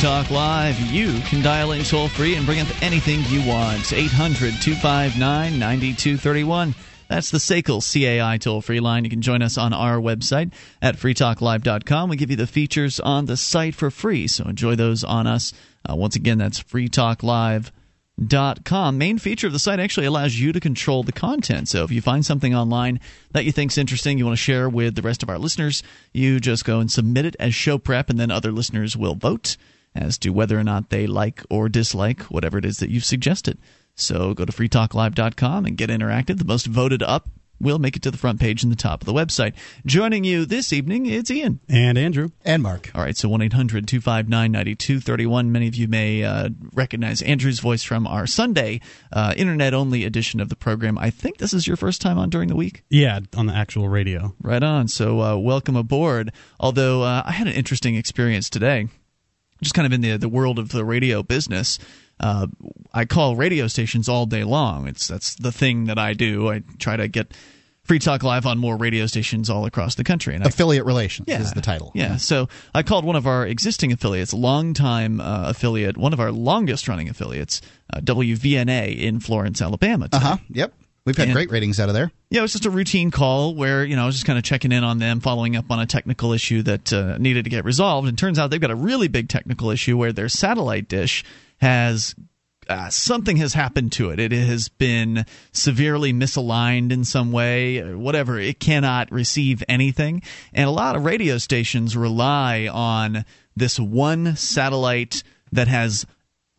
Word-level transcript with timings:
Talk 0.00 0.30
Live. 0.30 0.80
You 0.80 1.20
can 1.28 1.42
dial 1.42 1.72
in 1.72 1.84
toll 1.84 2.08
free 2.08 2.34
and 2.34 2.46
bring 2.46 2.58
up 2.58 2.82
anything 2.82 3.20
you 3.28 3.46
want. 3.46 3.92
800 3.92 4.54
259 4.62 5.58
9231. 5.58 6.74
That's 7.08 7.30
the 7.30 7.36
SACL 7.36 7.82
CAI 7.82 8.38
toll 8.38 8.62
free 8.62 8.80
line. 8.80 9.04
You 9.04 9.10
can 9.10 9.20
join 9.20 9.42
us 9.42 9.58
on 9.58 9.74
our 9.74 9.96
website 9.96 10.54
at 10.80 10.96
freetalklive.com. 10.96 12.08
We 12.08 12.16
give 12.16 12.30
you 12.30 12.36
the 12.36 12.46
features 12.46 12.98
on 12.98 13.26
the 13.26 13.36
site 13.36 13.74
for 13.74 13.90
free, 13.90 14.26
so 14.26 14.44
enjoy 14.44 14.74
those 14.74 15.04
on 15.04 15.26
us. 15.26 15.52
Uh, 15.86 15.96
once 15.96 16.16
again, 16.16 16.38
that's 16.38 16.62
freetalklive.com 16.62 17.74
com. 18.64 18.98
Main 18.98 19.18
feature 19.18 19.46
of 19.46 19.52
the 19.52 19.58
site 19.58 19.80
actually 19.80 20.06
allows 20.06 20.38
you 20.38 20.52
to 20.52 20.60
control 20.60 21.02
the 21.02 21.12
content. 21.12 21.68
So 21.68 21.84
if 21.84 21.90
you 21.90 22.02
find 22.02 22.24
something 22.24 22.54
online 22.54 23.00
that 23.32 23.44
you 23.46 23.52
think's 23.52 23.78
interesting, 23.78 24.18
you 24.18 24.26
want 24.26 24.36
to 24.36 24.42
share 24.42 24.68
with 24.68 24.94
the 24.94 25.02
rest 25.02 25.22
of 25.22 25.30
our 25.30 25.38
listeners, 25.38 25.82
you 26.12 26.38
just 26.38 26.64
go 26.64 26.80
and 26.80 26.90
submit 26.92 27.24
it 27.24 27.36
as 27.40 27.54
show 27.54 27.78
prep, 27.78 28.10
and 28.10 28.18
then 28.18 28.30
other 28.30 28.52
listeners 28.52 28.96
will 28.96 29.14
vote 29.14 29.56
as 29.94 30.18
to 30.18 30.30
whether 30.30 30.58
or 30.58 30.64
not 30.64 30.90
they 30.90 31.06
like 31.06 31.42
or 31.50 31.68
dislike 31.68 32.22
whatever 32.24 32.58
it 32.58 32.64
is 32.64 32.78
that 32.78 32.90
you've 32.90 33.04
suggested. 33.04 33.58
So 33.94 34.34
go 34.34 34.44
to 34.44 34.52
freetalklive.com 34.52 35.66
and 35.66 35.76
get 35.76 35.90
interactive. 35.90 36.38
The 36.38 36.44
most 36.44 36.66
voted 36.66 37.02
up 37.02 37.28
will 37.60 37.78
make 37.78 37.96
it 37.96 38.02
to 38.02 38.10
the 38.10 38.16
front 38.16 38.40
page 38.40 38.64
in 38.64 38.70
the 38.70 38.76
top 38.76 39.02
of 39.02 39.06
the 39.06 39.12
website. 39.12 39.52
Joining 39.84 40.24
you 40.24 40.46
this 40.46 40.72
evening, 40.72 41.06
it's 41.06 41.30
Ian. 41.30 41.60
And 41.68 41.98
Andrew. 41.98 42.30
And 42.44 42.62
Mark. 42.62 42.90
All 42.94 43.02
right, 43.02 43.16
so 43.16 43.28
1 43.28 43.42
800 43.42 43.86
259 43.86 44.50
9231. 44.50 45.52
Many 45.52 45.68
of 45.68 45.74
you 45.74 45.86
may 45.86 46.24
uh, 46.24 46.48
recognize 46.72 47.20
Andrew's 47.22 47.60
voice 47.60 47.82
from 47.82 48.06
our 48.06 48.26
Sunday 48.26 48.80
uh, 49.12 49.34
internet 49.36 49.74
only 49.74 50.04
edition 50.04 50.40
of 50.40 50.48
the 50.48 50.56
program. 50.56 50.96
I 50.98 51.10
think 51.10 51.38
this 51.38 51.52
is 51.52 51.66
your 51.66 51.76
first 51.76 52.00
time 52.00 52.18
on 52.18 52.30
during 52.30 52.48
the 52.48 52.56
week? 52.56 52.82
Yeah, 52.88 53.20
on 53.36 53.46
the 53.46 53.54
actual 53.54 53.88
radio. 53.88 54.34
Right 54.40 54.62
on. 54.62 54.88
So 54.88 55.20
uh, 55.20 55.36
welcome 55.36 55.76
aboard. 55.76 56.32
Although 56.58 57.02
uh, 57.02 57.22
I 57.26 57.32
had 57.32 57.46
an 57.46 57.52
interesting 57.52 57.94
experience 57.96 58.48
today, 58.48 58.88
just 59.62 59.74
kind 59.74 59.86
of 59.86 59.92
in 59.92 60.00
the, 60.00 60.16
the 60.16 60.28
world 60.28 60.58
of 60.58 60.70
the 60.70 60.84
radio 60.84 61.22
business. 61.22 61.78
Uh, 62.18 62.46
I 62.92 63.06
call 63.06 63.36
radio 63.36 63.66
stations 63.66 64.08
all 64.08 64.26
day 64.26 64.44
long. 64.44 64.86
It's 64.86 65.08
that's 65.08 65.34
the 65.36 65.52
thing 65.52 65.86
that 65.86 65.98
I 65.98 66.12
do. 66.12 66.50
I 66.50 66.62
try 66.78 66.96
to 66.96 67.08
get 67.08 67.32
Free 67.84 67.98
Talk 67.98 68.22
Live 68.22 68.46
on 68.46 68.58
more 68.58 68.76
radio 68.76 69.06
stations 69.06 69.48
all 69.50 69.64
across 69.64 69.94
the 69.94 70.04
country. 70.04 70.34
And 70.34 70.46
affiliate 70.46 70.84
I, 70.84 70.86
relations 70.86 71.28
yeah, 71.28 71.40
is 71.40 71.52
the 71.52 71.60
title. 71.60 71.92
Yeah. 71.94 72.18
So 72.18 72.48
I 72.74 72.82
called 72.82 73.04
one 73.04 73.16
of 73.16 73.26
our 73.26 73.46
existing 73.46 73.90
affiliates, 73.90 74.32
longtime 74.32 75.20
uh, 75.20 75.48
affiliate, 75.48 75.96
one 75.96 76.12
of 76.12 76.20
our 76.20 76.30
longest 76.30 76.88
running 76.88 77.08
affiliates, 77.08 77.62
uh, 77.92 78.00
WVNA 78.00 78.98
in 78.98 79.18
Florence, 79.18 79.60
Alabama. 79.62 80.08
Uh 80.12 80.20
huh. 80.20 80.36
Yep. 80.50 80.74
We've 81.04 81.16
had 81.16 81.28
and, 81.28 81.34
great 81.34 81.50
ratings 81.50 81.80
out 81.80 81.88
of 81.88 81.94
there. 81.94 82.12
Yeah, 82.28 82.40
it 82.40 82.42
was 82.42 82.52
just 82.52 82.66
a 82.66 82.70
routine 82.70 83.10
call 83.10 83.54
where 83.54 83.84
you 83.84 83.96
know 83.96 84.02
I 84.02 84.06
was 84.06 84.16
just 84.16 84.26
kind 84.26 84.38
of 84.38 84.44
checking 84.44 84.72
in 84.72 84.84
on 84.84 84.98
them, 84.98 85.20
following 85.20 85.56
up 85.56 85.70
on 85.70 85.80
a 85.80 85.86
technical 85.86 86.32
issue 86.32 86.62
that 86.62 86.92
uh, 86.92 87.16
needed 87.18 87.44
to 87.44 87.50
get 87.50 87.64
resolved. 87.64 88.06
And 88.08 88.18
turns 88.18 88.38
out 88.38 88.50
they've 88.50 88.60
got 88.60 88.70
a 88.70 88.76
really 88.76 89.08
big 89.08 89.28
technical 89.28 89.70
issue 89.70 89.96
where 89.96 90.12
their 90.12 90.28
satellite 90.28 90.88
dish 90.88 91.24
has 91.60 92.14
uh, 92.70 92.88
something 92.88 93.36
has 93.38 93.52
happened 93.52 93.90
to 93.92 94.10
it. 94.10 94.20
It 94.20 94.30
has 94.32 94.68
been 94.68 95.26
severely 95.52 96.12
misaligned 96.12 96.92
in 96.92 97.04
some 97.04 97.32
way, 97.32 97.82
whatever. 97.94 98.38
It 98.38 98.60
cannot 98.60 99.10
receive 99.10 99.64
anything. 99.68 100.22
And 100.52 100.68
a 100.68 100.70
lot 100.70 100.94
of 100.94 101.04
radio 101.04 101.38
stations 101.38 101.96
rely 101.96 102.68
on 102.72 103.24
this 103.56 103.80
one 103.80 104.36
satellite 104.36 105.24
that 105.50 105.66
has 105.66 106.06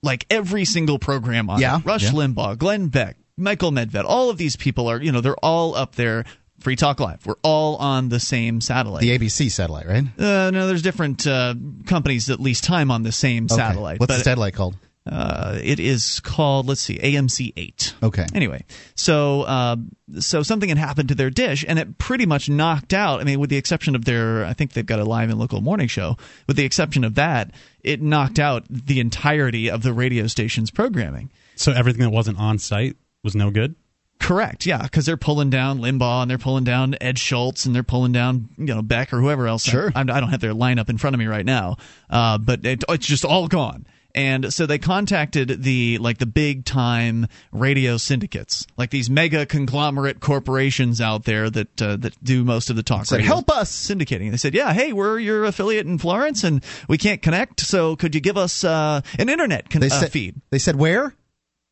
like 0.03 0.25
every 0.29 0.65
single 0.65 0.99
program 0.99 1.49
on 1.49 1.61
yeah, 1.61 1.77
it. 1.77 1.85
Rush 1.85 2.03
yeah. 2.03 2.11
Limbaugh, 2.11 2.57
Glenn 2.57 2.87
Beck, 2.87 3.15
Michael 3.41 3.71
Medved, 3.71 4.03
all 4.05 4.29
of 4.29 4.37
these 4.37 4.55
people 4.55 4.89
are, 4.89 5.01
you 5.01 5.11
know, 5.11 5.21
they're 5.21 5.35
all 5.35 5.75
up 5.75 5.95
there 5.95 6.25
Free 6.61 6.75
Talk 6.75 6.99
Live. 6.99 7.25
We're 7.25 7.35
all 7.43 7.75
on 7.77 8.09
the 8.09 8.19
same 8.19 8.61
satellite. 8.61 9.01
The 9.01 9.17
ABC 9.17 9.51
satellite, 9.51 9.87
right? 9.87 10.03
Uh, 10.17 10.51
no, 10.51 10.67
there's 10.67 10.83
different 10.83 11.25
uh, 11.25 11.55
companies 11.87 12.27
that 12.27 12.39
lease 12.39 12.61
time 12.61 12.91
on 12.91 13.03
the 13.03 13.11
same 13.11 13.45
okay. 13.45 13.55
satellite. 13.55 13.99
What's 13.99 14.15
the 14.15 14.23
satellite 14.23 14.53
called? 14.53 14.75
Uh, 15.03 15.57
it 15.63 15.79
is 15.79 16.19
called 16.19 16.67
let's 16.67 16.81
see 16.81 16.99
AMC 16.99 17.53
eight. 17.57 17.95
Okay. 18.03 18.27
Anyway, 18.35 18.63
so 18.93 19.41
uh, 19.41 19.75
so 20.19 20.43
something 20.43 20.69
had 20.69 20.77
happened 20.77 21.09
to 21.09 21.15
their 21.15 21.31
dish, 21.31 21.65
and 21.67 21.79
it 21.79 21.97
pretty 21.97 22.27
much 22.27 22.49
knocked 22.49 22.93
out. 22.93 23.19
I 23.19 23.23
mean, 23.23 23.39
with 23.39 23.49
the 23.49 23.57
exception 23.57 23.95
of 23.95 24.05
their, 24.05 24.45
I 24.45 24.53
think 24.53 24.73
they've 24.73 24.85
got 24.85 24.99
a 24.99 25.03
live 25.03 25.31
and 25.31 25.39
local 25.39 25.59
morning 25.59 25.87
show. 25.87 26.17
With 26.45 26.55
the 26.55 26.65
exception 26.65 27.03
of 27.03 27.15
that, 27.15 27.51
it 27.83 27.99
knocked 27.99 28.37
out 28.37 28.65
the 28.69 28.99
entirety 28.99 29.71
of 29.71 29.81
the 29.81 29.91
radio 29.91 30.27
station's 30.27 30.69
programming. 30.69 31.31
So 31.55 31.71
everything 31.71 32.01
that 32.03 32.11
wasn't 32.11 32.37
on 32.37 32.59
site 32.59 32.95
was 33.23 33.35
no 33.35 33.51
good. 33.51 33.75
Correct. 34.19 34.67
Yeah, 34.67 34.83
because 34.83 35.07
they're 35.07 35.17
pulling 35.17 35.49
down 35.49 35.79
Limbaugh 35.79 36.21
and 36.21 36.29
they're 36.29 36.37
pulling 36.37 36.63
down 36.63 36.95
Ed 37.01 37.17
Schultz 37.17 37.65
and 37.65 37.73
they're 37.73 37.81
pulling 37.81 38.11
down 38.11 38.49
you 38.57 38.65
know 38.65 38.81
Beck 38.81 39.13
or 39.13 39.19
whoever 39.19 39.47
else. 39.47 39.63
Sure. 39.63 39.91
I, 39.95 40.01
I 40.01 40.03
don't 40.03 40.29
have 40.29 40.41
their 40.41 40.53
lineup 40.53 40.89
in 40.89 40.97
front 40.97 41.15
of 41.15 41.19
me 41.19 41.25
right 41.25 41.45
now, 41.45 41.77
uh, 42.09 42.37
but 42.37 42.65
it, 42.65 42.83
it's 42.87 43.07
just 43.07 43.25
all 43.25 43.47
gone 43.47 43.85
and 44.15 44.53
so 44.53 44.65
they 44.65 44.77
contacted 44.77 45.63
the 45.63 45.97
like 45.99 46.17
the 46.17 46.25
big 46.25 46.65
time 46.65 47.27
radio 47.51 47.97
syndicates 47.97 48.65
like 48.77 48.89
these 48.89 49.09
mega 49.09 49.45
conglomerate 49.45 50.19
corporations 50.19 51.01
out 51.01 51.23
there 51.23 51.49
that 51.49 51.81
uh, 51.81 51.95
that 51.97 52.21
do 52.23 52.43
most 52.43 52.69
of 52.69 52.75
the 52.75 52.83
talk 52.83 53.05
said, 53.05 53.21
help 53.21 53.49
us 53.49 53.71
syndicating 53.71 54.31
they 54.31 54.37
said 54.37 54.53
yeah 54.53 54.73
hey 54.73 54.93
we're 54.93 55.19
your 55.19 55.45
affiliate 55.45 55.85
in 55.85 55.97
florence 55.97 56.43
and 56.43 56.63
we 56.87 56.97
can't 56.97 57.21
connect 57.21 57.59
so 57.61 57.95
could 57.95 58.15
you 58.15 58.21
give 58.21 58.37
us 58.37 58.63
uh, 58.63 59.01
an 59.19 59.29
internet 59.29 59.69
con- 59.69 59.81
they 59.81 59.87
uh, 59.87 59.99
said, 59.99 60.11
feed 60.11 60.41
they 60.49 60.59
said 60.59 60.75
where 60.75 61.15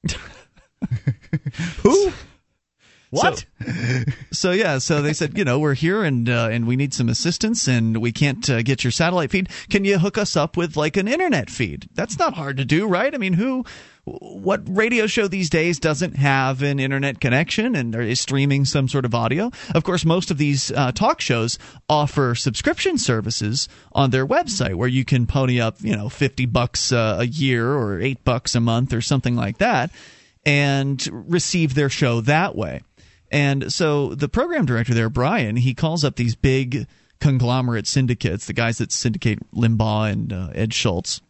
who 1.84 2.12
what? 3.12 3.46
So, 3.60 4.04
so, 4.32 4.52
yeah, 4.52 4.78
so 4.78 5.02
they 5.02 5.14
said, 5.14 5.36
you 5.36 5.44
know, 5.44 5.58
we're 5.58 5.74
here 5.74 6.04
and 6.04 6.30
uh, 6.30 6.50
and 6.52 6.68
we 6.68 6.76
need 6.76 6.94
some 6.94 7.10
assistance 7.10 7.68
and 7.68 7.98
we 7.98 8.12
can't 8.12 8.48
uh, 8.48 8.62
get 8.62 8.84
your 8.84 8.92
satellite 8.92 9.32
feed. 9.32 9.50
Can 9.70 9.84
you 9.84 9.98
hook 9.98 10.18
us 10.18 10.36
up 10.36 10.56
with 10.56 10.78
like 10.78 10.96
an 10.96 11.08
internet 11.08 11.50
feed? 11.50 11.90
That's 11.96 12.20
not 12.20 12.36
hard 12.36 12.58
to 12.58 12.66
do, 12.66 12.86
right? 12.86 13.14
I 13.14 13.18
mean, 13.18 13.34
who 13.34 13.66
what 14.04 14.62
radio 14.66 15.08
show 15.08 15.28
these 15.28 15.50
days 15.50 15.80
doesn't 15.80 16.18
have 16.18 16.62
an 16.62 16.80
internet 16.80 17.20
connection 17.20 17.76
and 17.76 17.96
is 17.96 18.20
streaming 18.20 18.66
some 18.66 18.88
sort 18.88 19.06
of 19.06 19.16
audio? 19.16 19.52
Of 19.74 19.84
course, 19.84 20.06
most 20.06 20.30
of 20.30 20.38
these 20.38 20.72
uh, 20.72 20.92
talk 20.92 21.20
shows 21.20 21.58
offer 21.90 22.36
subscription 22.36 23.00
services 23.00 23.68
on 23.92 24.12
their 24.12 24.26
website 24.26 24.76
where 24.76 24.88
you 24.88 25.04
can 25.04 25.26
pony 25.26 25.60
up, 25.60 25.78
you 25.80 25.96
know, 25.96 26.10
50 26.10 26.46
bucks 26.46 26.92
uh, 26.92 27.18
a 27.20 27.26
year 27.26 27.74
or 27.74 28.00
8 28.00 28.24
bucks 28.24 28.54
a 28.54 28.60
month 28.60 28.94
or 28.94 29.02
something 29.02 29.36
like 29.36 29.58
that 29.58 29.90
and 30.46 31.08
receive 31.12 31.74
their 31.74 31.90
show 31.90 32.22
that 32.22 32.56
way. 32.56 32.82
And 33.32 33.72
so 33.72 34.16
the 34.16 34.30
program 34.30 34.66
director 34.66 34.94
there, 34.94 35.10
Brian, 35.10 35.56
he 35.56 35.74
calls 35.74 36.04
up 36.04 36.16
these 36.16 36.36
big 36.36 36.88
conglomerate 37.20 37.88
syndicates, 37.88 38.46
the 38.46 38.54
guys 38.54 38.78
that 38.80 38.92
syndicate 38.92 39.40
Limbaugh 39.54 40.12
and 40.12 40.34
uh, 40.34 40.50
Ed 40.54 40.74
Schultz. 40.74 41.22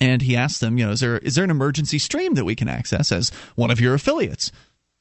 And 0.00 0.22
he 0.22 0.36
asks 0.36 0.60
them, 0.60 0.78
you 0.78 0.86
know, 0.86 0.92
is 0.92 1.00
there 1.00 1.18
is 1.18 1.34
there 1.34 1.44
an 1.44 1.50
emergency 1.50 1.98
stream 1.98 2.34
that 2.34 2.44
we 2.44 2.54
can 2.54 2.68
access 2.68 3.10
as 3.10 3.30
one 3.56 3.70
of 3.70 3.80
your 3.80 3.94
affiliates? 3.94 4.52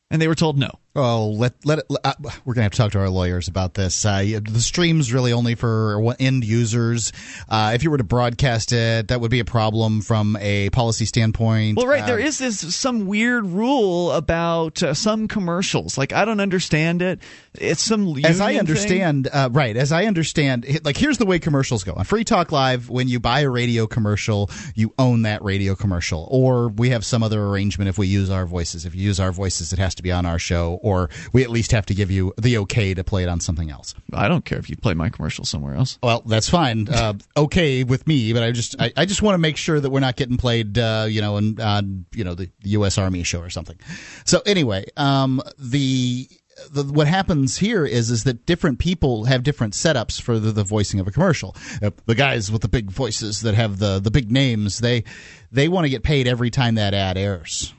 And 0.10 0.22
they 0.22 0.28
were 0.28 0.36
told 0.36 0.58
no. 0.58 0.80
Oh, 1.00 1.28
let 1.28 1.54
let 1.64 1.78
it. 1.78 1.86
Uh, 2.04 2.14
we're 2.44 2.56
gonna 2.56 2.64
have 2.64 2.72
to 2.72 2.78
talk 2.78 2.92
to 2.94 3.00
our 3.00 3.10
lawyers 3.10 3.48
about 3.48 3.76
this. 3.76 4.04
Uh, 4.04 4.40
the 4.42 4.60
stream's 4.60 5.14
really 5.14 5.32
only 5.32 5.54
for 5.54 6.16
end 6.20 6.44
users. 6.44 7.14
Uh, 7.48 7.74
if 7.76 7.84
you 7.84 7.92
were 7.92 8.00
to 8.00 8.04
broadcast 8.04 8.72
it, 8.72 9.10
that 9.10 9.22
would 9.22 9.30
be 9.30 9.40
a 9.40 9.46
problem 9.46 10.02
from 10.02 10.36
a 10.38 10.72
policy 10.72 11.06
standpoint. 11.06 11.78
Well, 11.78 11.86
right, 11.86 12.04
there 12.04 12.18
uh, 12.18 12.24
is 12.24 12.40
this 12.40 12.76
some 12.76 13.06
weird 13.06 13.46
rule 13.46 14.12
about 14.12 14.82
uh, 14.82 14.96
some 14.96 15.28
commercials. 15.28 16.00
Like 16.00 16.14
I 16.14 16.26
don't 16.26 16.40
understand 16.40 17.04
it. 17.04 17.20
It's 17.54 17.84
some 17.84 18.18
as 18.26 18.42
I 18.42 18.56
understand, 18.56 19.30
uh, 19.32 19.50
right? 19.52 19.78
As 19.78 19.92
I 19.92 20.06
understand, 20.06 20.66
like 20.84 20.98
here's 20.98 21.20
the 21.20 21.28
way 21.28 21.38
commercials 21.38 21.84
go 21.84 21.94
on 21.94 22.06
Free 22.06 22.24
Talk 22.24 22.52
Live. 22.52 22.90
When 22.90 23.08
you 23.08 23.20
buy 23.20 23.42
a 23.42 23.52
radio 23.52 23.86
commercial, 23.86 24.50
you 24.74 24.96
own 24.98 25.22
that 25.24 25.44
radio 25.44 25.76
commercial, 25.76 26.28
or 26.32 26.70
we 26.70 26.90
have 26.90 27.06
some 27.06 27.22
other 27.22 27.44
arrangement 27.46 27.88
if 27.88 28.00
we 28.00 28.08
use 28.08 28.32
our 28.32 28.48
voices. 28.48 28.84
If 28.88 28.96
you 28.96 29.04
use 29.04 29.20
our 29.20 29.32
voices, 29.32 29.74
it 29.74 29.78
has 29.78 29.94
to 29.94 30.02
be 30.02 30.12
on 30.12 30.26
our 30.26 30.40
show 30.40 30.80
or 30.88 31.10
we 31.34 31.44
at 31.44 31.50
least 31.50 31.72
have 31.72 31.86
to 31.86 31.94
give 31.94 32.10
you 32.10 32.34
the 32.38 32.58
okay 32.60 32.94
to 32.94 33.04
play 33.04 33.24
it 33.24 33.30
on 33.30 33.40
something 33.42 33.70
else. 33.70 33.94
I 34.14 34.28
don't 34.30 34.46
care 34.46 34.58
if 34.58 34.70
you 34.70 34.78
play 34.78 34.94
my 34.94 35.10
commercial 35.10 35.44
somewhere 35.44 35.76
else. 35.76 36.00
Well, 36.02 36.22
that's 36.26 36.50
fine. 36.50 36.88
Uh, 36.88 37.16
okay 37.36 37.84
with 37.84 38.08
me, 38.08 38.32
but 38.32 38.42
I 38.44 38.52
just 38.52 38.80
I, 38.80 38.94
I 38.96 39.06
just 39.06 39.22
want 39.22 39.34
to 39.34 39.40
make 39.40 39.58
sure 39.58 39.80
that 39.80 39.90
we're 39.90 40.00
not 40.00 40.16
getting 40.16 40.38
played, 40.38 40.78
uh, 40.78 41.08
you 41.10 41.22
know, 41.22 41.36
on 41.36 41.60
uh, 41.60 41.82
you 42.14 42.24
know 42.24 42.34
the, 42.34 42.50
the 42.62 42.70
U.S. 42.72 42.98
Army 42.98 43.24
show 43.24 43.42
or 43.42 43.50
something. 43.50 43.78
So 44.26 44.42
anyway, 44.46 44.86
um, 44.96 45.42
the 45.60 46.28
the, 46.72 46.84
what 46.84 47.08
happens 47.08 47.58
here 47.58 47.86
is 47.86 48.10
is 48.10 48.24
that 48.24 48.46
different 48.46 48.80
people 48.80 49.26
have 49.26 49.44
different 49.44 49.74
setups 49.74 50.22
for 50.22 50.40
the, 50.40 50.52
the 50.52 50.64
voicing 50.64 51.00
of 51.00 51.08
a 51.08 51.12
commercial. 51.12 51.56
Uh, 51.82 51.92
the 52.06 52.16
guys 52.16 52.52
with 52.52 52.62
the 52.62 52.68
big 52.68 52.90
voices 52.90 53.42
that 53.42 53.56
have 53.56 53.80
the 53.80 54.00
the 54.00 54.12
big 54.12 54.32
names, 54.32 54.80
they 54.80 55.04
they 55.52 55.68
want 55.68 55.86
to 55.86 55.90
get 55.90 56.04
paid 56.04 56.28
every 56.28 56.50
time 56.50 56.76
that 56.76 56.94
ad 56.94 57.18
airs. 57.18 57.74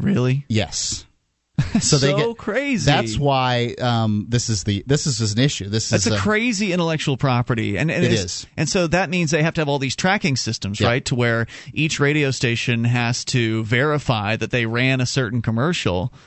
Really? 0.00 0.44
Yes. 0.48 1.04
so, 1.80 1.98
they 1.98 2.14
get 2.14 2.36
crazy. 2.36 2.86
That's 2.86 3.18
why 3.18 3.74
um, 3.80 4.26
this 4.28 4.48
is 4.48 4.64
the 4.64 4.84
this 4.86 5.06
is 5.06 5.32
an 5.32 5.40
issue. 5.40 5.68
This 5.68 5.90
that's 5.90 6.06
is 6.06 6.12
a, 6.12 6.16
a, 6.16 6.18
crazy 6.18 6.72
intellectual 6.72 7.16
property, 7.16 7.76
and, 7.76 7.90
and 7.90 8.04
it 8.04 8.12
is. 8.12 8.46
And 8.56 8.68
so 8.68 8.86
that 8.86 9.10
means 9.10 9.30
they 9.30 9.42
have 9.42 9.54
to 9.54 9.60
have 9.60 9.68
all 9.68 9.78
these 9.78 9.96
tracking 9.96 10.36
systems, 10.36 10.80
yeah. 10.80 10.88
right? 10.88 11.04
To 11.06 11.14
where 11.14 11.46
each 11.72 11.98
radio 11.98 12.30
station 12.30 12.84
has 12.84 13.24
to 13.26 13.64
verify 13.64 14.36
that 14.36 14.50
they 14.50 14.66
ran 14.66 15.00
a 15.00 15.06
certain 15.06 15.42
commercial. 15.42 16.12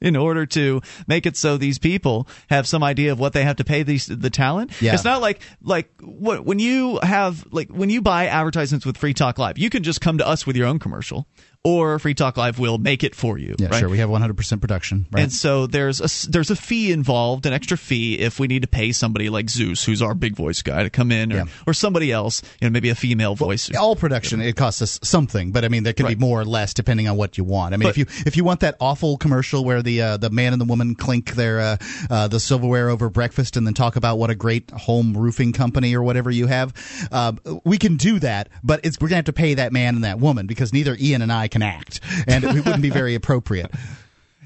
in 0.00 0.14
order 0.14 0.44
to 0.44 0.82
make 1.06 1.24
it 1.24 1.36
so 1.36 1.56
these 1.56 1.78
people 1.78 2.28
have 2.50 2.66
some 2.66 2.82
idea 2.82 3.12
of 3.12 3.18
what 3.18 3.32
they 3.32 3.42
have 3.44 3.56
to 3.56 3.64
pay 3.64 3.82
these 3.82 4.06
the 4.06 4.30
talent. 4.30 4.70
Yeah. 4.80 4.94
It's 4.94 5.04
not 5.04 5.20
like 5.22 5.40
like 5.62 5.90
what 6.00 6.44
when 6.44 6.58
you 6.58 6.98
have 7.02 7.46
like 7.50 7.70
when 7.70 7.90
you 7.90 8.02
buy 8.02 8.26
advertisements 8.26 8.84
with 8.84 8.98
Free 8.98 9.14
Talk 9.14 9.38
Live, 9.38 9.58
you 9.58 9.70
can 9.70 9.82
just 9.82 10.00
come 10.00 10.18
to 10.18 10.26
us 10.26 10.46
with 10.46 10.56
your 10.56 10.66
own 10.66 10.78
commercial, 10.78 11.26
or 11.66 11.98
Free 11.98 12.14
Talk 12.14 12.36
Live 12.36 12.58
will 12.58 12.78
make 12.78 13.02
it 13.02 13.14
for 13.14 13.38
you. 13.38 13.54
Yeah, 13.58 13.68
right? 13.68 13.80
sure. 13.80 13.88
We 13.88 13.98
have 13.98 14.08
100% 14.10 14.60
production. 14.60 15.06
Right. 15.10 15.24
And 15.24 15.32
so 15.32 15.66
there's 15.66 16.00
a 16.00 16.30
there's 16.30 16.50
a 16.50 16.56
fee 16.56 16.92
involved, 16.92 17.44
an 17.46 17.52
extra 17.52 17.76
fee 17.76 18.18
if 18.18 18.38
we 18.38 18.46
need 18.46 18.62
to 18.62 18.68
pay 18.68 18.92
somebody 18.92 19.28
like 19.30 19.50
Zeus, 19.50 19.84
who's 19.84 20.00
our 20.02 20.14
big 20.14 20.36
voice 20.36 20.62
guy, 20.62 20.82
to 20.84 20.90
come 20.90 21.10
in, 21.10 21.32
or, 21.32 21.36
Yeah. 21.36 21.44
or 21.66 21.74
somebody 21.74 22.12
else, 22.12 22.42
you 22.60 22.68
know, 22.68 22.72
maybe 22.72 22.88
a 22.90 22.94
female 22.94 23.34
voice. 23.34 23.68
all 23.76 23.96
production 23.96 24.40
it 24.40 24.54
costs 24.56 24.80
us 24.82 24.98
something 25.02 25.50
but 25.52 25.64
i 25.64 25.68
mean 25.68 25.82
there 25.82 25.92
can 25.92 26.06
Right. 26.06 26.18
be 26.18 26.24
more 26.24 26.40
or 26.40 26.44
less 26.44 26.72
depending 26.74 27.08
on 27.08 27.16
what 27.16 27.36
you 27.38 27.44
want 27.44 27.74
i 27.74 27.76
mean 27.76 27.86
But- 27.86 27.90
if 27.90 27.98
you 27.98 28.06
if 28.26 28.36
you 28.36 28.44
want 28.44 28.60
that 28.60 28.76
awful 28.80 29.16
commercial 29.16 29.64
where 29.64 29.82
the 29.82 30.00
uh, 30.02 30.16
the 30.18 30.30
man 30.30 30.52
and 30.52 30.60
the 30.60 30.64
woman 30.66 30.94
clink 30.94 31.32
their 31.34 31.60
uh, 31.60 31.76
uh, 32.10 32.28
the 32.28 32.38
silverware 32.40 32.88
over 32.90 33.08
breakfast 33.10 33.56
and 33.56 33.66
then 33.66 33.74
talk 33.74 33.96
about 33.96 34.18
what 34.18 34.30
a 34.30 34.34
great 34.34 34.70
home 34.70 35.16
roofing 35.16 35.52
company 35.52 35.94
or 35.94 36.02
whatever 36.02 36.30
you 36.30 36.46
have 36.46 36.72
uh, 37.12 37.32
we 37.64 37.76
can 37.78 37.96
do 37.96 38.18
that 38.18 38.48
but 38.62 38.80
it's 38.84 38.98
we're 39.00 39.08
gonna 39.08 39.16
have 39.16 39.24
to 39.24 39.32
pay 39.32 39.54
that 39.54 39.72
man 39.72 39.94
and 39.96 40.04
that 40.04 40.18
woman 40.20 40.46
because 40.46 40.72
neither 40.72 40.96
ian 41.00 41.22
and 41.22 41.32
i 41.32 41.48
can 41.56 41.62
act 41.62 42.00
and 42.26 42.44
it 42.44 42.54
wouldn't 42.54 42.82
be 42.82 42.90
very 42.90 43.14
appropriate 43.20 43.70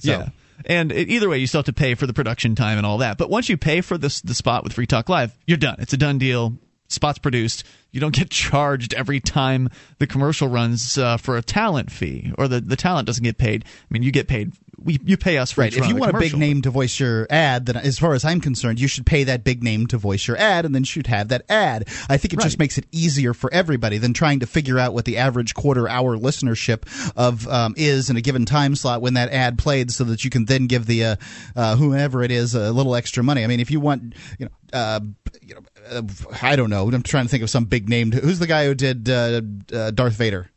so, 0.01 0.11
Yeah. 0.11 0.29
And 0.67 0.93
either 0.93 1.29
way, 1.29 1.39
you 1.39 1.47
still 1.47 1.61
have 1.61 1.67
to 1.67 1.73
pay 1.73 1.95
for 1.95 2.07
the 2.07 2.13
production 2.13 2.55
time 2.55 2.77
and 2.77 2.87
all 2.87 2.99
that. 2.99 3.17
But 3.17 3.31
once 3.31 3.49
you 3.49 3.57
pay 3.57 3.81
for 3.81 3.97
this 3.97 4.21
the 4.21 4.35
spot 4.35 4.63
with 4.63 4.75
Free 4.75 4.87
Talk 4.87 5.09
Live, 5.09 5.35
you're 5.47 5.57
done. 5.57 5.77
It's 5.79 5.95
a 5.95 5.97
done 5.97 6.19
deal. 6.19 6.59
Spot's 6.89 7.19
produced. 7.19 7.65
You 7.93 8.01
don't 8.01 8.15
get 8.15 8.29
charged 8.45 8.93
every 8.93 9.21
time 9.21 9.71
the 9.99 10.07
commercial 10.07 10.49
runs 10.49 10.99
uh, 10.99 11.17
for 11.17 11.39
a 11.39 11.43
talent 11.43 11.91
fee, 11.91 12.33
or 12.37 12.47
the, 12.47 12.61
the 12.61 12.77
talent 12.77 13.07
doesn't 13.07 13.25
get 13.25 13.39
paid. 13.39 13.65
I 13.65 13.87
mean, 13.89 14.03
you 14.03 14.13
get 14.13 14.29
paid. 14.29 14.53
We 14.83 14.99
you 15.05 15.17
pay 15.17 15.39
us 15.39 15.53
for 15.53 15.61
Right. 15.61 15.77
If 15.77 15.87
you 15.89 15.97
want 15.97 16.15
a 16.15 16.19
big 16.19 16.37
name 16.37 16.63
to 16.63 16.71
voice 16.71 16.99
your 16.99 17.27
ad, 17.29 17.67
then 17.67 17.77
as 17.77 17.99
far 17.99 18.15
as 18.15 18.25
I'm 18.25 18.41
concerned, 18.41 18.81
you 18.81 18.89
should 18.89 19.05
pay 19.05 19.25
that 19.25 19.45
big 19.45 19.63
name 19.63 19.87
to 19.89 19.99
voice 19.99 20.27
your 20.27 20.39
ad 20.39 20.65
and 20.65 20.75
then 20.75 20.85
should 20.85 21.07
have 21.07 21.29
that 21.29 21.45
ad. 21.51 21.87
I 22.09 22.17
think 22.17 22.33
it 22.33 22.41
just 22.41 22.59
makes 22.59 22.79
it 22.79 22.87
easier 22.91 23.35
for 23.35 23.53
everybody 23.53 23.99
than 23.99 24.15
trying 24.15 24.41
to 24.41 24.47
figure 24.47 24.79
out 24.79 24.95
what 24.95 25.05
the 25.05 25.19
average 25.19 25.55
quarter 25.55 25.89
hour 25.89 26.17
listenership 26.17 26.85
of 27.17 27.47
um, 27.49 27.75
is 27.77 28.09
in 28.09 28.17
a 28.17 28.21
given 28.23 28.47
time 28.47 28.75
slot 28.75 29.03
when 29.03 29.15
that 29.15 29.31
ad 29.31 29.59
played 29.59 29.91
so 29.91 30.05
that 30.05 30.25
you 30.25 30.31
can 30.31 30.47
then 30.47 30.67
give 30.67 30.87
the 30.87 31.05
uh, 31.05 31.17
uh, 31.57 31.77
whoever 31.77 32.23
it 32.23 32.31
is 32.31 32.55
a 32.55 32.73
little 32.73 32.95
extra 32.95 33.23
money. 33.23 33.45
I 33.45 33.47
mean, 33.47 33.61
if 33.61 33.71
you 33.71 33.81
want, 33.81 34.15
you 34.39 34.47
know, 34.47 34.53
uh, 34.73 35.01
you 35.43 35.55
know, 35.55 35.61
uh, 35.91 36.03
I 36.43 36.57
don't 36.57 36.71
know. 36.71 36.89
I'm 36.91 37.03
trying 37.03 37.25
to 37.25 37.31
think 37.31 37.43
of 37.43 37.51
some 37.51 37.65
big 37.65 37.89
name. 37.89 38.13
Who's 38.13 38.39
the 38.39 38.47
guy 38.47 38.67
who 38.67 38.75
did 38.75 39.11
uh, 39.11 39.43
uh, 39.73 39.91
Darth 39.91 40.15
Vader? 40.15 40.51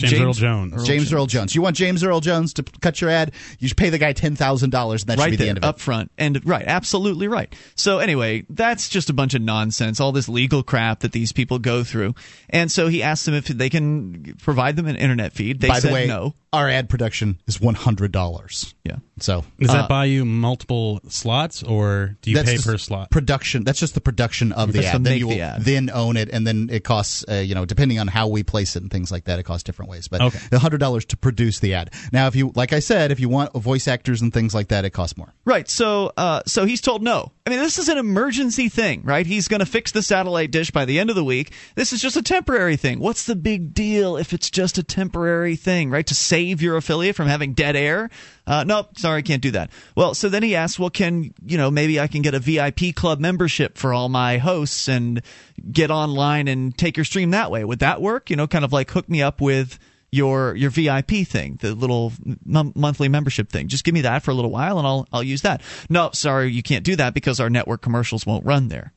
James, 0.00 0.12
James 0.12 0.22
Earl 0.22 0.32
Jones. 0.34 0.86
James 0.86 1.12
Earl 1.12 1.26
Jones. 1.26 1.54
You 1.54 1.62
want 1.62 1.76
James 1.76 2.02
Earl 2.04 2.20
Jones 2.20 2.54
to 2.54 2.62
cut 2.62 3.00
your 3.00 3.10
ad? 3.10 3.32
You 3.58 3.68
should 3.68 3.76
pay 3.76 3.90
the 3.90 3.98
guy 3.98 4.12
ten 4.12 4.36
thousand 4.36 4.70
dollars, 4.70 5.02
and 5.02 5.08
that 5.10 5.14
should 5.18 5.22
right 5.24 5.30
be 5.30 5.36
the 5.36 5.48
end 5.48 5.58
of 5.58 5.64
it. 5.64 5.66
up 5.66 5.80
front, 5.80 6.10
and 6.18 6.44
right, 6.46 6.64
absolutely 6.66 7.28
right. 7.28 7.54
So 7.74 7.98
anyway, 7.98 8.44
that's 8.48 8.88
just 8.88 9.10
a 9.10 9.12
bunch 9.12 9.34
of 9.34 9.42
nonsense, 9.42 10.00
all 10.00 10.12
this 10.12 10.28
legal 10.28 10.62
crap 10.62 11.00
that 11.00 11.12
these 11.12 11.32
people 11.32 11.58
go 11.58 11.84
through. 11.84 12.14
And 12.48 12.70
so 12.70 12.88
he 12.88 13.02
asked 13.02 13.26
them 13.26 13.34
if 13.34 13.46
they 13.46 13.70
can 13.70 14.34
provide 14.42 14.76
them 14.76 14.86
an 14.86 14.96
internet 14.96 15.32
feed. 15.32 15.60
They 15.60 15.68
By 15.68 15.78
said 15.80 15.90
the 15.90 15.94
way, 15.94 16.06
no. 16.06 16.34
our 16.52 16.68
ad 16.68 16.88
production 16.88 17.38
is 17.46 17.60
one 17.60 17.74
hundred 17.74 18.12
dollars. 18.12 18.74
Yeah. 18.84 18.96
So 19.20 19.44
Does 19.58 19.68
that 19.68 19.84
Uh, 19.84 19.88
buy 19.88 20.06
you 20.06 20.24
multiple 20.24 21.00
slots, 21.08 21.62
or 21.62 22.16
do 22.22 22.30
you 22.30 22.42
pay 22.42 22.56
per 22.58 22.78
slot? 22.78 23.10
Production. 23.10 23.64
That's 23.64 23.78
just 23.78 23.94
the 23.94 24.00
production 24.00 24.52
of 24.52 24.72
the 24.72 24.80
That's 24.80 24.90
to 24.92 24.96
ad. 24.96 25.04
Then 25.04 25.12
make 25.12 25.18
you 25.20 25.28
will 25.28 25.34
the 25.34 25.42
ad. 25.42 25.64
then 25.64 25.90
own 25.92 26.16
it, 26.16 26.30
and 26.30 26.46
then 26.46 26.68
it 26.72 26.84
costs. 26.84 27.24
Uh, 27.28 27.34
you 27.34 27.54
know, 27.54 27.64
depending 27.64 27.98
on 27.98 28.08
how 28.08 28.28
we 28.28 28.42
place 28.42 28.76
it 28.76 28.82
and 28.82 28.90
things 28.90 29.12
like 29.12 29.24
that, 29.24 29.38
it 29.38 29.42
costs 29.42 29.62
different 29.62 29.89
ways. 29.90 30.08
But 30.08 30.22
Okay. 30.22 30.38
the 30.50 30.58
hundred 30.58 30.78
dollars 30.78 31.04
to 31.06 31.16
produce 31.18 31.58
the 31.58 31.74
ad. 31.74 31.90
Now, 32.12 32.26
if 32.28 32.34
you, 32.36 32.52
like 32.54 32.72
I 32.72 32.78
said, 32.80 33.12
if 33.12 33.20
you 33.20 33.28
want 33.28 33.52
voice 33.54 33.86
actors 33.86 34.22
and 34.22 34.32
things 34.32 34.54
like 34.54 34.68
that, 34.68 34.84
it 34.86 34.90
costs 34.90 35.16
more. 35.18 35.34
Right. 35.44 35.68
So, 35.68 36.12
uh, 36.16 36.42
so 36.46 36.64
he's 36.64 36.80
told 36.80 37.02
no. 37.02 37.32
I 37.46 37.50
mean, 37.50 37.58
this 37.58 37.78
is 37.78 37.88
an 37.88 37.98
emergency 37.98 38.68
thing, 38.68 39.02
right? 39.04 39.26
He's 39.26 39.48
going 39.48 39.60
to 39.60 39.66
fix 39.66 39.90
the 39.92 40.02
satellite 40.02 40.50
dish 40.52 40.70
by 40.70 40.84
the 40.84 40.98
end 41.00 41.10
of 41.10 41.16
the 41.16 41.24
week. 41.24 41.52
This 41.74 41.92
is 41.92 42.00
just 42.00 42.16
a 42.16 42.22
temporary 42.22 42.76
thing. 42.76 43.00
What's 43.00 43.24
the 43.26 43.34
big 43.36 43.74
deal 43.74 44.16
if 44.16 44.32
it's 44.32 44.48
just 44.50 44.78
a 44.78 44.82
temporary 44.82 45.56
thing, 45.56 45.90
right? 45.90 46.06
To 46.06 46.14
save 46.14 46.62
your 46.62 46.76
affiliate 46.76 47.16
from 47.16 47.26
having 47.26 47.52
dead 47.52 47.74
air? 47.76 48.08
Uh, 48.46 48.64
nope, 48.64 48.98
sorry, 48.98 49.22
can't 49.22 49.42
do 49.42 49.52
that. 49.52 49.70
Well, 49.94 50.14
so 50.14 50.28
then 50.28 50.42
he 50.42 50.56
asks, 50.56 50.78
well, 50.78 50.90
can 50.90 51.32
you 51.44 51.56
know 51.56 51.70
maybe 51.70 52.00
I 52.00 52.06
can 52.06 52.22
get 52.22 52.34
a 52.34 52.38
VIP 52.38 52.94
club 52.94 53.20
membership 53.20 53.78
for 53.78 53.92
all 53.92 54.08
my 54.08 54.38
hosts 54.38 54.88
and 54.88 55.22
get 55.70 55.90
online 55.90 56.48
and 56.48 56.76
take 56.76 56.96
your 56.96 57.04
stream 57.04 57.30
that 57.30 57.50
way? 57.50 57.64
Would 57.64 57.80
that 57.80 58.00
work? 58.00 58.30
You 58.30 58.36
know, 58.36 58.46
kind 58.46 58.64
of 58.64 58.72
like 58.72 58.90
hook 58.90 59.08
me 59.08 59.22
up 59.22 59.40
with 59.40 59.78
your 60.12 60.54
your 60.56 60.70
VIP 60.70 61.26
thing, 61.26 61.58
the 61.60 61.74
little 61.74 62.12
m- 62.26 62.72
monthly 62.74 63.08
membership 63.08 63.50
thing. 63.50 63.68
Just 63.68 63.84
give 63.84 63.94
me 63.94 64.00
that 64.02 64.22
for 64.22 64.30
a 64.30 64.34
little 64.34 64.50
while, 64.50 64.78
and 64.78 64.86
I'll 64.86 65.06
I'll 65.12 65.22
use 65.22 65.42
that. 65.42 65.62
No, 65.88 66.10
sorry, 66.12 66.50
you 66.50 66.62
can't 66.62 66.84
do 66.84 66.96
that 66.96 67.14
because 67.14 67.40
our 67.40 67.50
network 67.50 67.82
commercials 67.82 68.26
won't 68.26 68.44
run 68.44 68.68
there. 68.68 68.92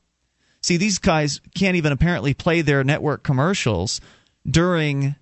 See, 0.62 0.76
these 0.76 0.98
guys 0.98 1.40
can't 1.54 1.76
even 1.76 1.92
apparently 1.92 2.34
play 2.34 2.62
their 2.62 2.82
network 2.82 3.22
commercials 3.22 4.00
during 4.48 5.14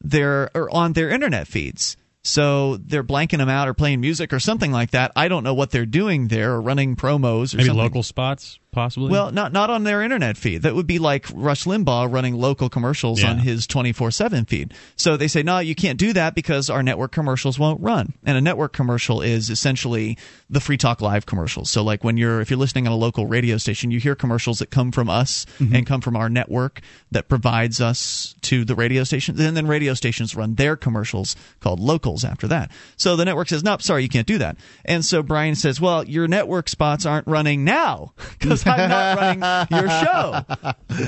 their 0.00 0.50
or 0.54 0.74
on 0.74 0.94
their 0.94 1.10
internet 1.10 1.46
feeds. 1.46 1.96
So 2.26 2.76
they're 2.78 3.04
blanking 3.04 3.38
them 3.38 3.48
out 3.48 3.68
or 3.68 3.74
playing 3.74 4.00
music 4.00 4.32
or 4.32 4.40
something 4.40 4.72
like 4.72 4.90
that. 4.90 5.12
I 5.14 5.28
don't 5.28 5.44
know 5.44 5.54
what 5.54 5.70
they're 5.70 5.86
doing 5.86 6.28
there 6.28 6.52
or 6.54 6.60
running 6.60 6.96
promos 6.96 7.54
or 7.54 7.58
Maybe 7.58 7.68
something. 7.68 7.76
local 7.76 8.02
spots, 8.02 8.58
possibly. 8.76 9.10
Well, 9.10 9.32
not 9.32 9.52
not 9.52 9.70
on 9.70 9.82
their 9.82 10.02
internet 10.02 10.36
feed. 10.36 10.62
That 10.62 10.74
would 10.76 10.86
be 10.86 11.00
like 11.00 11.26
Rush 11.34 11.64
Limbaugh 11.64 12.12
running 12.12 12.36
local 12.36 12.68
commercials 12.68 13.22
Yeah. 13.22 13.30
on 13.30 13.38
his 13.38 13.66
24/7 13.66 14.44
feed. 14.44 14.74
So 14.94 15.16
they 15.16 15.26
say, 15.26 15.42
"No, 15.42 15.58
you 15.58 15.74
can't 15.74 15.98
do 15.98 16.12
that 16.12 16.34
because 16.34 16.68
our 16.70 16.82
network 16.82 17.10
commercials 17.10 17.58
won't 17.58 17.80
run." 17.80 18.12
And 18.24 18.36
a 18.36 18.40
network 18.40 18.72
commercial 18.74 19.22
is 19.22 19.48
essentially 19.50 20.18
the 20.50 20.60
Free 20.60 20.76
Talk 20.76 21.00
Live 21.00 21.24
commercials. 21.26 21.70
So 21.70 21.82
like 21.82 22.04
when 22.04 22.18
you're 22.18 22.40
if 22.40 22.50
you're 22.50 22.58
listening 22.58 22.86
on 22.86 22.92
a 22.92 22.96
local 22.96 23.26
radio 23.26 23.56
station, 23.56 23.90
you 23.90 23.98
hear 23.98 24.14
commercials 24.14 24.58
that 24.58 24.70
come 24.70 24.92
from 24.92 25.08
us 25.08 25.46
mm-hmm. 25.58 25.74
and 25.74 25.86
come 25.86 26.02
from 26.02 26.14
our 26.14 26.28
network 26.28 26.82
that 27.10 27.28
provides 27.28 27.80
us 27.80 28.34
to 28.42 28.64
the 28.66 28.74
radio 28.74 29.02
station. 29.04 29.40
And 29.40 29.56
then 29.56 29.66
radio 29.66 29.94
stations 29.94 30.36
run 30.36 30.54
their 30.56 30.76
commercials 30.76 31.34
called 31.60 31.80
locals 31.80 32.24
after 32.24 32.46
that. 32.48 32.70
So 32.98 33.16
the 33.16 33.24
network 33.24 33.48
says, 33.48 33.64
"Nope, 33.64 33.80
sorry, 33.80 34.02
you 34.02 34.10
can't 34.10 34.26
do 34.26 34.36
that." 34.38 34.58
And 34.84 35.02
so 35.02 35.22
Brian 35.22 35.54
says, 35.54 35.80
"Well, 35.80 36.04
your 36.04 36.28
network 36.28 36.68
spots 36.68 37.06
aren't 37.06 37.26
running 37.26 37.64
now 37.64 38.12
because 38.38 38.65
I'm 38.66 38.88
not 38.90 39.18
running 39.18 39.68
your 39.70 39.88
show." 39.88 40.44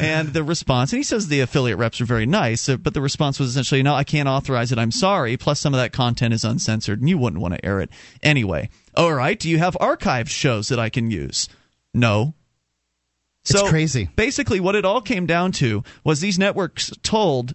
And 0.00 0.32
the 0.32 0.42
response, 0.42 0.92
and 0.92 0.98
he 0.98 1.04
says 1.04 1.28
the 1.28 1.40
affiliate 1.40 1.78
reps 1.78 2.00
are 2.00 2.04
very 2.04 2.26
nice, 2.26 2.68
uh, 2.68 2.76
but 2.76 2.94
the 2.94 3.00
response 3.00 3.38
was 3.38 3.50
essentially, 3.50 3.82
"No, 3.82 3.94
I 3.94 4.04
can't 4.04 4.28
authorize 4.28 4.72
it. 4.72 4.78
I'm 4.78 4.90
sorry. 4.90 5.36
Plus, 5.36 5.60
some 5.60 5.74
of 5.74 5.78
that 5.80 5.92
content 5.92 6.34
is 6.34 6.44
uncensored, 6.44 7.00
and 7.00 7.08
you 7.08 7.18
wouldn't 7.18 7.42
want 7.42 7.54
to 7.54 7.64
air 7.64 7.80
it 7.80 7.90
anyway." 8.22 8.68
All 8.96 9.14
right, 9.14 9.38
do 9.38 9.48
you 9.48 9.58
have 9.58 9.76
archived 9.80 10.28
shows 10.28 10.68
that 10.68 10.78
I 10.78 10.88
can 10.88 11.10
use? 11.10 11.48
No. 11.94 12.34
It's 13.42 13.58
So 13.58 13.68
crazy. 13.68 14.10
Basically, 14.16 14.60
what 14.60 14.74
it 14.74 14.84
all 14.84 15.00
came 15.00 15.24
down 15.26 15.52
to 15.52 15.82
was 16.04 16.20
these 16.20 16.38
networks 16.38 16.92
told 17.02 17.54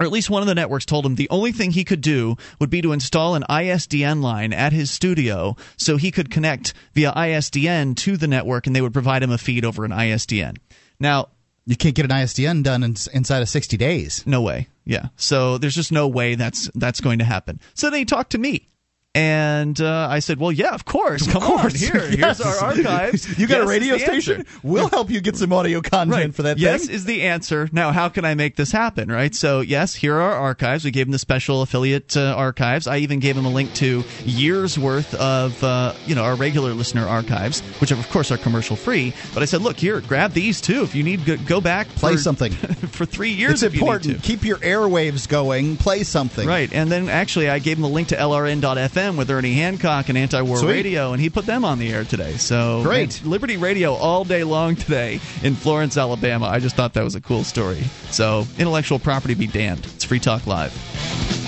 or 0.00 0.06
at 0.06 0.12
least 0.12 0.30
one 0.30 0.42
of 0.42 0.48
the 0.48 0.54
networks 0.54 0.84
told 0.86 1.04
him 1.04 1.14
the 1.14 1.28
only 1.30 1.52
thing 1.52 1.70
he 1.70 1.84
could 1.84 2.00
do 2.00 2.36
would 2.60 2.70
be 2.70 2.82
to 2.82 2.92
install 2.92 3.34
an 3.34 3.44
ISDN 3.48 4.22
line 4.22 4.52
at 4.52 4.72
his 4.72 4.90
studio 4.90 5.56
so 5.76 5.96
he 5.96 6.10
could 6.10 6.30
connect 6.30 6.74
via 6.94 7.12
ISDN 7.12 7.96
to 7.96 8.16
the 8.16 8.28
network 8.28 8.66
and 8.66 8.74
they 8.76 8.80
would 8.80 8.92
provide 8.92 9.22
him 9.22 9.30
a 9.30 9.38
feed 9.38 9.64
over 9.64 9.84
an 9.84 9.90
ISDN. 9.90 10.56
Now, 11.00 11.28
You 11.66 11.76
can't 11.76 11.94
get 11.94 12.06
an 12.06 12.10
ISDN 12.10 12.62
done 12.62 12.82
in, 12.82 12.96
inside 13.12 13.42
of 13.42 13.48
sixty 13.48 13.76
days. 13.76 14.22
no 14.26 14.40
way. 14.40 14.68
Yeah. 14.86 15.08
So 15.16 15.58
there's 15.58 15.74
just 15.74 15.92
no 15.92 16.08
way 16.08 16.34
that's 16.34 16.70
that's 16.74 17.00
going 17.02 17.18
to 17.18 17.26
happen. 17.26 17.60
So 17.74 17.90
they 17.90 18.04
talked 18.06 18.32
to 18.32 18.38
me. 18.38 18.68
And 19.18 19.80
uh, 19.80 20.06
I 20.08 20.20
said, 20.20 20.38
"Well, 20.38 20.52
yeah, 20.52 20.74
of 20.74 20.84
course. 20.84 21.26
Come 21.26 21.42
on, 21.42 21.70
here. 21.70 22.08
Yes. 22.08 22.38
Here's 22.38 22.40
our 22.40 22.68
archives. 22.68 23.36
You 23.36 23.48
got 23.48 23.58
Yes 23.58 23.64
a 23.64 23.68
radio 23.68 23.96
the 23.96 24.04
answer. 24.04 24.20
station? 24.20 24.46
We'll 24.62 24.88
help 24.88 25.10
you 25.10 25.20
get 25.20 25.36
some 25.36 25.52
audio 25.52 25.80
content 25.80 26.10
right. 26.10 26.34
for 26.34 26.42
that 26.42 26.58
yes 26.58 26.86
thing. 26.86 26.94
is 26.94 27.04
the 27.04 27.22
answer. 27.22 27.68
Now, 27.72 27.90
how 27.90 28.10
can 28.10 28.24
I 28.24 28.34
make 28.36 28.54
this 28.54 28.70
happen? 28.70 29.10
Right. 29.10 29.34
So, 29.34 29.58
yes, 29.58 29.96
here 29.96 30.14
are 30.14 30.20
our 30.20 30.38
archives. 30.38 30.84
We 30.84 30.92
gave 30.92 31.06
him 31.06 31.12
the 31.12 31.18
special 31.18 31.62
affiliate 31.62 32.16
uh, 32.16 32.32
archives. 32.36 32.86
I 32.86 32.98
even 32.98 33.18
gave 33.18 33.36
him 33.36 33.44
a 33.44 33.50
link 33.50 33.74
to 33.74 34.04
years 34.24 34.78
worth 34.78 35.12
of 35.16 35.64
uh, 35.64 35.94
you 36.06 36.14
know 36.14 36.22
our 36.22 36.36
regular 36.36 36.72
listener 36.72 37.04
archives, 37.04 37.60
which 37.80 37.90
of 37.90 38.08
course 38.10 38.30
are 38.30 38.38
commercial 38.38 38.76
free. 38.76 39.12
But 39.34 39.42
I 39.42 39.46
said, 39.46 39.62
look 39.62 39.78
here, 39.78 40.00
grab 40.00 40.32
these 40.32 40.60
too. 40.60 40.82
If 40.82 40.94
you 40.94 41.02
need, 41.02 41.24
go, 41.24 41.36
go 41.38 41.60
back 41.60 41.88
Play 41.88 42.12
for, 42.12 42.18
something. 42.18 42.52
for 42.92 43.04
three 43.04 43.32
years. 43.32 43.64
It's 43.64 43.74
you 43.74 43.80
important. 43.80 44.14
to. 44.14 44.22
Keep 44.22 44.44
your 44.44 44.58
airwaves 44.58 45.28
going. 45.28 45.76
Play 45.76 46.04
something. 46.04 46.46
Right, 46.46 46.72
and 46.72 46.92
then 46.92 47.08
actually, 47.08 47.50
I 47.50 47.58
gave 47.58 47.78
him 47.78 47.84
a 47.84 47.88
link 47.88 48.08
to 48.08 48.16
LRN.FM 48.16 49.07
with 49.16 49.30
Ernie 49.30 49.54
Hancock 49.54 50.08
and 50.08 50.18
Anti-War 50.18 50.58
Sweet. 50.58 50.70
Radio, 50.70 51.12
and 51.12 51.20
he 51.20 51.30
put 51.30 51.46
them 51.46 51.64
on 51.64 51.78
the 51.78 51.92
air 51.92 52.04
today. 52.04 52.32
So 52.32 52.82
Great. 52.82 53.24
Liberty 53.24 53.56
Radio 53.56 53.94
all 53.94 54.24
day 54.24 54.44
long 54.44 54.76
today 54.76 55.20
in 55.42 55.54
Florence, 55.54 55.96
Alabama. 55.96 56.46
I 56.46 56.58
just 56.58 56.76
thought 56.76 56.94
that 56.94 57.04
was 57.04 57.14
a 57.14 57.20
cool 57.20 57.44
story. 57.44 57.82
So 58.10 58.46
intellectual 58.58 58.98
property 58.98 59.34
be 59.34 59.46
damned. 59.46 59.86
It's 59.94 60.04
Free 60.04 60.20
Talk 60.20 60.46
Live. 60.46 61.47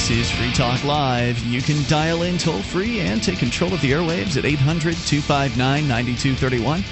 This 0.00 0.26
is 0.26 0.30
Free 0.30 0.50
Talk 0.54 0.82
Live. 0.82 1.38
You 1.44 1.60
can 1.60 1.86
dial 1.86 2.22
in 2.22 2.38
toll 2.38 2.62
free 2.62 3.00
and 3.00 3.22
take 3.22 3.38
control 3.38 3.74
of 3.74 3.82
the 3.82 3.92
airwaves 3.92 4.38
at 4.38 4.46
800 4.46 4.96
259 4.96 5.86
9231. 5.86 6.82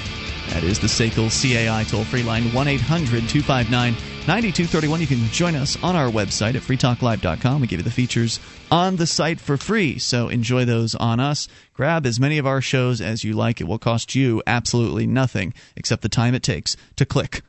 That 0.50 0.62
is 0.62 0.78
the 0.78 0.88
SACL 0.88 1.30
CAI 1.30 1.84
toll 1.84 2.04
free 2.04 2.22
line 2.22 2.52
1 2.52 2.68
800 2.68 3.26
259 3.26 3.92
9231. 4.26 5.00
You 5.00 5.06
can 5.06 5.24
join 5.28 5.56
us 5.56 5.82
on 5.82 5.96
our 5.96 6.10
website 6.10 6.54
at 6.54 6.60
freetalklive.com. 6.60 7.62
We 7.62 7.66
give 7.66 7.80
you 7.80 7.84
the 7.84 7.90
features 7.90 8.40
on 8.70 8.96
the 8.96 9.06
site 9.06 9.40
for 9.40 9.56
free, 9.56 9.98
so 9.98 10.28
enjoy 10.28 10.66
those 10.66 10.94
on 10.94 11.18
us. 11.18 11.48
Grab 11.72 12.04
as 12.04 12.20
many 12.20 12.36
of 12.36 12.46
our 12.46 12.60
shows 12.60 13.00
as 13.00 13.24
you 13.24 13.32
like. 13.32 13.62
It 13.62 13.66
will 13.66 13.78
cost 13.78 14.14
you 14.14 14.42
absolutely 14.46 15.06
nothing 15.06 15.54
except 15.76 16.02
the 16.02 16.10
time 16.10 16.34
it 16.34 16.42
takes 16.42 16.76
to 16.96 17.06
click 17.06 17.40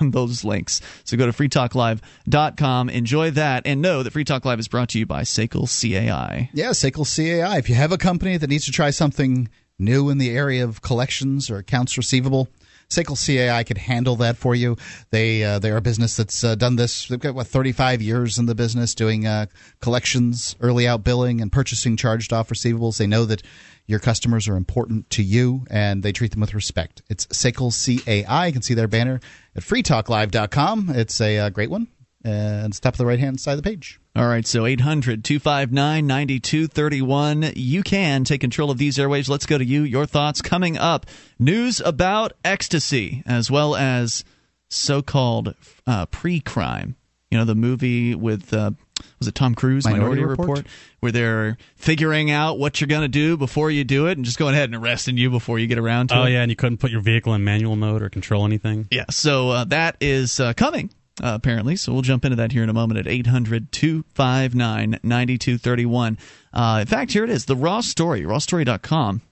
on 0.00 0.10
those 0.10 0.44
links. 0.44 0.80
So 1.04 1.16
go 1.16 1.26
to 1.26 1.32
freetalklive.com, 1.32 2.88
enjoy 2.90 3.30
that, 3.32 3.62
and 3.66 3.82
know 3.82 4.02
that 4.02 4.12
Free 4.12 4.24
Talk 4.24 4.44
Live 4.44 4.58
is 4.58 4.68
brought 4.68 4.90
to 4.90 4.98
you 4.98 5.06
by 5.06 5.22
SACL 5.22 5.68
CAI. 5.68 6.50
Yeah, 6.52 6.70
SACL 6.70 7.04
CAI. 7.04 7.58
If 7.58 7.68
you 7.68 7.74
have 7.74 7.92
a 7.92 7.98
company 7.98 8.36
that 8.36 8.50
needs 8.50 8.64
to 8.66 8.72
try 8.72 8.90
something 8.90 9.48
new 9.78 10.10
in 10.10 10.18
the 10.18 10.30
area 10.30 10.64
of 10.64 10.82
collections 10.82 11.50
or 11.50 11.58
accounts 11.58 11.96
receivable, 11.96 12.48
SACL 12.88 13.16
CAI 13.16 13.64
could 13.64 13.78
handle 13.78 14.16
that 14.16 14.36
for 14.36 14.54
you. 14.54 14.76
They 15.10 15.42
uh, 15.42 15.58
they're 15.58 15.76
a 15.76 15.82
business 15.82 16.16
that's 16.16 16.44
uh, 16.44 16.54
done 16.54 16.76
this. 16.76 17.08
They've 17.08 17.18
got 17.18 17.34
what 17.34 17.46
35 17.46 18.02
years 18.02 18.38
in 18.38 18.46
the 18.46 18.54
business 18.54 18.94
doing 18.94 19.26
uh, 19.26 19.46
collections, 19.80 20.54
early 20.60 20.86
out 20.86 21.02
billing, 21.02 21.40
and 21.40 21.50
purchasing 21.50 21.96
charged 21.96 22.32
off 22.32 22.50
receivables. 22.50 22.98
They 22.98 23.06
know 23.06 23.24
that 23.24 23.42
your 23.86 23.98
customers 23.98 24.48
are 24.48 24.56
important 24.56 25.10
to 25.10 25.22
you, 25.22 25.66
and 25.70 26.02
they 26.02 26.12
treat 26.12 26.30
them 26.30 26.40
with 26.40 26.54
respect. 26.54 27.02
It's 27.10 27.26
SACL 27.26 27.70
CAI. 27.70 28.46
You 28.46 28.52
can 28.52 28.62
see 28.62 28.74
their 28.74 28.88
banner 28.88 29.20
at 29.54 29.62
freetalklive.com. 29.62 30.90
It's 30.90 31.20
a 31.20 31.38
uh, 31.38 31.50
great 31.50 31.70
one, 31.70 31.88
and 32.24 32.68
it's 32.68 32.80
top 32.80 32.94
of 32.94 32.98
the 32.98 33.06
right 33.06 33.18
hand 33.18 33.40
side 33.40 33.52
of 33.52 33.62
the 33.62 33.68
page. 33.68 34.00
All 34.16 34.26
right, 34.26 34.46
so 34.46 34.64
800 34.64 35.24
259 35.24 36.06
9231. 36.06 37.52
You 37.56 37.82
can 37.82 38.24
take 38.24 38.40
control 38.40 38.70
of 38.70 38.78
these 38.78 38.96
airwaves. 38.96 39.28
Let's 39.28 39.46
go 39.46 39.58
to 39.58 39.64
you. 39.64 39.82
Your 39.82 40.06
thoughts 40.06 40.40
coming 40.40 40.78
up. 40.78 41.06
News 41.38 41.80
about 41.80 42.32
ecstasy, 42.44 43.22
as 43.26 43.50
well 43.50 43.74
as 43.74 44.24
so 44.68 45.02
called 45.02 45.54
uh, 45.86 46.06
pre 46.06 46.40
crime. 46.40 46.96
You 47.30 47.38
know, 47.38 47.44
the 47.44 47.56
movie 47.56 48.14
with, 48.14 48.54
uh, 48.54 48.70
was 49.18 49.28
it 49.28 49.34
Tom 49.34 49.54
Cruise, 49.54 49.84
Minority 49.84 50.20
Minority, 50.20 50.24
Report? 50.24 50.48
Report? 50.58 50.66
where 51.00 51.12
they're 51.12 51.56
figuring 51.76 52.30
out 52.30 52.58
what 52.58 52.80
you're 52.80 52.88
going 52.88 53.02
to 53.02 53.08
do 53.08 53.36
before 53.36 53.70
you 53.70 53.84
do 53.84 54.06
it 54.06 54.16
and 54.16 54.24
just 54.24 54.38
going 54.38 54.54
ahead 54.54 54.70
and 54.72 54.82
arresting 54.82 55.16
you 55.18 55.30
before 55.30 55.58
you 55.58 55.66
get 55.66 55.78
around 55.78 56.08
to 56.08 56.18
Oh 56.18 56.24
it. 56.24 56.30
yeah, 56.32 56.42
and 56.42 56.50
you 56.50 56.56
couldn't 56.56 56.78
put 56.78 56.90
your 56.90 57.00
vehicle 57.02 57.34
in 57.34 57.44
manual 57.44 57.76
mode 57.76 58.02
or 58.02 58.08
control 58.08 58.44
anything. 58.46 58.86
Yeah, 58.90 59.04
so 59.10 59.50
uh, 59.50 59.64
that 59.64 59.96
is 60.00 60.40
uh, 60.40 60.52
coming. 60.54 60.90
Uh, 61.22 61.32
apparently, 61.34 61.76
so 61.76 61.92
we'll 61.92 62.02
jump 62.02 62.24
into 62.24 62.36
that 62.36 62.50
here 62.52 62.62
in 62.64 62.68
a 62.68 62.72
moment 62.72 62.98
at 62.98 63.06
800 63.06 63.70
259 63.70 64.98
9231. 65.02 66.18
Uh, 66.52 66.78
In 66.80 66.86
fact, 66.86 67.12
here 67.12 67.22
it 67.24 67.30
is 67.30 67.44
the 67.44 67.54
raw 67.56 67.80
story, 67.80 68.22
rawstory.com. 68.22 69.22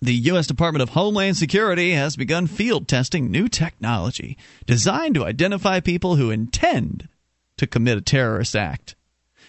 The 0.00 0.14
U.S. 0.14 0.48
Department 0.48 0.82
of 0.82 0.88
Homeland 0.90 1.36
Security 1.36 1.92
has 1.92 2.16
begun 2.16 2.48
field 2.48 2.88
testing 2.88 3.30
new 3.30 3.46
technology 3.46 4.36
designed 4.66 5.14
to 5.14 5.24
identify 5.24 5.78
people 5.78 6.16
who 6.16 6.30
intend 6.30 7.08
to 7.62 7.66
commit 7.68 7.96
a 7.96 8.00
terrorist 8.02 8.56
act. 8.56 8.96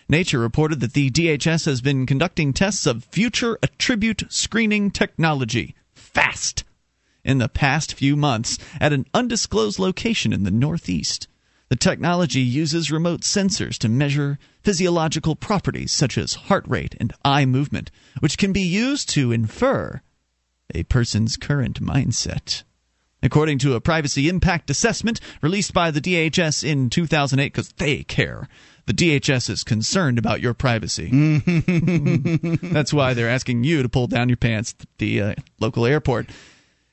Nature 0.08 0.40
reported 0.40 0.80
that 0.82 0.94
the 0.94 1.10
DHS 1.10 1.66
has 1.66 1.82
been 1.82 2.06
conducting 2.06 2.54
tests 2.54 2.86
of 2.86 3.06
future 3.06 3.58
attribute 3.64 4.32
screening 4.32 4.92
technology, 4.92 5.76
FAST, 5.96 6.64
in 7.26 7.40
the 7.40 7.50
past 7.50 7.96
few 7.96 8.16
months 8.16 8.60
at 8.80 8.94
an 8.94 9.08
undisclosed 9.16 9.80
location 9.80 10.32
in 10.32 10.44
the 10.44 10.52
Northeast. 10.52 11.28
The 11.70 11.76
technology 11.76 12.42
uses 12.42 12.92
remote 12.92 13.22
sensors 13.22 13.80
to 13.80 13.90
measure 13.90 14.38
physiological 14.62 15.36
properties 15.36 15.92
such 15.92 16.16
as 16.16 16.36
heart 16.36 16.66
rate 16.68 16.96
and 17.00 17.14
eye 17.26 17.46
movement, 17.46 17.90
which 18.20 18.38
can 18.38 18.54
be 18.54 18.62
used 18.62 19.10
to 19.10 19.32
infer 19.32 20.02
a 20.76 20.84
person's 20.84 21.36
current 21.36 21.82
mindset. 21.82 22.62
According 23.24 23.60
to 23.60 23.74
a 23.74 23.82
privacy 23.82 24.28
impact 24.28 24.70
assessment 24.70 25.22
released 25.42 25.74
by 25.74 25.90
the 25.90 26.02
DHS 26.02 26.64
in 26.64 26.90
2008, 26.90 27.54
because 27.54 27.70
they 27.78 28.04
care, 28.04 28.50
the 28.86 28.94
DHS 28.94 29.50
is 29.50 29.64
concerned 29.64 30.20
about 30.20 30.42
your 30.42 30.54
privacy. 30.54 31.10
That's 32.62 32.94
why 32.94 33.14
they're 33.14 33.30
asking 33.30 33.64
you 33.64 33.82
to 33.82 33.90
pull 33.90 34.08
down 34.08 34.28
your 34.28 34.38
pants 34.38 34.76
at 34.80 34.88
the 34.98 35.22
uh, 35.22 35.36
local 35.60 35.86
airport. 35.86 36.30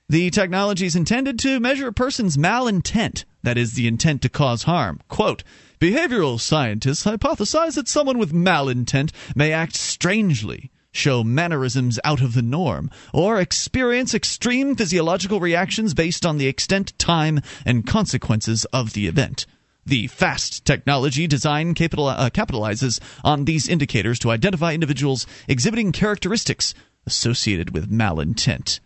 The 0.09 0.31
technology 0.31 0.87
is 0.87 0.97
intended 0.97 1.39
to 1.41 1.61
measure 1.61 1.89
a 1.89 1.93
person's 1.93 2.37
malintent, 2.37 3.25
that 3.43 3.59
is, 3.59 3.75
the 3.75 3.89
intent 3.89 4.23
to 4.23 4.29
cause 4.29 4.65
harm. 4.65 5.01
Quote, 5.09 5.43
Behavioral 5.81 6.39
scientists 6.39 7.05
hypothesize 7.05 7.75
that 7.75 7.89
someone 7.89 8.19
with 8.19 8.33
malintent 8.33 9.13
may 9.35 9.53
act 9.53 9.75
strangely, 9.75 10.71
show 10.93 11.23
mannerisms 11.23 11.99
out 12.05 12.21
of 12.21 12.35
the 12.35 12.43
norm, 12.43 12.91
or 13.13 13.41
experience 13.41 14.15
extreme 14.15 14.75
physiological 14.75 15.41
reactions 15.41 15.95
based 15.95 16.27
on 16.27 16.39
the 16.39 16.47
extent, 16.47 16.99
time, 16.99 17.41
and 17.65 17.87
consequences 17.87 18.65
of 18.67 18.93
the 18.93 19.07
event. 19.07 19.47
The 19.87 20.09
FAST 20.09 20.65
technology 20.65 21.27
design 21.27 21.75
capital, 21.75 22.07
uh, 22.09 22.31
capitalizes 22.31 23.01
on 23.25 23.45
these 23.45 23.69
indicators 23.69 24.19
to 24.21 24.31
identify 24.31 24.75
individuals 24.75 25.27
exhibiting 25.49 25.93
characteristics 25.93 26.75
associated 27.07 27.73
with 27.73 27.91
malintent. 27.91 28.81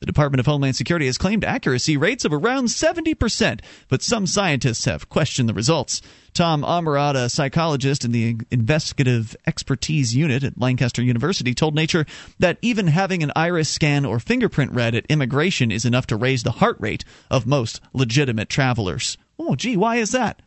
The 0.00 0.06
Department 0.06 0.38
of 0.38 0.46
Homeland 0.46 0.76
Security 0.76 1.06
has 1.06 1.18
claimed 1.18 1.44
accuracy 1.44 1.96
rates 1.96 2.24
of 2.24 2.32
around 2.32 2.66
70%, 2.66 3.60
but 3.88 4.00
some 4.00 4.28
scientists 4.28 4.84
have 4.84 5.08
questioned 5.08 5.48
the 5.48 5.54
results. 5.54 6.00
Tom 6.32 6.62
Ormerod, 6.62 7.16
a 7.16 7.28
psychologist 7.28 8.04
in 8.04 8.12
the 8.12 8.36
Investigative 8.52 9.34
Expertise 9.44 10.14
Unit 10.14 10.44
at 10.44 10.60
Lancaster 10.60 11.02
University, 11.02 11.52
told 11.52 11.74
Nature 11.74 12.06
that 12.38 12.58
even 12.62 12.86
having 12.86 13.24
an 13.24 13.32
iris 13.34 13.68
scan 13.68 14.04
or 14.04 14.20
fingerprint 14.20 14.70
read 14.70 14.94
at 14.94 15.04
immigration 15.08 15.72
is 15.72 15.84
enough 15.84 16.06
to 16.06 16.16
raise 16.16 16.44
the 16.44 16.52
heart 16.52 16.76
rate 16.78 17.04
of 17.28 17.44
most 17.44 17.80
legitimate 17.92 18.48
travelers. 18.48 19.18
Oh, 19.36 19.56
gee, 19.56 19.76
why 19.76 19.96
is 19.96 20.12
that? 20.12 20.40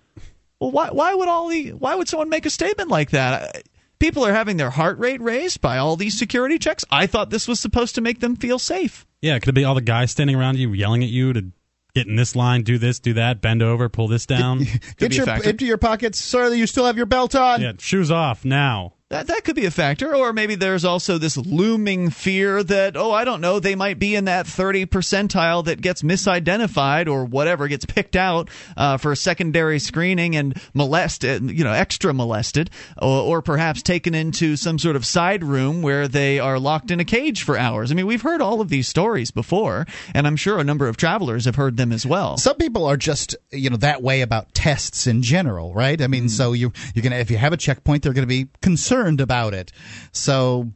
Well, 0.61 0.71
why, 0.71 0.91
why 0.91 1.13
would 1.13 1.27
all 1.27 1.49
the 1.49 1.71
why 1.71 1.95
would 1.95 2.07
someone 2.07 2.29
make 2.29 2.45
a 2.45 2.49
statement 2.49 2.89
like 2.89 3.09
that? 3.09 3.63
People 3.99 4.25
are 4.25 4.33
having 4.33 4.55
their 4.55 4.69
heart 4.69 4.97
rate 4.97 5.21
raised 5.21 5.59
by 5.59 5.77
all 5.77 5.97
these 5.97 6.17
security 6.17 6.57
checks. 6.57 6.85
I 6.89 7.05
thought 7.05 7.31
this 7.31 7.49
was 7.49 7.59
supposed 7.59 7.95
to 7.95 8.01
make 8.01 8.21
them 8.21 8.37
feel 8.37 8.57
safe. 8.57 9.05
Yeah, 9.21 9.39
could 9.39 9.49
it 9.49 9.53
be 9.53 9.65
all 9.65 9.75
the 9.75 9.81
guys 9.81 10.11
standing 10.11 10.35
around 10.35 10.57
you 10.57 10.73
yelling 10.73 11.03
at 11.03 11.09
you 11.09 11.33
to 11.33 11.45
get 11.93 12.07
in 12.07 12.15
this 12.15 12.35
line, 12.35 12.63
do 12.63 12.77
this, 12.77 12.99
do 12.99 13.13
that, 13.13 13.41
bend 13.41 13.61
over, 13.61 13.87
pull 13.89 14.07
this 14.07 14.25
down? 14.25 14.65
Get 14.97 15.15
your 15.15 15.29
empty 15.29 15.65
your 15.65 15.77
pockets, 15.77 16.17
sir. 16.19 16.53
You 16.53 16.65
still 16.67 16.85
have 16.85 16.97
your 16.97 17.05
belt 17.05 17.35
on. 17.35 17.61
yeah, 17.61 17.73
shoes 17.77 18.11
off 18.11 18.43
now. 18.45 18.93
That 19.11 19.27
that 19.27 19.43
could 19.43 19.57
be 19.57 19.65
a 19.65 19.71
factor, 19.71 20.15
or 20.15 20.31
maybe 20.31 20.55
there's 20.55 20.85
also 20.85 21.17
this 21.17 21.35
looming 21.35 22.11
fear 22.11 22.63
that 22.63 22.95
oh 22.95 23.11
I 23.11 23.25
don't 23.25 23.41
know 23.41 23.59
they 23.59 23.75
might 23.75 23.99
be 23.99 24.15
in 24.15 24.23
that 24.23 24.47
30 24.47 24.85
percentile 24.85 25.65
that 25.65 25.81
gets 25.81 26.01
misidentified 26.01 27.11
or 27.11 27.25
whatever 27.25 27.67
gets 27.67 27.83
picked 27.83 28.15
out 28.15 28.49
uh, 28.77 28.95
for 28.95 29.11
a 29.11 29.17
secondary 29.17 29.79
screening 29.79 30.37
and 30.37 30.57
molested 30.73 31.51
you 31.51 31.65
know 31.65 31.73
extra 31.73 32.13
molested 32.13 32.69
or, 33.01 33.23
or 33.23 33.41
perhaps 33.41 33.81
taken 33.81 34.15
into 34.15 34.55
some 34.55 34.79
sort 34.79 34.95
of 34.95 35.05
side 35.05 35.43
room 35.43 35.81
where 35.81 36.07
they 36.07 36.39
are 36.39 36.57
locked 36.57 36.89
in 36.89 37.01
a 37.01 37.05
cage 37.05 37.43
for 37.43 37.57
hours. 37.57 37.91
I 37.91 37.95
mean 37.95 38.07
we've 38.07 38.21
heard 38.21 38.41
all 38.41 38.61
of 38.61 38.69
these 38.69 38.87
stories 38.87 39.29
before, 39.29 39.85
and 40.15 40.25
I'm 40.25 40.37
sure 40.37 40.57
a 40.57 40.63
number 40.63 40.87
of 40.87 40.95
travelers 40.95 41.43
have 41.43 41.55
heard 41.55 41.75
them 41.75 41.91
as 41.91 42.05
well. 42.05 42.37
Some 42.37 42.55
people 42.55 42.85
are 42.85 42.95
just 42.95 43.35
you 43.51 43.69
know 43.69 43.75
that 43.75 44.01
way 44.01 44.21
about 44.21 44.53
tests 44.53 45.05
in 45.05 45.21
general, 45.21 45.73
right? 45.73 46.01
I 46.01 46.07
mean, 46.07 46.29
so 46.29 46.53
you 46.53 46.71
you're 46.95 47.03
gonna 47.03 47.17
if 47.17 47.29
you 47.29 47.35
have 47.35 47.51
a 47.51 47.57
checkpoint, 47.57 48.03
they're 48.03 48.13
gonna 48.13 48.25
be 48.25 48.47
concerned 48.61 49.00
about 49.21 49.53
it. 49.53 49.71
So 50.11 50.71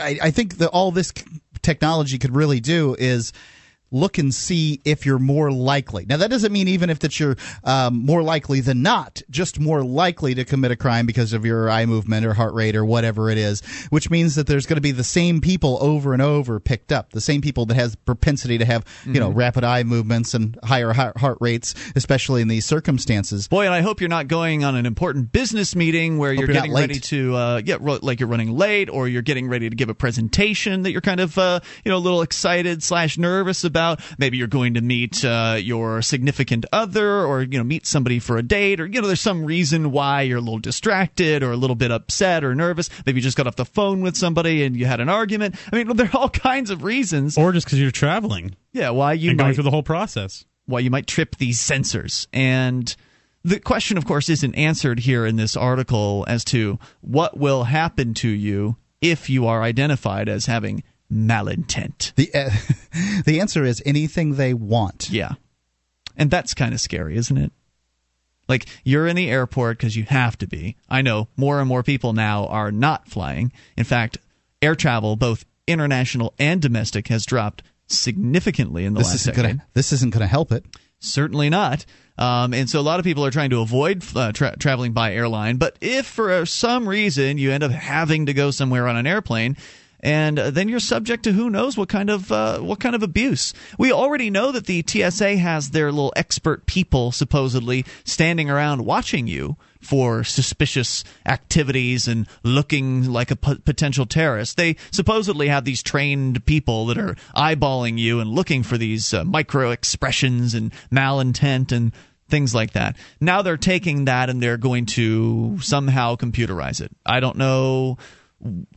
I, 0.00 0.18
I 0.22 0.30
think 0.30 0.58
that 0.58 0.68
all 0.70 0.92
this 0.92 1.12
technology 1.62 2.18
could 2.18 2.34
really 2.34 2.60
do 2.60 2.94
is 2.98 3.32
look 3.96 4.18
and 4.18 4.34
see 4.34 4.80
if 4.84 5.06
you're 5.06 5.18
more 5.18 5.50
likely. 5.50 6.06
Now, 6.06 6.16
that 6.18 6.30
doesn't 6.30 6.52
mean 6.52 6.68
even 6.68 6.90
if 6.90 6.98
that 7.00 7.18
you're 7.18 7.36
um, 7.64 8.04
more 8.04 8.22
likely 8.22 8.60
than 8.60 8.82
not, 8.82 9.22
just 9.30 9.58
more 9.60 9.82
likely 9.82 10.34
to 10.34 10.44
commit 10.44 10.70
a 10.70 10.76
crime 10.76 11.06
because 11.06 11.32
of 11.32 11.44
your 11.44 11.70
eye 11.70 11.86
movement 11.86 12.26
or 12.26 12.34
heart 12.34 12.54
rate 12.54 12.76
or 12.76 12.84
whatever 12.84 13.30
it 13.30 13.38
is, 13.38 13.60
which 13.90 14.10
means 14.10 14.34
that 14.34 14.46
there's 14.46 14.66
going 14.66 14.76
to 14.76 14.80
be 14.80 14.92
the 14.92 15.04
same 15.04 15.40
people 15.40 15.78
over 15.80 16.12
and 16.12 16.22
over 16.22 16.60
picked 16.60 16.92
up, 16.92 17.10
the 17.10 17.20
same 17.20 17.40
people 17.40 17.66
that 17.66 17.74
has 17.74 17.94
propensity 17.96 18.58
to 18.58 18.64
have, 18.64 18.84
you 19.04 19.20
know, 19.20 19.26
Mm-hmm. 19.26 19.38
rapid 19.38 19.64
eye 19.64 19.82
movements 19.82 20.34
and 20.34 20.56
higher 20.62 20.92
heart 20.92 21.38
rates, 21.40 21.74
especially 21.96 22.42
in 22.42 22.48
these 22.48 22.64
circumstances. 22.64 23.48
Boy, 23.48 23.64
and 23.66 23.74
I 23.74 23.80
hope 23.80 24.00
you're 24.00 24.08
not 24.08 24.28
going 24.28 24.62
on 24.64 24.76
an 24.76 24.86
important 24.86 25.32
business 25.32 25.74
meeting 25.74 26.18
where 26.18 26.32
you're 26.32 26.46
you're 26.46 26.54
getting 26.54 26.72
ready 26.72 27.00
to, 27.00 27.34
uh, 27.34 27.62
yeah, 27.64 27.76
like 27.80 28.20
you're 28.20 28.28
running 28.28 28.52
late, 28.52 28.88
or 28.88 29.08
you're 29.08 29.22
getting 29.22 29.48
ready 29.48 29.68
to 29.68 29.74
give 29.74 29.88
a 29.88 29.94
presentation 29.94 30.82
that 30.82 30.92
you're 30.92 31.00
kind 31.00 31.20
of, 31.20 31.36
uh, 31.38 31.58
you 31.84 31.90
know, 31.90 31.96
a 31.96 32.04
little 32.06 32.22
excited 32.22 32.82
slash 32.82 33.18
nervous 33.18 33.64
about. 33.64 33.85
Maybe 34.18 34.36
you're 34.36 34.48
going 34.48 34.74
to 34.74 34.80
meet 34.80 35.24
uh, 35.24 35.56
your 35.60 36.02
significant 36.02 36.66
other, 36.72 37.24
or 37.24 37.42
you 37.42 37.58
know, 37.58 37.64
meet 37.64 37.86
somebody 37.86 38.18
for 38.18 38.36
a 38.36 38.42
date, 38.42 38.80
or 38.80 38.86
you 38.86 39.00
know, 39.00 39.06
there's 39.06 39.20
some 39.20 39.44
reason 39.44 39.92
why 39.92 40.22
you're 40.22 40.38
a 40.38 40.40
little 40.40 40.58
distracted 40.58 41.42
or 41.42 41.52
a 41.52 41.56
little 41.56 41.76
bit 41.76 41.90
upset 41.90 42.42
or 42.44 42.54
nervous. 42.54 42.90
Maybe 43.06 43.18
you 43.18 43.22
just 43.22 43.36
got 43.36 43.46
off 43.46 43.56
the 43.56 43.64
phone 43.64 44.00
with 44.02 44.16
somebody 44.16 44.64
and 44.64 44.76
you 44.76 44.86
had 44.86 45.00
an 45.00 45.08
argument. 45.08 45.54
I 45.72 45.76
mean, 45.76 45.96
there 45.96 46.06
are 46.06 46.16
all 46.16 46.30
kinds 46.30 46.70
of 46.70 46.82
reasons. 46.82 47.36
Or 47.38 47.52
just 47.52 47.66
because 47.66 47.80
you're 47.80 47.90
traveling 47.90 48.56
Yeah, 48.72 48.90
why 48.90 49.12
you 49.12 49.30
and 49.30 49.38
going 49.38 49.54
through 49.54 49.64
the 49.64 49.70
whole 49.70 49.82
process. 49.82 50.44
why 50.66 50.80
you 50.80 50.90
might 50.90 51.06
trip 51.06 51.36
these 51.36 51.58
sensors. 51.60 52.26
And 52.32 52.94
the 53.44 53.60
question, 53.60 53.96
of 53.96 54.04
course, 54.06 54.28
isn't 54.28 54.54
answered 54.56 54.98
here 55.00 55.24
in 55.24 55.36
this 55.36 55.56
article 55.56 56.24
as 56.26 56.44
to 56.46 56.78
what 57.00 57.36
will 57.38 57.64
happen 57.64 58.14
to 58.14 58.28
you 58.28 58.76
if 59.00 59.30
you 59.30 59.46
are 59.46 59.62
identified 59.62 60.28
as 60.28 60.46
having 60.46 60.82
malintent. 61.12 62.12
The 62.14 62.30
uh, 62.34 62.50
the 63.24 63.40
answer 63.40 63.64
is 63.64 63.82
anything 63.86 64.34
they 64.34 64.54
want. 64.54 65.10
Yeah. 65.10 65.32
And 66.16 66.30
that's 66.30 66.54
kind 66.54 66.72
of 66.72 66.80
scary, 66.80 67.16
isn't 67.16 67.36
it? 67.36 67.52
Like, 68.48 68.66
you're 68.84 69.06
in 69.08 69.16
the 69.16 69.28
airport 69.28 69.76
because 69.78 69.96
you 69.96 70.04
have 70.04 70.38
to 70.38 70.46
be. 70.46 70.76
I 70.88 71.02
know 71.02 71.28
more 71.36 71.58
and 71.60 71.68
more 71.68 71.82
people 71.82 72.12
now 72.12 72.46
are 72.46 72.70
not 72.70 73.08
flying. 73.08 73.52
In 73.76 73.84
fact, 73.84 74.18
air 74.62 74.74
travel, 74.76 75.16
both 75.16 75.44
international 75.66 76.32
and 76.38 76.62
domestic, 76.62 77.08
has 77.08 77.26
dropped 77.26 77.62
significantly 77.88 78.84
in 78.84 78.94
the 78.94 78.98
This 78.98 79.08
last 79.08 79.14
isn't 79.22 79.34
decade. 79.34 79.50
gonna 79.58 79.66
this 79.74 79.92
isn't 79.92 80.12
gonna 80.12 80.26
help 80.26 80.52
it. 80.52 80.64
Certainly 81.00 81.50
not. 81.50 81.84
Um, 82.18 82.54
and 82.54 82.70
so 82.70 82.80
a 82.80 82.82
lot 82.82 82.98
of 82.98 83.04
people 83.04 83.26
are 83.26 83.30
trying 83.30 83.50
to 83.50 83.60
avoid 83.60 84.02
uh, 84.16 84.32
tra- 84.32 84.56
traveling 84.56 84.92
by 84.92 85.12
airline. 85.12 85.56
But 85.58 85.76
if 85.82 86.06
for 86.06 86.46
some 86.46 86.88
reason 86.88 87.36
you 87.36 87.50
end 87.52 87.62
up 87.62 87.70
having 87.72 88.26
to 88.26 88.32
go 88.32 88.50
somewhere 88.50 88.88
on 88.88 88.96
an 88.96 89.06
airplane, 89.06 89.56
and 90.06 90.38
uh, 90.38 90.50
then 90.52 90.68
you're 90.68 90.78
subject 90.78 91.24
to 91.24 91.32
who 91.32 91.50
knows 91.50 91.76
what 91.76 91.88
kind 91.88 92.10
of 92.10 92.30
uh, 92.30 92.60
what 92.60 92.78
kind 92.78 92.94
of 92.94 93.02
abuse. 93.02 93.52
We 93.76 93.90
already 93.90 94.30
know 94.30 94.52
that 94.52 94.66
the 94.66 94.84
TSA 94.86 95.36
has 95.38 95.70
their 95.70 95.90
little 95.90 96.12
expert 96.14 96.64
people 96.64 97.10
supposedly 97.10 97.84
standing 98.04 98.48
around 98.48 98.84
watching 98.84 99.26
you 99.26 99.56
for 99.80 100.22
suspicious 100.22 101.02
activities 101.26 102.06
and 102.06 102.28
looking 102.44 103.10
like 103.10 103.32
a 103.32 103.36
p- 103.36 103.56
potential 103.56 104.06
terrorist. 104.06 104.56
They 104.56 104.76
supposedly 104.92 105.48
have 105.48 105.64
these 105.64 105.82
trained 105.82 106.46
people 106.46 106.86
that 106.86 106.98
are 106.98 107.16
eyeballing 107.36 107.98
you 107.98 108.20
and 108.20 108.30
looking 108.30 108.62
for 108.62 108.78
these 108.78 109.12
uh, 109.12 109.24
micro 109.24 109.72
expressions 109.72 110.54
and 110.54 110.72
malintent 110.92 111.72
and 111.72 111.92
things 112.28 112.54
like 112.54 112.74
that. 112.74 112.96
Now 113.20 113.42
they're 113.42 113.56
taking 113.56 114.04
that 114.04 114.30
and 114.30 114.40
they're 114.40 114.56
going 114.56 114.86
to 114.86 115.58
somehow 115.60 116.14
computerize 116.14 116.80
it. 116.80 116.92
I 117.04 117.18
don't 117.18 117.38
know 117.38 117.98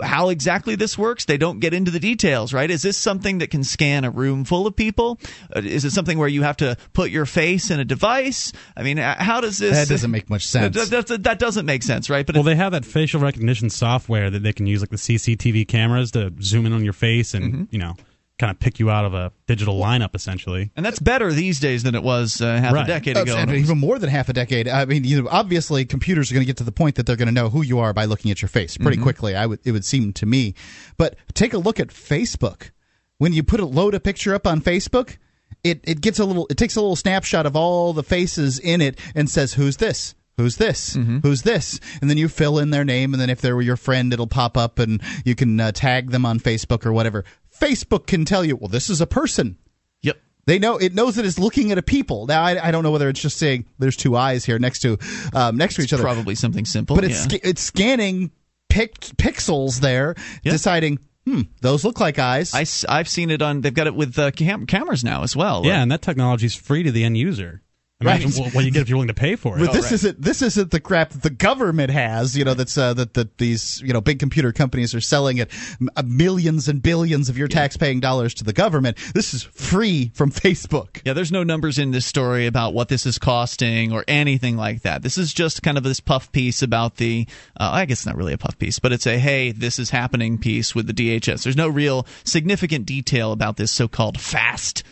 how 0.02 0.30
exactly 0.30 0.76
this 0.76 0.98
works. 0.98 1.26
They 1.26 1.38
don't 1.38 1.60
get 1.60 1.74
into 1.74 1.92
the 1.92 2.00
details, 2.00 2.54
right? 2.54 2.70
Is 2.72 2.82
this 2.82 2.98
something 2.98 3.40
that 3.40 3.50
can 3.52 3.64
scan 3.64 4.06
a 4.06 4.10
room 4.10 4.46
full 4.46 4.66
of 4.66 4.76
people? 4.76 5.20
Uh, 5.54 5.60
Is 5.64 5.84
it 5.86 5.92
something 5.92 6.18
where 6.18 6.30
you 6.30 6.44
have 6.44 6.58
to 6.58 6.78
put 6.94 7.12
your 7.12 7.26
face 7.26 7.70
in 7.70 7.80
a 7.80 7.86
device? 7.86 8.54
I 8.78 8.84
mean, 8.84 9.00
uh, 9.00 9.16
how 9.22 9.42
does 9.42 9.58
this? 9.58 9.74
That 9.76 9.90
doesn't 9.90 10.12
make 10.12 10.30
much 10.30 10.48
sense. 10.48 10.76
That, 10.90 11.08
that- 11.08 11.24
that 11.24 11.40
doesn't 11.40 11.66
make 11.66 11.84
sense, 11.84 12.10
right? 12.10 12.26
But 12.26 12.36
Well, 12.36 12.44
they 12.44 12.56
have 12.56 12.72
that 12.72 12.86
facial 12.86 13.20
recognition 13.20 13.70
software 13.70 14.30
that 14.30 14.40
they 14.44 14.54
can 14.54 14.66
use, 14.66 14.80
like 14.82 14.92
the 14.92 14.96
CCTV 14.98 15.68
cameras, 15.68 16.12
to 16.12 16.32
zoom 16.42 16.66
in 16.66 16.74
on 16.74 16.84
your 16.84 16.94
face 16.94 17.34
and 17.34 17.54
Mm-hmm. 17.54 17.64
you 17.72 17.80
know, 17.80 17.96
kind 18.40 18.50
of 18.50 18.60
pick 18.60 18.80
you 18.80 18.90
out 18.90 19.06
of 19.06 19.14
a 19.14 19.32
digital 19.48 19.80
lineup, 19.80 20.16
essentially. 20.16 20.72
and 20.76 20.86
that's 20.86 21.00
better 21.00 21.32
these 21.32 21.60
days 21.60 21.84
than 21.84 21.94
it 21.94 22.02
was 22.02 22.42
uh, 22.42 22.56
half 22.58 22.74
a 22.74 22.88
decade 22.88 23.18
ago. 23.18 23.36
and 23.38 23.52
even 23.52 23.78
more 23.78 24.00
than 24.00 24.10
half 24.10 24.30
a 24.30 24.34
decade. 24.34 24.68
I 24.68 24.86
mean, 24.86 25.04
you 25.04 25.22
know, 25.22 25.30
obviously, 25.30 25.86
computers 25.86 26.32
are 26.32 26.34
going 26.36 26.44
to 26.46 26.48
get 26.48 26.58
to 26.58 26.64
the 26.64 26.72
point 26.72 26.96
that 26.96 27.06
they're 27.06 27.18
going 27.18 27.28
to 27.28 27.34
know 27.34 27.50
who 27.50 27.62
you 27.62 27.80
are 27.80 27.94
by 27.94 28.06
looking 28.06 28.32
at 28.32 28.42
your 28.42 28.50
face 28.50 28.78
pretty 28.78 28.96
Mm-hmm. 28.98 29.04
quickly. 29.04 29.36
I 29.36 29.46
would, 29.46 29.60
it 29.66 29.72
would 29.74 29.86
seem 29.86 30.14
to 30.14 30.26
me. 30.26 30.56
But 30.98 31.16
take 31.34 31.54
a 31.54 31.58
look 31.58 31.80
at 31.80 31.90
Facebook. 31.90 32.72
When 33.18 33.34
you 33.34 33.44
put 33.44 33.60
a 33.60 33.66
load 33.66 33.94
a 33.94 34.00
picture 34.00 34.34
up 34.34 34.48
on 34.48 34.62
Facebook, 34.62 35.18
it 35.64 35.82
it 35.84 36.00
gets 36.00 36.20
a 36.20 36.26
little, 36.26 36.48
it 36.50 36.56
takes 36.58 36.78
a 36.78 36.82
little 36.82 36.96
snapshot 36.96 37.46
of 37.46 37.56
all 37.58 37.92
the 37.92 38.04
faces 38.04 38.58
in 38.60 38.80
it 38.80 38.98
and 39.14 39.30
says, 39.30 39.54
"Who's 39.56 39.76
this?" 39.78 40.16
Who's 40.38 40.56
this? 40.56 40.96
Mm-hmm. 40.96 41.18
Who's 41.18 41.42
this? 41.42 41.82
And 42.00 42.10
then 42.10 42.18
you 42.18 42.30
fill 42.30 42.60
in 42.60 42.70
their 42.70 42.86
name, 42.86 43.14
and 43.14 43.20
then 43.20 43.30
if 43.30 43.42
they 43.42 43.52
were 43.52 43.62
your 43.62 43.76
friend, 43.76 44.14
it'll 44.14 44.26
pop 44.26 44.56
up, 44.56 44.80
and 44.80 45.02
you 45.26 45.36
can 45.36 45.60
uh, 45.60 45.74
tag 45.74 46.12
them 46.12 46.26
on 46.26 46.40
Facebook 46.40 46.86
or 46.86 46.94
whatever. 46.94 47.26
Facebook 47.60 48.08
can 48.08 48.26
tell 48.26 48.44
you, 48.46 48.56
well, 48.56 48.68
this 48.70 48.90
is 48.90 49.02
a 49.02 49.08
person. 49.08 49.58
Yep. 50.02 50.18
They 50.46 50.60
know 50.60 50.78
it 50.78 50.94
knows 50.94 51.16
that 51.16 51.26
it's 51.26 51.38
looking 51.40 51.72
at 51.72 51.78
a 51.78 51.82
people. 51.84 52.26
Now 52.28 52.44
I, 52.44 52.68
I 52.68 52.72
don't 52.72 52.84
know 52.84 52.92
whether 52.92 53.10
it's 53.10 53.22
just 53.22 53.38
saying 53.38 53.66
there's 53.78 53.96
two 53.98 54.16
eyes 54.16 54.46
here 54.46 54.58
next 54.60 54.80
to 54.80 54.98
um, 55.34 55.58
next 55.58 55.76
to 55.76 55.82
each 55.82 55.94
other, 55.94 56.04
Probably 56.04 56.36
something 56.36 56.66
simple. 56.66 56.96
but 56.96 57.06
it's 57.06 57.32
yeah. 57.32 57.40
it's 57.44 57.62
scanning 57.62 58.32
pic- 58.70 59.00
pixels 59.18 59.80
there, 59.80 60.16
Yeah. 60.44 60.52
deciding 60.54 61.00
hmm 61.28 61.42
those 61.62 61.84
look 61.84 62.00
like 62.00 62.18
eyes. 62.18 62.54
I, 62.54 62.96
have 62.98 63.08
seen 63.10 63.30
it 63.30 63.42
on. 63.42 63.62
They've 63.62 63.74
got 63.74 63.88
it 63.88 63.94
with 63.94 64.18
uh, 64.18 64.32
cam- 64.32 64.66
cameras 64.66 65.04
now 65.04 65.22
as 65.24 65.36
well. 65.36 65.66
Yeah, 65.66 65.82
and 65.84 65.92
that 65.92 66.02
technology 66.02 66.46
is 66.48 66.56
free 66.56 66.82
to 66.84 66.92
the 66.92 67.04
end 67.04 67.18
user. 67.18 67.62
Imagine 68.02 68.32
Right. 68.32 68.54
what, 68.56 68.64
you 68.64 68.72
get 68.72 68.82
if 68.82 68.88
you're 68.88 68.96
willing 68.96 69.10
to 69.10 69.14
pay 69.14 69.36
for 69.36 69.58
it. 69.58 69.60
but 69.60 69.74
this 69.74 69.86
right. 69.86 69.92
isn't 69.92 70.22
this 70.22 70.42
isn't 70.42 70.72
the 70.72 70.80
crap 70.80 71.10
that 71.10 71.22
the 71.22 71.30
government 71.30 71.92
has. 71.92 72.38
You 72.38 72.46
know 72.46 72.54
that's 72.54 72.78
uh, 72.78 72.94
that 72.94 73.14
that 73.16 73.38
these 73.40 73.82
you 73.82 73.92
know 73.92 74.00
big 74.00 74.20
computer 74.20 74.54
companies 74.54 74.96
are 74.96 75.02
selling 75.02 75.42
at 75.42 75.50
uh, 75.98 76.04
millions 76.04 76.70
and 76.70 76.82
billions 76.82 77.28
of 77.28 77.38
your 77.38 77.50
tax-paying 77.50 78.00
dollars 78.00 78.34
to 78.36 78.46
the 78.46 78.54
government. 78.54 78.98
This 79.14 79.34
is 79.34 79.44
free 79.44 80.12
from 80.14 80.32
Facebook. 80.32 81.02
Yeah, 81.04 81.12
there's 81.12 81.32
no 81.32 81.44
numbers 81.44 81.78
in 81.78 81.92
this 81.92 82.06
story 82.06 82.46
about 82.46 82.74
what 82.74 82.88
this 82.88 83.06
is 83.06 83.18
costing 83.18 83.92
or 83.92 84.06
anything 84.08 84.56
like 84.56 84.84
that. 84.84 85.02
This 85.02 85.18
is 85.18 85.34
just 85.34 85.62
kind 85.62 85.78
of 85.78 85.84
this 85.84 86.00
puff 86.00 86.32
piece 86.32 86.62
about 86.62 86.96
the, 86.98 87.28
uh, 87.60 87.70
I 87.74 87.86
guess 87.86 88.00
it's 88.00 88.06
not 88.06 88.16
really 88.16 88.34
a 88.34 88.38
puff 88.38 88.58
piece, 88.58 88.80
but 88.80 88.94
it's 88.94 89.08
a, 89.08 89.20
hey, 89.20 89.52
this 89.52 89.78
is 89.78 89.90
happening 89.90 90.38
piece 90.38 90.74
with 90.74 90.88
the 90.88 90.94
DHS. 90.94 91.44
There's 91.44 91.58
no 91.58 91.68
real 91.68 92.08
significant 92.24 92.86
detail 92.86 93.34
about 93.34 93.58
this 93.58 93.72
so 93.72 93.90
called 93.90 94.20
FAST 94.20 94.84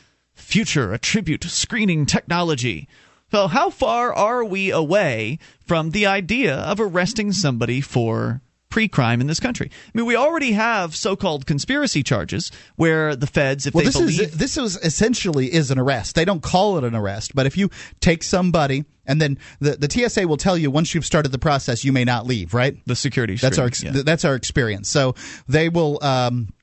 future 0.48 0.94
attribute 0.94 1.44
screening 1.44 2.06
technology. 2.06 2.88
So, 3.32 3.48
how 3.48 3.70
far 3.70 4.14
are 4.14 4.46
we 4.46 4.72
away 4.72 5.40
from 5.66 5.92
the 5.92 6.06
idea 6.06 6.56
of 6.56 6.80
arresting 6.80 7.34
somebody 7.34 7.82
for 7.82 8.42
pre-crime 8.70 9.20
in 9.20 9.28
this 9.28 9.42
country? 9.42 9.70
I 9.70 9.92
mean, 9.94 10.06
we 10.06 10.16
already 10.16 10.54
have 10.54 10.96
so-called 10.96 11.46
conspiracy 11.46 12.02
charges 12.02 12.50
where 12.78 13.14
the 13.14 13.28
feds, 13.28 13.68
if 13.68 13.74
Well, 13.74 13.84
they 13.84 13.90
this 13.90 13.98
believe, 13.98 14.22
is 14.22 14.38
this 14.38 14.58
is 14.58 14.78
essentially 14.78 15.54
is 15.54 15.70
an 15.70 15.80
arrest. 15.80 16.16
They 16.16 16.24
don't 16.24 16.42
call 16.42 16.78
it 16.78 16.86
an 16.86 16.96
arrest, 16.96 17.36
but 17.36 17.46
if 17.46 17.58
you 17.58 17.70
take 18.00 18.24
somebody 18.24 18.86
and 19.06 19.22
then 19.22 19.40
the 19.60 19.72
the 19.72 19.90
TSA 19.90 20.30
will 20.30 20.38
tell 20.38 20.58
you 20.58 20.72
once 20.72 20.96
you've 20.96 21.06
started 21.06 21.34
the 21.34 21.40
process, 21.40 21.84
you 21.84 21.92
may 21.92 22.06
not 22.06 22.26
leave. 22.26 22.54
Right? 22.54 22.78
the 22.86 22.96
security. 22.96 23.36
That's 23.36 23.58
our 23.58 23.70
yeah. 23.84 24.02
that's 24.06 24.24
our 24.24 24.36
experience. 24.36 24.88
So 24.88 25.16
they 25.50 25.68
will. 25.68 26.02
Um, 26.02 26.54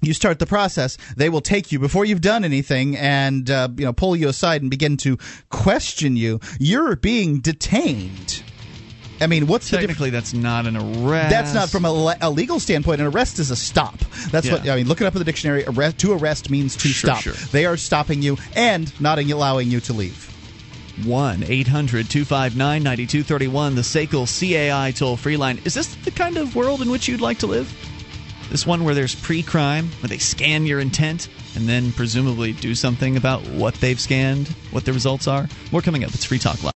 you 0.00 0.14
start 0.14 0.38
the 0.38 0.46
process. 0.46 0.96
They 1.16 1.28
will 1.28 1.40
take 1.40 1.72
you 1.72 1.78
before 1.78 2.04
you've 2.04 2.20
done 2.20 2.44
anything, 2.44 2.96
and 2.96 3.50
uh, 3.50 3.68
you 3.76 3.84
know 3.84 3.92
pull 3.92 4.14
you 4.14 4.28
aside 4.28 4.62
and 4.62 4.70
begin 4.70 4.96
to 4.98 5.18
question 5.50 6.16
you. 6.16 6.40
You're 6.60 6.96
being 6.96 7.40
detained. 7.40 8.42
I 9.20 9.26
mean, 9.26 9.48
what's? 9.48 9.68
Technically, 9.68 10.10
that's 10.10 10.32
not 10.32 10.66
an 10.66 10.76
arrest. 10.76 11.30
That's 11.30 11.52
not 11.52 11.68
from 11.68 11.84
a, 11.84 11.90
le- 11.90 12.16
a 12.20 12.30
legal 12.30 12.60
standpoint. 12.60 13.00
An 13.00 13.08
arrest 13.08 13.40
is 13.40 13.50
a 13.50 13.56
stop. 13.56 13.98
That's 14.30 14.48
what 14.48 14.68
I 14.68 14.76
mean. 14.76 14.86
Look 14.86 15.00
it 15.00 15.06
up 15.06 15.14
in 15.14 15.18
the 15.18 15.24
dictionary. 15.24 15.64
Arrest, 15.66 15.98
to 15.98 16.12
arrest 16.12 16.50
means 16.50 16.76
to 16.76 16.88
Sure, 16.88 17.10
stop. 17.10 17.22
sure. 17.22 17.32
They 17.50 17.66
are 17.66 17.76
stopping 17.76 18.22
you 18.22 18.36
and 18.54 18.98
not 19.00 19.18
allowing 19.18 19.68
you 19.70 19.80
to 19.80 19.92
leave. 19.92 20.26
1 21.04 21.44
800 21.44 22.08
259 22.10 22.82
9231, 22.82 23.74
the 23.74 23.82
SACL 23.82 24.26
CAI 24.26 24.92
toll 24.92 25.16
free 25.16 25.36
line. 25.36 25.60
Is 25.64 25.74
this 25.74 25.94
the 26.04 26.10
kind 26.12 26.36
of 26.36 26.54
world 26.54 26.82
in 26.82 26.90
which 26.90 27.08
you'd 27.08 27.20
like 27.20 27.38
to 27.40 27.46
live? 27.48 27.72
This 28.50 28.66
one 28.66 28.84
where 28.84 28.94
there's 28.94 29.14
pre 29.14 29.42
crime, 29.42 29.88
where 30.00 30.08
they 30.08 30.18
scan 30.18 30.66
your 30.66 30.80
intent 30.80 31.28
and 31.54 31.68
then 31.68 31.92
presumably 31.92 32.52
do 32.52 32.74
something 32.74 33.16
about 33.16 33.46
what 33.48 33.74
they've 33.74 34.00
scanned, 34.00 34.48
what 34.70 34.84
the 34.84 34.92
results 34.92 35.28
are? 35.28 35.48
More 35.70 35.82
coming 35.82 36.04
up. 36.04 36.14
It's 36.14 36.24
Free 36.24 36.38
Talk 36.38 36.62
Live. 36.62 36.77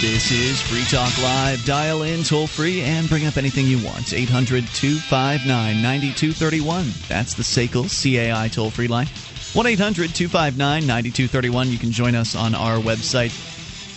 This 0.00 0.30
is 0.30 0.60
Free 0.60 0.84
Talk 0.84 1.16
Live. 1.18 1.64
Dial 1.64 2.02
in 2.02 2.22
toll 2.22 2.46
free 2.46 2.82
and 2.82 3.08
bring 3.08 3.26
up 3.26 3.36
anything 3.36 3.66
you 3.66 3.84
want. 3.84 4.12
800 4.12 4.66
259 4.66 5.82
9231. 5.82 6.86
That's 7.08 7.34
the 7.34 7.42
SACL 7.42 7.88
CAI 7.88 8.48
toll 8.48 8.70
free 8.70 8.88
line. 8.88 9.06
1 9.54 9.66
800 9.66 10.14
259 10.14 10.86
9231. 10.86 11.70
You 11.70 11.78
can 11.78 11.90
join 11.90 12.14
us 12.14 12.34
on 12.34 12.54
our 12.54 12.76
website 12.76 13.32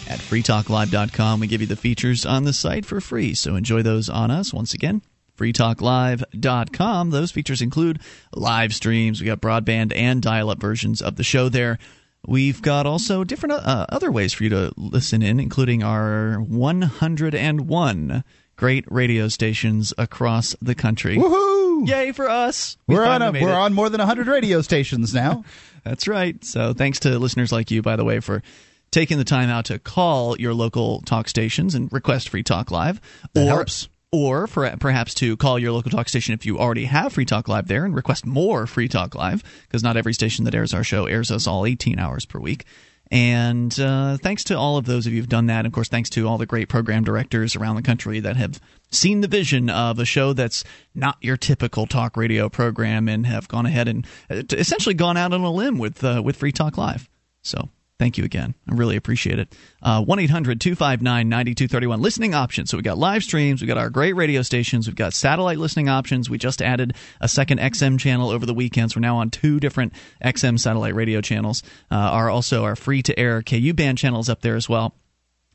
at 0.10 0.20
freetalklive.com. 0.20 1.40
We 1.40 1.48
give 1.48 1.62
you 1.62 1.68
the 1.68 1.76
features 1.76 2.26
on 2.26 2.44
the 2.44 2.54
site 2.54 2.86
for 2.86 3.02
free, 3.02 3.34
so 3.34 3.56
enjoy 3.56 3.82
those 3.82 4.10
on 4.10 4.32
us. 4.32 4.54
Once 4.54 4.74
again, 4.74 5.02
freetalklive.com. 5.40 7.10
Those 7.12 7.32
features 7.32 7.62
include 7.62 8.02
live 8.34 8.74
streams. 8.74 9.22
We 9.22 9.28
got 9.28 9.40
broadband 9.42 9.94
and 9.96 10.22
dial 10.22 10.50
up 10.50 10.60
versions 10.60 11.02
of 11.02 11.16
the 11.16 11.24
show 11.24 11.48
there. 11.50 11.80
We've 12.28 12.62
got 12.62 12.86
also 12.86 13.24
different 13.24 13.54
uh, 13.54 13.86
other 13.90 14.12
ways 14.12 14.34
for 14.34 14.44
you 14.44 14.50
to 14.50 14.74
listen 14.76 15.22
in, 15.22 15.40
including 15.40 15.84
our 15.84 16.40
101 16.42 18.24
great 18.58 18.86
radio 18.92 19.30
stations 19.30 19.94
across 19.98 20.54
the 20.62 20.76
country. 20.76 21.16
Woohoo! 21.16 21.88
Yay 21.88 22.12
for 22.12 22.30
us! 22.30 22.76
We 22.88 22.96
We're 22.96 23.06
on 23.06 23.22
a, 23.22 23.32
we're 23.32 23.48
it. 23.50 23.54
on 23.54 23.74
more 23.74 23.90
than 23.90 24.00
100 24.00 24.28
radio 24.28 24.62
stations 24.62 25.14
now. 25.14 25.46
That's 25.86 26.10
right. 26.10 26.44
So 26.44 26.74
thanks 26.74 27.00
to 27.00 27.18
listeners 27.18 27.54
like 27.54 27.72
you, 27.72 27.82
by 27.82 27.96
the 27.96 28.04
way, 28.04 28.20
for 28.20 28.44
taking 28.92 29.18
the 29.18 29.24
time 29.24 29.50
out 29.50 29.66
to 29.66 29.80
call 29.80 30.38
your 30.38 30.54
local 30.54 31.00
talk 31.02 31.30
stations 31.30 31.74
and 31.74 31.92
request 31.94 32.28
Free 32.28 32.44
Talk 32.44 32.70
Live. 32.70 33.00
That 33.34 33.48
or, 33.48 33.50
helps. 33.50 33.88
Or 34.12 34.48
for, 34.48 34.68
perhaps 34.80 35.14
to 35.16 35.38
call 35.38 35.60
your 35.60 35.72
local 35.72 35.92
talk 35.92 36.10
station 36.10 36.34
if 36.34 36.44
you 36.44 36.58
already 36.58 36.86
have 36.86 37.14
Free 37.14 37.26
Talk 37.26 37.48
Live 37.48 37.68
there 37.68 37.86
and 37.86 37.96
request 37.96 38.26
more 38.26 38.66
Free 38.66 38.88
Talk 38.88 39.14
Live, 39.14 39.44
because 39.68 39.84
not 39.84 39.98
every 39.98 40.14
station 40.16 40.46
that 40.46 40.56
airs 40.56 40.74
our 40.74 40.84
show 40.84 41.06
airs 41.06 41.30
us 41.30 41.46
all 41.46 41.66
18 41.66 42.00
hours 42.00 42.26
per 42.26 42.40
week. 42.40 42.66
And 43.12 43.78
uh, 43.80 44.18
thanks 44.18 44.44
to 44.46 44.58
all 44.58 44.78
of 44.78 44.86
those 44.86 45.08
of 45.08 45.14
you 45.14 45.20
who've 45.20 45.30
done 45.30 45.48
that. 45.48 45.66
Of 45.66 45.72
course, 45.72 45.90
thanks 45.90 46.10
to 46.12 46.28
all 46.28 46.38
the 46.38 46.46
great 46.46 46.70
program 46.70 47.04
directors 47.04 47.56
around 47.56 47.76
the 47.76 47.82
country 47.82 48.20
that 48.20 48.36
have 48.36 48.60
seen 48.92 49.22
the 49.22 49.28
vision 49.28 49.70
of 49.70 50.00
a 50.00 50.06
show 50.06 50.34
that's 50.34 50.64
not 50.94 51.18
your 51.22 51.38
typical 51.38 51.88
talk 51.88 52.18
radio 52.18 52.50
program 52.50 53.08
and 53.08 53.26
have 53.26 53.48
gone 53.48 53.66
ahead 53.66 53.88
and 53.88 54.06
uh, 54.30 54.44
essentially 54.52 54.94
gone 54.94 55.18
out 55.18 55.34
on 55.34 55.42
a 55.42 55.52
limb 55.52 55.80
with 55.80 56.04
uh, 56.04 56.22
with 56.24 56.36
Free 56.36 56.52
Talk 56.52 56.78
Live. 56.78 57.10
So 57.42 57.70
thank 58.00 58.18
you 58.18 58.24
again. 58.24 58.56
I 58.68 58.74
really 58.74 58.96
appreciate 58.96 59.38
it. 59.38 59.54
Uh, 59.84 60.02
1 60.04 60.20
800 60.20 60.60
259 60.60 61.30
9231. 61.30 62.02
Listening 62.02 62.34
options. 62.34 62.70
So 62.70 62.78
we 62.78 62.84
got 62.84 62.98
live 62.98 63.24
streams, 63.24 63.62
we 63.62 63.68
got 63.68 63.78
our 63.78 63.90
great 63.90 64.14
radio 64.14 64.42
stations, 64.42 64.88
we've 64.88 64.96
got 64.96 65.14
satellite 65.14 65.60
listening 65.60 65.90
options. 65.90 66.30
We 66.30 66.38
just 66.38 66.62
added 66.62 66.96
a 67.22 67.28
second 67.28 67.60
XM 67.60 68.00
channel 68.00 68.30
over 68.30 68.46
the 68.46 68.54
weekends. 68.54 68.96
We're 68.96 69.02
now 69.02 69.18
on 69.18 69.30
two 69.30 69.60
different 69.60 69.94
XM 70.24 70.60
satellite 70.60 70.96
radio 70.96 71.22
channels. 71.22 71.62
Uh, 71.92 71.96
are 71.96 72.30
also 72.30 72.64
our 72.64 72.76
free 72.76 73.04
to 73.04 73.20
air 73.20 73.44
KU 73.44 73.74
band 73.74 73.98
channels 73.98 74.30
up 74.30 74.42
there 74.42 74.56
as 74.56 74.68
well 74.68 74.96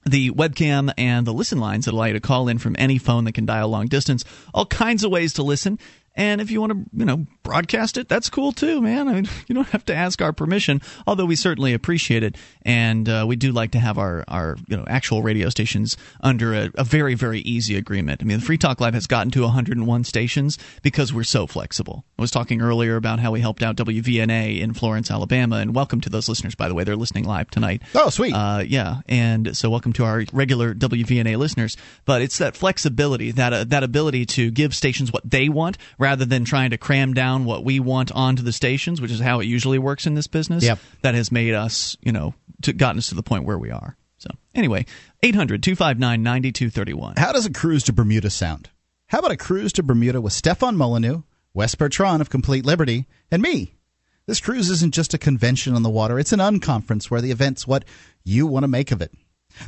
the 0.06 0.30
webcam 0.32 0.92
and 0.98 1.26
the 1.26 1.32
listen 1.32 1.58
lines 1.58 1.86
that 1.86 1.94
allow 1.94 2.04
you 2.04 2.12
to 2.12 2.20
call 2.20 2.48
in 2.48 2.58
from 2.58 2.76
any 2.78 2.98
phone 2.98 3.24
that 3.24 3.32
can 3.32 3.46
dial 3.46 3.68
long 3.68 3.86
distance. 3.86 4.22
All 4.52 4.66
kinds 4.66 5.02
of 5.02 5.10
ways 5.10 5.32
to 5.34 5.42
listen. 5.42 5.78
And 6.14 6.40
if 6.40 6.50
you 6.50 6.60
want 6.60 6.72
to, 6.72 6.84
you 6.92 7.04
know, 7.04 7.26
broadcast 7.44 7.96
it, 7.96 8.08
that's 8.08 8.28
cool 8.28 8.50
too, 8.50 8.82
man. 8.82 9.06
I 9.06 9.12
mean, 9.12 9.28
you 9.46 9.54
don't 9.54 9.68
have 9.68 9.84
to 9.84 9.94
ask 9.94 10.20
our 10.20 10.32
permission, 10.32 10.82
although 11.06 11.26
we 11.26 11.36
certainly 11.36 11.74
appreciate 11.74 12.24
it. 12.24 12.36
And 12.62 13.08
uh, 13.08 13.24
we 13.28 13.36
do 13.36 13.52
like 13.52 13.70
to 13.72 13.78
have 13.78 13.98
our, 13.98 14.24
our, 14.26 14.56
you 14.66 14.76
know, 14.76 14.84
actual 14.88 15.22
radio 15.22 15.50
stations 15.50 15.96
under 16.20 16.54
a, 16.54 16.70
a 16.74 16.84
very, 16.84 17.14
very 17.14 17.40
easy 17.40 17.76
agreement. 17.76 18.22
I 18.22 18.24
mean, 18.24 18.40
Free 18.40 18.58
Talk 18.58 18.80
Live 18.80 18.94
has 18.94 19.06
gotten 19.06 19.30
to 19.32 19.42
101 19.42 20.04
stations 20.04 20.58
because 20.82 21.12
we're 21.12 21.22
so 21.22 21.46
flexible. 21.46 22.04
I 22.18 22.22
was 22.22 22.30
talking 22.30 22.60
earlier 22.60 22.96
about 22.96 23.20
how 23.20 23.30
we 23.30 23.40
helped 23.40 23.62
out 23.62 23.76
WVNA 23.76 24.60
in 24.60 24.72
Florence, 24.72 25.10
Alabama, 25.10 25.56
and 25.56 25.74
welcome 25.74 26.00
to 26.00 26.10
those 26.10 26.28
listeners, 26.28 26.54
by 26.54 26.68
the 26.68 26.74
way. 26.74 26.84
They're 26.84 26.96
listening 26.96 27.24
live 27.24 27.50
tonight. 27.50 27.82
Oh, 27.94 28.08
sweet. 28.08 28.32
Uh, 28.34 28.64
yeah, 28.66 29.02
and 29.06 29.54
so 29.56 29.68
welcome 29.68 29.92
to 29.94 30.04
our 30.04 30.24
regular 30.32 30.74
WVNA 30.74 31.36
listeners. 31.36 31.76
But 32.06 32.22
it's 32.22 32.38
that 32.38 32.56
flexibility, 32.56 33.30
that 33.32 33.52
uh, 33.52 33.64
that 33.64 33.82
ability 33.82 34.26
to 34.26 34.50
give 34.50 34.74
stations 34.74 35.12
what 35.12 35.28
they 35.28 35.48
want, 35.50 35.76
rather 35.98 36.24
than 36.24 36.44
trying 36.44 36.70
to 36.70 36.78
cram 36.78 37.12
down 37.12 37.33
what 37.44 37.64
we 37.64 37.80
want 37.80 38.12
onto 38.12 38.42
the 38.42 38.52
stations, 38.52 39.00
which 39.00 39.10
is 39.10 39.20
how 39.20 39.40
it 39.40 39.46
usually 39.46 39.78
works 39.78 40.06
in 40.06 40.14
this 40.14 40.28
business. 40.28 40.62
Yep. 40.62 40.78
That 41.02 41.14
has 41.14 41.32
made 41.32 41.54
us, 41.54 41.96
you 42.00 42.12
know, 42.12 42.34
to, 42.62 42.72
gotten 42.72 42.98
us 42.98 43.08
to 43.08 43.16
the 43.16 43.22
point 43.22 43.44
where 43.44 43.58
we 43.58 43.70
are. 43.70 43.96
So 44.18 44.30
anyway, 44.54 44.86
800-259-9231. 45.22 47.18
How 47.18 47.32
does 47.32 47.46
a 47.46 47.52
cruise 47.52 47.82
to 47.84 47.92
Bermuda 47.92 48.30
sound? 48.30 48.70
How 49.08 49.18
about 49.18 49.32
a 49.32 49.36
cruise 49.36 49.72
to 49.74 49.82
Bermuda 49.82 50.20
with 50.20 50.32
Stefan 50.32 50.76
Molyneux, 50.76 51.22
Wes 51.52 51.74
Bertrand 51.74 52.20
of 52.22 52.30
Complete 52.30 52.64
Liberty, 52.64 53.06
and 53.30 53.42
me? 53.42 53.74
This 54.26 54.40
cruise 54.40 54.70
isn't 54.70 54.94
just 54.94 55.12
a 55.12 55.18
convention 55.18 55.74
on 55.74 55.82
the 55.82 55.90
water, 55.90 56.18
it's 56.18 56.32
an 56.32 56.40
unconference 56.40 57.10
where 57.10 57.20
the 57.20 57.30
event's 57.30 57.66
what 57.66 57.84
you 58.24 58.46
want 58.46 58.62
to 58.64 58.68
make 58.68 58.90
of 58.90 59.02
it. 59.02 59.12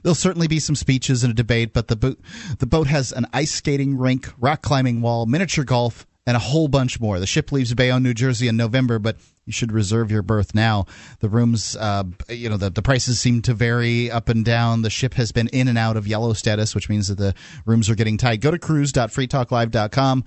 There'll 0.02 0.14
certainly 0.14 0.48
be 0.48 0.59
some 0.59 0.74
speeches 0.74 1.22
and 1.22 1.31
a 1.31 1.35
debate, 1.35 1.72
but 1.72 1.88
the 1.88 1.96
boat, 1.96 2.18
the 2.59 2.66
boat 2.66 2.87
has 2.87 3.12
an 3.12 3.26
ice 3.33 3.52
skating 3.52 3.96
rink, 3.96 4.33
rock 4.38 4.62
climbing 4.62 5.00
wall, 5.02 5.26
miniature 5.26 5.64
golf, 5.64 6.07
and 6.27 6.37
a 6.37 6.41
whole 6.41 6.69
bunch 6.69 7.01
more. 7.01 7.21
The 7.21 7.27
ship 7.27 7.53
leaves 7.53 7.73
Bayonne, 7.75 8.03
New 8.03 8.15
Jersey 8.15 8.49
in 8.49 8.57
November, 8.57 8.99
but 8.99 9.17
you 9.45 9.53
should 9.53 9.71
reserve 9.71 10.11
your 10.11 10.23
berth 10.23 10.55
now. 10.55 10.87
The 11.21 11.29
rooms, 11.29 11.77
uh, 11.77 12.03
you 12.29 12.51
know, 12.51 12.57
the, 12.57 12.69
the 12.69 12.83
prices 12.83 13.21
seem 13.21 13.43
to 13.43 13.55
vary 13.55 14.11
up 14.11 14.29
and 14.29 14.45
down. 14.45 14.83
The 14.83 14.91
ship 14.91 15.15
has 15.15 15.31
been 15.31 15.47
in 15.49 15.69
and 15.69 15.79
out 15.79 15.97
of 15.97 16.07
yellow 16.09 16.33
status, 16.33 16.75
which 16.75 16.89
means 16.89 17.07
that 17.09 17.19
the 17.19 17.35
rooms 17.65 17.89
are 17.89 17.95
getting 17.95 18.19
tight. 18.19 18.41
Go 18.41 18.51
to 18.51 18.59
cruise.freetalklive.com. 18.59 20.25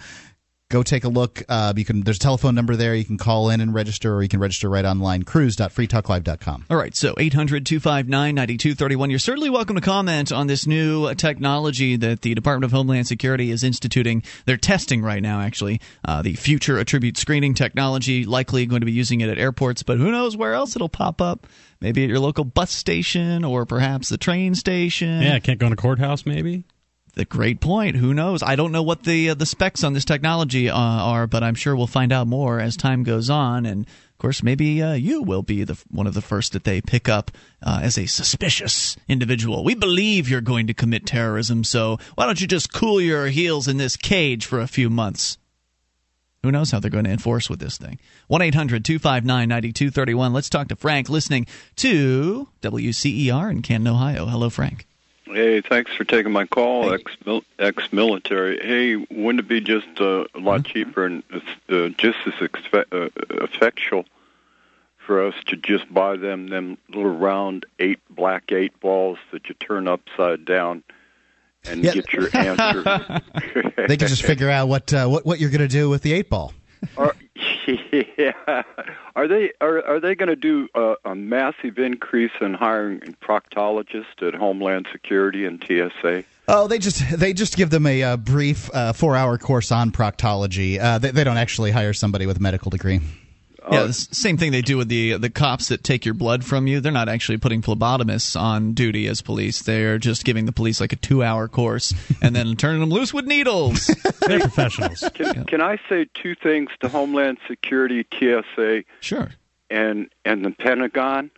Go 0.70 0.84
take 0.84 1.04
a 1.04 1.10
look. 1.10 1.42
Uh, 1.50 1.74
you 1.76 1.84
can. 1.84 2.02
There's 2.02 2.18
a 2.18 2.20
telephone 2.20 2.54
number 2.54 2.76
there. 2.76 2.94
You 2.94 3.04
can 3.04 3.18
call 3.18 3.50
in 3.50 3.60
and 3.60 3.74
register, 3.74 4.14
or 4.14 4.22
you 4.22 4.30
can 4.30 4.40
register 4.40 4.70
right 4.70 4.86
online. 4.86 5.24
Cruise.freetalklive.com. 5.24 6.66
All 6.70 6.78
right, 6.78 6.96
so 6.96 7.16
800 7.18 7.66
259 7.66 8.36
9231. 8.36 9.10
You're 9.10 9.18
certainly 9.18 9.50
welcome 9.50 9.78
to 9.78 9.82
comment 9.82 10.32
on 10.32 10.46
this 10.46 10.68
new 10.68 11.12
technology 11.16 11.96
that 11.96 12.22
the 12.22 12.36
Department 12.36 12.66
of 12.66 12.72
Homeland 12.72 13.08
Security 13.08 13.50
is 13.50 13.64
instituting. 13.64 14.22
They're 14.46 14.58
testing 14.58 15.02
right 15.02 15.24
now, 15.24 15.42
actually, 15.42 15.82
uh, 16.06 16.22
the 16.22 16.36
future 16.36 16.78
attribute 16.78 17.18
screening 17.18 17.56
technology, 17.56 18.26
likely 18.26 18.68
going 18.68 18.82
to 18.82 18.86
be 18.86 18.92
using 18.92 19.22
it 19.22 19.30
at 19.32 19.40
airports, 19.40 19.82
but 19.82 19.98
who 19.98 20.12
knows 20.12 20.38
where 20.38 20.54
else 20.54 20.76
it'll 20.76 20.88
pop 20.88 21.20
up. 21.20 21.48
Maybe 21.82 22.04
at 22.04 22.10
your 22.10 22.20
local 22.20 22.44
bus 22.44 22.70
station 22.70 23.44
or 23.44 23.66
perhaps 23.66 24.10
the 24.10 24.20
train 24.20 24.54
station. 24.54 25.24
Yeah, 25.24 25.40
can't 25.40 25.60
go 25.60 25.66
in 25.66 25.74
a 25.74 25.78
courthouse, 25.78 26.28
maybe. 26.28 26.64
The 27.20 27.26
great 27.26 27.60
point. 27.60 27.98
Who 27.98 28.14
knows? 28.14 28.42
I 28.42 28.56
don't 28.56 28.72
know 28.72 28.82
what 28.82 29.04
the 29.04 29.32
uh, 29.32 29.34
the 29.34 29.46
specs 29.46 29.84
on 29.84 29.92
this 29.92 30.06
technology 30.06 30.70
uh, 30.70 30.78
are, 30.78 31.28
but 31.28 31.44
I'm 31.44 31.54
sure 31.54 31.76
we'll 31.76 31.86
find 31.86 32.14
out 32.14 32.28
more 32.28 32.62
as 32.62 32.78
time 32.78 33.04
goes 33.04 33.30
on. 33.30 33.66
And 33.66 33.86
of 33.86 34.18
course, 34.20 34.42
maybe 34.42 34.82
uh, 34.82 34.94
you 34.94 35.22
will 35.22 35.42
be 35.42 35.66
the 35.66 35.78
one 35.92 36.08
of 36.08 36.14
the 36.14 36.22
first 36.22 36.54
that 36.54 36.64
they 36.64 36.80
pick 36.80 37.10
up 37.10 37.30
uh, 37.62 37.82
as 37.84 37.98
a 37.98 38.06
suspicious 38.06 38.96
individual. 39.10 39.66
We 39.66 39.76
believe 39.76 40.30
you're 40.30 40.40
going 40.40 40.68
to 40.68 40.74
commit 40.74 41.06
terrorism, 41.06 41.66
so 41.66 41.98
why 42.16 42.26
don't 42.26 42.40
you 42.40 42.48
just 42.48 42.72
cool 42.72 43.02
your 43.02 43.28
heels 43.28 43.68
in 43.68 43.76
this 43.76 43.98
cage 43.98 44.46
for 44.46 44.62
a 44.62 44.68
few 44.68 44.90
months? 44.90 45.38
Who 46.42 46.54
knows 46.54 46.72
how 46.72 46.80
they're 46.80 46.90
going 46.90 47.04
to 47.04 47.12
enforce 47.12 47.50
with 47.50 47.60
this 47.60 47.78
thing? 47.78 48.00
1 48.28 48.42
800 48.42 48.86
259 48.86 49.50
9231. 49.50 50.32
Let's 50.32 50.48
talk 50.48 50.70
to 50.70 50.78
Frank 50.78 51.10
listening 51.10 51.48
to 51.76 52.48
WCER 52.62 53.52
in 53.52 53.62
Canton, 53.62 53.90
Ohio. 53.90 54.26
Hello, 54.26 54.50
Frank. 54.50 54.86
Hey, 55.32 55.62
thanks 55.62 55.94
for 55.94 56.04
taking 56.04 56.32
my 56.32 56.46
call, 56.46 56.90
Hey. 56.90 56.96
ex 56.96 57.44
ex 57.60 57.94
military. 57.94 58.60
Hey, 58.60 58.96
wouldn't 58.96 59.42
it 59.46 59.48
be 59.48 59.62
just 59.62 59.88
uh, 60.02 60.26
a 60.34 60.40
lot 60.40 60.62
Mm-hmm. 60.62 60.72
cheaper 60.72 61.06
and 61.06 61.24
uh, 61.70 61.90
just 61.98 62.18
as 62.26 62.34
exfe- 62.34 62.92
uh, 62.92 63.10
effectual 63.44 64.06
for 64.98 65.26
us 65.26 65.36
to 65.48 65.56
just 65.56 65.92
buy 65.94 66.16
them 66.18 66.48
them 66.48 66.78
little 66.90 67.16
round 67.16 67.66
eight 67.80 68.00
black 68.10 68.52
eight 68.52 68.80
balls 68.80 69.18
that 69.32 69.48
you 69.50 69.56
turn 69.56 69.88
upside 69.88 70.46
down 70.46 70.84
and 71.66 71.84
Yeah. 71.84 71.94
get 71.94 72.12
your 72.14 72.30
answer? 72.36 73.22
They 73.88 73.98
can 73.98 74.08
just 74.08 74.24
figure 74.24 74.50
out 74.50 74.68
what 74.68 74.94
uh, 74.94 75.08
what 75.08 75.26
what 75.26 75.40
you're 75.40 75.50
going 75.50 75.62
to 75.62 75.68
do 75.68 75.90
with 75.90 76.02
the 76.04 76.14
eight 76.14 76.30
ball. 76.30 76.54
Are, 76.98 77.16
yeah. 78.18 78.64
Are 79.16 79.28
they 79.28 79.52
are 79.62 79.84
are 79.86 80.00
they 80.00 80.16
going 80.16 80.30
to 80.30 80.36
do 80.36 80.68
a, 80.76 80.96
a 81.06 81.16
massive 81.16 81.78
increase 81.78 82.32
in 82.42 82.54
hiring 82.54 83.00
proctologists 83.22 84.26
at 84.26 84.34
Homeland 84.34 84.88
Security 84.92 85.46
and 85.46 85.64
TSA? 85.64 86.24
Oh, 86.48 86.68
they 86.68 86.80
just 86.80 87.18
they 87.18 87.34
just 87.34 87.56
give 87.56 87.70
them 87.70 87.86
a, 87.86 88.04
uh 88.04 88.18
brief 88.18 88.70
uh, 88.74 88.94
four 88.94 89.16
hour 89.16 89.38
course 89.38 89.72
on 89.72 89.92
proctology. 89.92 90.80
Uh, 90.80 90.98
they, 90.98 91.12
they 91.12 91.24
don't 91.24 91.38
actually 91.38 91.72
hire 91.72 91.94
somebody 91.94 92.26
with 92.26 92.38
a 92.38 92.42
medical 92.42 92.70
degree. 92.70 93.02
Yeah, 93.72 93.84
the 93.84 93.94
same 93.94 94.38
thing 94.38 94.52
they 94.52 94.62
do 94.62 94.78
with 94.78 94.88
the 94.90 95.18
the 95.18 95.30
cops 95.30 95.68
that 95.70 95.84
take 95.84 96.06
your 96.06 96.14
blood 96.14 96.44
from 96.44 96.68
you. 96.68 96.80
They're 96.80 96.92
not 96.92 97.10
actually 97.10 97.38
putting 97.38 97.62
phlebotomists 97.62 98.40
on 98.40 98.74
duty 98.74 99.08
as 99.08 99.22
police. 99.22 99.62
They're 99.62 99.98
just 99.98 100.26
giving 100.26 100.46
the 100.46 100.52
police 100.52 100.80
like 100.82 100.94
a 100.94 100.96
two 100.96 101.24
hour 101.24 101.48
course 101.48 101.94
and 102.22 102.36
then 102.36 102.56
turning 102.58 102.80
them 102.82 102.90
loose 102.90 103.14
with 103.14 103.26
needles. 103.26 103.86
They're 104.28 104.40
professionals. 104.40 105.04
Can, 105.14 105.46
can 105.46 105.62
I 105.62 105.78
say 105.90 106.08
two 106.14 106.36
things 106.36 106.70
to 106.82 106.90
Homeland 106.90 107.38
Security, 107.48 108.06
TSA, 108.14 108.84
sure. 109.02 109.30
and 109.70 110.10
and 110.26 110.44
the 110.46 110.52
Pentagon 110.52 111.32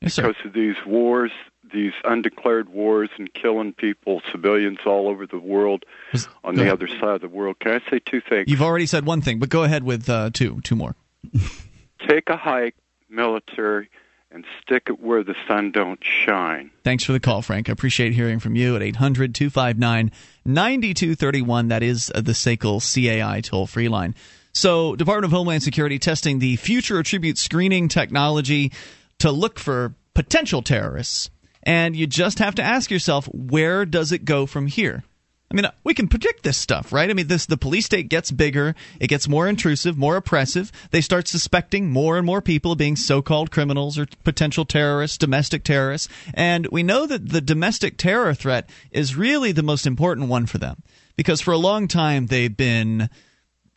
Yes, 0.00 0.14
sir. 0.14 0.28
because 0.28 0.44
of 0.46 0.52
these 0.52 0.76
wars? 0.86 1.30
these 1.72 1.94
undeclared 2.04 2.68
wars 2.68 3.10
and 3.18 3.34
killing 3.34 3.72
people, 3.72 4.22
civilians 4.30 4.78
all 4.86 5.08
over 5.08 5.26
the 5.26 5.36
world 5.40 5.84
Was- 6.12 6.28
on 6.44 6.54
go 6.54 6.58
the 6.60 6.62
ahead. 6.68 6.74
other 6.74 6.86
side 6.86 7.16
of 7.16 7.20
the 7.22 7.28
world. 7.28 7.58
Can 7.58 7.72
I 7.72 7.90
say 7.90 7.98
two 7.98 8.20
things? 8.20 8.48
You've 8.48 8.62
already 8.62 8.86
said 8.86 9.04
one 9.04 9.20
thing, 9.20 9.40
but 9.40 9.48
go 9.48 9.64
ahead 9.64 9.82
with 9.82 10.08
uh, 10.08 10.30
two, 10.32 10.60
two 10.62 10.76
more. 10.76 10.94
Take 12.08 12.28
a 12.28 12.36
hike, 12.36 12.76
military, 13.08 13.88
and 14.30 14.44
stick 14.60 14.84
it 14.88 15.00
where 15.00 15.22
the 15.22 15.34
sun 15.48 15.70
don't 15.72 16.00
shine. 16.02 16.70
Thanks 16.84 17.04
for 17.04 17.12
the 17.12 17.20
call, 17.20 17.42
Frank. 17.42 17.68
I 17.68 17.72
appreciate 17.72 18.12
hearing 18.12 18.38
from 18.38 18.54
you 18.54 18.76
at 18.76 18.82
800 18.82 19.34
259 19.34 20.10
9231. 20.44 21.68
That 21.68 21.82
is 21.82 22.12
uh, 22.14 22.20
the 22.20 22.32
SACL 22.32 22.80
CAI 22.80 23.40
toll 23.40 23.66
free 23.66 23.88
line. 23.88 24.14
So, 24.52 24.96
Department 24.96 25.26
of 25.26 25.32
Homeland 25.32 25.62
Security 25.62 25.98
testing 25.98 26.38
the 26.38 26.56
future 26.56 26.98
attribute 26.98 27.38
screening 27.38 27.88
technology 27.88 28.72
to 29.18 29.30
look 29.30 29.58
for 29.58 29.94
potential 30.14 30.62
terrorists. 30.62 31.30
And 31.62 31.96
you 31.96 32.06
just 32.06 32.38
have 32.38 32.54
to 32.56 32.62
ask 32.62 32.90
yourself, 32.90 33.26
where 33.32 33.84
does 33.84 34.12
it 34.12 34.24
go 34.24 34.46
from 34.46 34.66
here? 34.66 35.02
I 35.50 35.54
mean, 35.54 35.66
we 35.84 35.94
can 35.94 36.08
predict 36.08 36.42
this 36.42 36.56
stuff, 36.56 36.92
right? 36.92 37.08
I 37.08 37.12
mean, 37.12 37.28
this 37.28 37.46
the 37.46 37.56
police 37.56 37.86
state 37.86 38.08
gets 38.08 38.32
bigger, 38.32 38.74
it 38.98 39.06
gets 39.06 39.28
more 39.28 39.48
intrusive, 39.48 39.96
more 39.96 40.16
oppressive. 40.16 40.72
They 40.90 41.00
start 41.00 41.28
suspecting 41.28 41.88
more 41.88 42.16
and 42.16 42.26
more 42.26 42.42
people 42.42 42.72
of 42.72 42.78
being 42.78 42.96
so-called 42.96 43.52
criminals 43.52 43.96
or 43.96 44.06
potential 44.24 44.64
terrorists, 44.64 45.18
domestic 45.18 45.62
terrorists, 45.62 46.08
and 46.34 46.66
we 46.72 46.82
know 46.82 47.06
that 47.06 47.28
the 47.28 47.40
domestic 47.40 47.96
terror 47.96 48.34
threat 48.34 48.68
is 48.90 49.14
really 49.14 49.52
the 49.52 49.62
most 49.62 49.86
important 49.86 50.28
one 50.28 50.46
for 50.46 50.58
them 50.58 50.82
because 51.16 51.40
for 51.40 51.52
a 51.52 51.58
long 51.58 51.86
time 51.86 52.26
they've 52.26 52.56
been 52.56 53.08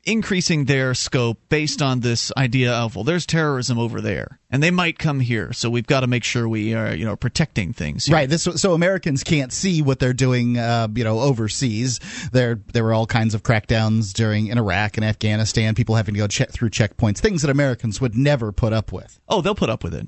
increasing 0.05 0.65
their 0.65 0.93
scope 0.93 1.39
based 1.49 1.81
on 1.81 1.99
this 1.99 2.31
idea 2.37 2.71
of 2.73 2.95
well 2.95 3.03
there's 3.03 3.25
terrorism 3.25 3.77
over 3.77 3.99
there 4.01 4.39
and 4.49 4.63
they 4.63 4.71
might 4.71 4.97
come 4.97 5.19
here 5.19 5.51
so 5.53 5.69
we've 5.69 5.87
got 5.87 5.99
to 6.01 6.07
make 6.07 6.23
sure 6.23 6.47
we 6.47 6.73
are 6.73 6.95
you 6.95 7.05
know 7.05 7.15
protecting 7.15 7.73
things 7.73 8.05
here. 8.05 8.15
Right. 8.15 8.29
This 8.29 8.43
so 8.43 8.73
Americans 8.73 9.23
can't 9.23 9.51
see 9.51 9.81
what 9.81 9.99
they're 9.99 10.13
doing. 10.13 10.57
Uh, 10.57 10.87
you 10.93 11.03
know, 11.03 11.19
overseas. 11.19 11.99
There 12.31 12.59
there 12.73 12.83
were 12.83 12.93
all 12.93 13.05
kinds 13.05 13.33
of 13.33 13.43
crackdowns 13.43 14.13
during 14.13 14.47
in 14.47 14.57
Iraq 14.57 14.97
and 14.97 15.05
Afghanistan. 15.05 15.75
People 15.75 15.95
having 15.95 16.13
to 16.15 16.19
go 16.19 16.27
check 16.27 16.51
through 16.51 16.69
checkpoints. 16.69 17.19
Things 17.19 17.41
that 17.41 17.51
Americans 17.51 18.01
would 18.01 18.15
never 18.15 18.51
put 18.51 18.73
up 18.73 18.91
with. 18.91 19.19
oh 19.27 19.41
they'll 19.41 19.55
put 19.55 19.69
up 19.69 19.83
with 19.83 19.93
it 19.93 20.07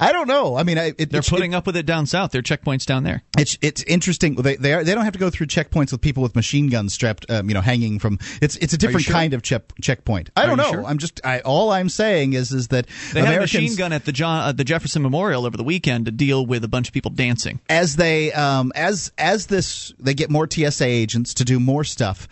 I 0.00 0.12
don't 0.12 0.28
know. 0.28 0.56
I 0.56 0.62
mean, 0.62 0.78
I, 0.78 0.92
it, 0.98 1.10
they're 1.10 1.22
putting 1.22 1.54
up 1.54 1.66
with 1.66 1.76
it 1.76 1.86
down 1.86 2.06
south 2.06 2.32
their 2.32 2.42
checkpoints 2.42 2.84
down 2.84 3.04
there 3.04 3.22
It's 3.38 3.58
it's 3.62 3.82
interesting. 3.84 4.34
They 4.34 4.56
they, 4.56 4.72
are, 4.72 4.84
they 4.84 4.94
don't 4.94 5.04
have 5.04 5.12
to 5.12 5.18
go 5.18 5.30
through 5.30 5.46
checkpoints 5.46 5.92
with 5.92 6.00
people 6.00 6.22
with 6.22 6.34
machine 6.34 6.68
guns 6.68 6.94
strapped, 6.94 7.30
um, 7.30 7.48
you 7.48 7.54
know, 7.54 7.60
hanging 7.60 7.98
from. 7.98 8.18
It's 8.40 8.56
it's 8.56 8.72
a 8.72 8.78
different 8.78 9.06
sure? 9.06 9.14
kind 9.14 9.34
of 9.34 9.42
check 9.42 9.62
checkpoint. 9.80 10.30
I 10.36 10.46
don't 10.46 10.56
know. 10.56 10.70
sure? 10.70 10.84
I'm 10.84 10.98
just 10.98 11.20
I, 11.24 11.40
all 11.40 11.70
I'm 11.70 11.88
saying 11.88 12.34
is 12.34 12.52
is 12.52 12.68
that 12.68 12.86
They 13.12 13.22
had 13.22 13.36
a 13.36 13.40
machine 13.40 13.76
gun 13.76 13.92
at 13.92 14.04
the 14.04 14.12
John, 14.12 14.40
uh, 14.48 14.52
the 14.52 14.64
Jefferson 14.64 15.02
Memorial 15.02 15.46
over 15.46 15.56
the 15.56 15.64
weekend 15.64 16.06
to 16.06 16.12
deal 16.12 16.44
with 16.44 16.64
a 16.64 16.68
bunch 16.68 16.88
of 16.88 16.94
people 16.94 17.10
dancing. 17.10 17.60
as 17.68 17.96
they 17.96 18.32
um 18.32 18.72
as 18.74 19.12
as 19.18 19.46
this 19.46 19.92
they 19.98 20.14
get 20.14 20.30
more 20.30 20.48
TSA 20.50 20.86
agents 20.86 21.34
to 21.34 21.44
do 21.44 21.60
more 21.60 21.84
stuff. 21.84 22.28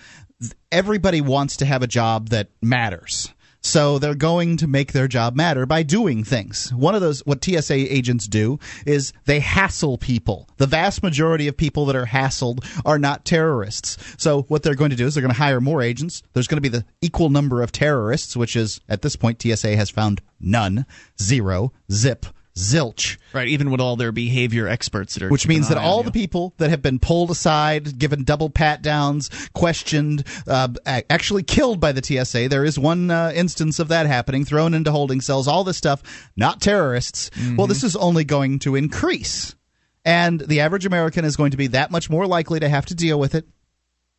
Everybody 0.72 1.20
wants 1.20 1.59
to 1.59 1.66
have 1.66 1.83
a 1.83 1.87
job 1.87 2.30
that 2.30 2.48
matters. 2.61 3.33
So 3.64 3.98
they're 3.98 4.14
going 4.14 4.59
to 4.59 4.66
make 4.66 4.92
their 4.92 5.09
job 5.09 5.35
matter 5.35 5.64
by 5.64 5.83
doing 5.83 6.22
things. 6.22 6.72
One 6.74 6.94
of 6.94 7.00
those 7.00 7.20
what 7.20 7.42
TSA 7.42 7.74
agents 7.74 8.29
do 8.29 8.59
is 8.87 9.14
they 9.24 9.40
hassle 9.40 9.96
people. 9.96 10.48
The 10.59 10.66
vast 10.66 11.03
majority 11.03 11.48
of 11.48 11.57
people 11.57 11.87
that 11.87 11.96
are 11.96 12.05
hassled 12.07 12.64
are 12.85 12.98
not 12.98 13.24
terrorists. 13.24 13.96
So 14.18 14.42
what 14.42 14.62
they're 14.62 14.74
going 14.74 14.90
to 14.90 14.96
do 14.96 15.07
is 15.07 15.14
they're 15.14 15.22
going 15.22 15.33
to 15.33 15.38
hire 15.38 15.62
more 15.62 15.81
agents. 15.81 16.22
There's 16.35 16.46
going 16.46 16.59
to 16.59 16.70
be 16.70 16.77
the 16.77 16.85
equal 17.00 17.31
number 17.31 17.62
of 17.62 17.72
terrorists, 17.72 18.37
which 18.37 18.55
is 18.55 18.81
at 18.88 19.00
this 19.00 19.16
point 19.16 19.40
TSA 19.40 19.77
has 19.77 19.88
found 19.88 20.20
none, 20.38 20.85
zero, 21.20 21.72
zip, 21.90 22.27
zilch 22.56 23.18
Right, 23.34 23.48
even 23.48 23.72
with 23.72 23.80
all 23.80 23.96
their 23.96 24.12
behavior 24.12 24.68
experts 24.68 25.14
that 25.14 25.24
are 25.24 25.28
which 25.28 25.48
means 25.48 25.68
that 25.68 25.76
all 25.76 26.04
the 26.04 26.12
people 26.12 26.54
that 26.58 26.70
have 26.70 26.82
been 26.82 27.00
pulled 27.00 27.32
aside, 27.32 27.98
given 27.98 28.22
double 28.22 28.48
pat 28.48 28.80
downs, 28.80 29.28
questioned, 29.54 30.22
uh, 30.46 30.68
actually 30.86 31.42
killed 31.42 31.80
by 31.80 31.90
the 31.90 32.02
TSA. 32.02 32.48
There 32.48 32.64
is 32.64 32.78
one 32.78 33.10
uh, 33.10 33.32
instance 33.34 33.80
of 33.80 33.88
that 33.88 34.06
happening, 34.06 34.44
thrown 34.44 34.72
into 34.72 34.92
holding 34.92 35.20
cells, 35.20 35.48
all 35.48 35.64
this 35.64 35.76
stuff, 35.76 36.30
not 36.36 36.60
terrorists. 36.60 37.30
Well, 37.56 37.66
this 37.66 37.82
is 37.82 37.96
only 37.96 38.22
going 38.22 38.60
to 38.60 38.76
increase. 38.76 39.56
And 40.04 40.38
the 40.38 40.60
average 40.60 40.86
American 40.86 41.24
is 41.24 41.34
going 41.34 41.50
to 41.50 41.56
be 41.56 41.68
that 41.68 41.90
much 41.90 42.08
more 42.08 42.26
likely 42.26 42.60
to 42.60 42.68
have 42.68 42.86
to 42.86 42.94
deal 42.94 43.18
with 43.18 43.34
it. 43.34 43.48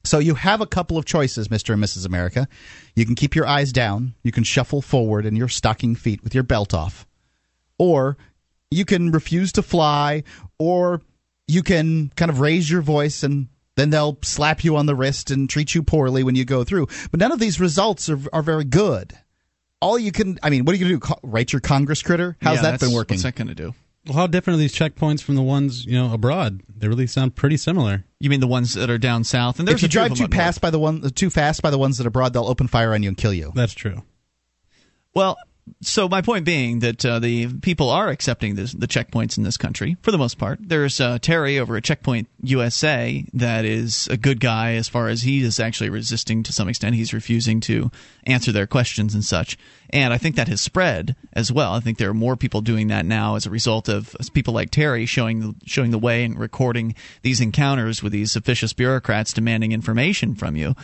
So 0.04 0.20
you 0.20 0.36
have 0.36 0.60
a 0.60 0.68
couple 0.68 0.98
of 0.98 1.06
choices, 1.06 1.48
Mr. 1.48 1.74
and 1.74 1.84
Mrs. 1.84 2.06
America. 2.06 2.50
You 2.96 3.06
can 3.06 3.16
keep 3.16 3.34
your 3.34 3.48
eyes 3.48 3.72
down, 3.72 4.14
you 4.24 4.32
can 4.34 4.44
shuffle 4.44 4.82
forward 4.82 5.26
in 5.26 5.38
your 5.38 5.48
stocking 5.48 5.96
feet 5.96 6.22
with 6.24 6.36
your 6.36 6.44
belt 6.44 6.74
off 6.74 7.08
or 7.78 8.18
you 8.72 8.86
can 8.86 9.12
refuse 9.12 9.52
to 9.54 9.62
fly, 9.62 10.24
or 10.60 11.02
you 11.48 11.64
can 11.64 12.12
kind 12.16 12.30
of 12.32 12.40
raise 12.40 12.70
your 12.70 12.82
voice 12.82 13.24
and 13.24 13.48
then 13.76 13.90
they'll 13.90 14.18
slap 14.24 14.64
you 14.64 14.78
on 14.78 14.86
the 14.86 14.96
wrist 14.96 15.32
and 15.32 15.50
treat 15.50 15.76
you 15.76 15.84
poorly 15.84 16.24
when 16.24 16.36
you 16.36 16.46
go 16.46 16.64
through. 16.64 16.88
But 17.12 17.20
none 17.20 17.32
of 17.32 17.40
these 17.40 17.60
results 17.60 18.10
are, 18.10 18.20
are 18.34 18.42
very 18.42 18.64
good. 18.64 19.14
All 19.82 20.00
you 20.00 20.12
can, 20.12 20.40
I 20.42 20.50
mean, 20.50 20.64
what 20.66 20.74
are 20.74 20.78
you 20.78 20.86
going 20.86 21.00
to 21.00 21.08
do? 21.08 21.14
Co- 21.14 21.20
write 21.22 21.52
your 21.54 21.60
Congress 21.60 22.02
critter? 22.02 22.38
How's 22.42 22.58
Yeah, 22.58 22.72
that 22.72 22.80
been 22.80 22.94
working? 22.94 23.16
What's 23.16 23.24
that 23.24 23.36
going 23.36 23.50
to 23.50 23.56
do? 23.56 23.74
Well, 24.08 24.16
how 24.16 24.28
different 24.28 24.58
are 24.58 24.60
these 24.60 24.74
checkpoints 24.74 25.22
from 25.22 25.36
the 25.36 25.42
ones 25.42 25.86
you 25.86 25.94
know 25.94 26.14
abroad? 26.14 26.62
They 26.76 26.88
really 26.88 27.08
sound 27.08 27.36
pretty 27.36 27.58
similar. 27.58 28.06
You 28.20 28.30
mean 28.30 28.40
the 28.40 28.48
ones 28.48 28.76
that 28.76 28.90
are 28.90 28.98
down 28.98 29.24
south? 29.24 29.60
And 29.60 29.68
If 29.68 29.82
you 29.82 29.88
a 29.88 29.90
few 29.90 30.02
of 30.02 30.08
drive 30.08 30.18
too 30.18 30.24
up 30.26 30.34
fast 30.34 30.62
by 30.62 30.70
the 30.70 30.80
one, 30.80 31.02
too 31.12 31.30
fast 31.30 31.62
by 31.62 31.70
the 31.72 31.78
ones 31.78 31.98
that 31.98 32.06
are 32.06 32.10
abroad, 32.10 32.34
they'll 32.34 32.48
open 32.48 32.68
fire 32.68 32.94
on 32.94 33.04
you 33.04 33.10
and 33.10 33.18
kill 33.18 33.34
you. 33.34 33.52
That's 33.56 33.74
true. 33.74 34.04
Well, 35.14 35.38
so 35.82 36.08
my 36.08 36.22
point 36.22 36.46
being 36.46 36.80
that 36.80 37.04
uh, 37.06 37.20
the 37.20 37.48
people 37.60 37.90
are 37.90 38.10
accepting 38.10 38.56
this, 38.56 38.72
the 38.72 38.88
checkpoints 38.88 39.38
in 39.38 39.44
this 39.44 39.58
country 39.58 39.98
for 40.02 40.12
the 40.12 40.18
most 40.18 40.38
part. 40.38 40.60
There's 40.62 41.02
uh, 41.02 41.18
Terry 41.20 41.60
over 41.60 41.76
at 41.76 41.84
Checkpoint 41.84 42.28
USA 42.44 43.26
that 43.34 43.66
is 43.66 44.08
a 44.08 44.18
good 44.18 44.40
guy 44.40 44.74
as 44.74 44.88
far 44.88 45.08
as 45.08 45.24
he 45.24 45.42
is 45.42 45.60
actually 45.60 45.90
resisting 45.90 46.44
to 46.44 46.54
some 46.54 46.70
extent. 46.70 46.96
He's 46.96 47.14
refusing 47.14 47.62
to 47.62 47.92
answer 48.26 48.52
their 48.52 48.68
questions 48.68 49.14
and 49.14 49.24
such. 49.24 49.58
And 49.90 50.14
I 50.14 50.18
think 50.18 50.36
that 50.36 50.48
has 50.48 50.62
spread 50.62 51.16
as 51.34 51.52
well. 51.52 51.74
I 51.74 51.80
think 51.80 51.98
there 51.98 52.10
are 52.10 52.16
more 52.16 52.36
people 52.36 52.62
doing 52.62 52.88
that 52.88 53.06
now 53.06 53.36
as 53.36 53.46
a 53.46 53.52
result 53.52 53.90
of 53.90 54.16
people 54.34 54.54
like 54.54 54.72
Terry 54.72 55.06
showing 55.06 55.56
showing 55.66 55.92
the 55.92 56.00
way 56.00 56.24
and 56.24 56.38
recording 56.38 56.96
these 57.22 57.42
encounters 57.42 58.04
with 58.04 58.12
these 58.12 58.36
officious 58.36 58.74
bureaucrats 58.74 59.34
demanding 59.34 59.72
information 59.72 60.36
from 60.36 60.56
you. 60.56 60.76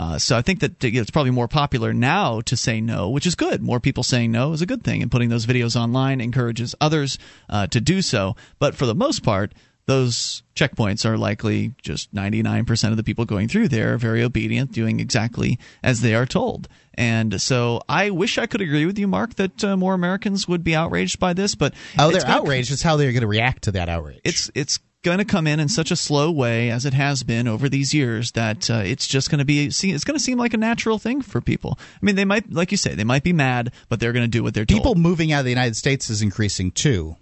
Uh, 0.00 0.18
so 0.18 0.34
I 0.34 0.40
think 0.40 0.60
that 0.60 0.82
it's 0.82 1.10
probably 1.10 1.30
more 1.30 1.46
popular 1.46 1.92
now 1.92 2.40
to 2.42 2.56
say 2.56 2.80
no, 2.80 3.10
which 3.10 3.26
is 3.26 3.34
good. 3.34 3.60
More 3.60 3.80
people 3.80 4.02
saying 4.02 4.32
no 4.32 4.54
is 4.54 4.62
a 4.62 4.66
good 4.66 4.82
thing, 4.82 5.02
and 5.02 5.10
putting 5.10 5.28
those 5.28 5.44
videos 5.44 5.78
online 5.78 6.22
encourages 6.22 6.74
others 6.80 7.18
uh, 7.50 7.66
to 7.66 7.82
do 7.82 8.00
so. 8.00 8.34
But 8.58 8.74
for 8.74 8.86
the 8.86 8.94
most 8.94 9.22
part, 9.22 9.52
those 9.84 10.42
checkpoints 10.54 11.04
are 11.04 11.18
likely 11.18 11.74
just 11.82 12.14
99% 12.14 12.90
of 12.90 12.96
the 12.96 13.02
people 13.02 13.26
going 13.26 13.48
through 13.48 13.68
there 13.68 13.92
are 13.92 13.98
very 13.98 14.22
obedient, 14.22 14.72
doing 14.72 15.00
exactly 15.00 15.58
as 15.82 16.00
they 16.00 16.14
are 16.14 16.24
told. 16.24 16.66
And 16.94 17.38
so 17.38 17.82
I 17.86 18.08
wish 18.08 18.38
I 18.38 18.46
could 18.46 18.62
agree 18.62 18.86
with 18.86 18.98
you, 18.98 19.06
Mark, 19.06 19.34
that 19.34 19.62
uh, 19.62 19.76
more 19.76 19.92
Americans 19.92 20.48
would 20.48 20.64
be 20.64 20.74
outraged 20.74 21.18
by 21.18 21.34
this. 21.34 21.54
But 21.54 21.74
Oh, 21.98 22.10
they're 22.10 22.26
outraged. 22.26 22.72
It's 22.72 22.82
how 22.82 22.96
they're 22.96 23.12
going 23.12 23.20
to 23.20 23.26
react 23.26 23.64
to 23.64 23.72
that 23.72 23.90
outrage. 23.90 24.20
it's 24.24 24.50
it's 24.54 24.78
going 25.02 25.18
to 25.18 25.24
come 25.24 25.46
in 25.46 25.60
in 25.60 25.68
such 25.68 25.90
a 25.90 25.96
slow 25.96 26.30
way 26.30 26.70
as 26.70 26.84
it 26.84 26.92
has 26.94 27.22
been 27.22 27.48
over 27.48 27.68
these 27.68 27.94
years 27.94 28.32
that 28.32 28.70
uh, 28.70 28.82
it's 28.84 29.06
just 29.06 29.30
going 29.30 29.38
to 29.38 29.44
be 29.44 29.66
it's 29.66 30.04
going 30.04 30.16
to 30.16 30.22
seem 30.22 30.38
like 30.38 30.52
a 30.54 30.58
natural 30.58 30.98
thing 30.98 31.22
for 31.22 31.40
people. 31.40 31.78
I 31.80 32.04
mean, 32.04 32.16
they 32.16 32.24
might, 32.24 32.52
like 32.52 32.70
you 32.70 32.76
say, 32.76 32.94
they 32.94 33.04
might 33.04 33.22
be 33.24 33.32
mad, 33.32 33.72
but 33.88 33.98
they're 34.00 34.12
going 34.12 34.24
to 34.24 34.28
do 34.28 34.42
what 34.42 34.52
they're 34.54 34.66
People 34.66 34.94
told. 34.94 34.98
moving 34.98 35.32
out 35.32 35.40
of 35.40 35.44
the 35.46 35.50
United 35.50 35.76
States 35.76 36.10
is 36.10 36.22
increasing 36.22 36.70
too. 36.70 37.16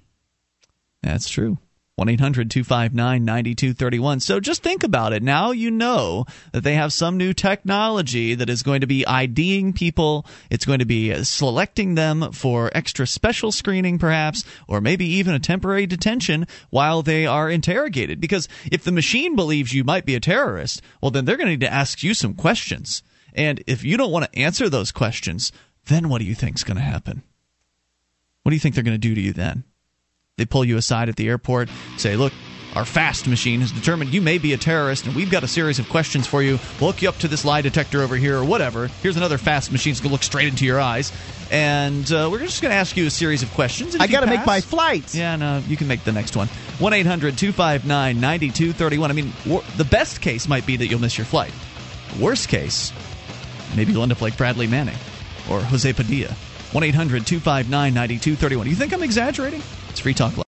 That's 1.02 1.28
true. 1.28 1.58
1 1.98 2.08
800 2.08 2.48
259 2.48 3.24
9231. 3.24 4.20
So 4.20 4.38
just 4.38 4.62
think 4.62 4.84
about 4.84 5.12
it. 5.12 5.20
Now 5.20 5.50
you 5.50 5.68
know 5.68 6.26
that 6.52 6.62
they 6.62 6.74
have 6.74 6.92
some 6.92 7.16
new 7.16 7.34
technology 7.34 8.36
that 8.36 8.48
is 8.48 8.62
going 8.62 8.82
to 8.82 8.86
be 8.86 9.04
IDing 9.04 9.72
people. 9.72 10.24
It's 10.48 10.64
going 10.64 10.78
to 10.78 10.84
be 10.84 11.24
selecting 11.24 11.96
them 11.96 12.30
for 12.30 12.70
extra 12.72 13.04
special 13.04 13.50
screening, 13.50 13.98
perhaps, 13.98 14.44
or 14.68 14.80
maybe 14.80 15.06
even 15.06 15.34
a 15.34 15.40
temporary 15.40 15.86
detention 15.86 16.46
while 16.70 17.02
they 17.02 17.26
are 17.26 17.50
interrogated. 17.50 18.20
Because 18.20 18.48
if 18.70 18.84
the 18.84 18.92
machine 18.92 19.34
believes 19.34 19.74
you 19.74 19.82
might 19.82 20.06
be 20.06 20.14
a 20.14 20.20
terrorist, 20.20 20.80
well, 21.02 21.10
then 21.10 21.24
they're 21.24 21.36
going 21.36 21.48
to 21.48 21.52
need 21.54 21.60
to 21.62 21.72
ask 21.72 22.04
you 22.04 22.14
some 22.14 22.34
questions. 22.34 23.02
And 23.34 23.64
if 23.66 23.82
you 23.82 23.96
don't 23.96 24.12
want 24.12 24.30
to 24.32 24.38
answer 24.38 24.68
those 24.68 24.92
questions, 24.92 25.50
then 25.86 26.08
what 26.08 26.20
do 26.20 26.26
you 26.26 26.36
think 26.36 26.54
is 26.54 26.64
going 26.64 26.76
to 26.76 26.82
happen? 26.82 27.24
What 28.44 28.50
do 28.50 28.54
you 28.54 28.60
think 28.60 28.76
they're 28.76 28.84
going 28.84 28.94
to 28.94 28.98
do 28.98 29.16
to 29.16 29.20
you 29.20 29.32
then? 29.32 29.64
They 30.38 30.46
pull 30.46 30.64
you 30.64 30.78
aside 30.78 31.10
at 31.10 31.16
the 31.16 31.28
airport, 31.28 31.68
say, 31.98 32.16
"Look, 32.16 32.32
our 32.74 32.84
fast 32.84 33.26
machine 33.26 33.60
has 33.60 33.72
determined 33.72 34.14
you 34.14 34.20
may 34.22 34.38
be 34.38 34.52
a 34.52 34.56
terrorist, 34.56 35.06
and 35.06 35.14
we've 35.16 35.30
got 35.30 35.42
a 35.42 35.48
series 35.48 35.78
of 35.78 35.88
questions 35.88 36.26
for 36.26 36.42
you. 36.42 36.58
We'll 36.80 36.92
hook 36.92 37.02
you 37.02 37.08
up 37.08 37.18
to 37.18 37.28
this 37.28 37.44
lie 37.44 37.60
detector 37.60 38.02
over 38.02 38.14
here, 38.16 38.36
or 38.38 38.44
whatever. 38.44 38.86
Here's 39.02 39.16
another 39.16 39.36
fast 39.36 39.72
machine 39.72 39.92
that's 39.92 40.00
going 40.00 40.10
to 40.10 40.14
look 40.14 40.22
straight 40.22 40.46
into 40.48 40.64
your 40.64 40.78
eyes, 40.78 41.12
and 41.50 42.10
uh, 42.12 42.28
we're 42.30 42.38
just 42.38 42.62
going 42.62 42.70
to 42.70 42.76
ask 42.76 42.96
you 42.96 43.06
a 43.06 43.10
series 43.10 43.42
of 43.42 43.52
questions. 43.52 43.96
I 43.98 44.06
got 44.06 44.20
to 44.20 44.26
make 44.26 44.46
my 44.46 44.60
flight. 44.60 45.12
yeah, 45.14 45.34
no, 45.36 45.58
you 45.66 45.76
can 45.76 45.88
make 45.88 46.04
the 46.04 46.12
next 46.12 46.36
one. 46.36 46.46
1 46.78 46.92
800 46.92 47.36
259 47.36 48.20
9231. 48.20 49.10
I 49.10 49.14
mean, 49.14 49.32
wor- 49.46 49.64
the 49.76 49.84
best 49.84 50.20
case 50.20 50.46
might 50.46 50.64
be 50.66 50.76
that 50.76 50.86
you'll 50.86 51.00
miss 51.00 51.18
your 51.18 51.24
flight. 51.24 51.52
Worst 52.20 52.48
case, 52.48 52.92
maybe 53.74 53.92
you'll 53.92 54.02
end 54.04 54.12
up 54.12 54.20
like 54.20 54.36
Bradley 54.36 54.66
Manning 54.68 54.96
or 55.50 55.60
Jose 55.62 55.92
Padilla. 55.94 56.32
1 56.72 56.84
800 56.84 57.26
259 57.26 57.94
9231. 57.94 58.66
You 58.68 58.74
think 58.76 58.92
I'm 58.92 59.02
exaggerating? 59.02 59.62
It's 59.90 60.00
Free 60.00 60.14
Talk. 60.14 60.47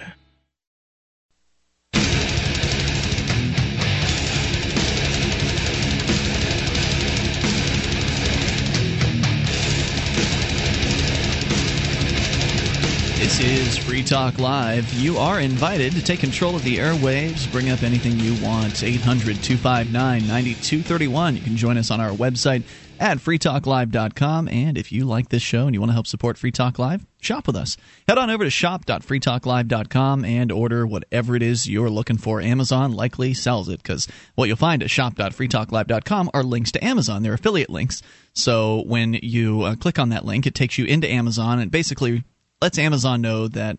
This 13.21 13.39
is 13.39 13.77
Free 13.77 14.03
Talk 14.03 14.39
Live. 14.39 14.91
You 14.95 15.19
are 15.19 15.39
invited 15.39 15.93
to 15.93 16.03
take 16.03 16.19
control 16.19 16.55
of 16.55 16.63
the 16.63 16.77
airwaves, 16.77 17.49
bring 17.51 17.69
up 17.69 17.83
anything 17.83 18.17
you 18.17 18.33
want. 18.43 18.81
800 18.81 19.43
259 19.43 19.93
9231. 19.93 21.35
You 21.35 21.41
can 21.43 21.55
join 21.55 21.77
us 21.77 21.91
on 21.91 22.01
our 22.01 22.09
website 22.09 22.63
at 22.99 23.19
freetalklive.com. 23.19 24.47
And 24.47 24.75
if 24.75 24.91
you 24.91 25.05
like 25.05 25.29
this 25.29 25.43
show 25.43 25.67
and 25.67 25.75
you 25.75 25.79
want 25.79 25.91
to 25.91 25.93
help 25.93 26.07
support 26.07 26.39
Free 26.39 26.51
Talk 26.51 26.79
Live, 26.79 27.05
shop 27.19 27.45
with 27.45 27.55
us. 27.55 27.77
Head 28.07 28.17
on 28.17 28.31
over 28.31 28.43
to 28.43 28.49
shop.freetalklive.com 28.49 30.25
and 30.25 30.51
order 30.51 30.87
whatever 30.87 31.35
it 31.35 31.43
is 31.43 31.69
you're 31.69 31.91
looking 31.91 32.17
for. 32.17 32.41
Amazon 32.41 32.91
likely 32.91 33.35
sells 33.35 33.69
it 33.69 33.83
because 33.83 34.07
what 34.33 34.47
you'll 34.47 34.57
find 34.57 34.81
at 34.81 34.89
shop.freetalklive.com 34.89 36.31
are 36.33 36.43
links 36.43 36.71
to 36.71 36.83
Amazon. 36.83 37.21
They're 37.21 37.35
affiliate 37.35 37.69
links. 37.69 38.01
So 38.33 38.81
when 38.87 39.13
you 39.13 39.61
uh, 39.61 39.75
click 39.75 39.99
on 39.99 40.09
that 40.09 40.25
link, 40.25 40.47
it 40.47 40.55
takes 40.55 40.79
you 40.79 40.85
into 40.85 41.07
Amazon 41.07 41.59
and 41.59 41.69
basically 41.69 42.23
lets 42.61 42.77
Amazon 42.77 43.21
know 43.21 43.47
that 43.47 43.77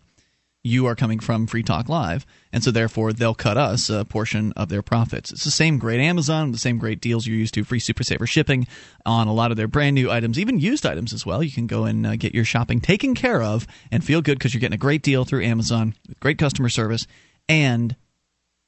you 0.65 0.85
are 0.85 0.95
coming 0.95 1.19
from 1.19 1.45
Free 1.45 1.61
Talk 1.61 1.89
Live, 1.89 2.25
and 2.53 2.63
so 2.63 2.71
therefore 2.71 3.11
they'll 3.11 3.35
cut 3.35 3.57
us 3.57 3.89
a 3.89 4.05
portion 4.05 4.53
of 4.53 4.69
their 4.69 4.81
profits. 4.81 5.31
It's 5.31 5.43
the 5.43 5.51
same 5.51 5.77
great 5.77 5.99
Amazon, 5.99 6.53
the 6.53 6.57
same 6.57 6.77
great 6.77 7.01
deals 7.01 7.27
you're 7.27 7.37
used 7.37 7.53
to, 7.55 7.65
free 7.65 7.79
Super 7.79 8.03
Saver 8.03 8.25
shipping 8.25 8.65
on 9.05 9.27
a 9.27 9.33
lot 9.33 9.51
of 9.51 9.57
their 9.57 9.67
brand 9.67 9.95
new 9.95 10.09
items, 10.09 10.39
even 10.39 10.59
used 10.59 10.85
items 10.85 11.11
as 11.11 11.25
well. 11.25 11.43
You 11.43 11.51
can 11.51 11.67
go 11.67 11.83
and 11.83 12.07
uh, 12.07 12.15
get 12.15 12.33
your 12.33 12.45
shopping 12.45 12.79
taken 12.79 13.13
care 13.13 13.41
of 13.41 13.67
and 13.91 14.03
feel 14.03 14.21
good 14.21 14.39
because 14.39 14.53
you're 14.53 14.61
getting 14.61 14.75
a 14.75 14.77
great 14.77 15.03
deal 15.03 15.25
through 15.25 15.43
Amazon 15.43 15.95
with 16.07 16.19
great 16.21 16.37
customer 16.37 16.69
service 16.69 17.07
and 17.49 17.97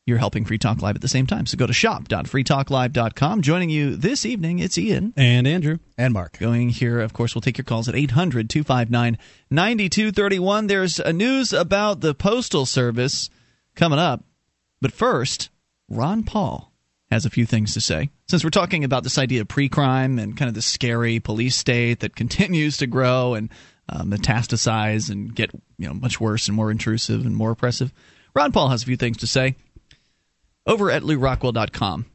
you're 0.05 0.19
helping 0.19 0.45
Free 0.45 0.59
Talk 0.59 0.81
Live 0.81 0.95
at 0.95 1.01
the 1.01 1.07
same 1.07 1.25
time. 1.25 1.47
So 1.47 1.57
go 1.57 1.65
to 1.65 1.73
shop.freetalklive.com. 1.73 3.41
Joining 3.41 3.71
you 3.71 3.95
this 3.95 4.25
evening, 4.25 4.59
it's 4.59 4.77
Ian. 4.77 5.13
And 5.17 5.47
Andrew. 5.47 5.79
And 5.97 6.13
Mark. 6.13 6.37
Going 6.37 6.69
here, 6.69 6.99
of 6.99 7.11
course, 7.11 7.33
we'll 7.33 7.41
take 7.41 7.57
your 7.57 7.65
calls 7.65 7.89
at 7.89 7.95
800 7.95 8.49
259 8.49 9.17
9231. 9.49 10.67
There's 10.67 10.99
a 10.99 11.11
news 11.11 11.53
about 11.53 12.01
the 12.01 12.13
Postal 12.13 12.67
Service 12.67 13.31
coming 13.75 13.97
up. 13.97 14.23
But 14.79 14.91
first, 14.91 15.49
Ron 15.89 16.23
Paul 16.23 16.71
has 17.09 17.25
a 17.25 17.31
few 17.31 17.47
things 17.47 17.73
to 17.73 17.81
say. 17.81 18.11
Since 18.27 18.43
we're 18.43 18.51
talking 18.51 18.83
about 18.83 19.03
this 19.03 19.17
idea 19.17 19.41
of 19.41 19.47
pre 19.47 19.69
crime 19.69 20.19
and 20.19 20.37
kind 20.37 20.49
of 20.49 20.55
the 20.55 20.61
scary 20.61 21.19
police 21.19 21.55
state 21.55 22.01
that 22.01 22.15
continues 22.15 22.77
to 22.77 22.87
grow 22.87 23.33
and 23.33 23.49
uh, 23.89 24.03
metastasize 24.03 25.09
and 25.09 25.33
get 25.33 25.51
you 25.79 25.87
know 25.87 25.93
much 25.95 26.19
worse 26.19 26.47
and 26.47 26.55
more 26.55 26.69
intrusive 26.69 27.25
and 27.25 27.35
more 27.35 27.51
oppressive, 27.51 27.91
Ron 28.35 28.51
Paul 28.51 28.69
has 28.69 28.83
a 28.83 28.85
few 28.85 28.97
things 28.97 29.17
to 29.17 29.27
say 29.27 29.55
over 30.65 30.89
at 30.91 31.03
lewrockwell.com. 31.03 32.05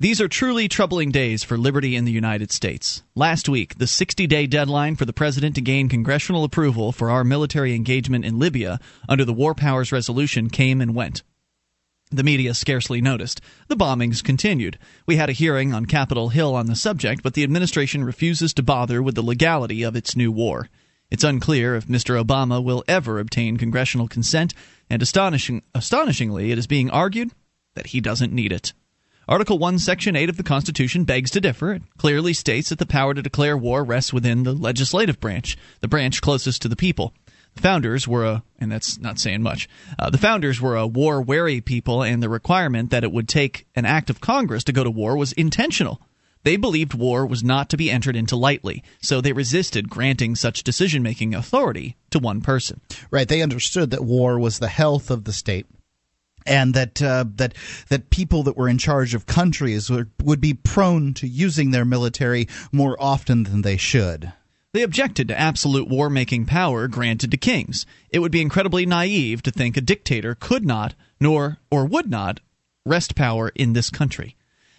These 0.00 0.20
are 0.20 0.28
truly 0.28 0.68
troubling 0.68 1.10
days 1.10 1.42
for 1.42 1.58
liberty 1.58 1.96
in 1.96 2.04
the 2.04 2.12
United 2.12 2.52
States. 2.52 3.02
Last 3.16 3.48
week, 3.48 3.78
the 3.78 3.88
60 3.88 4.28
day 4.28 4.46
deadline 4.46 4.94
for 4.94 5.04
the 5.04 5.12
president 5.12 5.56
to 5.56 5.60
gain 5.60 5.88
congressional 5.88 6.44
approval 6.44 6.92
for 6.92 7.10
our 7.10 7.24
military 7.24 7.74
engagement 7.74 8.24
in 8.24 8.38
Libya 8.38 8.78
under 9.08 9.24
the 9.24 9.32
War 9.32 9.56
Powers 9.56 9.90
Resolution 9.90 10.50
came 10.50 10.80
and 10.80 10.94
went. 10.94 11.24
The 12.12 12.22
media 12.22 12.54
scarcely 12.54 13.00
noticed. 13.00 13.40
The 13.66 13.76
bombings 13.76 14.22
continued. 14.22 14.78
We 15.04 15.16
had 15.16 15.30
a 15.30 15.32
hearing 15.32 15.74
on 15.74 15.86
Capitol 15.86 16.28
Hill 16.28 16.54
on 16.54 16.66
the 16.66 16.76
subject, 16.76 17.24
but 17.24 17.34
the 17.34 17.42
administration 17.42 18.04
refuses 18.04 18.54
to 18.54 18.62
bother 18.62 19.02
with 19.02 19.16
the 19.16 19.22
legality 19.22 19.82
of 19.82 19.96
its 19.96 20.14
new 20.14 20.30
war. 20.30 20.68
It's 21.10 21.24
unclear 21.24 21.74
if 21.74 21.88
Mr. 21.88 22.22
Obama 22.22 22.62
will 22.62 22.84
ever 22.86 23.18
obtain 23.18 23.56
congressional 23.56 24.06
consent, 24.06 24.54
and 24.88 25.02
astonishing, 25.02 25.62
astonishingly, 25.74 26.52
it 26.52 26.58
is 26.58 26.68
being 26.68 26.88
argued 26.88 27.32
that 27.74 27.88
he 27.88 28.00
doesn't 28.00 28.32
need 28.32 28.52
it. 28.52 28.72
Article 29.28 29.58
1, 29.58 29.78
Section 29.78 30.16
8 30.16 30.30
of 30.30 30.38
the 30.38 30.42
Constitution 30.42 31.04
begs 31.04 31.30
to 31.32 31.40
differ. 31.40 31.74
It 31.74 31.82
clearly 31.98 32.32
states 32.32 32.70
that 32.70 32.78
the 32.78 32.86
power 32.86 33.12
to 33.12 33.20
declare 33.20 33.58
war 33.58 33.84
rests 33.84 34.10
within 34.10 34.44
the 34.44 34.54
legislative 34.54 35.20
branch, 35.20 35.58
the 35.80 35.88
branch 35.88 36.22
closest 36.22 36.62
to 36.62 36.68
the 36.68 36.76
people. 36.76 37.12
The 37.54 37.60
founders 37.60 38.08
were 38.08 38.24
a, 38.24 38.42
and 38.58 38.72
that's 38.72 38.98
not 38.98 39.18
saying 39.18 39.42
much, 39.42 39.68
uh, 39.98 40.08
the 40.08 40.16
founders 40.16 40.62
were 40.62 40.76
a 40.76 40.86
war 40.86 41.20
wary 41.20 41.60
people, 41.60 42.02
and 42.02 42.22
the 42.22 42.30
requirement 42.30 42.90
that 42.90 43.04
it 43.04 43.12
would 43.12 43.28
take 43.28 43.66
an 43.76 43.84
act 43.84 44.08
of 44.08 44.22
Congress 44.22 44.64
to 44.64 44.72
go 44.72 44.82
to 44.82 44.90
war 44.90 45.14
was 45.14 45.32
intentional. 45.32 46.00
They 46.44 46.56
believed 46.56 46.94
war 46.94 47.26
was 47.26 47.44
not 47.44 47.68
to 47.68 47.76
be 47.76 47.90
entered 47.90 48.16
into 48.16 48.36
lightly, 48.36 48.82
so 49.02 49.20
they 49.20 49.32
resisted 49.32 49.90
granting 49.90 50.36
such 50.36 50.62
decision 50.62 51.02
making 51.02 51.34
authority 51.34 51.96
to 52.10 52.18
one 52.18 52.40
person. 52.40 52.80
Right. 53.10 53.28
They 53.28 53.42
understood 53.42 53.90
that 53.90 54.04
war 54.04 54.38
was 54.38 54.58
the 54.58 54.68
health 54.68 55.10
of 55.10 55.24
the 55.24 55.32
state 55.34 55.66
and 56.48 56.74
that 56.74 57.00
uh, 57.02 57.24
that 57.36 57.54
that 57.88 58.10
people 58.10 58.42
that 58.44 58.56
were 58.56 58.68
in 58.68 58.78
charge 58.78 59.14
of 59.14 59.26
countries 59.26 59.90
would, 59.90 60.10
would 60.22 60.40
be 60.40 60.54
prone 60.54 61.14
to 61.14 61.28
using 61.28 61.70
their 61.70 61.84
military 61.84 62.48
more 62.72 62.96
often 62.98 63.44
than 63.44 63.62
they 63.62 63.76
should. 63.76 64.32
They 64.72 64.82
objected 64.82 65.28
to 65.28 65.38
absolute 65.38 65.88
war 65.88 66.10
making 66.10 66.46
power 66.46 66.88
granted 66.88 67.30
to 67.30 67.36
kings. 67.36 67.86
It 68.10 68.18
would 68.18 68.32
be 68.32 68.42
incredibly 68.42 68.84
naive 68.84 69.42
to 69.42 69.50
think 69.50 69.76
a 69.76 69.80
dictator 69.80 70.34
could 70.34 70.64
not, 70.64 70.94
nor 71.20 71.58
or 71.70 71.86
would 71.86 72.10
not, 72.10 72.40
wrest 72.84 73.14
power 73.14 73.50
in 73.54 73.72
this 73.72 73.90
country. 73.90 74.36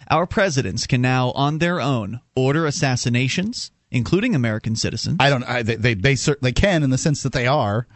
Our 0.08 0.26
presidents 0.26 0.86
can 0.86 1.00
now, 1.00 1.30
on 1.32 1.58
their 1.58 1.80
own, 1.80 2.20
order 2.34 2.66
assassinations, 2.66 3.70
including 3.90 4.34
American 4.34 4.76
citizens. 4.76 5.16
I 5.20 5.30
don't. 5.30 5.44
I, 5.44 5.62
they 5.62 5.76
they 5.76 5.94
they 5.94 6.14
certainly 6.16 6.52
can 6.52 6.82
in 6.82 6.90
the 6.90 6.98
sense 6.98 7.22
that 7.22 7.32
they 7.32 7.46
are 7.46 7.86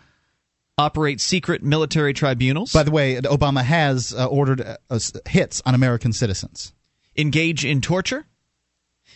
operate 0.77 1.21
secret 1.21 1.63
military 1.63 2.13
tribunals. 2.13 2.73
By 2.73 2.83
the 2.83 2.91
way, 2.91 3.17
Obama 3.17 3.63
has 3.63 4.13
uh, 4.13 4.27
ordered 4.27 4.61
uh, 4.61 4.99
hits 5.27 5.63
on 5.65 5.75
American 5.75 6.13
citizens. 6.13 6.73
Engage 7.17 7.65
in 7.65 7.81
torture, 7.81 8.27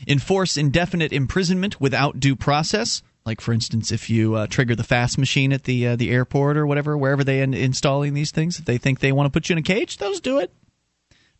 enforce 0.06 0.56
indefinite 0.56 1.12
imprisonment 1.12 1.80
without 1.80 2.20
due 2.20 2.36
process. 2.36 3.02
Like, 3.26 3.40
for 3.40 3.52
instance, 3.52 3.92
if 3.92 4.08
you 4.08 4.36
uh, 4.36 4.46
trigger 4.46 4.74
the 4.74 4.84
fast 4.84 5.18
machine 5.18 5.52
at 5.52 5.64
the 5.64 5.88
uh, 5.88 5.96
the 5.96 6.10
airport 6.10 6.56
or 6.56 6.66
whatever, 6.66 6.96
wherever 6.96 7.24
they 7.24 7.42
in- 7.42 7.54
installing 7.54 8.14
these 8.14 8.30
things, 8.30 8.58
if 8.58 8.64
they 8.64 8.78
think 8.78 9.00
they 9.00 9.12
want 9.12 9.26
to 9.26 9.30
put 9.30 9.48
you 9.48 9.54
in 9.54 9.58
a 9.58 9.62
cage, 9.62 9.98
those 9.98 10.20
do 10.20 10.38
it. 10.38 10.52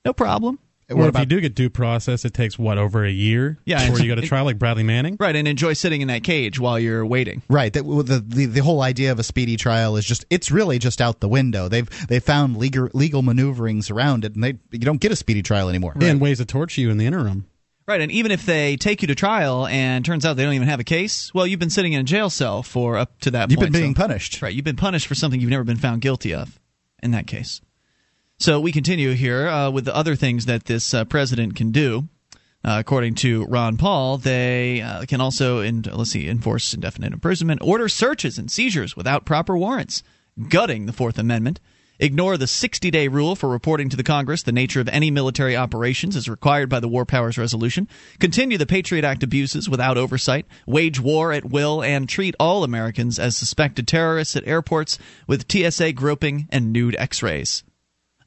No 0.04 0.12
problem. 0.12 0.58
Or 0.90 1.08
if 1.08 1.18
you 1.18 1.26
do 1.26 1.40
get 1.40 1.54
due 1.54 1.68
process, 1.68 2.24
it 2.24 2.32
takes 2.32 2.58
what 2.58 2.78
over 2.78 3.04
a 3.04 3.10
year 3.10 3.58
yeah, 3.66 3.84
before 3.84 4.00
you 4.00 4.08
go 4.14 4.20
to 4.20 4.26
trial, 4.26 4.46
like 4.46 4.58
Bradley 4.58 4.84
Manning, 4.84 5.16
right? 5.20 5.36
And 5.36 5.46
enjoy 5.46 5.74
sitting 5.74 6.00
in 6.00 6.08
that 6.08 6.24
cage 6.24 6.58
while 6.58 6.78
you're 6.78 7.04
waiting, 7.04 7.42
right? 7.50 7.72
That, 7.72 7.82
the, 7.82 8.24
the 8.26 8.46
the 8.46 8.60
whole 8.60 8.80
idea 8.80 9.12
of 9.12 9.18
a 9.18 9.22
speedy 9.22 9.56
trial 9.56 9.96
is 9.96 10.06
just 10.06 10.24
it's 10.30 10.50
really 10.50 10.78
just 10.78 11.02
out 11.02 11.20
the 11.20 11.28
window. 11.28 11.68
They've 11.68 11.88
they 12.08 12.20
found 12.20 12.56
legal 12.56 12.88
legal 12.94 13.20
maneuverings 13.20 13.90
around 13.90 14.24
it, 14.24 14.34
and 14.34 14.42
they 14.42 14.54
you 14.70 14.78
don't 14.78 15.00
get 15.00 15.12
a 15.12 15.16
speedy 15.16 15.42
trial 15.42 15.68
anymore. 15.68 15.92
Right. 15.94 16.04
And 16.04 16.20
ways 16.20 16.38
to 16.38 16.46
torture 16.46 16.80
you 16.80 16.90
in 16.90 16.96
the 16.96 17.06
interim. 17.06 17.46
Right, 17.86 18.02
and 18.02 18.12
even 18.12 18.32
if 18.32 18.44
they 18.44 18.76
take 18.76 19.00
you 19.00 19.08
to 19.08 19.14
trial 19.14 19.66
and 19.66 20.04
turns 20.04 20.26
out 20.26 20.36
they 20.36 20.44
don't 20.44 20.52
even 20.52 20.68
have 20.68 20.78
a 20.78 20.84
case, 20.84 21.32
well, 21.32 21.46
you've 21.46 21.58
been 21.58 21.70
sitting 21.70 21.94
in 21.94 22.02
a 22.02 22.04
jail 22.04 22.28
cell 22.28 22.62
for 22.62 22.98
up 22.98 23.18
to 23.20 23.30
that 23.30 23.50
you've 23.50 23.56
point. 23.56 23.68
You've 23.68 23.72
been 23.72 23.80
being 23.80 23.94
so, 23.94 24.02
punished. 24.02 24.42
Right, 24.42 24.54
you've 24.54 24.64
been 24.64 24.76
punished 24.76 25.06
for 25.06 25.14
something 25.14 25.40
you've 25.40 25.48
never 25.48 25.64
been 25.64 25.78
found 25.78 26.02
guilty 26.02 26.34
of 26.34 26.60
in 27.02 27.12
that 27.12 27.26
case. 27.26 27.62
So 28.40 28.60
we 28.60 28.70
continue 28.70 29.14
here 29.14 29.48
uh, 29.48 29.70
with 29.70 29.84
the 29.84 29.96
other 29.96 30.14
things 30.14 30.46
that 30.46 30.66
this 30.66 30.94
uh, 30.94 31.04
president 31.04 31.56
can 31.56 31.72
do. 31.72 32.08
Uh, 32.64 32.76
according 32.78 33.14
to 33.16 33.44
Ron 33.46 33.76
Paul, 33.76 34.18
they 34.18 34.80
uh, 34.80 35.04
can 35.06 35.20
also, 35.20 35.60
in, 35.60 35.82
let's 35.92 36.10
see, 36.10 36.28
enforce 36.28 36.72
indefinite 36.72 37.12
imprisonment, 37.12 37.60
order 37.62 37.88
searches 37.88 38.38
and 38.38 38.48
seizures 38.48 38.96
without 38.96 39.24
proper 39.24 39.56
warrants, 39.56 40.04
gutting 40.48 40.86
the 40.86 40.92
Fourth 40.92 41.18
Amendment, 41.18 41.58
ignore 41.98 42.36
the 42.36 42.46
60 42.46 42.90
day 42.92 43.08
rule 43.08 43.34
for 43.34 43.48
reporting 43.48 43.88
to 43.88 43.96
the 43.96 44.04
Congress 44.04 44.42
the 44.42 44.52
nature 44.52 44.80
of 44.80 44.88
any 44.88 45.10
military 45.10 45.56
operations 45.56 46.14
as 46.14 46.28
required 46.28 46.68
by 46.68 46.78
the 46.78 46.88
War 46.88 47.04
Powers 47.04 47.38
Resolution, 47.38 47.88
continue 48.20 48.58
the 48.58 48.66
Patriot 48.66 49.04
Act 49.04 49.24
abuses 49.24 49.68
without 49.68 49.98
oversight, 49.98 50.46
wage 50.64 51.00
war 51.00 51.32
at 51.32 51.44
will, 51.44 51.82
and 51.82 52.08
treat 52.08 52.36
all 52.38 52.62
Americans 52.62 53.18
as 53.18 53.36
suspected 53.36 53.88
terrorists 53.88 54.36
at 54.36 54.46
airports 54.46 54.98
with 55.26 55.50
TSA 55.50 55.92
groping 55.92 56.46
and 56.50 56.72
nude 56.72 56.94
x 56.98 57.20
rays. 57.20 57.64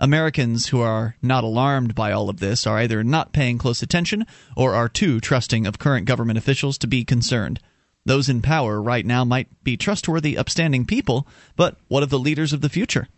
Americans 0.01 0.69
who 0.69 0.81
are 0.81 1.15
not 1.21 1.43
alarmed 1.43 1.93
by 1.93 2.11
all 2.11 2.27
of 2.27 2.39
this 2.39 2.65
are 2.65 2.79
either 2.79 3.03
not 3.03 3.33
paying 3.33 3.59
close 3.59 3.83
attention 3.83 4.25
or 4.57 4.73
are 4.73 4.89
too 4.89 5.19
trusting 5.19 5.67
of 5.67 5.77
current 5.77 6.07
government 6.07 6.39
officials 6.39 6.79
to 6.79 6.87
be 6.87 7.05
concerned. 7.05 7.59
Those 8.03 8.27
in 8.27 8.41
power 8.41 8.81
right 8.81 9.05
now 9.05 9.23
might 9.23 9.63
be 9.63 9.77
trustworthy, 9.77 10.35
upstanding 10.35 10.85
people, 10.85 11.27
but 11.55 11.77
what 11.87 12.01
of 12.01 12.09
the 12.09 12.17
leaders 12.17 12.51
of 12.51 12.61
the 12.61 12.69
future? 12.69 13.09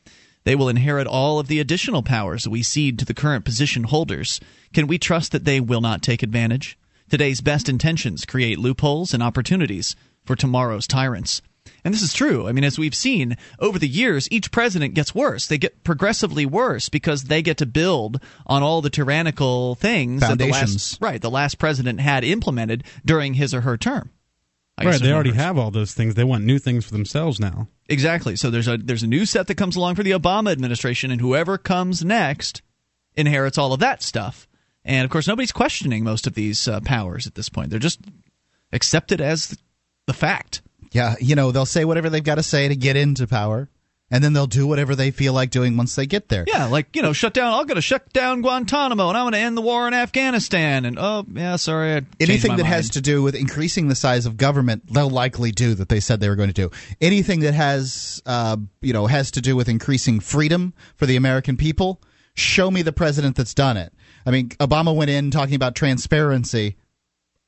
They 0.44 0.56
will 0.56 0.68
inherit 0.68 1.08
all 1.08 1.40
of 1.40 1.48
the 1.48 1.62
additional 1.62 2.04
powers 2.04 2.50
we 2.50 2.62
cede 2.62 3.00
to 3.00 3.06
the 3.06 3.14
current 3.14 3.46
position 3.46 3.86
holders. 3.86 4.42
Can 4.74 4.86
we 4.86 4.98
trust 4.98 5.32
that 5.32 5.46
they 5.46 5.62
will 5.62 5.80
not 5.80 6.02
take 6.02 6.22
advantage? 6.22 6.78
Today's 7.10 7.40
best 7.40 7.70
intentions 7.70 8.26
create 8.26 8.60
loopholes 8.60 9.14
and 9.14 9.24
opportunities 9.24 9.96
for 10.26 10.36
tomorrow's 10.36 10.86
tyrants. 10.86 11.42
And 11.86 11.94
this 11.94 12.02
is 12.02 12.14
true. 12.14 12.48
I 12.48 12.54
mean, 12.54 12.64
as 12.64 12.80
we've 12.80 12.96
seen 12.96 13.36
over 13.60 13.78
the 13.78 13.88
years, 13.88 14.28
each 14.32 14.52
president 14.52 14.94
gets 14.94 15.14
worse. 15.14 15.48
They 15.48 15.58
get 15.58 15.84
progressively 15.84 16.46
worse 16.46 16.88
because 16.88 17.24
they 17.24 17.42
get 17.42 17.58
to 17.58 17.66
build 17.66 18.22
on 18.48 18.64
all 18.64 18.82
the 18.82 18.90
tyrannical 18.90 19.76
things 19.76 20.22
that 20.22 20.38
the 20.38 20.48
last, 20.50 21.02
right, 21.02 21.22
the 21.22 21.30
last 21.30 21.58
president 21.60 22.00
had 22.00 22.24
implemented 22.24 22.86
during 23.04 23.34
his 23.34 23.54
or 23.54 23.62
her 23.62 23.78
term. 23.78 24.12
I 24.78 24.86
Right, 24.86 25.02
they 25.02 25.12
already 25.12 25.30
numbers. 25.30 25.46
have 25.46 25.58
all 25.58 25.72
those 25.72 25.94
things. 25.94 26.16
They 26.16 26.24
want 26.24 26.46
new 26.46 26.58
things 26.58 26.86
for 26.86 26.94
themselves 26.94 27.40
now. 27.40 27.68
Exactly. 27.90 28.36
So 28.36 28.50
there's 28.50 28.68
a 28.68 28.78
there's 28.78 29.04
a 29.04 29.08
new 29.08 29.26
set 29.26 29.48
that 29.48 29.56
comes 29.56 29.76
along 29.76 29.96
for 29.96 30.04
the 30.04 30.12
Obama 30.12 30.52
administration, 30.52 31.12
and 31.12 31.22
whoever 31.22 31.58
comes 31.58 32.04
next 32.04 32.62
inherits 33.16 33.58
all 33.58 33.74
of 33.74 33.82
that 33.82 34.02
stuff. 34.02 34.48
And 34.84 35.06
of 35.06 35.12
course, 35.12 35.28
nobody's 35.28 35.52
questioning 35.52 36.04
most 36.04 36.28
of 36.28 36.34
these 36.34 36.68
uh, 36.68 36.80
powers 36.82 37.28
at 37.28 37.36
this 37.36 37.50
point. 37.50 37.70
They're 37.70 37.80
just 37.80 38.02
accepted 38.72 39.22
as 39.22 39.58
the 40.08 40.14
fact. 40.14 40.62
Yeah, 40.94 41.16
you 41.20 41.36
know, 41.36 41.52
they'll 41.52 41.66
say 41.66 41.84
whatever 41.86 42.10
they've 42.10 42.24
got 42.24 42.36
to 42.36 42.44
say 42.44 42.68
to 42.68 42.76
get 42.76 42.96
into 42.96 43.28
power, 43.28 43.70
and 44.12 44.24
then 44.24 44.34
they'll 44.34 44.46
do 44.46 44.68
whatever 44.68 44.96
they 44.96 45.10
feel 45.10 45.34
like 45.34 45.50
doing 45.50 45.76
once 45.76 45.96
they 45.96 46.06
get 46.06 46.30
there. 46.30 46.46
Yeah, 46.48 46.66
like 46.68 46.96
you 46.96 47.02
know, 47.02 47.14
shut 47.14 47.34
down. 47.34 47.52
I'm 47.52 47.66
going 47.66 47.78
to 47.78 47.82
shut 47.82 48.14
down 48.14 48.41
Guantanamo, 48.41 49.10
and 49.10 49.18
I'm 49.18 49.24
going 49.24 49.34
to 49.34 49.39
end 49.39 49.58
the 49.58 49.62
war 49.62 49.88
in 49.88 49.96
Afghanistan. 49.96 50.86
And 50.86 51.00
oh, 51.00 51.26
yeah, 51.34 51.56
sorry, 51.56 51.96
I 51.96 52.02
Anything 52.20 52.52
that 52.58 52.64
mind. 52.64 52.68
has 52.68 52.91
to 52.91 53.02
do 53.02 53.24
with 53.24 53.34
increasing 53.34 53.88
the 53.88 53.96
size 53.96 54.28
of 54.28 54.38
government, 54.38 54.84
they'll 54.94 55.10
likely 55.10 55.52
do 55.52 55.74
that 55.74 55.89
they 55.89 56.00
said 56.00 56.20
they 56.20 56.30
were 56.30 56.36
going 56.36 56.54
to 56.54 56.54
do. 56.54 56.70
Anything 57.02 57.39
that 57.39 57.56
has, 57.56 58.22
uh, 58.28 58.58
you 58.82 58.94
know, 58.94 59.08
has 59.08 59.32
to 59.32 59.41
do 59.41 59.56
with 59.56 59.68
increasing 59.68 60.20
freedom 60.20 60.74
for 60.96 61.08
the 61.08 61.16
American 61.16 61.58
people, 61.58 62.00
show 62.36 62.70
me 62.70 62.84
the 62.84 62.94
president 62.94 63.36
that's 63.36 63.56
done 63.56 63.78
it. 63.78 63.91
I 64.28 64.32
mean, 64.32 64.50
Obama 64.50 64.96
went 64.96 65.10
in 65.10 65.32
talking 65.32 65.56
about 65.56 65.76
transparency. 65.76 66.78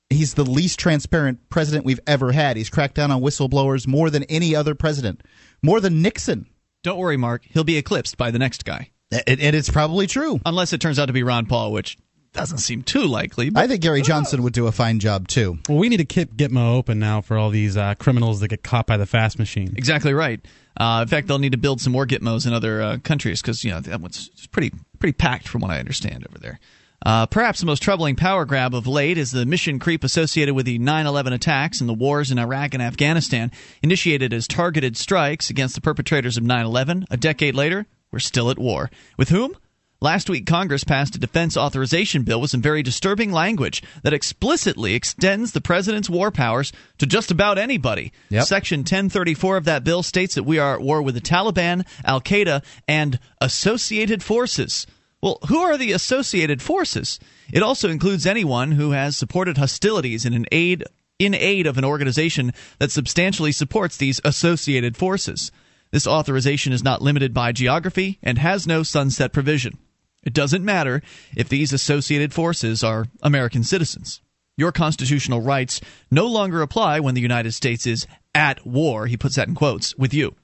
He's 0.10 0.36
the 0.36 0.43
least 0.45 0.80
transparent 0.80 1.49
president 1.49 1.86
we've 1.86 1.99
ever 2.06 2.32
had. 2.32 2.58
He's 2.58 2.70
cracked 2.70 2.95
down 2.95 3.12
on 3.12 3.22
whistleblowers 3.22 3.88
more 3.88 4.10
than 4.10 4.24
any 4.26 4.56
other 4.56 4.76
president, 4.76 5.22
more 5.64 5.80
than 5.82 6.01
Nixon. 6.01 6.47
Don't 6.84 6.97
worry, 6.99 7.18
Mark. 7.18 7.43
He'll 7.49 7.64
be 7.64 7.78
eclipsed 7.78 8.16
by 8.16 8.30
the 8.32 8.38
next 8.39 8.64
guy, 8.66 8.91
And 9.12 9.39
and 9.39 9.56
it's 9.56 9.70
probably 9.70 10.06
true. 10.08 10.39
unless 10.45 10.74
it 10.74 10.80
turns 10.80 10.99
out 10.99 11.08
to 11.08 11.14
be 11.14 11.24
Ron 11.24 11.47
Paul, 11.47 11.72
which 11.72 11.97
doesn't 12.34 12.60
seem 12.60 12.84
too 12.84 13.06
likely. 13.08 13.49
But 13.49 13.62
I 13.64 13.68
think 13.68 13.82
Gary 13.82 14.01
Johnson 14.03 14.43
would 14.43 14.53
do 14.53 14.68
a 14.68 14.72
fine 14.72 14.99
job 14.99 15.28
too. 15.28 15.58
Well, 15.68 15.78
we 15.80 15.89
need 15.89 15.97
to 15.97 16.06
keep 16.06 16.36
Gitmo 16.36 16.76
open 16.76 16.99
now 16.99 17.22
for 17.22 17.38
all 17.38 17.49
these 17.49 17.76
uh, 17.78 17.95
criminals 17.95 18.41
that 18.41 18.49
get 18.49 18.62
caught 18.62 18.86
by 18.86 18.97
the 18.97 19.06
fast 19.08 19.39
machine. 19.39 19.74
Exactly 19.78 20.14
right. 20.14 20.39
Uh, 20.78 20.99
in 21.01 21.08
fact, 21.08 21.28
they'll 21.28 21.39
need 21.39 21.53
to 21.53 21.58
build 21.58 21.80
some 21.82 21.93
more 21.93 22.06
Gitmos 22.06 22.45
in 22.45 22.51
other 22.53 22.82
uh, 22.82 22.97
countries 23.03 23.41
because 23.41 23.64
you 23.64 23.72
know 23.72 23.80
that 23.80 24.01
one's 24.01 24.30
it's 24.34 24.45
pretty 24.47 24.72
pretty 24.99 25.14
packed 25.14 25.47
from 25.47 25.62
what 25.62 25.72
I 25.72 25.80
understand 25.80 26.28
over 26.30 26.38
there. 26.38 26.60
Uh, 27.06 27.26
perhaps 27.26 27.60
the 27.60 27.66
most 27.66 27.82
troubling 27.82 28.16
power 28.16 28.46
grab 28.46 28.74
of 28.74 28.88
late 28.88 29.18
is 29.18 29.32
the 29.32 29.46
mission 29.46 29.80
creep 29.80 30.04
associated 30.04 30.54
with 30.56 30.66
the 30.66 30.80
9/11 30.80 31.34
attacks 31.34 31.80
and 31.80 31.89
the 31.89 31.93
wars 31.93 32.32
in 32.32 32.39
Iraq 32.39 32.74
and 32.74 32.82
Afghanistan, 32.82 33.52
initiated 33.82 34.34
as 34.34 34.48
targeted 34.48 34.98
strikes 34.98 35.50
against 35.50 35.76
the 35.76 35.82
perpetrators 35.82 36.38
of 36.38 36.43
9/11. 36.43 37.06
A 37.10 37.18
decade 37.18 37.56
later, 37.56 37.86
we're 38.12 38.20
still 38.20 38.50
at 38.50 38.60
war 38.60 38.89
with 39.18 39.30
whom? 39.30 39.56
Last 40.02 40.30
week, 40.30 40.46
Congress 40.46 40.84
passed 40.84 41.16
a 41.16 41.20
defense 41.20 41.56
authorization 41.56 42.24
bill 42.24 42.41
with 42.41 42.52
some 42.52 42.62
very 42.62 42.84
disturbing 42.84 43.32
language 43.32 43.82
that 44.04 44.14
explicitly 44.14 44.93
extends 44.93 45.52
the 45.52 45.62
president's 45.62 46.10
war 46.10 46.32
powers 46.32 46.74
to 46.98 47.06
just 47.06 47.32
about 47.32 47.58
anybody. 47.58 48.12
Yep. 48.30 48.43
Section 48.46 48.80
1034 48.82 49.58
of 49.58 49.64
that 49.66 49.84
bill 49.84 50.04
states 50.04 50.36
that 50.36 50.43
we 50.43 50.60
are 50.60 50.76
at 50.76 50.82
war 50.82 51.02
with 51.02 51.16
the 51.16 51.22
Taliban, 51.22 51.86
Al 52.04 52.22
Qaeda, 52.22 52.64
and 52.88 53.20
associated 53.39 54.22
forces. 54.22 54.86
Well, 55.26 55.39
who 55.47 55.57
are 55.57 55.76
the 55.76 55.91
associated 55.91 56.61
forces? 56.61 57.19
It 57.51 57.63
also 57.63 57.89
includes 57.89 58.28
anyone 58.28 58.73
who 58.73 58.91
has 58.91 59.17
supported 59.17 59.57
hostilities 59.57 60.23
in 60.23 60.36
an 60.36 60.45
aid 60.51 60.84
in 61.17 61.34
aid 61.34 61.65
of 61.65 61.80
an 61.80 61.84
organization 61.84 62.53
that 62.78 62.91
substantially 62.91 63.51
supports 63.51 63.97
these 63.97 64.21
associated 64.23 64.95
forces. 64.95 65.51
This 65.89 66.05
authorization 66.05 66.73
is 66.73 66.84
not 66.84 67.01
limited 67.01 67.34
by 67.34 67.53
geography 67.53 68.19
and 68.21 68.38
has 68.38 68.67
no 68.67 68.84
sunset 68.84 69.34
provision. 69.34 69.80
It 70.21 70.34
doesn't 70.34 70.63
matter 70.63 71.01
if 71.36 71.49
these 71.49 71.73
associated 71.73 72.32
forces 72.32 72.84
are 72.84 73.07
American 73.23 73.63
citizens. 73.63 74.21
Your 74.57 74.71
constitutional 74.71 75.41
rights 75.41 75.82
no 76.11 76.28
longer 76.28 76.61
apply 76.61 76.99
when 76.99 77.15
the 77.15 77.21
United 77.21 77.53
States 77.53 77.88
is 77.88 78.05
at 78.36 78.63
war, 78.63 79.07
he 79.07 79.17
puts 79.17 79.38
that 79.38 79.47
in 79.47 79.55
quotes, 79.55 79.95
with 79.95 80.13
you. 80.13 80.36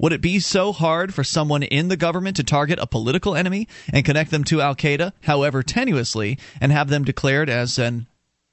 Would 0.00 0.12
it 0.12 0.20
be 0.22 0.40
so 0.40 0.72
hard 0.72 1.12
for 1.14 1.22
someone 1.22 1.62
in 1.62 1.88
the 1.88 1.96
government 1.96 2.36
to 2.36 2.42
target 2.44 2.78
a 2.80 2.86
political 2.86 3.36
enemy 3.36 3.68
and 3.92 4.04
connect 4.04 4.30
them 4.30 4.44
to 4.44 4.60
Al 4.62 4.74
Qaeda, 4.74 5.12
however 5.24 5.62
tenuously, 5.62 6.38
and 6.60 6.72
have 6.72 6.88
them 6.88 7.04
declared 7.04 7.50
as 7.50 7.78
an 7.78 8.06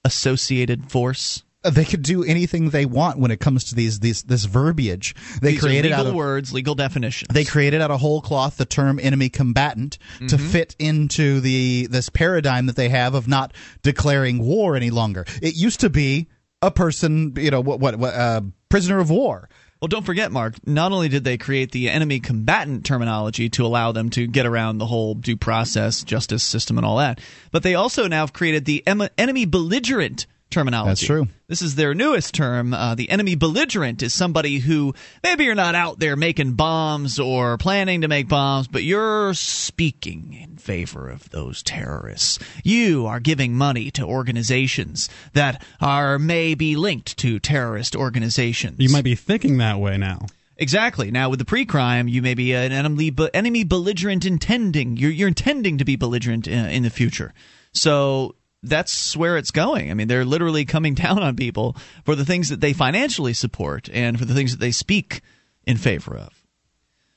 associated 0.03 0.91
force? 0.91 1.43
They 1.63 1.85
could 1.85 2.03
do 2.03 2.23
anything 2.23 2.69
they 2.69 2.85
want 2.85 3.19
when 3.19 3.31
it 3.31 3.39
comes 3.39 3.65
to 3.65 3.75
these 3.75 3.99
these 3.99 4.23
this 4.23 4.45
verbiage. 4.45 5.15
They 5.41 5.51
These 5.51 5.59
created 5.61 5.89
legal 5.91 5.99
out 5.99 6.07
of 6.07 6.15
words, 6.15 6.53
legal 6.53 6.75
definitions. 6.75 7.27
they 7.33 7.43
created 7.43 7.81
out 7.81 7.91
of 7.91 7.99
whole 7.99 8.21
cloth 8.21 8.57
the 8.57 8.65
term 8.65 8.99
enemy 9.01 9.29
combatant 9.29 9.97
Mm-hmm. 10.15 10.27
to 10.27 10.37
fit 10.37 10.75
into 10.79 11.39
the 11.41 11.87
this 11.89 12.09
paradigm 12.09 12.67
that 12.67 12.75
they 12.75 12.89
have 12.89 13.15
of 13.15 13.27
not 13.27 13.53
declaring 13.81 14.39
war 14.39 14.75
any 14.75 14.91
longer. 14.91 15.25
It 15.41 15.55
used 15.55 15.79
to 15.81 15.89
be 15.89 16.27
a 16.61 16.71
person, 16.71 17.33
you 17.37 17.51
know, 17.51 17.59
what 17.61 17.79
what, 17.79 17.97
what 17.97 18.13
uh, 18.13 18.41
prisoner 18.69 18.99
of 18.99 19.09
war. 19.09 19.49
Well, 19.79 19.89
don't 19.89 20.05
forget, 20.05 20.31
Mark, 20.31 20.55
not 20.65 20.91
only 20.91 21.07
did 21.07 21.23
they 21.23 21.37
create 21.37 21.71
the 21.71 21.89
enemy 21.89 22.19
combatant 22.19 22.83
terminology 22.83 23.49
to 23.49 23.65
allow 23.65 23.91
them 23.91 24.09
to 24.11 24.25
get 24.25 24.47
around 24.47 24.79
the 24.79 24.87
whole 24.87 25.13
due 25.13 25.37
process, 25.37 26.03
justice 26.03 26.41
system, 26.41 26.77
and 26.77 26.85
all 26.85 26.97
that, 26.97 27.19
but 27.51 27.61
they 27.61 27.75
also 27.75 28.07
now 28.07 28.21
have 28.21 28.33
created 28.33 28.65
the 28.65 28.81
em- 28.87 29.09
enemy 29.19 29.45
belligerent 29.45 30.25
terminology. 30.49 30.89
That's 30.89 31.05
true. 31.05 31.27
This 31.47 31.61
is 31.61 31.75
their 31.75 31.93
newest 31.93 32.33
term. 32.33 32.73
Uh, 32.73 32.95
the 32.95 33.09
enemy 33.09 33.35
belligerent 33.35 34.03
is 34.03 34.13
somebody 34.13 34.59
who 34.59 34.93
maybe 35.23 35.45
you're 35.45 35.55
not 35.55 35.75
out 35.75 35.99
there 35.99 36.15
making 36.15 36.53
bombs 36.53 37.19
or 37.19 37.57
planning 37.57 38.01
to 38.01 38.07
make 38.07 38.27
bombs, 38.27 38.67
but 38.67 38.83
you're 38.83 39.33
speaking 39.33 40.33
in 40.33 40.57
favor 40.57 41.09
of 41.09 41.29
those 41.29 41.63
terrorists. 41.63 42.39
You 42.63 43.05
are 43.05 43.19
giving 43.19 43.55
money 43.55 43.91
to 43.91 44.03
organizations 44.03 45.09
that 45.33 45.63
are 45.79 46.19
maybe 46.19 46.75
linked 46.75 47.17
to 47.19 47.39
terrorist 47.39 47.95
organizations. 47.95 48.77
You 48.79 48.89
might 48.89 49.03
be 49.03 49.15
thinking 49.15 49.57
that 49.57 49.79
way 49.79 49.97
now. 49.97 50.25
Exactly. 50.57 51.11
Now, 51.11 51.29
with 51.29 51.39
the 51.39 51.45
pre-crime, 51.45 52.07
you 52.07 52.21
may 52.21 52.33
be 52.33 52.53
an 52.53 52.71
enemy, 52.71 53.13
enemy 53.33 53.63
belligerent 53.63 54.25
intending. 54.25 54.97
You're, 54.97 55.11
you're 55.11 55.27
intending 55.27 55.77
to 55.77 55.85
be 55.85 55.95
belligerent 55.95 56.47
in, 56.47 56.65
in 56.65 56.83
the 56.83 56.89
future. 56.89 57.33
So 57.73 58.35
that's 58.67 59.15
where 59.15 59.37
it's 59.37 59.51
going. 59.51 59.91
I 59.91 59.93
mean, 59.93 60.07
they're 60.07 60.25
literally 60.25 60.65
coming 60.65 60.93
down 60.95 61.21
on 61.21 61.35
people 61.35 61.75
for 62.05 62.15
the 62.15 62.25
things 62.25 62.49
that 62.49 62.61
they 62.61 62.73
financially 62.73 63.33
support 63.33 63.89
and 63.91 64.17
for 64.17 64.25
the 64.25 64.33
things 64.33 64.51
that 64.51 64.59
they 64.59 64.71
speak 64.71 65.21
in 65.65 65.77
favor 65.77 66.15
of. 66.15 66.43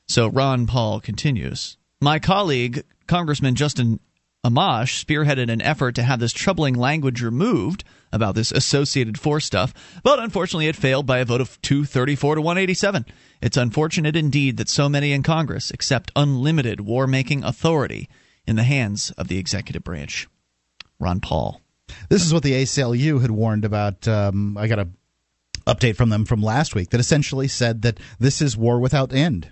So 0.07 0.27
Ron 0.27 0.67
Paul 0.67 0.99
continues. 0.99 1.77
My 2.01 2.19
colleague, 2.19 2.83
Congressman 3.07 3.55
Justin 3.55 3.99
Amash, 4.43 5.05
spearheaded 5.05 5.51
an 5.51 5.61
effort 5.61 5.95
to 5.95 6.03
have 6.03 6.19
this 6.19 6.33
troubling 6.33 6.73
language 6.73 7.21
removed 7.21 7.83
about 8.11 8.35
this 8.35 8.51
associated 8.51 9.19
force 9.19 9.45
stuff, 9.45 10.01
but 10.03 10.19
unfortunately 10.19 10.67
it 10.67 10.75
failed 10.75 11.05
by 11.05 11.19
a 11.19 11.25
vote 11.25 11.41
of 11.41 11.61
234 11.61 12.35
to 12.35 12.41
187. 12.41 13.05
It's 13.41 13.55
unfortunate 13.55 14.15
indeed 14.15 14.57
that 14.57 14.67
so 14.67 14.89
many 14.89 15.13
in 15.13 15.23
Congress 15.23 15.71
accept 15.71 16.11
unlimited 16.15 16.81
war 16.81 17.07
making 17.07 17.43
authority 17.43 18.09
in 18.47 18.55
the 18.55 18.63
hands 18.63 19.11
of 19.11 19.27
the 19.27 19.37
executive 19.37 19.83
branch. 19.83 20.27
Ron 21.01 21.19
Paul. 21.19 21.61
This 22.09 22.23
is 22.25 22.33
what 22.33 22.43
the 22.43 22.53
ACLU 22.53 23.21
had 23.21 23.31
warned 23.31 23.65
about. 23.65 24.07
Um, 24.07 24.57
I 24.57 24.67
got 24.67 24.79
a 24.79 24.87
update 25.67 25.95
from 25.95 26.09
them 26.09 26.25
from 26.25 26.41
last 26.41 26.73
week 26.75 26.89
that 26.91 26.99
essentially 26.99 27.47
said 27.47 27.81
that 27.81 27.99
this 28.19 28.41
is 28.41 28.55
war 28.57 28.79
without 28.79 29.13
end. 29.13 29.49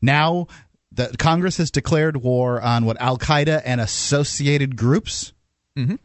Now, 0.00 0.46
the 0.92 1.14
Congress 1.18 1.56
has 1.58 1.70
declared 1.70 2.18
war 2.18 2.60
on 2.60 2.84
what 2.84 3.00
Al 3.00 3.18
Qaeda 3.18 3.62
and 3.64 3.80
associated 3.80 4.76
groups. 4.76 5.32
Mhm. 5.76 5.98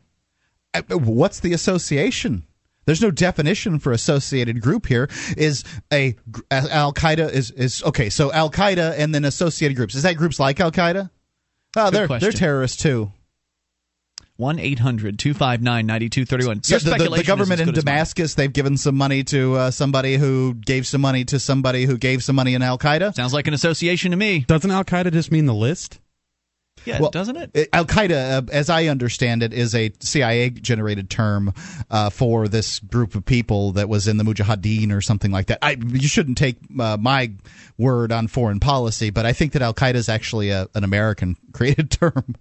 Uh, 0.74 0.82
What's 0.98 1.40
the 1.40 1.54
association? 1.54 2.44
There's 2.86 3.02
no 3.02 3.12
definition 3.12 3.80
for 3.80 3.92
associated 3.92 4.60
group 4.62 4.88
here. 4.88 5.08
Is 5.38 5.64
a 5.94 6.16
Al 6.50 6.94
Qaeda 6.94 7.32
is 7.32 7.52
is 7.52 7.84
okay? 7.84 8.10
So 8.10 8.32
Al 8.34 8.50
Qaeda 8.50 8.96
and 8.98 9.14
then 9.14 9.24
associated 9.24 9.76
groups. 9.78 9.96
Is 9.96 10.04
that 10.04 10.16
groups 10.18 10.40
like 10.40 10.60
Al 10.60 10.72
Qaeda? 10.72 11.10
Oh, 11.76 11.86
Good 11.86 11.94
they're 11.94 12.08
question. 12.08 12.26
they're 12.26 12.38
terrorists 12.38 12.82
too. 12.82 13.12
1 14.42 14.60
800 14.60 15.20
259 15.20 15.86
9231. 15.86 16.62
Yeah, 16.66 16.78
the, 16.80 17.04
the, 17.04 17.16
the 17.18 17.24
government 17.24 17.62
in 17.62 17.72
Damascus, 17.72 18.34
they've 18.34 18.52
given 18.52 18.76
some 18.76 18.96
money 18.96 19.24
to 19.26 19.56
uh, 19.56 19.72
somebody 19.72 20.18
who 20.18 20.56
gave 20.56 20.88
some 20.88 21.02
money 21.02 21.24
to 21.26 21.40
somebody 21.40 21.86
who 21.86 21.98
gave 21.98 22.24
some 22.24 22.36
money 22.36 22.56
in 22.56 22.62
Al 22.62 22.78
Qaeda. 22.78 23.14
Sounds 23.14 23.34
like 23.34 23.48
an 23.48 23.54
association 23.54 24.12
to 24.12 24.18
me. 24.18 24.40
Doesn't 24.40 24.72
Al 24.72 24.84
Qaeda 24.84 25.14
just 25.14 25.32
mean 25.32 25.46
the 25.46 25.54
list? 25.54 26.00
Yeah, 26.86 27.00
Well, 27.00 27.12
doesn't 27.12 27.38
it? 27.38 27.70
Al 27.74 27.86
Qaeda, 27.86 28.38
uh, 28.38 28.42
as 28.52 28.70
I 28.70 28.86
understand 28.86 29.44
it, 29.44 29.54
is 29.54 29.76
a 29.76 29.92
CIA 30.00 30.50
generated 30.50 31.12
term 31.12 31.54
uh, 31.92 32.10
for 32.10 32.48
this 32.48 32.80
group 32.80 33.14
of 33.14 33.24
people 33.24 33.74
that 33.74 33.88
was 33.88 34.08
in 34.08 34.18
the 34.18 34.24
Mujahideen 34.24 34.92
or 34.92 35.02
something 35.02 35.32
like 35.32 35.48
that. 35.48 35.60
I, 35.62 35.78
you 35.80 36.08
shouldn't 36.08 36.40
take 36.40 36.58
uh, 36.80 36.98
my 37.00 37.32
word 37.78 38.12
on 38.12 38.28
foreign 38.28 38.60
policy, 38.60 39.12
but 39.12 39.26
I 39.26 39.34
think 39.34 39.52
that 39.54 39.62
Al 39.62 39.76
Qaeda 39.76 39.96
is 39.96 40.10
actually 40.10 40.50
a, 40.50 40.68
an 40.74 40.84
American 40.84 41.38
created 41.54 41.92
term. 42.00 42.36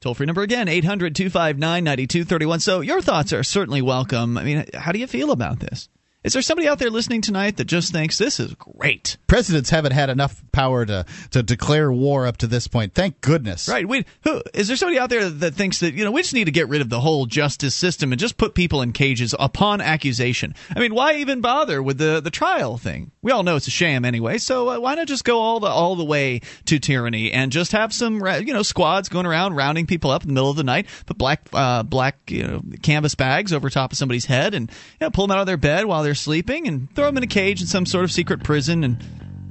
Toll 0.00 0.14
free 0.14 0.26
number 0.26 0.40
again, 0.42 0.66
800 0.66 1.14
259 1.14 1.84
9231. 1.84 2.60
So 2.60 2.80
your 2.80 3.02
thoughts 3.02 3.34
are 3.34 3.42
certainly 3.42 3.82
welcome. 3.82 4.38
I 4.38 4.44
mean, 4.44 4.64
how 4.72 4.92
do 4.92 4.98
you 4.98 5.06
feel 5.06 5.30
about 5.30 5.60
this? 5.60 5.90
Is 6.22 6.34
there 6.34 6.42
somebody 6.42 6.68
out 6.68 6.78
there 6.78 6.90
listening 6.90 7.22
tonight 7.22 7.56
that 7.56 7.64
just 7.64 7.92
thinks 7.92 8.18
this 8.18 8.38
is 8.38 8.52
great? 8.54 9.16
Presidents 9.26 9.70
haven't 9.70 9.92
had 9.92 10.10
enough 10.10 10.42
power 10.52 10.84
to, 10.84 11.06
to 11.30 11.42
declare 11.42 11.90
war 11.90 12.26
up 12.26 12.36
to 12.38 12.46
this 12.46 12.68
point. 12.68 12.92
Thank 12.92 13.22
goodness. 13.22 13.68
Right. 13.68 13.88
We, 13.88 14.04
who, 14.24 14.42
is 14.52 14.68
there 14.68 14.76
somebody 14.76 14.98
out 14.98 15.08
there 15.08 15.30
that 15.30 15.54
thinks 15.54 15.80
that, 15.80 15.94
you 15.94 16.04
know, 16.04 16.10
we 16.10 16.20
just 16.20 16.34
need 16.34 16.44
to 16.44 16.50
get 16.50 16.68
rid 16.68 16.82
of 16.82 16.90
the 16.90 17.00
whole 17.00 17.24
justice 17.24 17.74
system 17.74 18.12
and 18.12 18.20
just 18.20 18.36
put 18.36 18.54
people 18.54 18.82
in 18.82 18.92
cages 18.92 19.34
upon 19.38 19.80
accusation? 19.80 20.54
I 20.76 20.80
mean, 20.80 20.94
why 20.94 21.14
even 21.14 21.40
bother 21.40 21.82
with 21.82 21.96
the, 21.96 22.20
the 22.20 22.30
trial 22.30 22.76
thing? 22.76 23.12
We 23.22 23.32
all 23.32 23.42
know 23.42 23.56
it's 23.56 23.66
a 23.66 23.70
sham 23.70 24.04
anyway, 24.04 24.36
so 24.36 24.68
uh, 24.68 24.78
why 24.78 24.96
not 24.96 25.06
just 25.06 25.24
go 25.24 25.38
all 25.38 25.60
the 25.60 25.68
all 25.68 25.96
the 25.96 26.04
way 26.04 26.40
to 26.66 26.78
tyranny 26.78 27.32
and 27.32 27.50
just 27.50 27.72
have 27.72 27.94
some, 27.94 28.22
you 28.44 28.52
know, 28.52 28.62
squads 28.62 29.08
going 29.08 29.24
around 29.24 29.54
rounding 29.56 29.86
people 29.86 30.10
up 30.10 30.22
in 30.22 30.28
the 30.28 30.34
middle 30.34 30.50
of 30.50 30.56
the 30.56 30.64
night, 30.64 30.86
put 31.06 31.16
black 31.16 31.48
uh, 31.54 31.82
black 31.82 32.18
you 32.28 32.46
know 32.46 32.62
canvas 32.82 33.14
bags 33.14 33.54
over 33.54 33.70
top 33.70 33.92
of 33.92 33.98
somebody's 33.98 34.26
head 34.26 34.52
and 34.52 34.70
you 34.70 35.06
know, 35.06 35.10
pull 35.10 35.26
them 35.26 35.34
out 35.34 35.40
of 35.40 35.46
their 35.46 35.56
bed 35.56 35.86
while 35.86 36.02
they're 36.02 36.09
sleeping 36.14 36.66
and 36.68 36.92
throw 36.94 37.06
them 37.06 37.16
in 37.16 37.22
a 37.22 37.28
cage 37.28 37.60
in 37.60 37.66
some 37.66 37.86
sort 37.86 38.04
of 38.04 38.12
secret 38.12 38.42
prison 38.42 38.84
and 38.84 39.02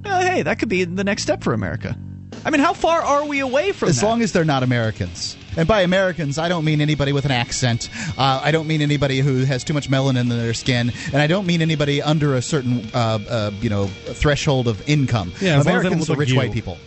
uh, 0.06 0.22
hey, 0.22 0.42
that 0.44 0.60
could 0.60 0.70
be 0.70 0.84
the 0.86 1.04
next 1.04 1.24
step 1.24 1.44
for 1.44 1.54
America. 1.54 1.98
I 2.46 2.52
mean, 2.52 2.62
how 2.62 2.74
far 2.74 3.02
are 3.02 3.26
we 3.26 3.40
away 3.40 3.74
from 3.74 3.90
As 3.90 4.00
that? 4.00 4.06
long 4.06 4.22
as 4.22 4.32
they're 4.32 4.46
not 4.46 4.64
Americans. 4.64 5.36
And 5.58 5.68
by 5.68 5.82
Americans, 5.82 6.38
I 6.38 6.48
don't 6.48 6.64
mean 6.64 6.80
anybody 6.80 7.12
with 7.12 7.26
an 7.26 7.32
accent. 7.32 7.90
Uh, 8.18 8.40
I 8.42 8.52
don't 8.52 8.68
mean 8.68 8.82
anybody 8.82 9.20
who 9.20 9.44
has 9.44 9.64
too 9.64 9.74
much 9.74 9.90
melanin 9.90 10.22
in 10.22 10.30
their 10.30 10.54
skin, 10.54 10.94
and 11.08 11.18
I 11.18 11.28
don't 11.28 11.46
mean 11.46 11.62
anybody 11.62 12.02
under 12.02 12.36
a 12.36 12.42
certain, 12.42 12.90
uh, 12.94 13.20
uh, 13.30 13.52
you 13.60 13.70
know, 13.70 13.88
threshold 13.88 14.68
of 14.68 14.88
income. 14.88 15.34
Yeah, 15.42 15.58
as 15.60 15.66
long 15.66 15.76
as 15.78 15.84
they 15.84 15.90
don't 15.90 16.04
Americans 16.04 16.10
look 16.10 16.18
are 16.18 16.20
rich 16.22 16.30
like 16.30 16.38
white 16.48 16.54
people. 16.54 16.78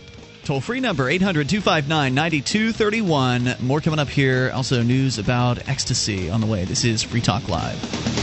Toll 0.43 0.59
free 0.59 0.79
number 0.79 1.07
800 1.07 1.47
259 1.47 2.13
9231. 2.15 3.55
More 3.61 3.79
coming 3.79 3.99
up 3.99 4.09
here. 4.09 4.51
Also, 4.53 4.81
news 4.81 5.17
about 5.17 5.69
ecstasy 5.69 6.29
on 6.29 6.41
the 6.41 6.47
way. 6.47 6.65
This 6.65 6.83
is 6.83 7.03
Free 7.03 7.21
Talk 7.21 7.47
Live. 7.47 8.22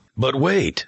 But 0.17 0.35
wait. 0.35 0.87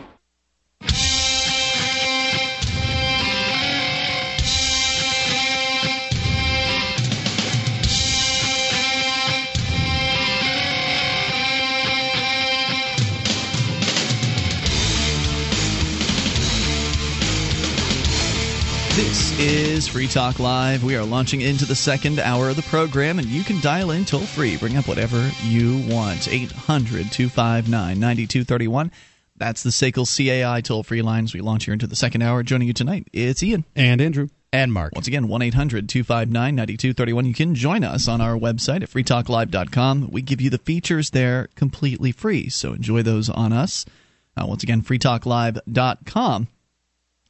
This 18.95 19.39
is 19.39 19.87
Free 19.87 20.09
Talk 20.09 20.37
Live. 20.37 20.83
We 20.83 20.97
are 20.97 21.05
launching 21.05 21.39
into 21.39 21.63
the 21.63 21.75
second 21.75 22.19
hour 22.19 22.49
of 22.49 22.57
the 22.57 22.61
program, 22.63 23.19
and 23.19 23.27
you 23.29 23.41
can 23.41 23.61
dial 23.61 23.91
in 23.91 24.03
toll 24.03 24.19
free. 24.19 24.57
Bring 24.57 24.75
up 24.75 24.85
whatever 24.85 25.31
you 25.43 25.77
want. 25.87 26.27
800 26.27 27.09
259 27.09 27.71
9231. 27.71 28.91
That's 29.37 29.63
the 29.63 29.69
SACL 29.69 30.05
CAI 30.05 30.59
toll 30.59 30.83
free 30.83 31.01
lines. 31.01 31.33
We 31.33 31.39
launch 31.39 31.63
here 31.63 31.73
into 31.73 31.87
the 31.87 31.95
second 31.95 32.21
hour. 32.21 32.43
Joining 32.43 32.67
you 32.67 32.73
tonight, 32.73 33.07
it's 33.13 33.41
Ian. 33.41 33.63
And 33.77 34.01
Andrew. 34.01 34.27
And 34.51 34.73
Mark. 34.73 34.93
Once 34.93 35.07
again, 35.07 35.29
1 35.29 35.41
800 35.41 35.87
259 35.87 36.53
9231. 36.53 37.25
You 37.25 37.33
can 37.33 37.55
join 37.55 37.85
us 37.85 38.09
on 38.09 38.19
our 38.19 38.37
website 38.37 38.83
at 38.83 38.89
freetalklive.com. 38.89 40.09
We 40.11 40.21
give 40.21 40.41
you 40.41 40.49
the 40.49 40.57
features 40.57 41.11
there 41.11 41.47
completely 41.55 42.11
free, 42.11 42.49
so 42.49 42.73
enjoy 42.73 43.03
those 43.03 43.29
on 43.29 43.53
us. 43.53 43.85
Uh, 44.35 44.47
once 44.47 44.63
again, 44.63 44.81
freetalklive.com. 44.81 46.47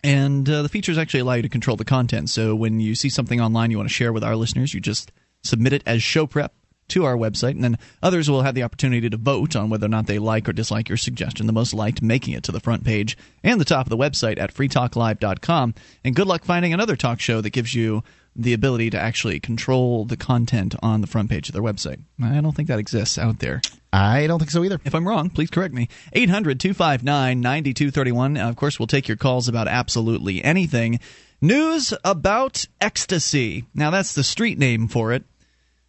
And 0.03 0.49
uh, 0.49 0.63
the 0.63 0.69
features 0.69 0.97
actually 0.97 1.19
allow 1.19 1.33
you 1.33 1.43
to 1.43 1.49
control 1.49 1.77
the 1.77 1.85
content. 1.85 2.29
So 2.29 2.55
when 2.55 2.79
you 2.79 2.95
see 2.95 3.09
something 3.09 3.39
online 3.39 3.71
you 3.71 3.77
want 3.77 3.89
to 3.89 3.93
share 3.93 4.11
with 4.11 4.23
our 4.23 4.35
listeners, 4.35 4.73
you 4.73 4.79
just 4.79 5.11
submit 5.43 5.73
it 5.73 5.83
as 5.85 6.01
show 6.01 6.25
prep 6.25 6.53
to 6.91 7.05
our 7.05 7.15
website, 7.15 7.51
and 7.51 7.63
then 7.63 7.77
others 8.03 8.29
will 8.29 8.41
have 8.41 8.53
the 8.53 8.63
opportunity 8.63 9.09
to 9.09 9.17
vote 9.17 9.55
on 9.55 9.69
whether 9.69 9.85
or 9.85 9.89
not 9.89 10.07
they 10.07 10.19
like 10.19 10.47
or 10.47 10.53
dislike 10.53 10.89
your 10.89 10.97
suggestion. 10.97 11.47
The 11.47 11.53
most 11.53 11.73
liked 11.73 12.01
making 12.01 12.33
it 12.33 12.43
to 12.43 12.51
the 12.51 12.59
front 12.59 12.83
page 12.83 13.17
and 13.43 13.59
the 13.59 13.65
top 13.65 13.85
of 13.85 13.89
the 13.89 13.97
website 13.97 14.37
at 14.37 14.53
freetalklive.com. 14.53 15.73
And 16.03 16.15
good 16.15 16.27
luck 16.27 16.43
finding 16.43 16.73
another 16.73 16.95
talk 16.95 17.19
show 17.19 17.41
that 17.41 17.51
gives 17.51 17.73
you 17.73 18.03
the 18.35 18.53
ability 18.53 18.89
to 18.89 18.99
actually 18.99 19.39
control 19.39 20.05
the 20.05 20.17
content 20.17 20.75
on 20.81 21.01
the 21.01 21.07
front 21.07 21.29
page 21.29 21.49
of 21.49 21.53
their 21.53 21.61
website. 21.61 21.99
I 22.21 22.39
don't 22.41 22.55
think 22.55 22.69
that 22.69 22.79
exists 22.79 23.17
out 23.17 23.39
there. 23.39 23.61
I 23.91 24.27
don't 24.27 24.39
think 24.39 24.51
so 24.51 24.63
either. 24.63 24.79
If 24.85 24.95
I'm 24.95 25.07
wrong, 25.07 25.29
please 25.29 25.49
correct 25.49 25.73
me. 25.73 25.89
800 26.13 26.59
259 26.59 27.41
9231. 27.41 28.37
Of 28.37 28.55
course, 28.55 28.79
we'll 28.79 28.87
take 28.87 29.07
your 29.07 29.17
calls 29.17 29.47
about 29.47 29.67
absolutely 29.67 30.43
anything. 30.43 30.99
News 31.41 31.93
about 32.05 32.67
ecstasy. 32.79 33.65
Now, 33.73 33.89
that's 33.89 34.13
the 34.13 34.23
street 34.23 34.59
name 34.59 34.87
for 34.87 35.11
it, 35.11 35.23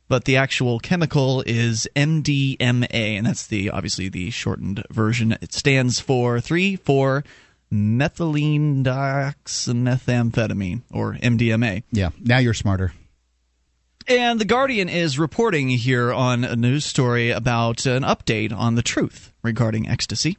but 0.09 0.25
the 0.25 0.37
actual 0.37 0.81
chemical 0.81 1.43
is 1.47 1.87
MDMA, 1.95 2.91
and 2.91 3.27
that's 3.27 3.47
the 3.47 3.71
obviously 3.71 4.09
the 4.09 4.31
shortened 4.31 4.83
version. 4.91 5.37
It 5.41 5.53
stands 5.53 6.01
for 6.01 6.41
3 6.41 6.77
4 6.77 7.23
methylene 7.73 8.85
dioxymethamphetamine, 8.85 10.83
or 10.93 11.15
MDMA. 11.15 11.83
Yeah. 11.91 12.11
Now 12.21 12.39
you're 12.39 12.55
smarter. 12.55 12.93
And 14.09 14.41
The 14.41 14.45
Guardian 14.45 14.89
is 14.89 15.19
reporting 15.19 15.69
here 15.69 16.13
on 16.13 16.45
a 16.45 16.57
news 16.57 16.85
story 16.85 17.31
about 17.31 17.87
an 17.87 18.03
update 18.03 18.53
on 18.53 18.75
the 18.75 18.83
truth 18.83 19.33
regarding 19.43 19.89
ecstasy. 19.89 20.37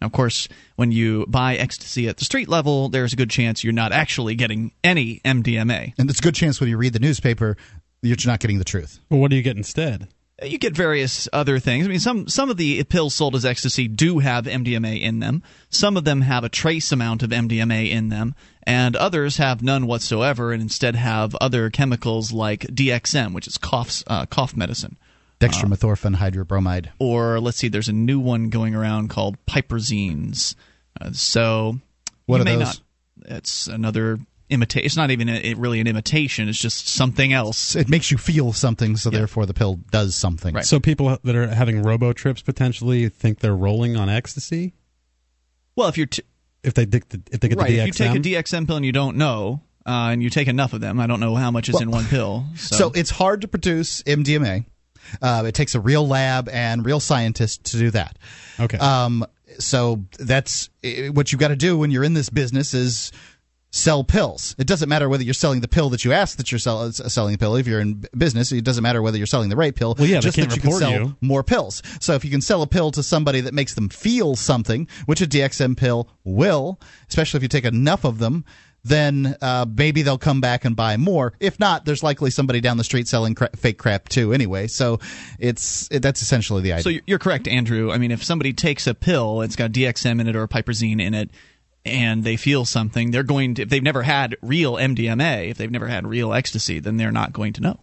Now, 0.00 0.06
of 0.06 0.12
course, 0.12 0.48
when 0.76 0.92
you 0.92 1.24
buy 1.26 1.56
ecstasy 1.56 2.08
at 2.08 2.18
the 2.18 2.24
street 2.24 2.48
level, 2.48 2.90
there's 2.90 3.14
a 3.14 3.16
good 3.16 3.30
chance 3.30 3.64
you're 3.64 3.72
not 3.72 3.92
actually 3.92 4.34
getting 4.34 4.72
any 4.84 5.20
MDMA. 5.24 5.94
And 5.98 6.10
it's 6.10 6.18
a 6.18 6.22
good 6.22 6.34
chance 6.34 6.60
when 6.60 6.68
you 6.68 6.76
read 6.76 6.92
the 6.92 6.98
newspaper, 6.98 7.56
you're 8.02 8.16
not 8.26 8.40
getting 8.40 8.58
the 8.58 8.64
truth. 8.64 9.00
Well, 9.08 9.20
what 9.20 9.30
do 9.30 9.36
you 9.36 9.42
get 9.42 9.56
instead? 9.56 10.08
You 10.44 10.58
get 10.58 10.76
various 10.76 11.28
other 11.32 11.58
things. 11.58 11.86
I 11.86 11.88
mean, 11.88 11.98
some 11.98 12.28
some 12.28 12.50
of 12.50 12.58
the 12.58 12.84
pills 12.84 13.14
sold 13.14 13.34
as 13.34 13.46
ecstasy 13.46 13.88
do 13.88 14.18
have 14.18 14.44
MDMA 14.44 15.00
in 15.00 15.18
them. 15.18 15.42
Some 15.70 15.96
of 15.96 16.04
them 16.04 16.20
have 16.20 16.44
a 16.44 16.50
trace 16.50 16.92
amount 16.92 17.22
of 17.22 17.30
MDMA 17.30 17.88
in 17.90 18.10
them, 18.10 18.34
and 18.62 18.94
others 18.96 19.38
have 19.38 19.62
none 19.62 19.86
whatsoever, 19.86 20.52
and 20.52 20.60
instead 20.60 20.94
have 20.94 21.34
other 21.36 21.70
chemicals 21.70 22.32
like 22.32 22.60
DXM, 22.66 23.32
which 23.32 23.46
is 23.46 23.56
cough 23.56 24.02
uh, 24.08 24.26
cough 24.26 24.54
medicine. 24.54 24.98
Dextromethorphan 25.40 26.16
hydrobromide. 26.16 26.88
or 26.98 27.40
let's 27.40 27.56
see, 27.58 27.68
there's 27.68 27.88
a 27.88 27.92
new 27.94 28.18
one 28.20 28.48
going 28.50 28.74
around 28.74 29.08
called 29.08 29.36
piperazines. 29.46 30.54
Uh, 31.00 31.12
so 31.12 31.78
What 32.26 32.36
you 32.36 32.42
are 32.42 32.44
may 32.44 32.56
those? 32.56 32.80
not. 33.22 33.36
It's 33.38 33.66
another 33.68 34.18
imitate. 34.48 34.84
It's 34.84 34.96
not 34.96 35.10
even 35.10 35.28
a, 35.28 35.54
really 35.54 35.80
an 35.80 35.86
imitation. 35.86 36.48
It's 36.48 36.58
just 36.58 36.88
something 36.88 37.32
else. 37.32 37.74
It 37.76 37.88
makes 37.88 38.10
you 38.10 38.18
feel 38.18 38.52
something, 38.52 38.96
so 38.96 39.10
Yeah. 39.10 39.18
therefore 39.18 39.46
the 39.46 39.54
pill 39.54 39.80
does 39.90 40.14
something. 40.14 40.54
Right. 40.54 40.64
So 40.64 40.78
people 40.80 41.18
that 41.22 41.34
are 41.36 41.48
having 41.48 41.82
robo 41.82 42.12
trips 42.12 42.42
potentially 42.42 43.08
think 43.08 43.40
they're 43.40 43.56
rolling 43.56 43.96
on 43.96 44.08
ecstasy 44.08 44.74
Well, 45.74 45.88
if 45.88 45.96
you're 45.96 46.06
t- 46.06 46.22
if 46.62 46.74
they 46.74 46.84
dig 46.86 47.08
the, 47.10 47.20
if 47.30 47.40
they 47.40 47.48
get 47.48 47.58
right, 47.58 47.68
the 47.68 47.78
if 47.80 47.86
you 47.88 47.92
take 47.92 48.14
a 48.16 48.18
DXM. 48.18 48.42
DXM 48.42 48.66
pill 48.66 48.76
and 48.76 48.84
you 48.86 48.92
don't 48.92 49.16
know, 49.16 49.60
uh, 49.84 50.08
and 50.12 50.22
you 50.22 50.30
take 50.30 50.48
enough 50.48 50.72
of 50.72 50.80
them. 50.80 50.98
I 50.98 51.06
don't 51.06 51.20
know 51.20 51.34
how 51.36 51.50
much 51.50 51.68
is 51.68 51.80
in 51.80 51.90
one 51.90 52.04
pill. 52.06 52.44
So, 52.56 52.76
So 52.76 52.92
it's 52.94 53.10
hard 53.10 53.42
to 53.42 53.48
produce 53.48 54.02
MDMA. 54.02 54.64
Uh, 55.22 55.44
it 55.46 55.54
takes 55.54 55.76
a 55.76 55.80
real 55.80 56.06
lab 56.08 56.48
and 56.48 56.84
real 56.84 56.98
scientists 56.98 57.70
to 57.70 57.78
do 57.78 57.90
that. 57.92 58.18
Okay. 58.58 58.78
Um, 58.78 59.24
so 59.60 60.04
that's 60.18 60.68
what 61.12 61.30
you've 61.30 61.38
got 61.40 61.48
to 61.48 61.56
do 61.56 61.78
when 61.78 61.90
you're 61.92 62.02
in 62.04 62.14
this 62.14 62.28
business 62.30 62.74
is 62.74 63.12
sell 63.76 64.02
pills. 64.04 64.54
It 64.58 64.66
doesn't 64.66 64.88
matter 64.88 65.08
whether 65.08 65.22
you're 65.22 65.34
selling 65.34 65.60
the 65.60 65.68
pill 65.68 65.90
that 65.90 66.04
you 66.04 66.12
ask 66.12 66.38
that 66.38 66.50
you're 66.50 66.58
sell, 66.58 66.80
uh, 66.80 66.90
selling 66.90 67.32
the 67.32 67.38
pill. 67.38 67.56
If 67.56 67.66
you're 67.66 67.80
in 67.80 68.04
business, 68.16 68.50
it 68.52 68.64
doesn't 68.64 68.82
matter 68.82 69.02
whether 69.02 69.18
you're 69.18 69.26
selling 69.26 69.50
the 69.50 69.56
right 69.56 69.74
pill. 69.74 69.94
Well, 69.98 70.08
yeah, 70.08 70.16
they 70.16 70.20
just 70.22 70.36
can't 70.36 70.48
that 70.50 70.56
you 70.56 70.62
can 70.62 70.72
sell 70.72 70.92
you. 70.92 71.16
more 71.20 71.42
pills. 71.42 71.82
So 72.00 72.14
if 72.14 72.24
you 72.24 72.30
can 72.30 72.40
sell 72.40 72.62
a 72.62 72.66
pill 72.66 72.90
to 72.92 73.02
somebody 73.02 73.42
that 73.42 73.54
makes 73.54 73.74
them 73.74 73.88
feel 73.88 74.34
something, 74.36 74.88
which 75.04 75.20
a 75.20 75.26
DXM 75.26 75.76
pill 75.76 76.08
will, 76.24 76.80
especially 77.08 77.38
if 77.38 77.42
you 77.42 77.48
take 77.48 77.64
enough 77.66 78.04
of 78.04 78.18
them, 78.18 78.44
then 78.84 79.34
uh, 79.42 79.66
maybe 79.76 80.02
they'll 80.02 80.16
come 80.16 80.40
back 80.40 80.64
and 80.64 80.76
buy 80.76 80.96
more. 80.96 81.32
If 81.40 81.58
not, 81.58 81.84
there's 81.84 82.04
likely 82.04 82.30
somebody 82.30 82.60
down 82.60 82.76
the 82.76 82.84
street 82.84 83.08
selling 83.08 83.34
cra- 83.34 83.50
fake 83.56 83.78
crap 83.78 84.08
too. 84.08 84.32
Anyway, 84.32 84.68
so 84.68 85.00
it's 85.40 85.88
it, 85.90 86.02
that's 86.02 86.22
essentially 86.22 86.62
the 86.62 86.72
idea. 86.72 86.82
So 86.84 86.88
you're- 86.90 87.02
you're 87.06 87.18
correct, 87.18 87.48
Andrew. 87.48 87.90
I 87.90 87.98
mean, 87.98 88.12
if 88.12 88.22
somebody 88.22 88.52
takes 88.52 88.86
a 88.86 88.94
pill, 88.94 89.42
it's 89.42 89.56
got 89.56 89.72
DXM 89.72 90.20
in 90.20 90.28
it 90.28 90.36
or 90.36 90.46
piperazine 90.46 91.00
in 91.02 91.14
it, 91.14 91.30
and 91.86 92.24
they 92.24 92.36
feel 92.36 92.64
something, 92.64 93.10
they're 93.10 93.22
going 93.22 93.54
to. 93.54 93.62
If 93.62 93.68
they've 93.68 93.82
never 93.82 94.02
had 94.02 94.36
real 94.42 94.74
MDMA, 94.74 95.50
if 95.50 95.58
they've 95.58 95.70
never 95.70 95.88
had 95.88 96.06
real 96.06 96.32
ecstasy, 96.32 96.78
then 96.80 96.96
they're 96.96 97.12
not 97.12 97.32
going 97.32 97.52
to 97.54 97.62
know. 97.62 97.80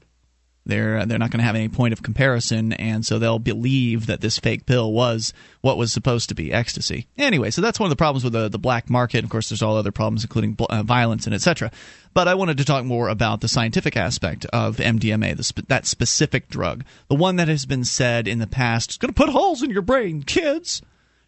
They're 0.66 1.06
they're 1.06 1.20
not 1.20 1.30
going 1.30 1.40
to 1.40 1.46
have 1.46 1.56
any 1.56 1.68
point 1.68 1.92
of 1.92 2.04
comparison, 2.04 2.72
and 2.74 3.06
so 3.06 3.20
they'll 3.20 3.40
believe 3.40 4.06
that 4.06 4.22
this 4.22 4.40
fake 4.40 4.66
pill 4.66 4.94
was 4.94 5.34
what 5.60 5.78
was 5.78 5.92
supposed 5.92 6.30
to 6.30 6.36
be 6.36 6.54
ecstasy. 6.54 7.08
Anyway, 7.18 7.52
so 7.52 7.62
that's 7.62 7.82
one 7.82 7.88
of 7.88 7.90
the 7.90 7.98
problems 7.98 8.24
with 8.24 8.32
the 8.32 8.48
the 8.48 8.60
black 8.60 8.90
market. 8.90 9.26
Of 9.26 9.30
course, 9.30 9.50
there's 9.50 9.62
all 9.62 9.76
other 9.76 9.92
problems, 9.92 10.24
including 10.24 10.54
bl- 10.54 10.66
uh, 10.70 10.84
violence 10.84 11.26
and 11.26 11.36
etc. 11.36 11.70
But 12.14 12.30
I 12.30 12.36
wanted 12.36 12.58
to 12.60 12.66
talk 12.66 12.86
more 12.86 13.10
about 13.10 13.42
the 13.42 13.50
scientific 13.50 13.98
aspect 13.98 14.46
of 14.54 14.78
MDMA, 14.78 15.36
the 15.36 15.44
sp- 15.44 15.68
that 15.68 15.86
specific 15.86 16.48
drug, 16.48 16.86
the 17.10 17.16
one 17.16 17.36
that 17.36 17.50
has 17.50 17.66
been 17.66 17.84
said 17.84 18.26
in 18.26 18.40
the 18.40 18.48
past 18.48 18.92
is 18.92 18.98
going 18.98 19.14
to 19.14 19.22
put 19.22 19.30
holes 19.30 19.64
in 19.64 19.70
your 19.70 19.82
brain, 19.82 20.24
kids. 20.24 20.82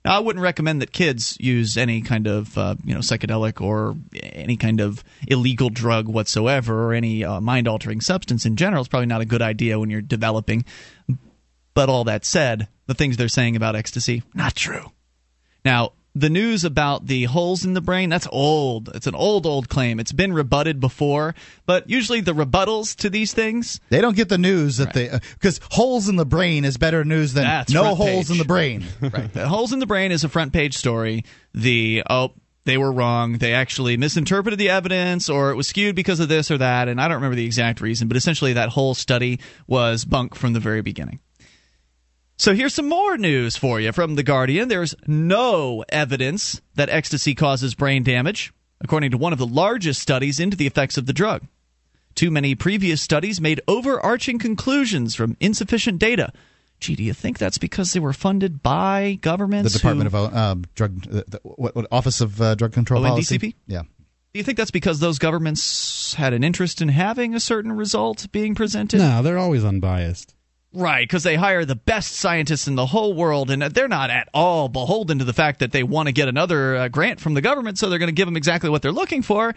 Now, 0.06 0.16
I 0.16 0.20
wouldn't 0.20 0.44
recommend 0.44 0.84
that 0.84 0.92
kids 0.92 1.36
use 1.40 1.78
any 1.78 2.02
kind 2.02 2.28
of 2.28 2.56
uh, 2.60 2.76
you 2.86 2.94
know 2.94 3.00
psychedelic 3.00 3.60
or 3.60 3.98
any 4.22 4.56
kind 4.56 4.80
of 4.80 5.04
illegal 5.28 5.72
drug 5.72 6.08
whatsoever, 6.08 6.86
or 6.86 6.94
any 6.94 7.26
uh, 7.26 7.42
mind-altering 7.42 8.02
substance 8.02 8.46
in 8.46 8.56
general. 8.56 8.82
It's 8.82 8.88
probably 8.88 9.08
not 9.08 9.22
a 9.22 9.26
good 9.26 9.42
idea 9.42 9.80
when 9.80 9.90
you're 9.90 10.02
developing. 10.02 10.64
But 11.74 11.90
all 11.90 12.04
that 12.04 12.24
said, 12.24 12.68
the 12.86 12.94
things 12.94 13.18
they're 13.18 13.28
saying 13.28 13.56
about 13.56 13.76
ecstasy 13.76 14.22
not 14.36 14.56
true. 14.56 14.92
Now, 15.66 15.94
the 16.16 16.30
news 16.30 16.64
about 16.64 17.08
the 17.08 17.26
holes 17.26 17.66
in 17.66 17.74
the 17.74 17.82
brain, 17.82 18.10
that's 18.10 18.28
old. 18.32 18.90
It's 18.96 19.06
an 19.06 19.16
old, 19.16 19.46
old 19.46 19.68
claim. 19.68 20.00
It's 20.00 20.14
been 20.14 20.34
rebutted 20.34 20.80
before, 20.80 21.36
but 21.66 21.90
usually 21.90 22.22
the 22.22 22.34
rebuttals 22.34 22.96
to 22.98 23.10
these 23.10 23.34
things 23.34 23.82
They 23.90 24.02
don't 24.02 24.16
get 24.16 24.30
the 24.30 24.38
news 24.38 24.78
that 24.78 24.94
they 24.94 25.10
uh, 25.10 25.20
because 25.34 25.60
holes 25.72 26.08
in 26.08 26.16
the 26.16 26.26
brain 26.26 26.64
is 26.64 26.78
better 26.78 27.04
news 27.04 27.34
than 27.34 27.44
That's 27.44 27.72
no 27.74 27.96
holes 27.96 28.28
page. 28.28 28.32
in 28.32 28.38
the 28.38 28.46
brain. 28.46 28.86
right. 29.02 29.32
The 29.32 29.48
holes 29.48 29.74
in 29.74 29.80
the 29.80 29.86
brain 29.86 30.12
is 30.12 30.24
a 30.24 30.30
front 30.30 30.54
page 30.54 30.78
story. 30.78 31.26
The 31.54 32.04
oh 32.10 32.32
they 32.64 32.78
were 32.78 32.92
wrong. 32.92 33.34
They 33.34 33.54
actually 33.54 33.96
misinterpreted 33.96 34.58
the 34.58 34.70
evidence, 34.70 35.30
or 35.30 35.52
it 35.52 35.56
was 35.56 35.68
skewed 35.68 35.96
because 35.96 36.20
of 36.20 36.30
this 36.30 36.50
or 36.50 36.58
that, 36.58 36.88
and 36.88 37.00
I 37.00 37.08
don't 37.08 37.16
remember 37.16 37.36
the 37.36 37.46
exact 37.46 37.80
reason. 37.80 38.08
But 38.08 38.18
essentially, 38.18 38.54
that 38.54 38.70
whole 38.70 38.96
study 38.96 39.40
was 39.68 40.04
bunk 40.04 40.34
from 40.34 40.54
the 40.54 40.60
very 40.60 40.82
beginning. 40.82 41.20
So 42.38 42.54
here's 42.54 42.74
some 42.74 42.90
more 42.90 43.18
news 43.18 43.56
for 43.56 43.80
you 43.80 43.92
from 43.94 44.16
The 44.16 44.24
Guardian. 44.24 44.68
There's 44.68 44.94
no 45.08 45.86
evidence 45.90 46.62
that 46.76 46.90
ecstasy 46.90 47.34
causes 47.34 47.76
brain 47.76 48.04
damage, 48.04 48.52
according 48.82 49.12
to 49.12 49.18
one 49.18 49.32
of 49.32 49.40
the 49.40 49.48
largest 49.48 50.02
studies 50.02 50.40
into 50.40 50.58
the 50.58 50.68
effects 50.68 50.98
of 50.98 51.06
the 51.06 51.14
drug. 51.14 51.44
Too 52.14 52.30
many 52.32 52.54
previous 52.56 53.02
studies 53.02 53.40
made 53.40 53.62
overarching 53.68 54.38
conclusions 54.40 55.16
from 55.16 55.38
insufficient 55.40 56.00
data. 56.00 56.34
Gee, 56.82 56.96
do 56.96 57.04
you 57.04 57.14
think 57.14 57.38
that's 57.38 57.58
because 57.58 57.94
they 57.94 58.02
were 58.02 58.14
funded 58.14 58.62
by 58.62 59.18
governments? 59.22 59.72
The? 59.72 59.80
Department 59.80 60.12
who, 60.12 60.18
of 60.18 60.34
uh, 60.34 60.56
Drug, 60.76 61.08
uh, 61.08 61.24
the, 61.28 61.40
what, 61.44 61.74
what 61.74 61.88
Office 61.90 62.20
of 62.20 62.42
uh, 62.42 62.56
Drug 62.56 62.74
Control 62.74 63.06
Oh, 63.06 63.10
Policy. 63.10 63.40
NDCP? 63.40 63.54
Yeah. 63.68 63.82
Do 63.82 64.40
you 64.40 64.44
think 64.44 64.58
that's 64.58 64.72
because 64.72 65.00
those 65.00 65.18
governments 65.20 66.14
had 66.16 66.34
an 66.34 66.44
interest 66.44 66.82
in 66.82 66.90
having 66.90 67.34
a 67.34 67.40
certain 67.40 67.72
result 67.72 68.30
being 68.34 68.56
presented? 68.56 68.98
no, 68.98 69.22
they're 69.22 69.38
always 69.38 69.64
unbiased. 69.64 70.35
Right, 70.76 71.08
because 71.08 71.24
they 71.24 71.36
hire 71.36 71.64
the 71.64 71.76
best 71.76 72.16
scientists 72.18 72.68
in 72.68 72.76
the 72.76 72.86
whole 72.86 73.14
world, 73.14 73.50
and 73.50 73.62
they're 73.62 73.88
not 73.88 74.10
at 74.10 74.28
all 74.34 74.68
beholden 74.68 75.20
to 75.20 75.26
the 75.26 75.34
fact 75.34 75.60
that 75.60 75.72
they 75.72 75.84
want 75.84 76.08
to 76.08 76.12
get 76.12 76.28
another 76.28 76.76
uh, 76.76 76.88
grant 76.90 77.22
from 77.22 77.34
the 77.34 77.42
government, 77.42 77.78
so 77.78 77.90
they're 77.90 78.00
going 78.00 78.08
to 78.08 78.14
give 78.14 78.28
them 78.28 78.36
exactly 78.36 78.70
what 78.70 78.82
they're 78.82 78.92
looking 78.92 79.22
for. 79.22 79.56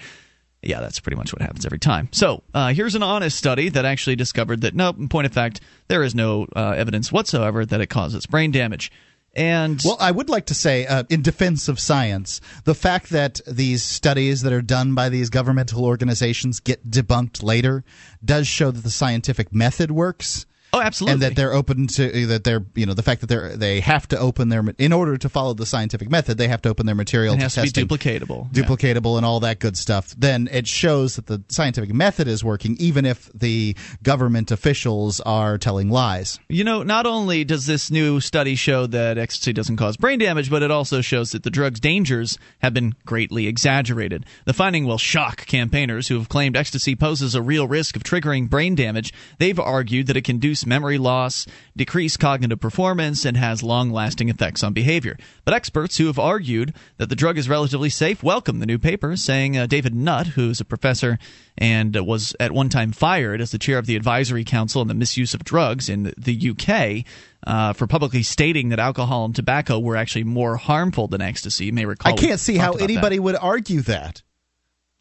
Yeah, 0.62 0.80
that's 0.80 1.00
pretty 1.00 1.16
much 1.16 1.32
what 1.32 1.42
happens 1.42 1.66
every 1.66 1.78
time. 1.78 2.08
So 2.12 2.42
uh, 2.54 2.72
here's 2.72 2.94
an 2.94 3.02
honest 3.02 3.36
study 3.36 3.68
that 3.70 3.84
actually 3.84 4.16
discovered 4.16 4.60
that, 4.60 4.74
no, 4.74 4.90
in 4.90 5.08
point 5.08 5.26
of 5.26 5.32
fact, 5.32 5.60
there 5.88 6.02
is 6.02 6.14
no 6.14 6.46
uh, 6.54 6.74
evidence 6.76 7.10
whatsoever 7.10 7.66
that 7.66 7.80
it 7.80 7.88
causes 7.88 8.26
brain 8.26 8.52
damage. 8.52 8.92
And 9.34 9.80
Well, 9.84 9.96
I 10.00 10.10
would 10.10 10.28
like 10.28 10.46
to 10.46 10.54
say, 10.54 10.86
uh, 10.86 11.04
in 11.10 11.22
defense 11.22 11.68
of 11.68 11.78
science, 11.78 12.40
the 12.64 12.74
fact 12.74 13.10
that 13.10 13.40
these 13.46 13.82
studies 13.82 14.42
that 14.42 14.52
are 14.52 14.62
done 14.62 14.94
by 14.94 15.08
these 15.08 15.30
governmental 15.30 15.84
organizations 15.84 16.60
get 16.60 16.90
debunked 16.90 17.42
later 17.42 17.84
does 18.24 18.46
show 18.48 18.70
that 18.70 18.82
the 18.82 18.90
scientific 18.90 19.52
method 19.52 19.90
works. 19.90 20.46
Oh, 20.72 20.80
absolutely, 20.80 21.14
And 21.14 21.22
that 21.22 21.36
they're 21.36 21.52
open 21.52 21.86
to 21.88 22.26
that 22.26 22.44
they're 22.44 22.64
you 22.74 22.86
know 22.86 22.94
the 22.94 23.02
fact 23.02 23.20
that 23.20 23.26
they're 23.28 23.56
they 23.56 23.80
have 23.80 24.06
to 24.08 24.18
open 24.18 24.48
their 24.48 24.64
in 24.78 24.92
order 24.92 25.16
to 25.16 25.28
follow 25.28 25.54
the 25.54 25.66
scientific 25.66 26.10
method 26.10 26.38
they 26.38 26.48
have 26.48 26.62
to 26.62 26.68
open 26.68 26.86
their 26.86 26.94
material 26.94 27.34
it 27.34 27.38
to 27.38 27.42
has 27.44 27.54
to 27.54 27.62
be 27.62 27.68
testing. 27.68 27.88
duplicatable. 27.88 28.48
Yeah. 28.54 28.62
duplicatable 28.62 29.16
and 29.16 29.26
all 29.26 29.40
that 29.40 29.58
good 29.58 29.76
stuff, 29.76 30.14
then 30.16 30.48
it 30.52 30.66
shows 30.66 31.16
that 31.16 31.26
the 31.26 31.42
scientific 31.48 31.92
method 31.92 32.28
is 32.28 32.44
working, 32.44 32.76
even 32.78 33.04
if 33.04 33.30
the 33.32 33.76
government 34.02 34.50
officials 34.50 35.20
are 35.20 35.58
telling 35.58 35.90
lies. 35.90 36.38
You 36.48 36.64
know, 36.64 36.82
not 36.82 37.06
only 37.06 37.44
does 37.44 37.66
this 37.66 37.90
new 37.90 38.20
study 38.20 38.54
show 38.54 38.86
that 38.86 39.18
ecstasy 39.18 39.52
doesn't 39.52 39.76
cause 39.76 39.96
brain 39.96 40.18
damage, 40.18 40.50
but 40.50 40.62
it 40.62 40.70
also 40.70 41.00
shows 41.00 41.32
that 41.32 41.42
the 41.42 41.50
drug's 41.50 41.80
dangers 41.80 42.38
have 42.60 42.74
been 42.74 42.94
greatly 43.06 43.46
exaggerated. 43.46 44.24
The 44.44 44.52
finding 44.52 44.84
will 44.84 44.98
shock 44.98 45.46
campaigners 45.46 46.08
who 46.08 46.18
have 46.18 46.28
claimed 46.28 46.56
ecstasy 46.56 46.94
poses 46.96 47.34
a 47.34 47.42
real 47.42 47.66
risk 47.66 47.96
of 47.96 48.02
triggering 48.02 48.48
brain 48.48 48.74
damage. 48.74 49.12
They've 49.38 49.58
argued 49.58 50.06
that 50.08 50.16
it 50.16 50.24
can 50.24 50.38
memory 50.66 50.98
loss, 50.98 51.46
decrease 51.76 52.16
cognitive 52.16 52.60
performance, 52.60 53.24
and 53.24 53.36
has 53.36 53.62
long 53.62 53.90
lasting 53.90 54.28
effects 54.28 54.62
on 54.62 54.72
behavior. 54.72 55.16
But 55.44 55.54
experts 55.54 55.96
who 55.96 56.06
have 56.06 56.18
argued 56.18 56.74
that 56.96 57.08
the 57.08 57.16
drug 57.16 57.38
is 57.38 57.48
relatively 57.48 57.90
safe 57.90 58.22
welcome 58.22 58.58
the 58.60 58.66
new 58.66 58.78
paper, 58.78 59.16
saying 59.16 59.56
uh, 59.56 59.66
David 59.66 59.94
Nutt, 59.94 60.28
who's 60.28 60.60
a 60.60 60.64
professor 60.64 61.18
and 61.56 61.96
uh, 61.96 62.04
was 62.04 62.34
at 62.38 62.52
one 62.52 62.68
time 62.68 62.92
fired 62.92 63.40
as 63.40 63.50
the 63.50 63.58
chair 63.58 63.78
of 63.78 63.86
the 63.86 63.96
Advisory 63.96 64.44
Council 64.44 64.80
on 64.80 64.88
the 64.88 64.94
Misuse 64.94 65.34
of 65.34 65.44
Drugs 65.44 65.88
in 65.88 66.14
the 66.16 66.50
UK 66.50 67.04
uh, 67.46 67.72
for 67.72 67.86
publicly 67.86 68.22
stating 68.22 68.70
that 68.70 68.78
alcohol 68.78 69.24
and 69.24 69.34
tobacco 69.34 69.78
were 69.78 69.96
actually 69.96 70.24
more 70.24 70.56
harmful 70.56 71.08
than 71.08 71.20
ecstasy. 71.20 71.66
You 71.66 71.72
may 71.72 71.84
recall. 71.84 72.12
I 72.12 72.16
can't 72.16 72.40
see 72.40 72.56
how 72.56 72.70
about 72.70 72.78
that. 72.78 72.84
anybody 72.84 73.18
would 73.18 73.36
argue 73.36 73.82
that. 73.82 74.22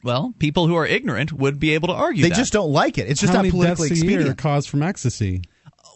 Well, 0.07 0.33
people 0.39 0.67
who 0.67 0.75
are 0.75 0.85
ignorant 0.85 1.33
would 1.33 1.59
be 1.59 1.73
able 1.73 1.89
to 1.89 1.93
argue 1.93 2.23
They 2.23 2.29
that. 2.29 2.35
just 2.37 2.53
don't 2.53 2.71
like 2.71 2.97
it. 2.97 3.09
It's 3.09 3.19
just 3.19 3.31
How 3.31 3.39
not 3.39 3.41
many 3.41 3.51
politically 3.51 3.89
deaths 3.89 4.01
a 4.01 4.05
year 4.05 4.13
are 4.13 4.19
expedient. 4.19 4.37
caused 4.39 4.69
from 4.69 4.81
ecstasy? 4.81 5.41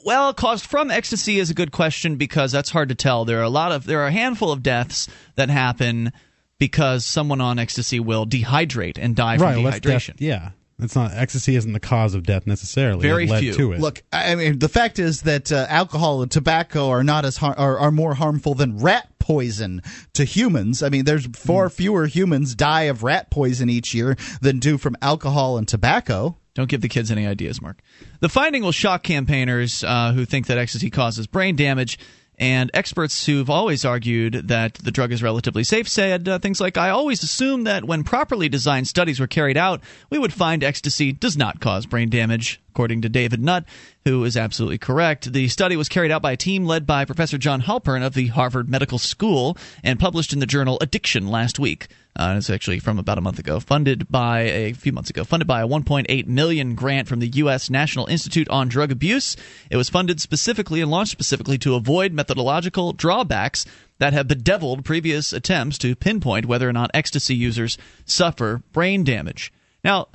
Well, 0.04 0.34
caused 0.34 0.66
from 0.66 0.92
ecstasy 0.92 1.40
is 1.40 1.50
a 1.50 1.54
good 1.54 1.72
question 1.72 2.18
because 2.18 2.52
that's 2.52 2.70
hard 2.72 2.90
to 2.90 2.96
tell. 2.96 3.24
There 3.24 3.40
are 3.40 3.44
a 3.44 3.50
lot 3.50 3.72
of 3.72 3.86
there 3.86 4.02
are 4.02 4.08
a 4.08 4.12
handful 4.12 4.52
of 4.52 4.62
deaths 4.62 5.08
that 5.36 5.50
happen 5.50 6.12
because 6.60 7.06
someone 7.06 7.40
on 7.40 7.58
ecstasy 7.58 8.02
will 8.02 8.26
dehydrate 8.26 8.98
and 9.00 9.16
die 9.16 9.38
from 9.38 9.46
right. 9.48 9.64
well, 9.64 9.72
dehydration. 9.72 10.08
death. 10.18 10.22
Yeah. 10.22 10.50
That's 10.82 10.96
not 10.96 11.12
ecstasy 11.14 11.56
isn't 11.56 11.72
the 11.72 11.80
cause 11.80 12.14
of 12.16 12.24
death 12.24 12.46
necessarily. 12.48 13.02
Very 13.02 13.24
it 13.26 13.30
led 13.30 13.40
few. 13.40 13.54
to 13.54 13.72
it. 13.74 13.80
Look, 13.80 14.02
I 14.12 14.36
mean, 14.36 14.60
the 14.60 14.68
fact 14.68 15.00
is 15.00 15.22
that 15.22 15.52
uh, 15.52 15.68
alcohol 15.70 16.22
and 16.24 16.30
tobacco 16.32 16.90
are 16.90 17.04
not 17.04 17.24
as 17.24 17.38
har- 17.38 17.58
are, 17.58 17.78
are 17.78 17.92
more 17.92 18.16
harmful 18.16 18.56
than 18.56 18.78
rat 18.80 19.08
poison 19.20 19.82
to 20.14 20.26
humans. 20.26 20.82
I 20.84 20.90
mean, 20.90 21.06
there's 21.06 21.28
far 21.28 21.70
Hmm. 21.70 21.74
fewer 21.76 22.06
humans 22.08 22.56
die 22.56 22.84
of 22.84 23.04
rat 23.04 23.30
poison 23.30 23.70
each 23.70 23.94
year 23.94 24.18
than 24.42 24.58
do 24.60 24.78
from 24.80 24.98
alcohol 25.02 25.58
and 25.58 25.68
tobacco. 25.68 26.36
Don't 26.56 26.68
give 26.68 26.82
the 26.82 26.90
kids 26.90 27.12
any 27.12 27.26
ideas, 27.26 27.62
Mark. 27.62 27.80
The 28.20 28.28
finding 28.28 28.62
will 28.64 28.74
shock 28.74 29.04
campaigners 29.04 29.84
uh, 29.86 30.12
who 30.14 30.26
think 30.26 30.48
that 30.48 30.58
ecstasy 30.58 30.90
causes 30.90 31.28
brain 31.28 31.56
damage. 31.56 31.98
And 32.42 32.72
experts 32.74 33.28
who've 33.28 33.52
always 33.52 33.86
argued 33.86 34.48
that 34.48 34.74
the 34.74 34.90
drug 34.90 35.12
is 35.12 35.22
relatively 35.22 35.64
safe 35.64 35.88
said 35.88 36.28
uh, 36.28 36.40
things 36.40 36.60
like, 36.60 36.76
I 36.76 36.90
always 36.90 37.22
assumed 37.22 37.68
that 37.68 37.86
when 37.86 38.04
properly 38.04 38.50
designed 38.50 38.88
studies 38.88 39.20
were 39.20 39.28
carried 39.28 39.58
out, 39.58 39.80
we 40.10 40.18
would 40.18 40.34
find 40.34 40.64
ecstasy 40.64 41.12
does 41.12 41.38
not 41.38 41.60
cause 41.60 41.86
brain 41.86 42.10
damage. 42.10 42.60
According 42.70 43.04
to 43.04 43.10
David 43.10 43.42
Nutt, 43.42 43.66
who 44.06 44.24
is 44.24 44.36
absolutely 44.36 44.78
correct, 44.78 45.32
the 45.32 45.48
study 45.48 45.76
was 45.76 45.90
carried 45.90 46.12
out 46.12 46.22
by 46.22 46.32
a 46.32 46.38
team 46.38 46.66
led 46.66 46.88
by 46.88 47.06
Professor 47.06 47.38
John 47.38 47.62
Halpern 47.62 48.04
of 48.04 48.14
the 48.14 48.28
Harvard 48.28 48.70
Medical 48.70 48.98
School 48.98 49.58
and 49.84 50.00
published 50.00 50.34
in 50.34 50.40
the 50.40 50.46
journal 50.48 50.78
Addiction 50.82 51.28
last 51.28 51.60
week. 51.60 51.88
Uh, 52.16 52.36
it's 52.38 52.50
actually 52.50 52.80
from 52.80 53.00
about 53.00 53.18
a 53.18 53.22
month 53.22 53.40
ago, 53.40 53.60
funded 53.60 54.10
by 54.10 54.42
a 54.42 54.74
few 54.74 54.92
months 54.92 55.10
ago, 55.10 55.24
funded 55.24 55.48
by 55.48 55.62
a 55.62 55.68
1.8 55.68 56.28
million 56.28 56.76
grant 56.76 57.08
from 57.08 57.20
the 57.20 57.28
U.S. 57.28 57.70
National 57.70 58.08
Institute 58.08 58.50
on 58.50 58.68
Drug 58.68 58.92
Abuse. 58.92 59.38
It 59.70 59.78
was 59.78 59.90
funded 59.90 60.20
specifically 60.20 60.82
and 60.82 60.92
launched 60.92 61.12
specifically 61.12 61.58
to 61.60 61.76
avoid 61.76 62.12
methodological 62.12 62.94
drawbacks 62.94 63.66
that 64.00 64.14
have 64.14 64.28
bedeviled 64.28 64.84
previous 64.84 65.32
attempts 65.32 65.78
to 65.78 65.96
pinpoint 65.96 66.48
whether 66.48 66.68
or 66.68 66.74
not 66.74 66.92
ecstasy 66.94 67.36
users 67.36 67.78
suffer 68.06 68.64
brain 68.74 69.04
damage. 69.04 69.54
Now, 69.84 70.08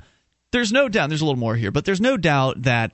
there's 0.51 0.73
no 0.73 0.89
doubt, 0.89 1.09
there's 1.09 1.23
a 1.23 1.25
little 1.25 1.39
more 1.39 1.57
here, 1.57 1.71
but 1.71 1.85
there's 1.85 2.01
no 2.01 2.17
doubt 2.17 2.63
that 2.63 2.93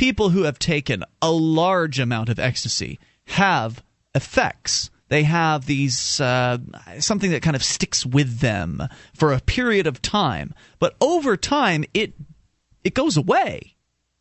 people 0.00 0.30
who 0.30 0.44
have 0.44 0.58
taken 0.58 1.04
a 1.20 1.30
large 1.30 2.00
amount 2.00 2.30
of 2.30 2.38
ecstasy 2.38 2.98
have 3.26 3.84
effects. 4.14 4.88
They 5.08 5.24
have 5.24 5.66
these 5.66 6.18
uh, 6.22 6.56
something 7.00 7.30
that 7.32 7.42
kind 7.42 7.54
of 7.54 7.62
sticks 7.62 8.06
with 8.06 8.38
them 8.38 8.82
for 9.12 9.34
a 9.34 9.40
period 9.40 9.86
of 9.86 10.00
time, 10.00 10.54
but 10.78 10.96
over 11.02 11.36
time 11.36 11.84
it 11.92 12.14
it 12.82 12.94
goes 12.94 13.18
away. 13.18 13.76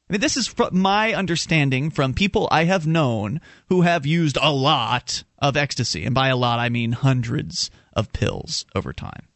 I 0.09 0.13
mean, 0.13 0.19
this 0.19 0.35
is 0.35 0.53
my 0.73 1.13
understanding 1.13 1.91
from 1.91 2.13
people 2.13 2.49
I 2.51 2.65
have 2.65 2.85
known 2.85 3.39
who 3.69 3.83
have 3.83 4.05
used 4.05 4.37
a 4.41 4.51
lot 4.51 5.23
of 5.37 5.55
ecstasy, 5.55 6.03
and 6.03 6.13
by 6.13 6.27
a 6.27 6.35
lot 6.35 6.59
I 6.59 6.67
mean 6.67 6.91
hundreds 6.91 7.71
of 7.93 8.11
pills 8.11 8.65
over 8.75 8.91
time. 8.91 9.29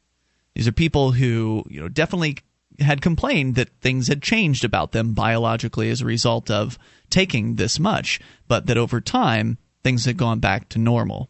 These 0.55 0.67
are 0.67 0.73
people 0.73 1.11
who, 1.11 1.63
you 1.69 1.79
know, 1.79 1.87
definitely 1.87 2.39
had 2.79 3.01
complained 3.01 3.55
that 3.55 3.69
things 3.81 4.07
had 4.07 4.21
changed 4.21 4.63
about 4.63 4.91
them 4.91 5.13
biologically 5.13 5.89
as 5.89 6.01
a 6.01 6.05
result 6.05 6.49
of 6.49 6.77
taking 7.09 7.55
this 7.55 7.79
much, 7.79 8.19
but 8.47 8.65
that 8.67 8.77
over 8.77 8.99
time 9.01 9.57
things 9.83 10.05
had 10.05 10.17
gone 10.17 10.39
back 10.39 10.69
to 10.69 10.79
normal. 10.79 11.29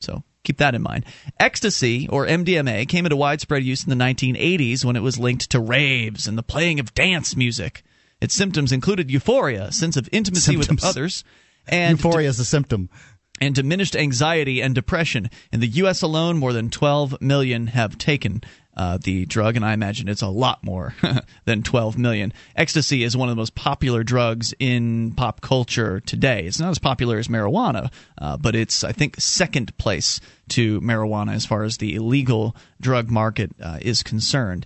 So 0.00 0.22
keep 0.44 0.58
that 0.58 0.74
in 0.74 0.82
mind. 0.82 1.04
Ecstasy, 1.40 2.08
or 2.08 2.26
MDMA, 2.26 2.88
came 2.88 3.04
into 3.04 3.16
widespread 3.16 3.64
use 3.64 3.84
in 3.84 3.90
the 3.90 4.04
1980s 4.04 4.84
when 4.84 4.96
it 4.96 5.02
was 5.02 5.18
linked 5.18 5.50
to 5.50 5.60
raves 5.60 6.26
and 6.26 6.38
the 6.38 6.42
playing 6.42 6.80
of 6.80 6.94
dance 6.94 7.36
music. 7.36 7.82
Its 8.20 8.34
symptoms 8.34 8.72
included 8.72 9.10
euphoria, 9.10 9.64
a 9.64 9.72
sense 9.72 9.96
of 9.96 10.08
intimacy 10.10 10.52
Symptoms. 10.52 10.82
with 10.82 10.84
others, 10.84 11.24
and 11.68 11.98
Euphoria 11.98 12.28
is 12.28 12.40
a 12.40 12.44
symptom. 12.44 12.88
and 13.40 13.54
diminished 13.54 13.94
anxiety 13.94 14.60
and 14.60 14.74
depression. 14.74 15.30
In 15.52 15.60
the 15.60 15.68
U.S. 15.68 16.02
alone, 16.02 16.38
more 16.38 16.52
than 16.52 16.70
12 16.70 17.20
million 17.20 17.68
have 17.68 17.96
taken 17.98 18.42
uh, 18.78 18.96
the 19.02 19.26
drug, 19.26 19.56
and 19.56 19.64
I 19.64 19.72
imagine 19.72 20.08
it's 20.08 20.22
a 20.22 20.28
lot 20.28 20.62
more 20.62 20.94
than 21.44 21.64
12 21.64 21.98
million. 21.98 22.32
Ecstasy 22.54 23.02
is 23.02 23.16
one 23.16 23.28
of 23.28 23.34
the 23.34 23.40
most 23.40 23.56
popular 23.56 24.04
drugs 24.04 24.54
in 24.60 25.12
pop 25.12 25.40
culture 25.40 25.98
today. 26.00 26.44
It's 26.44 26.60
not 26.60 26.70
as 26.70 26.78
popular 26.78 27.18
as 27.18 27.26
marijuana, 27.26 27.90
uh, 28.18 28.36
but 28.36 28.54
it's, 28.54 28.84
I 28.84 28.92
think, 28.92 29.16
second 29.20 29.76
place 29.78 30.20
to 30.50 30.80
marijuana 30.80 31.34
as 31.34 31.44
far 31.44 31.64
as 31.64 31.78
the 31.78 31.96
illegal 31.96 32.54
drug 32.80 33.10
market 33.10 33.50
uh, 33.60 33.78
is 33.82 34.04
concerned. 34.04 34.64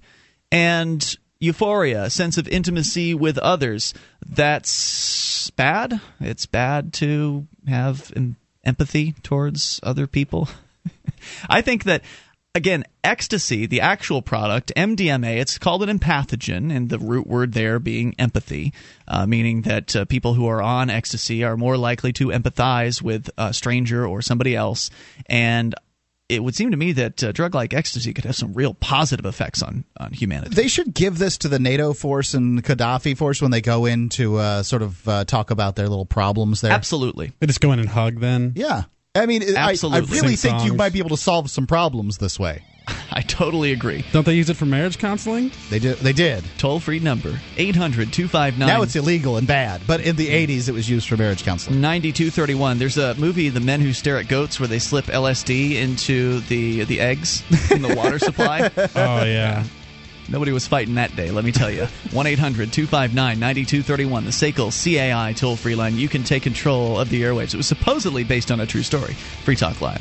And 0.51 1.17
euphoria, 1.39 2.05
a 2.05 2.11
sense 2.11 2.37
of 2.37 2.47
intimacy 2.47 3.15
with 3.15 3.39
others, 3.39 3.95
that's 4.27 5.49
bad. 5.51 6.01
It's 6.21 6.45
bad 6.45 6.93
to 6.95 7.47
have 7.67 8.13
em- 8.15 8.37
empathy 8.63 9.15
towards 9.23 9.81
other 9.83 10.07
people. 10.07 10.51
I 11.49 11.63
think 11.63 11.85
that 11.85 12.03
again, 12.55 12.85
ecstasy, 13.03 13.67
the 13.67 13.81
actual 13.81 14.23
product, 14.23 14.73
MDMA, 14.77 15.39
it's 15.39 15.59
called 15.59 15.83
an 15.83 15.99
empathogen, 15.99 16.75
and 16.75 16.89
the 16.89 16.99
root 16.99 17.27
word 17.27 17.53
there 17.53 17.79
being 17.79 18.15
empathy, 18.19 18.73
uh, 19.09 19.27
meaning 19.27 19.63
that 19.63 19.97
uh, 19.97 20.05
people 20.05 20.35
who 20.35 20.47
are 20.47 20.63
on 20.63 20.91
ecstasy 20.91 21.45
are 21.45 21.57
more 21.57 21.77
likely 21.77 22.13
to 22.15 22.29
empathize 22.29 23.01
with 23.01 23.31
a 23.39 23.53
stranger 23.53 24.07
or 24.07 24.23
somebody 24.23 24.55
else. 24.55 24.91
And 25.27 25.75
it 26.29 26.43
would 26.43 26.55
seem 26.55 26.71
to 26.71 26.77
me 26.77 26.93
that 26.93 27.23
a 27.23 27.33
drug 27.33 27.55
like 27.55 27.75
ecstasy 27.75 28.15
could 28.15 28.25
have 28.25 28.37
some 28.37 28.55
real 28.55 28.75
positive 28.75 29.27
effects 29.27 29.63
on, 29.63 29.85
on 29.99 30.13
humanity. 30.13 30.55
They 30.55 30.69
should 30.69 30.95
give 30.95 31.19
this 31.19 31.39
to 31.39 31.49
the 31.49 31.59
NATO 31.59 31.93
force 31.93 32.33
and 32.35 32.63
Gaddafi 32.63 33.17
force 33.17 33.43
when 33.43 33.51
they 33.51 33.61
go 33.61 33.85
in 33.85 34.09
to 34.11 34.37
uh, 34.37 34.63
sort 34.63 34.83
of 34.83 35.09
uh, 35.09 35.25
talk 35.25 35.51
about 35.51 35.77
their 35.77 35.89
little 35.89 36.07
problems 36.07 36.61
there. 36.63 36.73
Absolutely. 36.73 37.33
They 37.41 37.47
just 37.47 37.61
go 37.61 37.73
in 37.73 37.81
and 37.81 37.89
hug 37.89 38.21
then. 38.21 38.53
Yeah. 38.57 38.85
I 39.15 39.27
mean, 39.27 39.43
I, 39.57 39.77
I 39.83 39.99
really 39.99 40.37
Sing 40.37 40.53
think 40.59 40.65
you 40.65 40.73
might 40.73 40.95
be 40.95 40.99
able 40.99 41.11
to 41.11 41.19
solve 41.19 41.51
some 41.51 41.67
problems 41.67 42.17
this 42.17 42.39
way. 42.39 42.63
I 43.13 43.21
totally 43.21 43.73
agree. 43.73 44.07
Don't 44.11 44.25
they 44.25 44.35
use 44.35 44.49
it 44.49 44.57
for 44.57 44.65
marriage 44.65 44.97
counseling? 44.97 45.53
They 45.69 45.79
did. 45.79 45.99
They 45.99 46.15
did. 46.15 46.43
Toll 46.57 46.81
free 46.81 46.99
number 46.99 47.39
800 47.59 48.11
259 48.11 48.67
Now 48.67 48.81
it's 48.81 48.97
illegal 48.97 49.37
and 49.37 49.47
bad, 49.47 49.83
but 49.87 50.01
in 50.01 50.17
the 50.17 50.29
'80s 50.29 50.71
it 50.71 50.73
was 50.73 50.89
used 50.89 51.09
for 51.09 51.19
marriage 51.19 51.45
counseling. 51.45 51.81
9231. 51.83 52.79
There's 52.79 52.97
a 52.97 53.15
movie, 53.17 53.51
The 53.51 53.61
Men 53.61 53.83
Who 53.83 53.93
Stare 53.93 54.17
at 54.17 54.29
Goats, 54.29 54.59
where 54.59 54.67
they 54.67 54.79
slip 54.79 55.05
LSD 55.07 55.75
into 55.75 56.41
the 56.41 56.85
the 56.85 57.01
eggs 57.01 57.43
in 57.71 57.83
the 57.83 57.95
water 57.95 58.19
supply. 58.19 58.71
Oh 58.97 59.25
yeah. 59.25 59.65
Nobody 60.29 60.53
was 60.53 60.67
fighting 60.67 60.95
that 60.95 61.15
day, 61.17 61.31
let 61.31 61.45
me 61.45 61.53
tell 61.53 61.71
you. 61.71 61.87
1 62.13 62.27
800 62.27 62.73
259 62.73 63.39
9231, 63.39 64.25
the 64.25 64.31
SACL 64.31 64.71
CAI 64.73 65.33
toll 65.33 65.57
free 65.57 65.75
line. 65.75 65.97
You 65.97 66.09
can 66.09 66.23
take 66.23 66.43
control 66.43 66.99
of 66.99 67.11
the 67.11 67.23
airwaves. 67.23 67.55
It 67.55 67.57
was 67.57 67.67
supposedly 67.67 68.25
based 68.25 68.51
on 68.51 68.61
a 68.61 68.67
true 68.67 68.83
story. 68.83 69.15
Free 69.15 69.57
Talk 69.57 69.81
Live. 69.81 70.01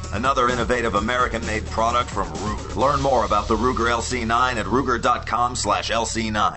another 0.13 0.49
innovative 0.49 0.95
American 0.95 1.45
made 1.45 1.65
product 1.67 2.09
from 2.09 2.27
Ruger. 2.27 2.75
Learn 2.75 3.01
more 3.01 3.25
about 3.25 3.47
the 3.47 3.55
Ruger 3.55 3.89
LC9 3.89 4.55
at 4.55 4.65
Ruger.com 4.65 5.55
slash 5.55 5.89
LC9. 5.91 6.55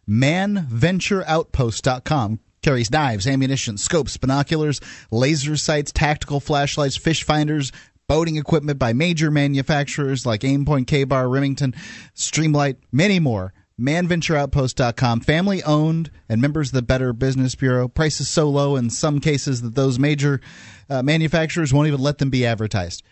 ManVentureOutpost.com 0.08 2.38
carries 2.62 2.90
knives, 2.90 3.26
ammunition, 3.26 3.76
scopes, 3.78 4.16
binoculars, 4.16 4.80
laser 5.10 5.56
sights, 5.56 5.92
tactical 5.92 6.40
flashlights, 6.40 6.96
fish 6.96 7.24
finders, 7.24 7.72
boating 8.06 8.36
equipment 8.36 8.78
by 8.78 8.92
major 8.92 9.30
manufacturers 9.30 10.26
like 10.26 10.40
Aimpoint, 10.40 10.88
KA-BAR, 10.88 11.28
Remington, 11.28 11.74
Streamlight, 12.14 12.76
many 12.92 13.20
more. 13.20 13.54
ManVentureOutpost.com, 13.80 15.20
family 15.20 15.62
owned 15.62 16.10
and 16.28 16.42
members 16.42 16.68
of 16.68 16.74
the 16.74 16.82
Better 16.82 17.14
Business 17.14 17.54
Bureau. 17.54 17.88
Prices 17.88 18.28
so 18.28 18.50
low 18.50 18.76
in 18.76 18.90
some 18.90 19.20
cases 19.20 19.62
that 19.62 19.74
those 19.74 19.98
major 19.98 20.42
uh, 20.90 21.02
manufacturers 21.02 21.72
won't 21.72 21.88
even 21.88 22.00
let 22.00 22.18
them 22.18 22.28
be 22.28 22.44
advertised. 22.44 23.02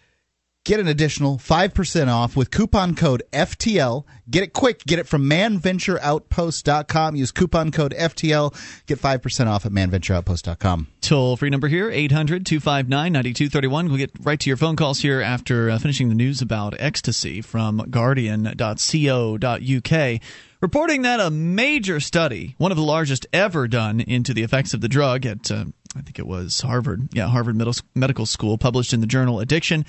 Get 0.65 0.81
an 0.81 0.89
additional 0.89 1.39
5% 1.39 2.09
off 2.09 2.37
with 2.37 2.51
coupon 2.51 2.95
code 2.95 3.23
FTL. 3.33 4.05
Get 4.31 4.43
it 4.43 4.53
quick. 4.53 4.85
Get 4.85 4.99
it 4.99 5.09
from 5.09 5.23
manventureoutpost.com. 5.23 7.17
Use 7.17 7.33
coupon 7.33 7.71
code 7.71 7.95
FTL. 7.99 8.55
Get 8.85 8.99
5% 8.99 9.47
off 9.47 9.65
at 9.65 9.73
manventureoutpost.com. 9.73 10.89
Toll 11.01 11.39
free 11.39 11.49
number 11.49 11.69
here, 11.69 11.91
800 11.91 12.45
259 12.45 13.13
9231. 13.13 13.89
We'll 13.89 13.97
get 13.97 14.11
right 14.21 14.39
to 14.39 14.51
your 14.51 14.59
phone 14.59 14.77
calls 14.77 15.01
here 15.01 15.23
after 15.23 15.71
uh, 15.71 15.79
finishing 15.79 16.11
the 16.11 16.15
news 16.15 16.43
about 16.43 16.75
ecstasy 16.79 17.41
from 17.41 17.79
Guardian.co.uk. 17.89 20.21
Reporting 20.61 21.03
that 21.03 21.21
a 21.21 21.31
major 21.31 22.01
study, 22.01 22.57
one 22.59 22.73
of 22.73 22.77
the 22.77 22.85
largest 22.85 23.27
ever 23.33 23.69
done 23.69 24.01
into 24.01 24.35
the 24.35 24.43
effects 24.43 24.75
of 24.75 24.83
the 24.83 24.89
drug 24.89 25.25
at, 25.25 25.51
uh, 25.51 25.65
I 25.97 26.03
think 26.03 26.19
it 26.19 26.27
was 26.27 26.61
Harvard, 26.61 27.09
yeah, 27.15 27.29
Harvard 27.29 27.57
Medical 27.95 28.27
School, 28.27 28.59
published 28.59 28.93
in 28.93 29.01
the 29.01 29.07
journal 29.07 29.41
Addiction, 29.41 29.87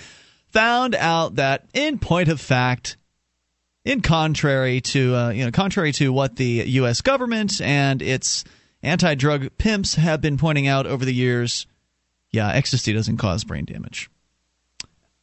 found 0.52 0.96
out 0.96 1.36
that, 1.36 1.66
in 1.74 2.00
point 2.00 2.30
of 2.30 2.40
fact, 2.40 2.98
in 3.86 4.02
contrary 4.02 4.82
to 4.82 5.16
uh, 5.16 5.30
you 5.30 5.46
know 5.46 5.52
contrary 5.52 5.92
to 5.94 6.12
what 6.12 6.36
the 6.36 6.64
U.S. 6.68 7.02
government 7.02 7.62
and 7.62 8.02
its 8.02 8.44
anti-drug 8.84 9.58
pimps 9.58 9.96
have 9.96 10.22
been 10.22 10.38
pointing 10.38 10.68
out 10.68 10.86
over 10.86 11.06
the 11.06 11.14
years, 11.14 11.68
yeah, 12.32 12.52
ecstasy 12.52 12.94
doesn't 12.94 13.18
cause 13.18 13.44
brain 13.44 13.66
damage. 13.66 14.10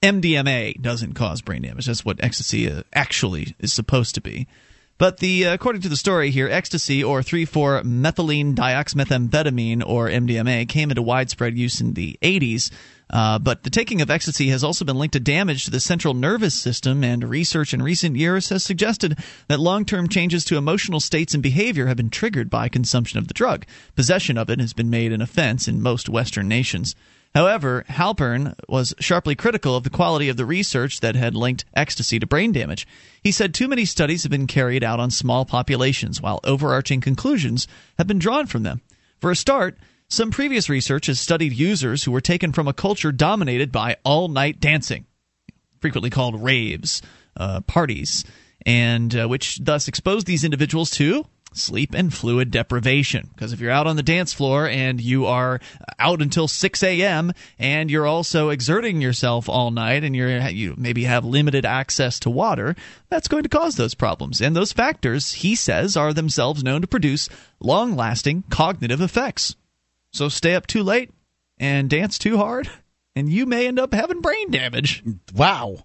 MDMA 0.02 0.80
doesn't 0.80 1.14
cause 1.14 1.40
brain 1.40 1.62
damage. 1.62 1.86
That's 1.86 2.04
what 2.04 2.22
ecstasy 2.22 2.70
uh, 2.70 2.82
actually 2.92 3.54
is 3.58 3.72
supposed 3.72 4.14
to 4.16 4.20
be. 4.20 4.46
But 4.98 5.18
the 5.18 5.46
uh, 5.46 5.54
according 5.54 5.82
to 5.82 5.90
the 5.90 5.96
story 5.96 6.30
here, 6.30 6.48
ecstasy 6.48 7.04
or 7.04 7.20
3,4-methylene 7.20 8.54
dioxymethamphetamine 8.54 9.82
or 9.86 10.08
MDMA 10.08 10.68
came 10.68 10.90
into 10.90 11.02
widespread 11.02 11.58
use 11.58 11.80
in 11.80 11.92
the 11.92 12.18
80s. 12.22 12.70
Uh, 13.08 13.38
but 13.38 13.62
the 13.62 13.70
taking 13.70 14.00
of 14.00 14.10
ecstasy 14.10 14.48
has 14.48 14.64
also 14.64 14.84
been 14.84 14.96
linked 14.96 15.12
to 15.12 15.20
damage 15.20 15.64
to 15.64 15.70
the 15.70 15.78
central 15.78 16.14
nervous 16.14 16.54
system, 16.54 17.04
and 17.04 17.28
research 17.28 17.72
in 17.72 17.82
recent 17.82 18.16
years 18.16 18.48
has 18.48 18.64
suggested 18.64 19.18
that 19.48 19.60
long 19.60 19.84
term 19.84 20.08
changes 20.08 20.44
to 20.46 20.56
emotional 20.56 20.98
states 20.98 21.34
and 21.34 21.42
behavior 21.42 21.86
have 21.86 21.98
been 21.98 22.10
triggered 22.10 22.48
by 22.48 22.68
consumption 22.68 23.18
of 23.18 23.28
the 23.28 23.34
drug. 23.34 23.66
Possession 23.94 24.38
of 24.38 24.50
it 24.50 24.60
has 24.60 24.72
been 24.72 24.90
made 24.90 25.12
an 25.12 25.20
offense 25.20 25.68
in 25.68 25.82
most 25.82 26.08
Western 26.08 26.48
nations. 26.48 26.96
However, 27.36 27.84
Halpern 27.90 28.54
was 28.66 28.94
sharply 28.98 29.34
critical 29.34 29.76
of 29.76 29.84
the 29.84 29.90
quality 29.90 30.30
of 30.30 30.38
the 30.38 30.46
research 30.46 31.00
that 31.00 31.14
had 31.16 31.34
linked 31.34 31.66
ecstasy 31.74 32.18
to 32.18 32.26
brain 32.26 32.50
damage. 32.50 32.86
He 33.22 33.30
said 33.30 33.52
too 33.52 33.68
many 33.68 33.84
studies 33.84 34.22
have 34.22 34.30
been 34.30 34.46
carried 34.46 34.82
out 34.82 35.00
on 35.00 35.10
small 35.10 35.44
populations, 35.44 36.22
while 36.22 36.40
overarching 36.44 37.02
conclusions 37.02 37.68
have 37.98 38.06
been 38.06 38.18
drawn 38.18 38.46
from 38.46 38.62
them. 38.62 38.80
For 39.20 39.30
a 39.30 39.36
start, 39.36 39.76
some 40.08 40.30
previous 40.30 40.70
research 40.70 41.08
has 41.08 41.20
studied 41.20 41.52
users 41.52 42.04
who 42.04 42.10
were 42.10 42.22
taken 42.22 42.54
from 42.54 42.68
a 42.68 42.72
culture 42.72 43.12
dominated 43.12 43.70
by 43.70 43.98
all 44.02 44.28
night 44.28 44.58
dancing, 44.58 45.04
frequently 45.78 46.08
called 46.08 46.42
raves, 46.42 47.02
uh, 47.36 47.60
parties, 47.60 48.24
and 48.64 49.14
uh, 49.14 49.28
which 49.28 49.58
thus 49.58 49.88
exposed 49.88 50.26
these 50.26 50.42
individuals 50.42 50.88
to 50.92 51.26
sleep 51.56 51.94
and 51.94 52.12
fluid 52.12 52.50
deprivation. 52.50 53.30
Because 53.34 53.52
if 53.52 53.60
you're 53.60 53.70
out 53.70 53.86
on 53.86 53.96
the 53.96 54.02
dance 54.02 54.32
floor 54.32 54.68
and 54.68 55.00
you 55.00 55.26
are 55.26 55.60
out 55.98 56.22
until 56.22 56.48
6 56.48 56.82
a.m. 56.82 57.32
and 57.58 57.90
you're 57.90 58.06
also 58.06 58.50
exerting 58.50 59.00
yourself 59.00 59.48
all 59.48 59.70
night 59.70 60.04
and 60.04 60.14
you're 60.14 60.48
you 60.48 60.74
maybe 60.76 61.04
have 61.04 61.24
limited 61.24 61.64
access 61.64 62.20
to 62.20 62.30
water, 62.30 62.76
that's 63.08 63.28
going 63.28 63.42
to 63.42 63.48
cause 63.48 63.76
those 63.76 63.94
problems. 63.94 64.40
And 64.40 64.54
those 64.54 64.72
factors, 64.72 65.32
he 65.34 65.54
says, 65.54 65.96
are 65.96 66.12
themselves 66.12 66.64
known 66.64 66.80
to 66.80 66.86
produce 66.86 67.28
long-lasting 67.60 68.44
cognitive 68.50 69.00
effects. 69.00 69.56
So 70.12 70.28
stay 70.28 70.54
up 70.54 70.66
too 70.66 70.82
late 70.82 71.10
and 71.58 71.90
dance 71.90 72.18
too 72.18 72.36
hard, 72.36 72.70
and 73.14 73.30
you 73.30 73.46
may 73.46 73.66
end 73.66 73.78
up 73.78 73.94
having 73.94 74.20
brain 74.20 74.50
damage. 74.50 75.02
Wow. 75.34 75.84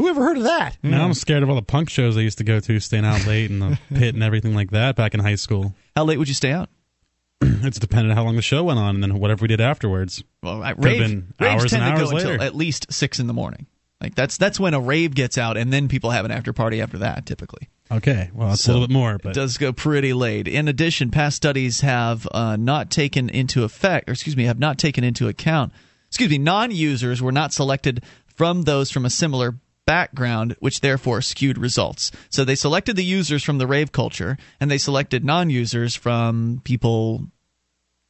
Who 0.00 0.08
ever 0.08 0.22
heard 0.22 0.38
of 0.38 0.44
that? 0.44 0.78
Now 0.82 1.04
I'm 1.04 1.12
scared 1.14 1.42
of 1.42 1.50
all 1.50 1.56
the 1.56 1.62
punk 1.62 1.90
shows 1.90 2.16
I 2.16 2.20
used 2.20 2.38
to 2.38 2.44
go 2.44 2.58
to, 2.60 2.80
staying 2.80 3.04
out 3.04 3.26
late 3.26 3.50
in 3.50 3.58
the 3.58 3.78
pit 3.94 4.14
and 4.14 4.22
everything 4.22 4.54
like 4.54 4.70
that 4.70 4.96
back 4.96 5.12
in 5.14 5.20
high 5.20 5.34
school. 5.34 5.74
How 5.94 6.04
late 6.04 6.18
would 6.18 6.28
you 6.28 6.34
stay 6.34 6.52
out? 6.52 6.70
it's 7.42 7.78
dependent 7.78 8.12
on 8.12 8.16
how 8.16 8.24
long 8.24 8.36
the 8.36 8.42
show 8.42 8.64
went 8.64 8.78
on 8.78 8.94
and 8.94 9.02
then 9.02 9.18
whatever 9.18 9.42
we 9.42 9.48
did 9.48 9.60
afterwards. 9.60 10.22
Well, 10.42 10.62
I, 10.62 10.70
Could've 10.72 10.84
rave, 10.84 11.00
been 11.00 11.34
raves 11.38 11.62
hours 11.62 11.70
tend 11.72 11.82
and 11.84 11.94
to 11.96 12.00
hours 12.00 12.10
go 12.10 12.16
until 12.16 12.30
later. 12.32 12.42
at 12.42 12.54
least 12.56 12.92
six 12.92 13.18
in 13.18 13.26
the 13.26 13.32
morning. 13.34 13.66
Like 14.00 14.14
that's 14.14 14.38
that's 14.38 14.58
when 14.58 14.72
a 14.72 14.80
rave 14.80 15.14
gets 15.14 15.36
out, 15.36 15.58
and 15.58 15.70
then 15.70 15.86
people 15.88 16.10
have 16.10 16.24
an 16.24 16.30
after 16.30 16.54
party 16.54 16.80
after 16.80 16.96
that. 16.98 17.26
Typically, 17.26 17.68
Okay, 17.92 18.30
well, 18.32 18.48
that's 18.48 18.62
So, 18.62 18.70
a 18.70 18.74
little 18.74 18.88
bit 18.88 18.94
more, 18.94 19.18
but 19.22 19.30
it 19.30 19.34
does 19.34 19.58
go 19.58 19.74
pretty 19.74 20.14
late. 20.14 20.48
In 20.48 20.68
addition, 20.68 21.10
past 21.10 21.36
studies 21.36 21.82
have 21.82 22.26
uh, 22.32 22.56
not 22.56 22.90
taken 22.90 23.28
into 23.28 23.64
effect, 23.64 24.08
or 24.08 24.12
excuse 24.12 24.34
me, 24.38 24.44
have 24.44 24.58
not 24.58 24.78
taken 24.78 25.04
into 25.04 25.28
account. 25.28 25.72
Excuse 26.08 26.30
me, 26.30 26.38
non-users 26.38 27.20
were 27.20 27.32
not 27.32 27.52
selected 27.52 28.02
from 28.34 28.62
those 28.62 28.90
from 28.90 29.04
a 29.04 29.10
similar 29.10 29.56
background, 29.90 30.54
which 30.60 30.82
therefore 30.82 31.20
skewed 31.20 31.58
results. 31.58 32.12
So 32.28 32.44
they 32.44 32.54
selected 32.54 32.94
the 32.94 33.02
users 33.18 33.42
from 33.42 33.58
the 33.58 33.66
rave 33.66 33.90
culture, 33.90 34.38
and 34.60 34.70
they 34.70 34.78
selected 34.78 35.24
non-users 35.24 35.96
from 35.96 36.60
people 36.62 37.26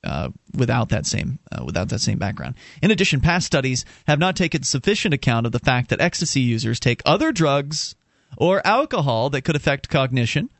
uh, 0.04 0.28
without 0.54 0.90
that 0.90 1.06
same 1.06 1.38
uh, 1.50 1.64
without 1.64 1.88
that 1.88 2.00
same 2.00 2.18
background. 2.18 2.56
In 2.82 2.90
addition, 2.90 3.22
past 3.22 3.46
studies 3.46 3.86
have 4.06 4.18
not 4.18 4.36
taken 4.36 4.62
sufficient 4.62 5.14
account 5.14 5.46
of 5.46 5.52
the 5.52 5.58
fact 5.70 5.88
that 5.88 6.02
ecstasy 6.02 6.40
users 6.40 6.78
take 6.78 7.00
other 7.06 7.32
drugs 7.32 7.94
or 8.36 8.66
alcohol 8.66 9.30
that 9.30 9.42
could 9.42 9.56
affect 9.56 9.88
cognition, 9.88 10.50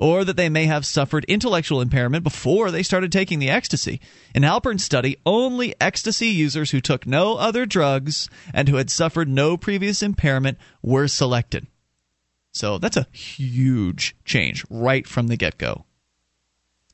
or 0.00 0.24
that 0.24 0.36
they 0.36 0.48
may 0.48 0.64
have 0.64 0.86
suffered 0.86 1.26
intellectual 1.26 1.82
impairment 1.82 2.24
before 2.24 2.70
they 2.70 2.82
started 2.82 3.12
taking 3.12 3.38
the 3.38 3.50
ecstasy. 3.50 4.00
In 4.34 4.42
Halpern's 4.42 4.82
study, 4.82 5.18
only 5.26 5.74
ecstasy 5.78 6.28
users 6.28 6.70
who 6.70 6.80
took 6.80 7.06
no 7.06 7.36
other 7.36 7.66
drugs 7.66 8.28
and 8.54 8.68
who 8.68 8.76
had 8.76 8.90
suffered 8.90 9.28
no 9.28 9.58
previous 9.58 10.02
impairment 10.02 10.56
were 10.82 11.06
selected. 11.06 11.66
So 12.50 12.78
that's 12.78 12.96
a 12.96 13.06
huge 13.12 14.16
change 14.24 14.64
right 14.70 15.06
from 15.06 15.28
the 15.28 15.36
get 15.36 15.58
go. 15.58 15.84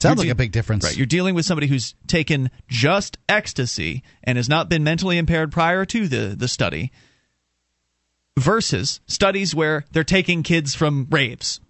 Sounds 0.03 0.19
You're 0.19 0.27
like 0.27 0.33
a 0.33 0.35
big 0.35 0.53
difference. 0.53 0.85
Right. 0.85 0.97
You're 0.97 1.07
dealing 1.07 1.37
with 1.37 1.47
somebody 1.47 1.69
who's 1.69 1.95
taken 2.09 2.51
just 2.69 3.19
ecstasy 3.29 4.03
and 4.25 4.37
has 4.37 4.49
not 4.49 4.69
been 4.69 4.85
mentally 4.85 5.17
impaired 5.17 5.53
prior 5.53 5.87
to 5.87 6.09
the, 6.09 6.35
the 6.37 6.49
study 6.49 6.91
versus 8.37 9.01
studies 9.07 9.55
where 9.55 9.85
they're 9.93 10.05
taking 10.05 10.43
kids 10.43 10.75
from 10.75 11.07
raves. 11.09 11.61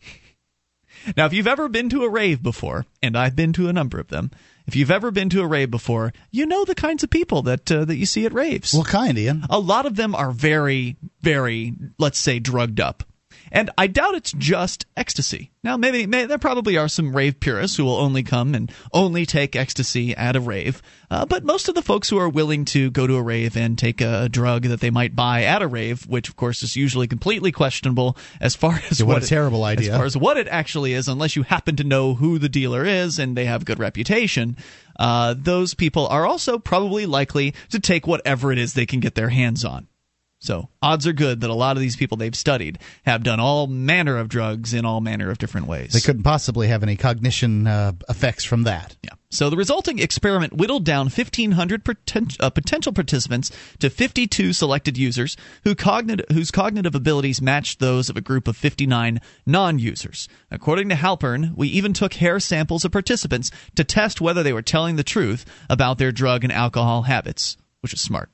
Now, 1.16 1.26
if 1.26 1.32
you've 1.32 1.46
ever 1.46 1.68
been 1.68 1.88
to 1.90 2.04
a 2.04 2.09
rave 2.09 2.42
before, 2.42 2.86
and 3.02 3.16
I've 3.16 3.36
been 3.36 3.52
to 3.54 3.68
a 3.68 3.72
number 3.72 3.98
of 3.98 4.09
them, 4.09 4.30
if 4.66 4.74
you've 4.74 4.90
ever 4.90 5.11
been 5.11 5.28
to 5.30 5.42
a 5.42 5.46
rave 5.46 5.70
before, 5.70 6.12
you 6.30 6.46
know 6.46 6.64
the 6.64 6.74
kinds 6.74 7.04
of 7.04 7.11
people 7.11 7.42
that 7.42 7.70
uh, 7.70 7.84
that 7.84 7.96
you 7.96 8.07
see 8.07 8.26
at 8.26 8.32
raves. 8.32 8.72
What 8.72 8.88
kind, 8.88 9.16
Ian? 9.18 9.44
A 9.48 9.59
lot 9.59 9.86
of 9.86 9.96
them 9.96 10.14
are 10.14 10.32
very, 10.32 10.96
very, 11.20 11.74
let's 11.98 12.18
say, 12.18 12.38
drugged 12.38 12.80
up. 12.80 13.04
And 13.53 13.70
I 13.78 13.86
doubt 13.86 14.14
it's 14.14 14.32
just 14.32 14.86
ecstasy. 14.97 15.51
Now, 15.62 15.76
maybe, 15.76 16.07
may 16.07 16.26
there 16.26 16.38
probably 16.38 16.76
are 16.76 16.88
some 16.88 17.14
rave 17.14 17.40
purists 17.40 17.76
who 17.76 17.84
will 17.84 17.97
only 17.97 18.22
come 18.22 18.55
and 18.55 18.70
only 18.92 19.26
take 19.26 19.57
ecstasy 19.57 20.14
at 20.14 20.36
a 20.36 20.40
rave. 20.40 20.80
Uh, 21.11 21.26
but 21.26 21.44
most 21.44 21.68
of 21.68 21.74
the 21.74 21.82
folks 21.82 22.09
who 22.09 22.18
are 22.18 22.28
willing 22.28 22.64
to 22.66 22.90
go 22.90 23.07
to 23.07 23.16
a 23.16 23.22
rave 23.22 23.57
and 23.57 23.76
take 23.78 24.01
a 24.01 24.28
drug 24.28 24.62
that 24.64 24.80
they 24.80 24.90
might 24.90 25.16
buy 25.16 25.42
at 25.44 25.62
a 25.62 25.66
rave, 25.66 26.07
which 26.07 26.28
of 26.28 26.36
course 26.36 26.62
is 26.62 26.76
usually 26.76 27.07
completely 27.07 27.51
questionable 27.53 28.16
as 28.40 28.55
far 28.55 28.80
as 28.90 29.01
Yeah, 29.01 29.07
what 29.07 29.22
a 29.22 29.24
it- 29.24 29.28
terrible 29.28 29.64
idea. 29.64 29.92
As 29.92 29.97
far 29.97 30.07
as 30.07 30.16
what 30.16 30.36
it 30.36 30.49
actually 30.49 30.92
is, 30.92 31.09
unless 31.09 31.34
you 31.36 31.42
happen 31.42 31.76
to 31.76 31.84
know 31.84 32.14
who 32.14 32.38
the 32.38 32.49
dealer 32.49 32.84
is 32.84 33.18
and 33.18 33.36
they 33.36 33.47
have 33.47 33.64
good 33.64 33.78
reputation, 33.78 34.57
uh, 34.99 35.34
those 35.36 35.74
people 35.74 36.07
are 36.09 36.26
also 36.26 36.59
probably 36.59 37.07
likely 37.07 37.55
to 37.70 37.80
take 37.80 38.07
whatever 38.07 38.53
it 38.53 38.59
is 38.59 38.74
they 38.74 38.86
can 38.86 39.01
get 39.01 39.14
their 39.14 39.28
hands 39.30 39.64
on. 39.64 39.86
So 40.47 40.68
odds 40.80 41.07
are 41.09 41.12
good 41.12 41.40
that 41.40 41.51
a 41.51 41.55
lot 41.55 41.76
of 41.76 41.80
these 41.80 41.97
people 41.97 42.16
they've 42.16 42.34
studied 42.34 42.78
have 43.05 43.24
done 43.24 43.40
all 43.40 43.66
manner 43.66 44.16
of 44.16 44.28
drugs 44.28 44.72
in 44.72 44.84
all 44.84 45.01
manner 45.01 45.28
of 45.28 45.38
different 45.38 45.66
ways. 45.66 45.92
They 45.92 46.01
couldn't 46.01 46.22
possibly 46.22 46.68
have 46.68 46.84
any 46.84 46.97
cognition 46.97 47.66
uh, 47.66 47.92
effects 48.09 48.44
from 48.44 48.62
that. 48.62 48.97
Yeah. 49.03 49.11
So 49.28 49.51
the 49.51 49.57
resulting 49.57 49.99
experiment 49.99 50.53
whittled 50.53 50.84
down 50.84 51.07
1,500 51.07 51.84
poten- 51.84 52.36
uh, 52.38 52.49
potential 52.51 52.92
participants 52.92 53.51
to 53.80 53.90
52 53.90 54.53
selected 54.53 54.97
users 54.97 55.36
who 55.64 55.74
cognit- 55.74 56.30
whose 56.30 56.53
cognitive 56.53 56.94
abilities 56.94 57.42
matched 57.42 57.80
those 57.80 58.09
of 58.09 58.16
a 58.16 58.20
group 58.20 58.47
of 58.47 58.57
59 58.57 59.20
non 59.44 59.80
users. 59.80 60.28
According 60.53 60.90
to 60.90 60.94
Halpern, 60.94 61.57
we 61.57 61.66
even 61.68 61.92
took 61.92 62.14
hair 62.14 62.38
samples 62.38 62.84
of 62.84 62.92
participants 62.92 63.51
to 63.74 63.82
test 63.82 64.20
whether 64.20 64.44
they 64.44 64.53
were 64.53 64.62
telling 64.62 64.94
the 64.94 65.03
truth 65.03 65.44
about 65.68 65.99
their 65.99 66.12
drug 66.12 66.44
and 66.44 66.53
alcohol 66.53 67.03
habits, 67.03 67.57
which 67.80 67.92
is 67.92 68.01
smart. 68.01 68.30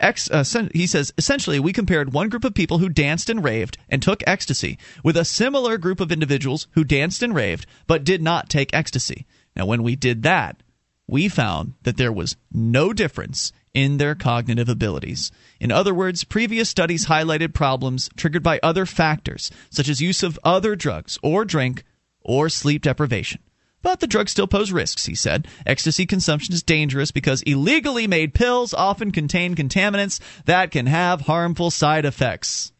Ex, 0.00 0.30
uh, 0.30 0.44
he 0.74 0.86
says 0.86 1.12
essentially 1.18 1.60
we 1.60 1.72
compared 1.72 2.12
one 2.12 2.28
group 2.28 2.44
of 2.44 2.54
people 2.54 2.78
who 2.78 2.88
danced 2.88 3.30
and 3.30 3.44
raved 3.44 3.78
and 3.88 4.02
took 4.02 4.22
ecstasy 4.26 4.78
with 5.02 5.16
a 5.16 5.24
similar 5.24 5.78
group 5.78 6.00
of 6.00 6.12
individuals 6.12 6.66
who 6.72 6.84
danced 6.84 7.22
and 7.22 7.34
raved 7.34 7.66
but 7.86 8.04
did 8.04 8.22
not 8.22 8.48
take 8.48 8.74
ecstasy. 8.74 9.26
Now, 9.54 9.66
when 9.66 9.82
we 9.82 9.96
did 9.96 10.22
that, 10.22 10.62
we 11.06 11.28
found 11.28 11.74
that 11.82 11.96
there 11.96 12.12
was 12.12 12.36
no 12.52 12.92
difference 12.92 13.52
in 13.74 13.98
their 13.98 14.14
cognitive 14.14 14.68
abilities. 14.68 15.30
In 15.60 15.70
other 15.70 15.94
words, 15.94 16.24
previous 16.24 16.68
studies 16.68 17.06
highlighted 17.06 17.54
problems 17.54 18.08
triggered 18.16 18.42
by 18.42 18.60
other 18.62 18.86
factors, 18.86 19.50
such 19.70 19.88
as 19.88 20.00
use 20.00 20.22
of 20.22 20.38
other 20.44 20.76
drugs 20.76 21.18
or 21.22 21.44
drink 21.44 21.84
or 22.20 22.48
sleep 22.48 22.82
deprivation. 22.82 23.40
But 23.82 23.98
the 24.00 24.06
drugs 24.06 24.30
still 24.30 24.46
pose 24.46 24.70
risks, 24.72 25.06
he 25.06 25.14
said. 25.14 25.48
Ecstasy 25.66 26.06
consumption 26.06 26.54
is 26.54 26.62
dangerous 26.62 27.10
because 27.10 27.42
illegally 27.42 28.06
made 28.06 28.32
pills 28.32 28.72
often 28.72 29.10
contain 29.10 29.54
contaminants 29.56 30.20
that 30.44 30.70
can 30.70 30.86
have 30.86 31.22
harmful 31.22 31.70
side 31.70 32.04
effects. 32.04 32.70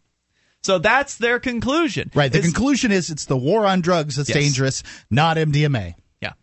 So 0.62 0.78
that's 0.78 1.16
their 1.16 1.40
conclusion. 1.40 2.10
Right. 2.14 2.30
The 2.30 2.38
It's- 2.38 2.52
conclusion 2.52 2.92
is 2.92 3.10
it's 3.10 3.24
the 3.24 3.36
war 3.36 3.66
on 3.66 3.80
drugs 3.80 4.14
that's 4.14 4.28
Yes. 4.28 4.38
dangerous, 4.38 4.82
not 5.10 5.36
MDMA. 5.36 5.96
Yeah. 6.20 6.34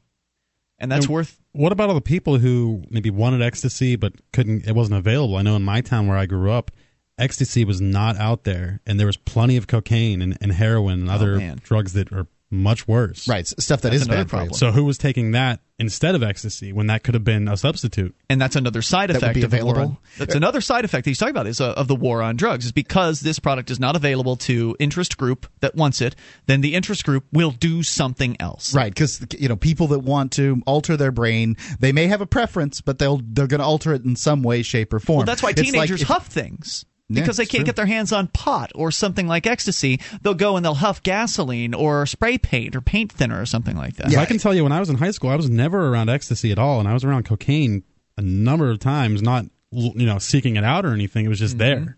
And 0.77 0.91
that's 0.91 1.05
And 1.05 1.13
worth 1.13 1.39
What 1.53 1.71
about 1.71 1.87
all 1.89 1.95
the 1.95 2.01
people 2.01 2.37
who 2.37 2.83
maybe 2.89 3.09
wanted 3.09 3.41
ecstasy 3.41 3.95
but 3.95 4.13
couldn't? 4.33 4.67
It 4.67 4.75
wasn't 4.75 4.97
available. 4.99 5.35
I 5.37 5.41
know 5.41 5.55
in 5.55 5.63
my 5.63 5.81
town 5.81 6.05
where 6.07 6.17
I 6.17 6.25
grew 6.27 6.51
up, 6.51 6.69
ecstasy 7.17 7.65
was 7.65 7.81
not 7.81 8.17
out 8.17 8.43
there, 8.43 8.81
and 8.85 8.99
there 8.99 9.07
was 9.07 9.17
plenty 9.17 9.57
of 9.57 9.65
cocaine 9.67 10.21
and, 10.21 10.37
and 10.41 10.51
heroin 10.51 10.99
and 11.01 11.09
oh, 11.09 11.13
other 11.13 11.35
Oh, 11.35 11.39
man. 11.39 11.59
drugs 11.63 11.93
that 11.93 12.11
are 12.11 12.27
much 12.51 12.87
worse. 12.87 13.27
Right. 13.27 13.45
Stuff 13.47 13.81
that 13.81 13.89
That's 13.91 14.01
is 14.01 14.07
another 14.07 14.23
bad 14.23 14.29
for 14.29 14.35
you. 14.37 14.39
problem. 14.39 14.57
So 14.57 14.71
who 14.71 14.83
was 14.85 14.97
taking 14.97 15.31
that 15.31 15.59
instead 15.77 16.15
of 16.15 16.23
ecstasy 16.23 16.73
when 16.73 16.87
that 16.87 17.03
could 17.03 17.13
have 17.13 17.23
been 17.23 17.47
a 17.47 17.55
substitute? 17.55 18.15
and 18.29 18.41
that's 18.41 18.55
another 18.55 18.81
side 18.81 19.09
would 19.09 19.17
effect 19.17 19.35
be 19.35 19.43
of 19.43 19.51
the 19.51 19.63
war 19.63 19.73
available. 19.75 19.91
on, 19.93 19.97
that's 20.17 20.35
another 20.35 20.59
side 20.61 20.83
effect 20.83 21.05
that 21.05 21.09
he's 21.11 21.17
talking 21.19 21.31
about 21.31 21.47
is 21.47 21.61
uh, 21.61 21.73
of 21.73 21.87
the 21.87 21.95
war 21.95 22.21
on 22.21 22.35
drugs 22.35 22.65
is 22.65 22.71
because 22.71 23.21
this 23.21 23.37
product 23.39 23.69
is 23.71 23.79
not 23.79 23.95
available 23.95 24.35
to 24.35 24.75
interest 24.79 25.17
group 25.17 25.45
that 25.61 25.75
wants 25.75 26.01
it 26.01 26.15
then 26.47 26.61
the 26.61 26.73
interest 26.75 27.05
group 27.05 27.23
will 27.31 27.51
do 27.51 27.81
something 27.83 28.35
else 28.39 28.73
Right, 28.73 28.91
because 28.93 29.25
you 29.37 29.47
know 29.47 29.55
people 29.55 29.87
that 29.87 29.99
want 29.99 30.31
to 30.33 30.61
alter 30.65 30.97
their 30.97 31.11
brain, 31.11 31.55
they 31.79 31.91
may 31.91 32.07
have 32.07 32.21
a 32.21 32.25
preference, 32.27 32.81
but 32.81 32.97
they'll 32.99 33.21
they're 33.23 33.47
going 33.47 33.59
to 33.59 33.65
alter 33.65 33.93
it 33.93 34.03
in 34.03 34.15
some 34.15 34.41
way, 34.43 34.63
shape, 34.63 34.91
or 34.93 34.99
form. 34.99 35.17
well 35.17 35.25
that's 35.25 35.41
why 35.43 35.51
It's 35.51 35.59
like 35.59 35.65
teenagers 35.71 36.01
if- 36.01 36.07
huff 36.07 36.27
things 36.27 36.85
Yeah, 37.09 37.21
because 37.21 37.37
they 37.37 37.45
can't 37.45 37.61
true. 37.61 37.65
get 37.65 37.75
their 37.75 37.87
hands 37.87 38.11
on 38.11 38.27
pot 38.27 38.71
or 38.75 38.91
something 38.91 39.27
like 39.27 39.47
ecstasy. 39.47 39.99
They'll 40.21 40.35
go 40.35 40.55
and 40.55 40.63
they'll 40.63 40.75
huff 40.75 41.01
gasoline 41.01 41.73
or 41.73 42.05
spray 42.05 42.37
paint 42.37 42.75
or 42.75 42.81
paint 42.81 43.11
thinner 43.11 43.41
or 43.41 43.47
something 43.47 43.75
like 43.75 43.95
that. 43.95 44.11
Yeah. 44.11 44.21
I 44.21 44.25
can 44.25 44.37
tell 44.37 44.53
you 44.53 44.61
when 44.61 44.71
I 44.71 44.79
was 44.79 44.89
in 44.89 44.97
high 44.97 45.11
school, 45.11 45.31
I 45.31 45.35
was 45.35 45.49
never 45.49 45.87
around 45.87 46.09
ecstasy 46.09 46.51
at 46.51 46.59
all, 46.59 46.79
and 46.79 46.87
I 46.87 46.93
was 46.93 47.03
around 47.03 47.23
cocaine 47.23 47.83
a 48.17 48.21
number 48.21 48.69
of 48.69 48.79
times, 48.79 49.21
not 49.21 49.45
you 49.71 50.05
know 50.05 50.19
seeking 50.19 50.55
it 50.55 50.63
out 50.63 50.85
or 50.85 50.93
anything. 50.93 51.25
It 51.25 51.29
was 51.29 51.39
just 51.39 51.57
mm-hmm. 51.57 51.85
there. 51.85 51.97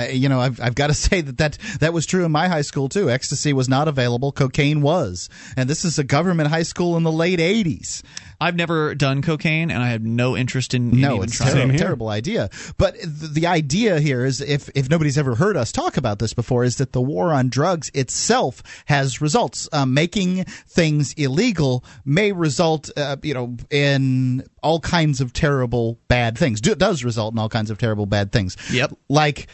I, 0.00 0.08
you 0.10 0.28
know, 0.28 0.40
I've, 0.40 0.60
I've 0.60 0.74
got 0.74 0.88
to 0.88 0.94
say 1.08 1.20
that, 1.20 1.38
that 1.38 1.58
that 1.80 1.92
was 1.92 2.06
true 2.06 2.24
in 2.24 2.32
my 2.32 2.48
high 2.48 2.62
school 2.62 2.88
too. 2.88 3.10
Ecstasy 3.10 3.52
was 3.52 3.68
not 3.68 3.88
available, 3.88 4.32
cocaine 4.32 4.80
was, 4.82 5.28
and 5.56 5.68
this 5.68 5.84
is 5.84 5.98
a 5.98 6.04
government 6.04 6.48
high 6.50 6.62
school 6.64 6.96
in 6.96 7.02
the 7.02 7.12
late 7.12 7.38
'80s. 7.38 8.02
I've 8.42 8.56
never 8.56 8.94
done 8.94 9.20
cocaine, 9.20 9.70
and 9.70 9.82
I 9.82 9.88
have 9.90 10.02
no 10.02 10.34
interest 10.34 10.72
in, 10.72 10.92
in 10.92 11.00
No, 11.02 11.16
even 11.16 11.24
it's 11.24 11.36
trying. 11.36 11.52
terrible, 11.52 11.70
here. 11.72 11.78
terrible 11.78 12.08
idea. 12.08 12.48
But 12.78 12.94
th- 12.94 13.06
the 13.32 13.46
idea 13.46 14.00
here 14.00 14.24
is, 14.24 14.40
if 14.40 14.70
if 14.74 14.88
nobody's 14.88 15.18
ever 15.18 15.34
heard 15.34 15.58
us 15.58 15.70
talk 15.72 15.98
about 15.98 16.18
this 16.20 16.32
before, 16.32 16.64
is 16.64 16.76
that 16.76 16.92
the 16.92 17.02
war 17.02 17.32
on 17.34 17.50
drugs 17.50 17.90
itself 17.92 18.62
has 18.86 19.20
results. 19.20 19.68
Uh, 19.72 19.84
making 19.84 20.44
things 20.44 21.12
illegal 21.14 21.84
may 22.06 22.32
result, 22.32 22.88
uh, 22.96 23.16
you 23.22 23.34
know, 23.34 23.56
in 23.70 24.42
all 24.62 24.80
kinds 24.80 25.20
of 25.20 25.32
terrible 25.34 25.98
bad 26.08 26.38
things. 26.38 26.60
Do, 26.62 26.74
does 26.74 27.04
result 27.04 27.34
in 27.34 27.38
all 27.38 27.48
kinds 27.50 27.70
of 27.70 27.76
terrible 27.76 28.06
bad 28.06 28.32
things. 28.32 28.56
Yep. 28.72 28.94
Like. 29.10 29.48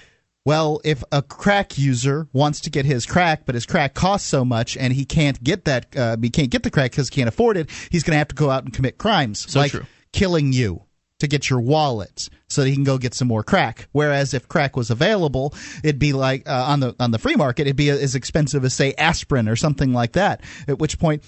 Well, 0.47 0.81
if 0.85 1.03
a 1.11 1.23
crack 1.23 1.77
user 1.77 2.29
wants 2.33 2.61
to 2.61 2.71
get 2.71 2.87
his 2.87 3.05
crack, 3.05 3.45
but 3.45 3.57
his 3.57 3.67
crack 3.67 3.95
costs 3.95 4.29
so 4.29 4.45
much, 4.45 4.77
and 4.77 4.93
he 4.93 5.05
can't 5.05 5.43
get 5.43 5.65
that, 5.65 5.95
uh, 5.97 6.17
he 6.23 6.31
can't 6.31 6.51
get 6.51 6.63
the 6.63 6.71
crack 6.71 6.93
because 6.93 7.09
he 7.09 7.15
can't 7.17 7.29
afford 7.29 7.57
it, 7.57 7.69
he's 7.91 8.05
going 8.05 8.13
to 8.13 8.19
have 8.19 8.29
to 8.29 8.35
go 8.37 8.49
out 8.49 8.63
and 8.65 8.73
commit 8.73 8.97
crimes, 8.97 9.45
So 9.51 9.59
like 9.59 9.73
true. 9.73 9.85
killing 10.13 10.53
you 10.53 10.85
to 11.19 11.27
get 11.27 11.51
your 11.51 11.61
wallet 11.61 12.29
so 12.49 12.63
that 12.63 12.69
he 12.69 12.75
can 12.75 12.85
go 12.85 12.97
get 12.97 13.13
some 13.13 13.27
more 13.27 13.43
crack. 13.43 13.89
Whereas 13.91 14.35
if 14.35 14.47
crack 14.49 14.77
was 14.77 14.89
available, 14.91 15.53
it'd 15.83 15.99
be 15.99 16.13
like 16.13 16.49
uh, 16.49 16.67
on 16.69 16.79
the 16.79 16.95
on 17.01 17.11
the 17.11 17.19
free 17.19 17.35
market, 17.35 17.63
it'd 17.63 17.75
be 17.75 17.91
as 17.91 18.15
expensive 18.15 18.65
as 18.65 18.73
say 18.73 18.95
aspirin 18.95 19.49
or 19.49 19.57
something 19.57 19.93
like 19.93 20.13
that. 20.13 20.43
At 20.69 20.79
which 20.79 20.99
point. 20.99 21.25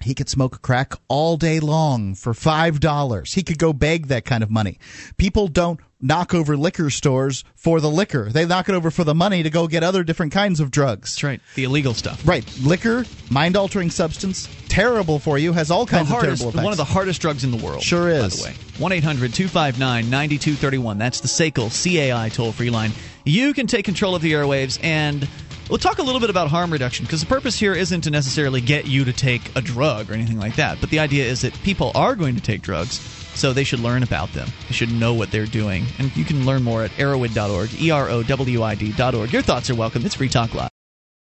He 0.00 0.14
could 0.14 0.28
smoke 0.28 0.62
crack 0.62 0.94
all 1.08 1.36
day 1.36 1.58
long 1.58 2.14
for 2.14 2.32
five 2.32 2.78
dollars. 2.78 3.34
He 3.34 3.42
could 3.42 3.58
go 3.58 3.72
beg 3.72 4.06
that 4.06 4.24
kind 4.24 4.44
of 4.44 4.50
money. 4.50 4.78
People 5.16 5.48
don't 5.48 5.80
knock 6.00 6.34
over 6.34 6.56
liquor 6.56 6.90
stores 6.90 7.44
for 7.54 7.80
the 7.80 7.90
liquor; 7.90 8.30
they 8.30 8.46
knock 8.46 8.68
it 8.68 8.74
over 8.74 8.90
for 8.90 9.04
the 9.04 9.14
money 9.14 9.42
to 9.42 9.50
go 9.50 9.66
get 9.66 9.82
other 9.82 10.02
different 10.02 10.32
kinds 10.32 10.60
of 10.60 10.70
drugs. 10.70 11.12
That's 11.12 11.24
right, 11.24 11.40
the 11.54 11.64
illegal 11.64 11.94
stuff. 11.94 12.26
Right, 12.26 12.44
liquor, 12.62 13.04
mind-altering 13.30 13.90
substance, 13.90 14.48
terrible 14.68 15.18
for 15.18 15.38
you, 15.38 15.52
has 15.52 15.70
all 15.70 15.86
kinds 15.86 16.08
of 16.08 16.16
hardest, 16.16 16.42
terrible 16.42 16.50
effects. 16.50 16.64
one 16.64 16.72
of 16.72 16.78
the 16.78 16.84
hardest 16.84 17.20
drugs 17.20 17.44
in 17.44 17.50
the 17.50 17.64
world. 17.64 17.82
Sure 17.82 18.10
By 18.10 18.26
is. 18.26 18.38
the 18.38 18.48
way, 18.48 18.54
one 18.78 18.90
9231 18.90 20.98
That's 20.98 21.20
the 21.20 21.28
SACL 21.28 21.70
CAI 21.70 22.28
toll 22.28 22.52
free 22.52 22.70
line. 22.70 22.92
You 23.24 23.52
can 23.52 23.66
take 23.66 23.84
control 23.84 24.14
of 24.14 24.22
the 24.22 24.32
airwaves 24.32 24.78
and. 24.82 25.28
We'll 25.68 25.76
talk 25.76 25.98
a 25.98 26.02
little 26.02 26.20
bit 26.20 26.30
about 26.30 26.48
harm 26.48 26.72
reduction 26.72 27.04
because 27.04 27.20
the 27.20 27.26
purpose 27.26 27.58
here 27.58 27.74
isn't 27.74 28.00
to 28.00 28.10
necessarily 28.10 28.62
get 28.62 28.86
you 28.86 29.04
to 29.04 29.12
take 29.12 29.54
a 29.54 29.60
drug 29.60 30.10
or 30.10 30.14
anything 30.14 30.38
like 30.38 30.56
that. 30.56 30.80
But 30.80 30.88
the 30.88 30.98
idea 30.98 31.26
is 31.26 31.42
that 31.42 31.52
people 31.62 31.92
are 31.94 32.14
going 32.14 32.36
to 32.36 32.40
take 32.40 32.62
drugs, 32.62 32.96
so 33.38 33.52
they 33.52 33.64
should 33.64 33.80
learn 33.80 34.02
about 34.02 34.32
them. 34.32 34.48
They 34.68 34.74
should 34.74 34.92
know 34.92 35.14
what 35.14 35.30
they're 35.30 35.46
doing. 35.46 35.86
And 35.98 36.14
you 36.16 36.24
can 36.24 36.44
learn 36.44 36.62
more 36.62 36.82
at 36.82 36.90
erowid.org, 36.92 37.80
E 37.80 37.90
R 37.90 38.08
O 38.08 38.22
W 38.22 38.62
I 38.62 38.74
D.org. 38.74 39.32
Your 39.32 39.42
thoughts 39.42 39.70
are 39.70 39.74
welcome. 39.74 40.04
It's 40.04 40.14
Free 40.14 40.28
Talk 40.28 40.54
Live. 40.54 40.77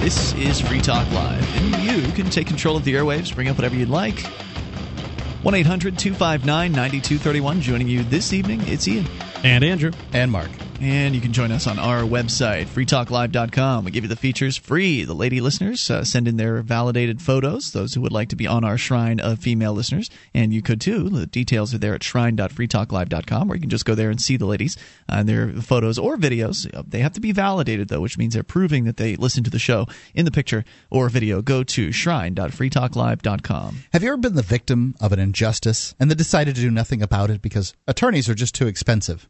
This 0.00 0.32
is 0.36 0.58
Free 0.58 0.80
Talk 0.80 1.10
Live, 1.12 1.56
and 1.56 1.82
you 1.84 2.10
can 2.12 2.30
take 2.30 2.46
control 2.46 2.74
of 2.74 2.84
the 2.84 2.94
airwaves, 2.94 3.34
bring 3.34 3.48
up 3.48 3.58
whatever 3.58 3.76
you'd 3.76 3.90
like. 3.90 4.18
1 5.42 5.54
800 5.54 5.98
259 5.98 6.72
9231. 6.72 7.60
Joining 7.60 7.86
you 7.86 8.02
this 8.04 8.32
evening, 8.32 8.62
it's 8.64 8.88
Ian. 8.88 9.06
And 9.44 9.62
Andrew. 9.62 9.92
and 10.14 10.32
Mark. 10.32 10.48
And 10.82 11.14
you 11.14 11.20
can 11.20 11.34
join 11.34 11.52
us 11.52 11.66
on 11.66 11.78
our 11.78 12.00
website, 12.04 12.64
freetalklive.com. 12.64 13.84
We 13.84 13.90
give 13.90 14.02
you 14.04 14.08
the 14.08 14.16
features 14.16 14.56
free. 14.56 15.04
The 15.04 15.12
lady 15.14 15.42
listeners 15.42 15.90
uh, 15.90 16.04
send 16.04 16.26
in 16.26 16.38
their 16.38 16.62
validated 16.62 17.20
photos, 17.20 17.72
those 17.72 17.92
who 17.92 18.00
would 18.00 18.12
like 18.12 18.30
to 18.30 18.36
be 18.36 18.46
on 18.46 18.64
our 18.64 18.78
shrine 18.78 19.20
of 19.20 19.40
female 19.40 19.74
listeners. 19.74 20.08
And 20.32 20.54
you 20.54 20.62
could 20.62 20.80
too. 20.80 21.10
The 21.10 21.26
details 21.26 21.74
are 21.74 21.78
there 21.78 21.94
at 21.94 22.02
shrine.freetalklive.com, 22.02 23.52
or 23.52 23.56
you 23.56 23.60
can 23.60 23.68
just 23.68 23.84
go 23.84 23.94
there 23.94 24.08
and 24.08 24.22
see 24.22 24.38
the 24.38 24.46
ladies 24.46 24.78
and 25.06 25.28
their 25.28 25.52
photos 25.52 25.98
or 25.98 26.16
videos. 26.16 26.66
Uh, 26.74 26.82
They 26.88 27.00
have 27.00 27.12
to 27.12 27.20
be 27.20 27.32
validated, 27.32 27.88
though, 27.88 28.00
which 28.00 28.16
means 28.16 28.32
they're 28.32 28.42
proving 28.42 28.84
that 28.84 28.96
they 28.96 29.16
listen 29.16 29.44
to 29.44 29.50
the 29.50 29.58
show 29.58 29.86
in 30.14 30.24
the 30.24 30.30
picture 30.30 30.64
or 30.90 31.10
video. 31.10 31.42
Go 31.42 31.62
to 31.62 31.92
shrine.freetalklive.com. 31.92 33.76
Have 33.92 34.02
you 34.02 34.08
ever 34.08 34.16
been 34.16 34.34
the 34.34 34.40
victim 34.42 34.94
of 34.98 35.12
an 35.12 35.18
injustice 35.18 35.94
and 36.00 36.10
then 36.10 36.16
decided 36.16 36.54
to 36.54 36.60
do 36.62 36.70
nothing 36.70 37.02
about 37.02 37.28
it 37.28 37.42
because 37.42 37.74
attorneys 37.86 38.30
are 38.30 38.34
just 38.34 38.54
too 38.54 38.66
expensive? 38.66 39.28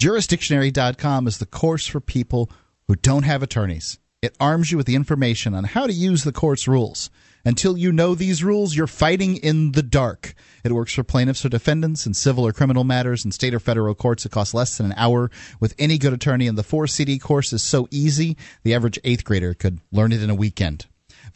Jurisdictionary.com 0.00 1.26
is 1.26 1.36
the 1.36 1.44
course 1.44 1.86
for 1.86 2.00
people 2.00 2.50
who 2.88 2.96
don't 2.96 3.24
have 3.24 3.42
attorneys. 3.42 3.98
It 4.22 4.34
arms 4.40 4.70
you 4.70 4.78
with 4.78 4.86
the 4.86 4.94
information 4.94 5.54
on 5.54 5.64
how 5.64 5.86
to 5.86 5.92
use 5.92 6.24
the 6.24 6.32
court's 6.32 6.66
rules. 6.66 7.10
Until 7.44 7.76
you 7.76 7.92
know 7.92 8.14
these 8.14 8.42
rules, 8.42 8.74
you're 8.74 8.86
fighting 8.86 9.36
in 9.36 9.72
the 9.72 9.82
dark. 9.82 10.32
It 10.64 10.72
works 10.72 10.94
for 10.94 11.02
plaintiffs 11.02 11.44
or 11.44 11.50
defendants 11.50 12.06
in 12.06 12.14
civil 12.14 12.46
or 12.46 12.54
criminal 12.54 12.82
matters 12.82 13.26
in 13.26 13.30
state 13.30 13.52
or 13.52 13.60
federal 13.60 13.94
courts. 13.94 14.24
It 14.24 14.32
costs 14.32 14.54
less 14.54 14.78
than 14.78 14.86
an 14.86 14.94
hour 14.96 15.30
with 15.60 15.74
any 15.78 15.98
good 15.98 16.14
attorney, 16.14 16.46
and 16.46 16.56
the 16.56 16.62
four 16.62 16.86
CD 16.86 17.18
course 17.18 17.52
is 17.52 17.62
so 17.62 17.86
easy, 17.90 18.38
the 18.62 18.72
average 18.72 18.98
eighth 19.04 19.24
grader 19.24 19.52
could 19.52 19.80
learn 19.92 20.12
it 20.12 20.22
in 20.22 20.30
a 20.30 20.34
weekend. 20.34 20.86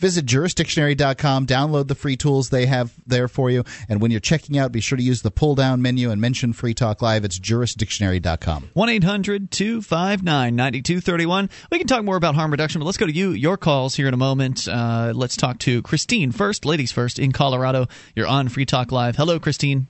Visit 0.05 0.27
jurisdictionary.com, 0.27 1.47
download 1.47 1.89
the 1.89 1.95
free 1.95 2.15
tools 2.15 2.51
they 2.51 2.67
have 2.67 2.93
there 3.07 3.27
for 3.27 3.49
you, 3.49 3.65
and 3.89 4.03
when 4.03 4.11
you're 4.11 4.21
checking 4.21 4.59
out, 4.59 4.71
be 4.71 4.83
sure 4.83 4.99
to 4.99 5.03
use 5.03 5.23
the 5.23 5.31
pull 5.31 5.55
down 5.55 5.81
menu 5.81 6.11
and 6.11 6.21
mention 6.21 6.53
Free 6.53 6.75
Talk 6.75 7.01
Live. 7.01 7.25
It's 7.25 7.39
jurisdictionary.com. 7.39 8.69
1 8.75 8.89
800 8.91 9.51
259 9.51 10.55
9231. 10.55 11.49
We 11.73 11.79
can 11.79 11.87
talk 11.87 12.05
more 12.05 12.17
about 12.17 12.35
harm 12.35 12.51
reduction, 12.51 12.81
but 12.81 12.85
let's 12.85 12.99
go 12.99 13.07
to 13.07 13.13
you, 13.13 13.31
your 13.31 13.57
calls 13.57 13.95
here 13.95 14.07
in 14.07 14.13
a 14.13 14.19
moment. 14.19 14.69
Uh, 14.69 15.15
let's 15.15 15.39
talk 15.39 15.59
to 15.61 15.81
Christine 15.81 16.33
first, 16.33 16.67
ladies 16.67 16.93
first, 16.93 17.19
in 17.19 17.33
Colorado. 17.33 17.87
You're 18.15 18.27
on 18.27 18.51
Free 18.51 18.67
Talk 18.67 18.93
Live. 18.93 19.17
Hello, 19.17 19.41
Christine. 19.41 19.87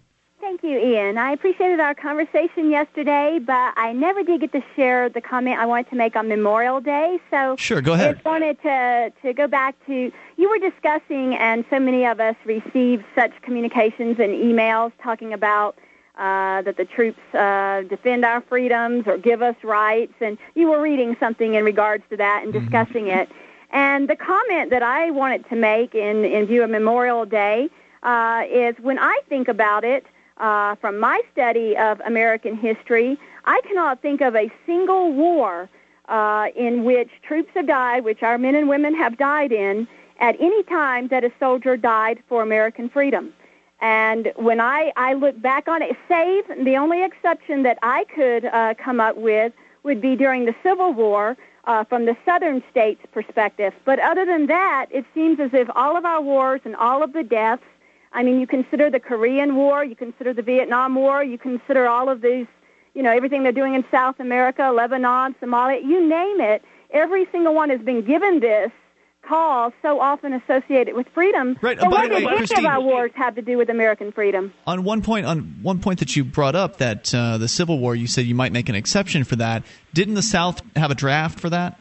Thank 0.65 0.81
you, 0.83 0.95
Ian. 0.95 1.19
I 1.19 1.33
appreciated 1.33 1.79
our 1.79 1.95
conversation 1.95 2.71
yesterday, 2.71 3.39
but 3.39 3.75
I 3.77 3.93
never 3.93 4.23
did 4.23 4.41
get 4.41 4.53
to 4.53 4.63
share 4.75 5.11
the 5.11 5.21
comment 5.21 5.59
I 5.59 5.67
wanted 5.67 5.91
to 5.91 5.97
make 5.97 6.17
on 6.17 6.27
Memorial 6.27 6.81
Day. 6.81 7.21
So 7.31 7.55
Sure, 7.59 7.83
go 7.83 7.93
I 7.93 7.97
ahead. 7.97 8.15
just 8.15 8.25
wanted 8.25 8.63
to, 8.63 9.13
to 9.21 9.35
go 9.35 9.47
back 9.47 9.75
to 9.85 10.11
you 10.39 10.49
were 10.49 10.59
discussing, 10.59 11.35
and 11.35 11.67
so 11.69 11.79
many 11.79 12.07
of 12.07 12.19
us 12.19 12.35
received 12.47 13.05
such 13.15 13.33
communications 13.43 14.19
and 14.19 14.33
emails 14.33 14.93
talking 15.03 15.35
about 15.35 15.77
uh, 16.17 16.63
that 16.63 16.79
the 16.79 16.87
troops 16.87 17.21
uh, 17.35 17.83
defend 17.83 18.25
our 18.25 18.41
freedoms 18.41 19.07
or 19.07 19.19
give 19.19 19.43
us 19.43 19.57
rights, 19.65 20.15
and 20.23 20.39
you 20.55 20.71
were 20.71 20.81
reading 20.81 21.15
something 21.21 21.53
in 21.53 21.63
regards 21.63 22.05
to 22.09 22.17
that 22.17 22.41
and 22.43 22.55
discussing 22.55 23.09
it. 23.09 23.29
And 23.71 24.09
the 24.09 24.17
comment 24.17 24.71
that 24.71 24.83
I 24.83 25.11
wanted 25.11 25.47
to 25.51 25.57
make 25.57 25.95
in, 25.95 26.25
in 26.25 26.47
view 26.47 26.63
of 26.63 26.71
Memorial 26.71 27.27
Day 27.27 27.69
uh, 28.03 28.45
is 28.51 28.75
when 28.81 28.99
I 28.99 29.21
think 29.29 29.49
about 29.49 29.85
it, 29.85 30.07
uh, 30.39 30.75
from 30.77 30.99
my 30.99 31.21
study 31.33 31.77
of 31.77 32.01
American 32.01 32.57
history, 32.57 33.19
I 33.45 33.61
cannot 33.67 34.03
think 34.03 34.21
of 34.21 34.35
a 34.35 34.51
single 34.67 35.13
war 35.13 35.69
uh, 36.09 36.49
in 36.57 36.85
which 36.85 37.11
troops 37.23 37.51
have 37.55 37.67
died, 37.67 38.05
which 38.05 38.23
our 38.23 38.39
men 38.39 38.55
and 38.55 38.69
women 38.69 38.95
have 38.95 39.17
died 39.17 39.53
in, 39.53 39.87
at 40.21 40.37
any 40.41 40.63
time 40.65 41.09
that 41.09 41.25
a 41.25 41.33
soldier 41.41 41.77
died 41.77 42.23
for 42.29 42.43
American 42.43 42.89
freedom. 42.89 43.33
And 43.81 44.33
when 44.37 44.61
I, 44.61 44.93
I 44.97 45.15
look 45.15 45.41
back 45.41 45.69
on 45.69 45.83
it, 45.83 45.97
save 46.09 46.45
the 46.65 46.77
only 46.77 47.03
exception 47.05 47.65
that 47.65 47.79
I 47.83 48.05
could 48.15 48.47
uh, 48.47 48.75
come 48.75 49.01
up 49.01 49.17
with 49.17 49.53
would 49.83 50.01
be 50.01 50.17
during 50.17 50.47
the 50.47 50.55
Civil 50.63 50.93
War 50.93 51.37
uh, 51.65 51.85
from 51.85 52.07
the 52.07 52.17
southern 52.25 52.63
states' 52.71 53.05
perspective. 53.13 53.75
But 53.85 53.99
other 53.99 54.25
than 54.25 54.47
that, 54.47 54.87
it 54.91 55.05
seems 55.15 55.41
as 55.41 55.51
if 55.53 55.69
all 55.75 55.97
of 55.97 56.05
our 56.05 56.21
wars 56.21 56.61
and 56.65 56.77
all 56.77 57.03
of 57.03 57.13
the 57.13 57.23
deaths 57.23 57.65
I 58.15 58.23
mean, 58.23 58.41
you 58.41 58.47
consider 58.47 58.91
the 58.91 59.01
Korean 59.01 59.57
War, 59.57 59.85
you 59.85 59.97
consider 59.97 60.33
the 60.33 60.43
Vietnam 60.43 60.95
War, 60.95 61.25
you 61.25 61.37
consider 61.37 61.89
all 61.89 62.09
of 62.09 62.23
these, 62.23 62.47
you 62.95 63.03
know, 63.03 63.11
everything 63.11 63.43
they're 63.43 63.53
doing 63.53 63.75
in 63.75 63.85
South 63.91 64.21
America, 64.21 64.71
Lebanon, 64.75 65.35
Somalia, 65.43 65.83
you 65.83 66.09
name 66.09 66.41
it. 66.41 66.63
Every 66.93 67.27
single 67.33 67.55
one 67.55 67.71
has 67.71 67.81
been 67.81 68.07
given 68.07 68.39
this 68.39 68.71
cause 69.29 69.73
so 69.83 70.01
often 70.01 70.33
associated 70.33 70.95
with 70.95 71.09
freedom. 71.09 71.57
Right, 71.61 71.79
But 71.79 71.91
by 71.91 72.07
what 72.07 72.09
did 72.11 72.53
any 72.53 72.67
of 72.67 72.67
our 72.67 72.81
wars 72.81 73.11
have 73.15 73.35
to 73.35 73.43
do 73.43 73.57
with 73.57 73.71
American 73.71 74.13
freedom? 74.13 74.53
On 74.67 74.85
one 74.85 75.03
point, 75.03 75.27
on 75.27 75.41
one 75.63 75.81
point 75.81 75.99
that 75.99 76.15
you 76.15 76.25
brought 76.25 76.55
up, 76.55 76.77
that 76.77 77.13
uh, 77.15 77.39
the 77.39 77.49
Civil 77.49 77.79
War, 77.79 77.97
you 77.97 78.07
said 78.07 78.27
you 78.27 78.35
might 78.35 78.53
make 78.53 78.69
an 78.69 78.75
exception 78.75 79.25
for 79.25 79.37
that. 79.37 79.65
Didn't 79.93 80.15
the 80.15 80.23
South 80.23 80.63
have 80.77 80.91
a 80.91 80.95
draft 80.95 81.41
for 81.41 81.51
that? 81.51 81.81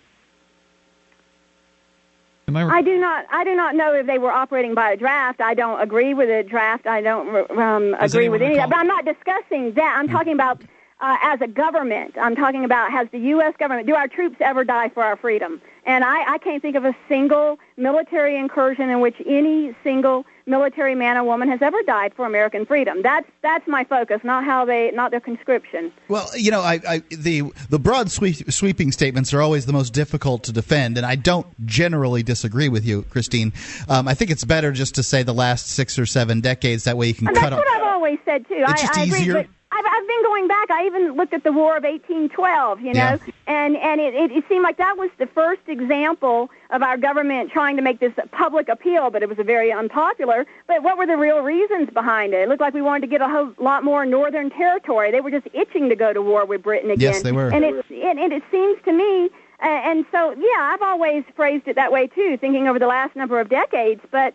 Am 2.47 2.57
I? 2.57 2.63
I 2.67 2.81
do 2.81 2.97
not. 2.99 3.25
I 3.31 3.43
do 3.43 3.55
not 3.55 3.75
know 3.75 3.93
if 3.93 4.05
they 4.05 4.17
were 4.17 4.31
operating 4.31 4.73
by 4.75 4.91
a 4.91 4.97
draft. 4.97 5.41
I 5.41 5.53
don't 5.53 5.79
agree 5.81 6.13
with 6.13 6.29
a 6.29 6.43
draft. 6.43 6.85
I 6.87 7.01
don't 7.01 7.49
um, 7.57 7.95
agree 7.99 8.29
with 8.29 8.41
any 8.41 8.53
of 8.53 8.57
that. 8.57 8.65
recall- 8.65 8.69
But 8.69 8.77
I'm 8.77 8.87
not 8.87 9.05
discussing 9.05 9.73
that. 9.73 9.95
I'm 9.97 10.07
talking 10.09 10.33
about 10.33 10.61
uh, 10.99 11.17
as 11.21 11.41
a 11.41 11.47
government. 11.47 12.15
I'm 12.17 12.35
talking 12.35 12.63
about 12.65 12.91
has 12.91 13.07
the 13.11 13.19
U.S. 13.19 13.53
government 13.59 13.87
do 13.87 13.95
our 13.95 14.07
troops 14.07 14.37
ever 14.39 14.63
die 14.63 14.89
for 14.89 15.03
our 15.03 15.15
freedom? 15.17 15.61
And 15.85 16.03
I, 16.03 16.33
I 16.33 16.37
can't 16.37 16.61
think 16.61 16.75
of 16.75 16.85
a 16.85 16.95
single 17.09 17.59
military 17.77 18.37
incursion 18.37 18.89
in 18.89 19.01
which 19.01 19.15
any 19.25 19.75
single 19.83 20.25
military 20.45 20.95
man 20.95 21.17
or 21.17 21.23
woman 21.23 21.47
has 21.49 21.61
ever 21.61 21.81
died 21.83 22.13
for 22.15 22.25
American 22.25 22.65
freedom. 22.65 23.01
That's 23.01 23.27
that's 23.41 23.67
my 23.67 23.83
focus, 23.83 24.21
not 24.23 24.43
how 24.43 24.65
they, 24.65 24.91
not 24.91 25.11
their 25.11 25.19
conscription. 25.19 25.91
Well, 26.07 26.27
you 26.35 26.51
know, 26.51 26.61
I, 26.61 26.79
I 26.87 26.97
the 27.09 27.43
the 27.69 27.79
broad 27.79 28.11
sweep, 28.11 28.51
sweeping 28.51 28.91
statements 28.91 29.33
are 29.33 29.41
always 29.41 29.65
the 29.65 29.73
most 29.73 29.93
difficult 29.93 30.43
to 30.43 30.51
defend, 30.51 30.97
and 30.97 31.05
I 31.05 31.15
don't 31.15 31.47
generally 31.65 32.23
disagree 32.23 32.69
with 32.69 32.85
you, 32.85 33.03
Christine. 33.03 33.53
Um, 33.89 34.07
I 34.07 34.13
think 34.13 34.31
it's 34.31 34.43
better 34.43 34.71
just 34.71 34.95
to 34.95 35.03
say 35.03 35.23
the 35.23 35.33
last 35.33 35.67
six 35.67 35.97
or 35.97 36.05
seven 36.05 36.41
decades. 36.41 36.83
That 36.83 36.97
way, 36.97 37.07
you 37.07 37.13
can 37.13 37.27
And 37.27 37.35
cut 37.35 37.49
that's 37.49 37.53
off. 37.53 37.65
what 37.65 37.75
I've 37.75 37.93
always 37.93 38.19
said 38.25 38.47
too. 38.47 38.63
I, 38.65 38.71
just 38.73 38.97
I 38.97 39.03
agree, 39.03 39.19
easier. 39.19 39.33
but 39.33 39.47
I've, 39.85 39.91
I've 39.91 40.07
been 40.07 40.23
going 40.23 40.47
back. 40.47 40.71
I 40.71 40.85
even 40.85 41.13
looked 41.13 41.33
at 41.33 41.43
the 41.43 41.51
War 41.51 41.77
of 41.77 41.83
1812. 41.83 42.81
You 42.81 42.93
know, 42.93 42.99
Yeah. 42.99 43.17
and 43.47 43.75
and 43.77 43.99
it, 44.01 44.13
it, 44.13 44.31
it 44.31 44.43
seemed 44.49 44.63
like 44.63 44.77
that 44.77 44.97
was 44.97 45.09
the 45.17 45.27
first 45.27 45.61
example 45.67 46.49
of 46.71 46.81
our 46.81 46.97
government 46.97 47.51
trying 47.51 47.75
to 47.75 47.81
make 47.81 47.99
this 47.99 48.13
public 48.31 48.69
appeal, 48.69 49.09
but 49.09 49.21
it 49.23 49.29
was 49.29 49.39
a 49.39 49.43
very 49.43 49.71
unpopular. 49.71 50.45
But 50.67 50.83
what 50.83 50.97
were 50.97 51.05
the 51.05 51.17
real 51.17 51.41
reasons 51.41 51.89
behind 51.93 52.33
it? 52.33 52.41
It 52.41 52.49
looked 52.49 52.61
like 52.61 52.73
we 52.73 52.81
wanted 52.81 53.01
to 53.01 53.07
get 53.07 53.21
a 53.21 53.27
whole 53.27 53.53
lot 53.59 53.83
more 53.83 54.05
northern 54.05 54.49
territory. 54.49 55.11
They 55.11 55.21
were 55.21 55.31
just 55.31 55.47
itching 55.53 55.89
to 55.89 55.95
go 55.95 56.13
to 56.13 56.21
war 56.21 56.45
with 56.45 56.63
Britain 56.63 56.89
again. 56.91 57.13
Yes, 57.13 57.21
they 57.21 57.31
were. 57.31 57.49
And 57.49 57.63
it 57.63 57.85
and, 57.91 58.19
and 58.19 58.33
it 58.33 58.43
seems 58.51 58.79
to 58.85 58.91
me. 58.93 59.29
Uh, 59.61 59.67
and 59.67 60.05
so, 60.11 60.31
yeah, 60.31 60.71
I've 60.73 60.81
always 60.81 61.23
phrased 61.37 61.67
it 61.69 61.75
that 61.77 61.89
way 61.91 62.07
too, 62.07 62.37
thinking 62.37 62.67
over 62.67 62.79
the 62.79 62.87
last 62.87 63.15
number 63.15 63.39
of 63.39 63.47
decades. 63.49 64.01
But 64.11 64.33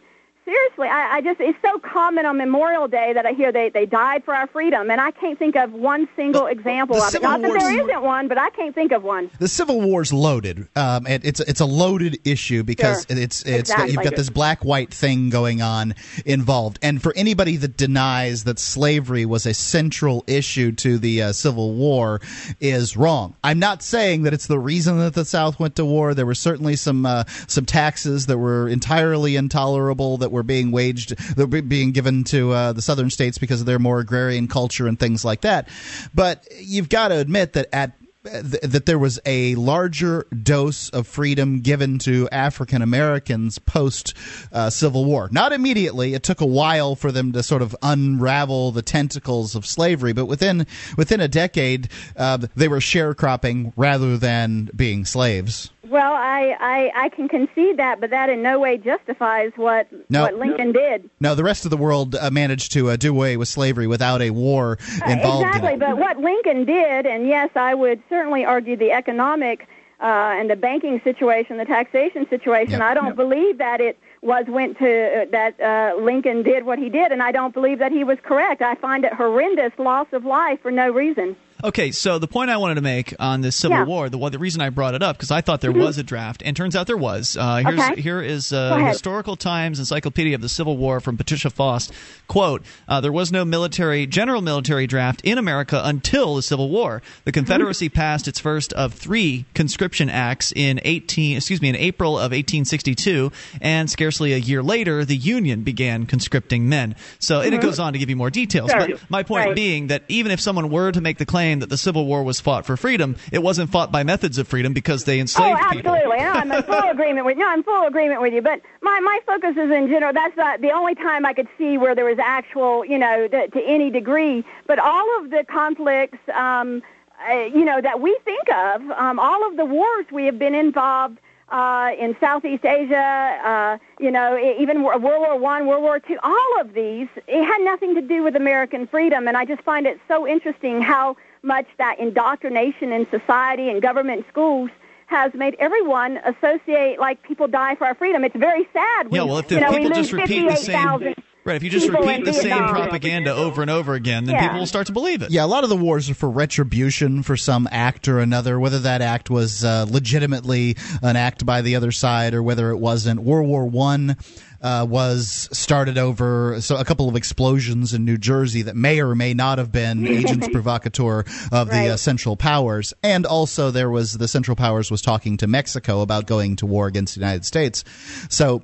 seriously, 0.48 0.88
I, 0.88 1.16
I 1.16 1.20
just 1.20 1.40
it's 1.40 1.58
so 1.62 1.78
common 1.78 2.24
on 2.24 2.38
Memorial 2.38 2.88
Day 2.88 3.12
that 3.12 3.26
I 3.26 3.32
hear 3.32 3.52
they 3.52 3.68
they 3.68 3.84
died 3.86 4.24
for 4.24 4.34
our 4.34 4.46
freedom, 4.46 4.90
and 4.90 5.00
I 5.00 5.10
can't 5.10 5.38
think 5.38 5.56
of 5.56 5.72
one 5.72 6.08
single 6.16 6.46
example 6.46 6.96
the 6.96 7.02
of 7.02 7.08
it. 7.08 7.12
Civil 7.12 7.28
Not 7.28 7.42
that 7.42 7.52
there 7.58 7.84
isn't 7.84 8.02
one, 8.02 8.28
but 8.28 8.38
I 8.38 8.50
can't 8.50 8.74
think 8.74 8.92
of 8.92 9.02
one. 9.02 9.30
The 9.38 9.48
Civil 9.48 9.80
War's 9.80 10.12
loaded. 10.12 10.68
Um, 10.74 11.06
and 11.06 11.24
it's 11.24 11.40
it's 11.40 11.60
a 11.60 11.66
loaded 11.66 12.18
issue 12.24 12.62
because 12.62 13.06
Sure. 13.08 13.18
it's 13.18 13.42
it's 13.42 13.72
got, 13.72 13.92
you've 13.92 14.02
got 14.02 14.16
this 14.16 14.30
black 14.30 14.64
white 14.64 14.92
thing 14.92 15.30
going 15.30 15.60
on 15.60 15.94
involved. 16.24 16.78
And 16.82 17.02
for 17.02 17.12
anybody 17.14 17.56
that 17.56 17.76
denies 17.76 18.44
that 18.44 18.58
slavery 18.58 19.26
was 19.26 19.44
a 19.46 19.54
central 19.54 20.24
issue 20.26 20.72
to 20.72 20.98
the 20.98 21.22
uh, 21.22 21.32
Civil 21.32 21.74
War 21.74 22.20
is 22.60 22.96
wrong. 22.96 23.34
I'm 23.44 23.58
not 23.58 23.82
saying 23.82 24.22
that 24.22 24.32
it's 24.32 24.46
the 24.46 24.58
reason 24.58 24.98
that 24.98 25.14
the 25.14 25.24
South 25.24 25.60
went 25.60 25.76
to 25.76 25.84
war. 25.84 26.14
There 26.14 26.26
were 26.26 26.34
certainly 26.34 26.76
some 26.76 27.04
uh, 27.04 27.24
some 27.46 27.66
taxes 27.66 28.26
that 28.26 28.38
were 28.38 28.68
entirely 28.68 29.36
intolerable 29.36 30.16
that 30.18 30.30
were 30.32 30.37
being 30.42 30.70
waged 30.70 31.16
that 31.36 31.46
were 31.46 31.62
being 31.62 31.92
given 31.92 32.24
to 32.24 32.52
uh, 32.52 32.72
the 32.72 32.82
southern 32.82 33.10
states 33.10 33.38
because 33.38 33.60
of 33.60 33.66
their 33.66 33.78
more 33.78 34.00
agrarian 34.00 34.48
culture 34.48 34.86
and 34.86 34.98
things 34.98 35.24
like 35.24 35.42
that. 35.42 35.68
But 36.14 36.46
you've 36.58 36.88
got 36.88 37.08
to 37.08 37.18
admit 37.18 37.54
that 37.54 37.68
at 37.72 37.92
that 38.22 38.86
there 38.86 38.98
was 38.98 39.18
a 39.24 39.54
larger 39.54 40.26
dose 40.42 40.90
of 40.90 41.06
freedom 41.06 41.60
given 41.60 41.98
to 42.00 42.28
African 42.30 42.82
Americans 42.82 43.58
post 43.58 44.14
uh, 44.52 44.70
Civil 44.70 45.04
War. 45.04 45.28
Not 45.32 45.52
immediately; 45.52 46.14
it 46.14 46.22
took 46.22 46.40
a 46.40 46.46
while 46.46 46.96
for 46.96 47.12
them 47.12 47.32
to 47.32 47.42
sort 47.42 47.62
of 47.62 47.76
unravel 47.82 48.72
the 48.72 48.82
tentacles 48.82 49.54
of 49.54 49.64
slavery. 49.66 50.12
But 50.12 50.26
within 50.26 50.66
within 50.96 51.20
a 51.20 51.28
decade, 51.28 51.88
uh, 52.16 52.38
they 52.54 52.68
were 52.68 52.80
sharecropping 52.80 53.72
rather 53.76 54.16
than 54.16 54.70
being 54.74 55.04
slaves. 55.04 55.70
Well, 55.88 56.12
I, 56.12 56.56
I 56.60 57.04
I 57.04 57.08
can 57.10 57.28
concede 57.28 57.78
that, 57.78 58.00
but 58.00 58.10
that 58.10 58.28
in 58.28 58.42
no 58.42 58.58
way 58.58 58.76
justifies 58.76 59.52
what 59.56 59.88
No. 60.10 60.22
what 60.22 60.34
Lincoln 60.36 60.72
did. 60.72 61.08
No, 61.20 61.34
the 61.34 61.44
rest 61.44 61.64
of 61.64 61.70
the 61.70 61.76
world 61.76 62.14
uh, 62.14 62.30
managed 62.30 62.72
to 62.72 62.90
uh, 62.90 62.96
do 62.96 63.10
away 63.10 63.36
with 63.36 63.48
slavery 63.48 63.86
without 63.86 64.20
a 64.20 64.30
war 64.30 64.78
involved 65.06 65.46
exactly, 65.46 65.74
in 65.74 65.78
but 65.78 65.96
what 65.98 66.18
Lincoln 66.18 66.64
did, 66.64 67.06
and 67.06 67.26
yes, 67.26 67.50
I 67.54 67.74
would 67.74 68.02
certainly 68.08 68.44
argue 68.44 68.76
the 68.76 68.92
economic 68.92 69.66
uh, 70.00 70.04
and 70.38 70.48
the 70.48 70.56
banking 70.56 71.00
situation, 71.02 71.56
the 71.56 71.64
taxation 71.64 72.28
situation. 72.28 72.72
Yep. 72.72 72.82
I 72.82 72.94
don't 72.94 73.16
believe 73.16 73.58
that 73.58 73.80
it 73.80 73.98
was 74.22 74.46
went 74.48 74.78
to 74.78 75.22
uh, 75.22 75.24
that 75.30 75.60
uh, 75.60 76.00
Lincoln 76.00 76.42
did 76.42 76.64
what 76.64 76.78
he 76.78 76.88
did, 76.88 77.12
and 77.12 77.22
I 77.22 77.32
don't 77.32 77.54
believe 77.54 77.78
that 77.78 77.92
he 77.92 78.04
was 78.04 78.18
correct. 78.22 78.62
I 78.62 78.74
find 78.76 79.04
it 79.04 79.12
horrendous 79.12 79.72
loss 79.78 80.06
of 80.12 80.24
life 80.24 80.60
for 80.62 80.70
no 80.70 80.90
reason. 80.90 81.36
Okay, 81.64 81.90
so 81.90 82.18
the 82.18 82.28
point 82.28 82.50
I 82.50 82.56
wanted 82.56 82.76
to 82.76 82.80
make 82.80 83.14
on 83.18 83.40
this 83.40 83.56
Civil 83.56 83.76
Yeah. 83.76 83.82
Mm-hmm. 83.82 83.90
War, 83.90 84.08
the 84.08 84.28
the 84.30 84.38
reason 84.38 84.60
I 84.60 84.70
brought 84.70 84.94
it 84.94 85.02
up, 85.02 85.16
because 85.16 85.30
I 85.30 85.40
thought 85.40 85.60
there 85.60 85.72
was 85.72 85.98
a 85.98 86.02
draft, 86.02 86.42
and 86.44 86.56
turns 86.56 86.76
out 86.76 86.86
there 86.86 86.96
was. 86.96 87.36
Uh, 87.36 87.56
here's, 87.56 87.78
Okay. 87.78 88.00
Here 88.00 88.20
is 88.20 88.52
uh. 88.52 88.76
Historical 88.78 89.36
Times 89.36 89.78
Encyclopedia 89.78 90.34
of 90.34 90.40
the 90.40 90.48
Civil 90.48 90.76
War 90.76 91.00
from 91.00 91.16
Patricia 91.16 91.50
Faust. 91.50 91.92
Quote, 92.28 92.62
uh, 92.88 93.00
there 93.00 93.10
was 93.12 93.32
no 93.32 93.44
military, 93.44 94.06
general 94.06 94.42
military 94.42 94.86
draft 94.86 95.20
in 95.24 95.38
America 95.38 95.80
until 95.84 96.34
the 96.36 96.42
Civil 96.42 96.68
War. 96.68 97.02
The 97.24 97.32
Confederacy 97.32 97.88
passed 97.88 98.28
its 98.28 98.38
first 98.38 98.72
of 98.74 98.92
three 98.94 99.46
conscription 99.54 100.10
acts 100.10 100.52
in 100.54 100.80
18, 100.84 101.38
excuse 101.38 101.62
me, 101.62 101.68
in 101.70 101.76
April 101.76 102.16
of 102.18 102.32
1862, 102.32 103.32
and 103.60 103.90
scarcely 103.90 104.32
a 104.32 104.36
year 104.38 104.62
later, 104.62 105.04
the 105.04 105.16
Union 105.16 105.62
began 105.62 106.06
conscripting 106.06 106.68
men. 106.68 106.94
So, 107.18 107.40
and 107.40 107.54
it 107.54 107.60
goes 107.62 107.78
on 107.78 107.94
to 107.94 107.98
give 107.98 108.10
you 108.10 108.16
more 108.16 108.30
details. 108.30 108.70
Mm-hmm. 108.70 108.90
Sure. 108.90 108.98
But 108.98 109.10
my 109.10 109.22
point 109.22 109.46
Right. 109.46 109.54
being 109.56 109.86
that 109.88 110.02
even 110.08 110.32
if 110.32 110.40
someone 110.40 110.68
were 110.70 110.92
to 110.92 111.00
make 111.00 111.18
the 111.18 111.26
claim 111.26 111.47
that 111.60 111.70
the 111.70 111.76
Civil 111.76 112.06
War 112.06 112.22
was 112.22 112.40
fought 112.40 112.66
for 112.66 112.76
freedom, 112.76 113.16
it 113.32 113.42
wasn't 113.42 113.70
fought 113.70 113.90
by 113.90 114.02
methods 114.02 114.38
of 114.38 114.46
freedom 114.46 114.72
because 114.72 115.04
they 115.04 115.20
enslaved 115.20 115.58
oh, 115.60 115.70
people. 115.70 115.92
absolutely. 115.92 116.18
No, 116.18 116.30
I'm 116.32 116.52
in 116.52 116.62
full 116.64 116.90
agreement 116.90 117.26
with. 117.26 117.38
No, 117.38 117.48
I'm 117.48 117.62
full 117.62 117.86
agreement 117.86 118.20
with 118.20 118.32
you. 118.34 118.42
But 118.42 118.60
my 118.82 119.00
my 119.00 119.20
focus 119.26 119.52
is 119.52 119.70
in 119.70 119.88
general. 119.88 120.12
That's 120.12 120.36
not 120.36 120.60
the 120.60 120.70
only 120.70 120.94
time 120.94 121.24
I 121.24 121.32
could 121.32 121.48
see 121.56 121.78
where 121.78 121.94
there 121.94 122.04
was 122.04 122.18
actual, 122.18 122.84
you 122.84 122.98
know, 122.98 123.28
to, 123.28 123.48
to 123.48 123.62
any 123.64 123.90
degree. 123.90 124.44
But 124.66 124.78
all 124.78 125.18
of 125.18 125.30
the 125.30 125.44
conflicts, 125.48 126.18
um, 126.34 126.82
uh, 127.30 127.34
you 127.34 127.64
know, 127.64 127.80
that 127.80 128.00
we 128.00 128.18
think 128.24 128.48
of, 128.50 128.82
um, 128.90 129.18
all 129.18 129.46
of 129.48 129.56
the 129.56 129.64
wars 129.64 130.06
we 130.12 130.26
have 130.26 130.38
been 130.38 130.54
involved. 130.54 131.18
Uh, 131.50 131.92
in 131.98 132.14
Southeast 132.20 132.62
Asia, 132.62 133.40
uh, 133.42 133.78
you 133.98 134.10
know, 134.10 134.38
even 134.60 134.82
World 134.82 135.02
War 135.02 135.38
One, 135.38 135.66
World 135.66 135.82
War 135.82 135.98
Two, 135.98 136.18
all 136.22 136.60
of 136.60 136.74
these, 136.74 137.08
it 137.26 137.42
had 137.42 137.62
nothing 137.62 137.94
to 137.94 138.02
do 138.02 138.22
with 138.22 138.36
American 138.36 138.86
freedom, 138.86 139.26
and 139.26 139.34
I 139.34 139.46
just 139.46 139.62
find 139.62 139.86
it 139.86 139.98
so 140.08 140.26
interesting 140.28 140.82
how 140.82 141.16
much 141.42 141.66
that 141.78 141.98
indoctrination 141.98 142.92
in 142.92 143.06
society 143.10 143.68
and 143.70 143.80
government 143.82 144.24
schools 144.30 144.70
has 145.06 145.32
made 145.34 145.56
everyone 145.58 146.18
associate 146.18 146.98
like 146.98 147.22
people 147.22 147.48
die 147.48 147.74
for 147.76 147.86
our 147.86 147.94
freedom. 147.94 148.24
It's 148.24 148.36
very 148.36 148.68
sad. 148.72 149.08
Yeah, 149.10 149.22
well, 149.22 149.38
if 149.38 149.48
the 149.48 149.54
you 149.56 149.60
know, 149.62 149.70
people 149.70 149.90
just 149.90 150.12
repeat 150.12 150.46
the 150.46 150.56
same, 150.56 150.76
58,000 150.76 151.14
right, 151.44 151.56
if 151.56 151.62
you 151.62 151.70
just 151.70 151.86
people 151.86 152.06
repeat 152.06 152.26
the 152.26 152.34
same 152.34 152.42
Vietnam. 152.50 152.74
propaganda 152.74 153.34
over 153.34 153.62
and 153.62 153.70
over 153.70 153.94
again, 153.94 154.26
then 154.26 154.34
Yeah. 154.34 154.42
people 154.42 154.58
will 154.58 154.66
start 154.66 154.86
to 154.88 154.92
believe 154.92 155.22
it. 155.22 155.30
Yeah, 155.30 155.44
a 155.44 155.46
lot 155.46 155.64
of 155.64 155.70
the 155.70 155.76
wars 155.78 156.10
are 156.10 156.14
for 156.14 156.28
retribution 156.28 157.22
for 157.22 157.38
some 157.38 157.66
act 157.72 158.06
or 158.06 158.18
another, 158.20 158.60
whether 158.60 158.80
that 158.80 159.00
act 159.00 159.30
was 159.30 159.64
uh, 159.64 159.86
legitimately 159.88 160.76
an 161.00 161.16
act 161.16 161.46
by 161.46 161.62
the 161.62 161.74
other 161.76 161.90
side 161.90 162.34
or 162.34 162.42
whether 162.42 162.70
it 162.70 162.76
wasn't. 162.76 163.20
World 163.20 163.48
War 163.48 163.64
One 163.64 164.18
uh, 164.62 164.86
was 164.88 165.48
started 165.52 165.98
over 165.98 166.60
so 166.60 166.76
a 166.76 166.84
couple 166.84 167.08
of 167.08 167.16
explosions 167.16 167.94
in 167.94 168.04
New 168.04 168.18
Jersey 168.18 168.62
that 168.62 168.76
may 168.76 169.00
or 169.00 169.14
may 169.14 169.34
not 169.34 169.58
have 169.58 169.72
been 169.72 170.06
agents 170.18 170.48
provocateur 170.48 171.24
of 171.52 171.70
the 171.70 171.90
uh, 171.90 171.96
Central 171.96 172.36
Powers, 172.36 172.94
and 173.02 173.26
also 173.26 173.70
there 173.70 173.90
was 173.90 174.14
the 174.14 174.28
Central 174.28 174.56
Powers 174.56 174.90
was 174.90 175.02
talking 175.02 175.36
to 175.38 175.46
Mexico 175.46 176.00
about 176.00 176.26
going 176.26 176.56
to 176.56 176.66
war 176.66 176.86
against 176.86 177.14
the 177.14 177.20
United 177.20 177.44
States. 177.44 177.84
So 178.28 178.62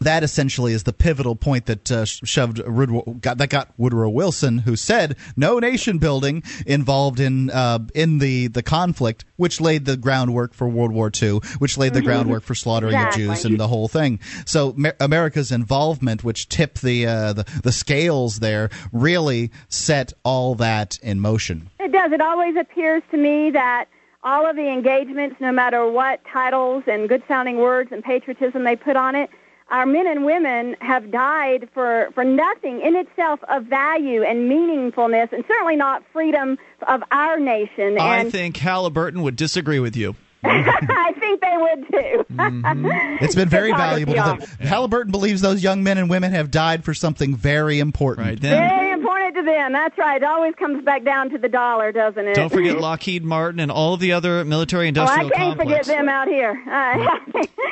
that 0.00 0.22
essentially 0.22 0.72
is 0.72 0.84
the 0.84 0.92
pivotal 0.92 1.36
point 1.36 1.66
that 1.66 1.90
uh, 1.90 2.04
shoved 2.04 2.58
Woodrow, 2.58 3.02
got, 3.20 3.38
that 3.38 3.50
got 3.50 3.72
Woodrow 3.76 4.08
Wilson, 4.08 4.58
who 4.58 4.76
said 4.76 5.16
no 5.36 5.58
nation 5.58 5.98
building 5.98 6.42
involved 6.66 7.20
in 7.20 7.50
uh, 7.50 7.80
in 7.94 8.18
the 8.18 8.48
the 8.48 8.62
conflict, 8.62 9.24
which 9.36 9.60
laid 9.60 9.84
the 9.84 9.96
groundwork 9.96 10.54
for 10.54 10.68
World 10.68 10.92
War 10.92 11.10
II, 11.22 11.40
which 11.58 11.76
laid 11.76 11.94
the 11.94 12.02
groundwork 12.02 12.42
for 12.42 12.54
slaughtering 12.54 12.94
Exactly. 12.94 13.24
of 13.24 13.30
Jews 13.30 13.44
and 13.44 13.60
the 13.60 13.68
whole 13.68 13.88
thing. 13.88 14.20
So 14.46 14.72
Mer- 14.76 14.96
America's 15.00 15.52
involvement, 15.52 16.24
which 16.24 16.48
tipped 16.48 16.82
the, 16.82 17.06
uh, 17.06 17.32
the 17.34 17.60
the 17.62 17.72
scales 17.72 18.40
there, 18.40 18.70
really 18.92 19.50
set 19.68 20.12
all 20.24 20.54
that 20.56 20.98
in 21.02 21.20
motion. 21.20 21.68
It 21.78 21.92
does. 21.92 22.12
It 22.12 22.20
always 22.20 22.56
appears 22.56 23.02
to 23.10 23.16
me 23.16 23.50
that 23.50 23.86
all 24.22 24.48
of 24.48 24.56
the 24.56 24.68
engagements, 24.68 25.36
no 25.40 25.52
matter 25.52 25.86
what 25.90 26.20
titles 26.30 26.84
and 26.86 27.08
good 27.08 27.22
sounding 27.26 27.58
words 27.58 27.90
and 27.92 28.02
patriotism 28.04 28.64
they 28.64 28.76
put 28.76 28.96
on 28.96 29.14
it, 29.14 29.30
our 29.70 29.86
men 29.86 30.06
and 30.06 30.24
women 30.24 30.76
have 30.80 31.10
died 31.10 31.68
for, 31.72 32.08
for 32.14 32.24
nothing 32.24 32.80
in 32.80 32.96
itself 32.96 33.40
of 33.48 33.64
value 33.64 34.22
and 34.22 34.50
meaningfulness, 34.50 35.32
and 35.32 35.44
certainly 35.46 35.76
not 35.76 36.02
freedom 36.12 36.58
of 36.88 37.02
our 37.12 37.38
nation. 37.38 37.98
I 37.98 38.18
and 38.18 38.32
think 38.32 38.56
Halliburton 38.56 39.22
would 39.22 39.36
disagree 39.36 39.78
with 39.80 39.96
you. 39.96 40.16
I 40.42 41.12
think 41.20 41.42
they 41.42 41.54
would 41.58 41.86
too. 41.88 42.24
Mm-hmm. 42.34 43.22
It's 43.22 43.34
been 43.42 43.50
very 43.50 43.72
Good 43.72 43.76
valuable 43.76 44.14
to 44.14 44.18
to 44.20 44.26
y'all. 44.26 44.36
them. 44.38 44.48
Halliburton 44.66 45.10
believes 45.12 45.42
those 45.42 45.62
young 45.62 45.82
men 45.82 45.98
and 45.98 46.08
women 46.08 46.32
have 46.32 46.50
died 46.50 46.82
for 46.82 46.94
something 46.94 47.36
very 47.36 47.78
important. 47.78 48.26
Right 48.26 48.40
then. 48.40 48.68
Very 48.70 48.90
important 48.90 49.36
to 49.36 49.42
them. 49.42 49.72
That's 49.74 49.98
right. 49.98 50.16
It 50.16 50.24
always 50.24 50.54
comes 50.54 50.82
back 50.82 51.04
down 51.04 51.28
to 51.30 51.36
the 51.38 51.48
dollar, 51.50 51.92
doesn't 51.92 52.26
it? 52.26 52.34
Don't 52.36 52.48
forget 52.48 52.78
Lockheed 52.80 53.22
Martin 53.22 53.60
and 53.60 53.70
all 53.70 53.92
of 53.92 54.00
the 54.00 54.12
other 54.12 54.42
military 54.46 54.88
industrial. 54.88 55.26
Oh, 55.26 55.28
I 55.28 55.36
can't 55.36 55.58
complex. 55.58 55.86
forget 55.86 55.98
them 55.98 56.08
out 56.08 56.26
here. 56.26 56.58
Uh, 56.66 57.18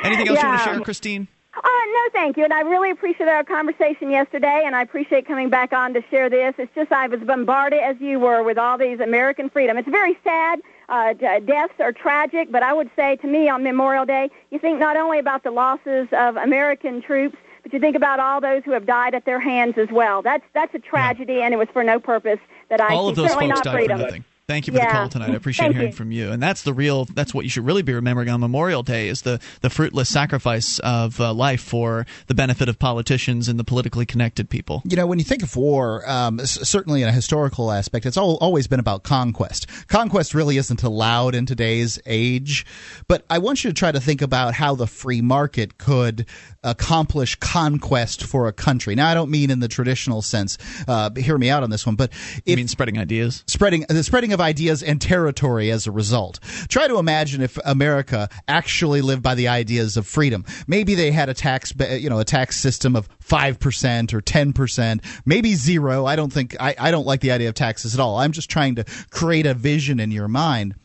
Anything 0.03 0.27
else 0.29 0.39
you 0.41 0.47
want 0.47 0.59
to 0.61 0.63
share, 0.65 0.79
Christine? 0.81 1.27
Uh, 1.63 1.67
no, 1.93 2.01
thank 2.13 2.37
you. 2.37 2.43
And 2.43 2.53
I 2.53 2.61
really 2.61 2.89
appreciate 2.91 3.27
our 3.27 3.43
conversation 3.43 4.09
yesterday, 4.09 4.63
and 4.65 4.75
I 4.75 4.81
appreciate 4.81 5.27
coming 5.27 5.49
back 5.49 5.73
on 5.73 5.93
to 5.93 6.01
share 6.09 6.29
this. 6.29 6.55
It's 6.57 6.73
just 6.73 6.91
I 6.91 7.07
was 7.07 7.19
bombarded, 7.21 7.79
as 7.79 7.97
you 7.99 8.19
were, 8.19 8.43
with 8.43 8.57
all 8.57 8.77
these 8.77 8.99
American 8.99 9.49
freedom. 9.49 9.77
It's 9.77 9.89
very 9.89 10.17
sad. 10.23 10.61
Uh, 10.87 11.13
deaths 11.13 11.73
are 11.79 11.91
tragic, 11.91 12.51
but 12.51 12.63
I 12.63 12.73
would 12.73 12.89
say 12.95 13.17
to 13.17 13.27
me 13.27 13.49
on 13.49 13.63
Memorial 13.63 14.05
Day, 14.05 14.29
you 14.51 14.59
think 14.59 14.79
not 14.79 14.95
only 14.97 15.19
about 15.19 15.43
the 15.43 15.51
losses 15.51 16.07
of 16.13 16.37
American 16.37 17.01
troops, 17.01 17.37
but 17.61 17.73
you 17.73 17.79
think 17.79 17.95
about 17.95 18.19
all 18.19 18.39
those 18.39 18.63
who 18.63 18.71
have 18.71 18.85
died 18.85 19.13
at 19.13 19.25
their 19.25 19.39
hands 19.39 19.77
as 19.77 19.89
well. 19.91 20.21
That's 20.21 20.45
that's 20.53 20.73
a 20.73 20.79
tragedy, 20.79 21.41
and 21.41 21.53
it 21.53 21.57
was 21.57 21.67
for 21.73 21.83
no 21.83 21.99
purpose 21.99 22.39
that 22.69 22.79
I 22.79 22.95
all 22.95 23.07
see. 23.07 23.09
of 23.09 23.15
those 23.17 23.31
Certainly 23.31 23.49
folks 23.49 23.57
not 23.57 23.63
died 23.65 23.73
freedom. 23.75 23.97
for 23.99 24.05
nothing. 24.05 24.25
Thank 24.49 24.65
you 24.65 24.73
for 24.73 24.79
the 24.79 24.87
call 24.87 25.07
tonight. 25.09 25.29
I 25.29 25.33
appreciate 25.35 25.65
Thank 25.65 25.75
hearing 25.75 25.91
you. 25.91 25.95
from 25.95 26.11
you. 26.11 26.31
And 26.31 26.41
that's 26.41 26.63
the 26.63 26.73
real. 26.73 27.05
That's 27.05 27.35
what 27.35 27.45
you 27.45 27.51
should 27.51 27.67
really 27.67 27.83
be 27.83 27.93
remembering 27.93 28.29
on 28.29 28.39
Memorial 28.39 28.81
Day 28.81 29.07
is 29.07 29.21
the 29.21 29.39
the 29.61 29.69
fruitless 29.69 30.09
sacrifice 30.09 30.79
of 30.79 31.21
uh, 31.21 31.31
life 31.35 31.61
for 31.61 32.07
the 32.25 32.33
benefit 32.33 32.67
of 32.67 32.79
politicians 32.79 33.47
and 33.47 33.59
the 33.59 33.63
politically 33.63 34.07
connected 34.07 34.49
people. 34.49 34.81
You 34.85 34.95
know, 34.95 35.05
when 35.05 35.19
you 35.19 35.23
think 35.23 35.43
of 35.43 35.55
war, 35.55 36.09
um, 36.09 36.39
certainly 36.39 37.03
in 37.03 37.09
a 37.09 37.11
historical 37.11 37.71
aspect, 37.71 38.07
it's 38.07 38.17
all, 38.17 38.37
always 38.37 38.65
been 38.65 38.79
about 38.79 39.03
conquest. 39.03 39.67
Conquest 39.87 40.33
really 40.33 40.57
isn't 40.57 40.81
allowed 40.81 41.35
in 41.35 41.45
today's 41.45 41.99
age, 42.07 42.65
but 43.07 43.25
I 43.29 43.37
want 43.37 43.63
you 43.63 43.69
to 43.69 43.75
try 43.75 43.91
to 43.91 43.99
think 43.99 44.23
about 44.23 44.55
how 44.55 44.73
the 44.73 44.87
free 44.87 45.21
market 45.21 45.77
could 45.77 46.25
accomplish 46.63 47.35
conquest 47.35 48.23
for 48.23 48.47
a 48.47 48.53
country. 48.53 48.95
Now, 48.95 49.07
I 49.09 49.13
don't 49.13 49.31
mean 49.31 49.49
in 49.49 49.59
the 49.59 49.67
traditional 49.67 50.21
sense. 50.21 50.57
Uh, 50.87 51.09
hear 51.15 51.37
me 51.37 51.49
out 51.49 51.63
on 51.63 51.69
this 51.69 51.85
one, 51.85 51.95
but 51.95 52.11
You 52.45 52.53
if 52.53 52.57
mean 52.57 52.67
spreading 52.67 52.97
ideas? 52.97 53.43
spreading 53.47 53.85
the 53.87 54.03
spreading 54.03 54.33
of 54.33 54.41
ideas 54.41 54.83
and 54.83 54.99
territory 55.01 55.71
as 55.71 55.87
a 55.87 55.91
result. 55.91 56.39
Try 56.67 56.87
to 56.87 56.97
imagine 56.97 57.41
if 57.41 57.57
America 57.65 58.29
actually 58.47 59.01
lived 59.01 59.23
by 59.23 59.35
the 59.35 59.47
ideas 59.47 59.95
of 59.97 60.05
freedom. 60.05 60.43
Maybe 60.67 60.95
they 60.95 61.11
had 61.11 61.29
a 61.29 61.33
tax, 61.33 61.73
you 61.91 62.09
know, 62.09 62.19
a 62.19 62.25
tax 62.25 62.57
system 62.57 62.95
of 62.95 63.07
five 63.19 63.59
percent 63.59 64.13
or 64.13 64.21
ten 64.21 64.53
percent, 64.53 65.01
maybe 65.25 65.55
zero. 65.55 66.05
I 66.05 66.15
don't 66.15 66.33
think 66.33 66.55
I, 66.59 66.75
I 66.77 66.91
don't 66.91 67.07
like 67.07 67.21
the 67.21 67.31
idea 67.31 67.49
of 67.49 67.55
taxes 67.55 67.93
at 67.93 67.99
all. 67.99 68.17
I'm 68.17 68.31
just 68.31 68.49
trying 68.49 68.75
to 68.75 68.83
create 69.11 69.45
a 69.45 69.53
vision 69.53 69.99
in 69.99 70.11
your 70.11 70.27
mind. 70.27 70.75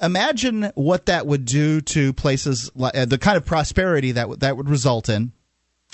Imagine 0.00 0.72
what 0.74 1.06
that 1.06 1.26
would 1.26 1.44
do 1.44 1.80
to 1.80 2.12
places 2.12 2.70
like 2.74 2.96
uh, 2.96 3.04
the 3.04 3.18
kind 3.18 3.36
of 3.36 3.44
prosperity 3.44 4.12
that 4.12 4.28
would 4.28 4.40
that 4.40 4.56
would 4.56 4.68
result 4.68 5.08
in 5.08 5.32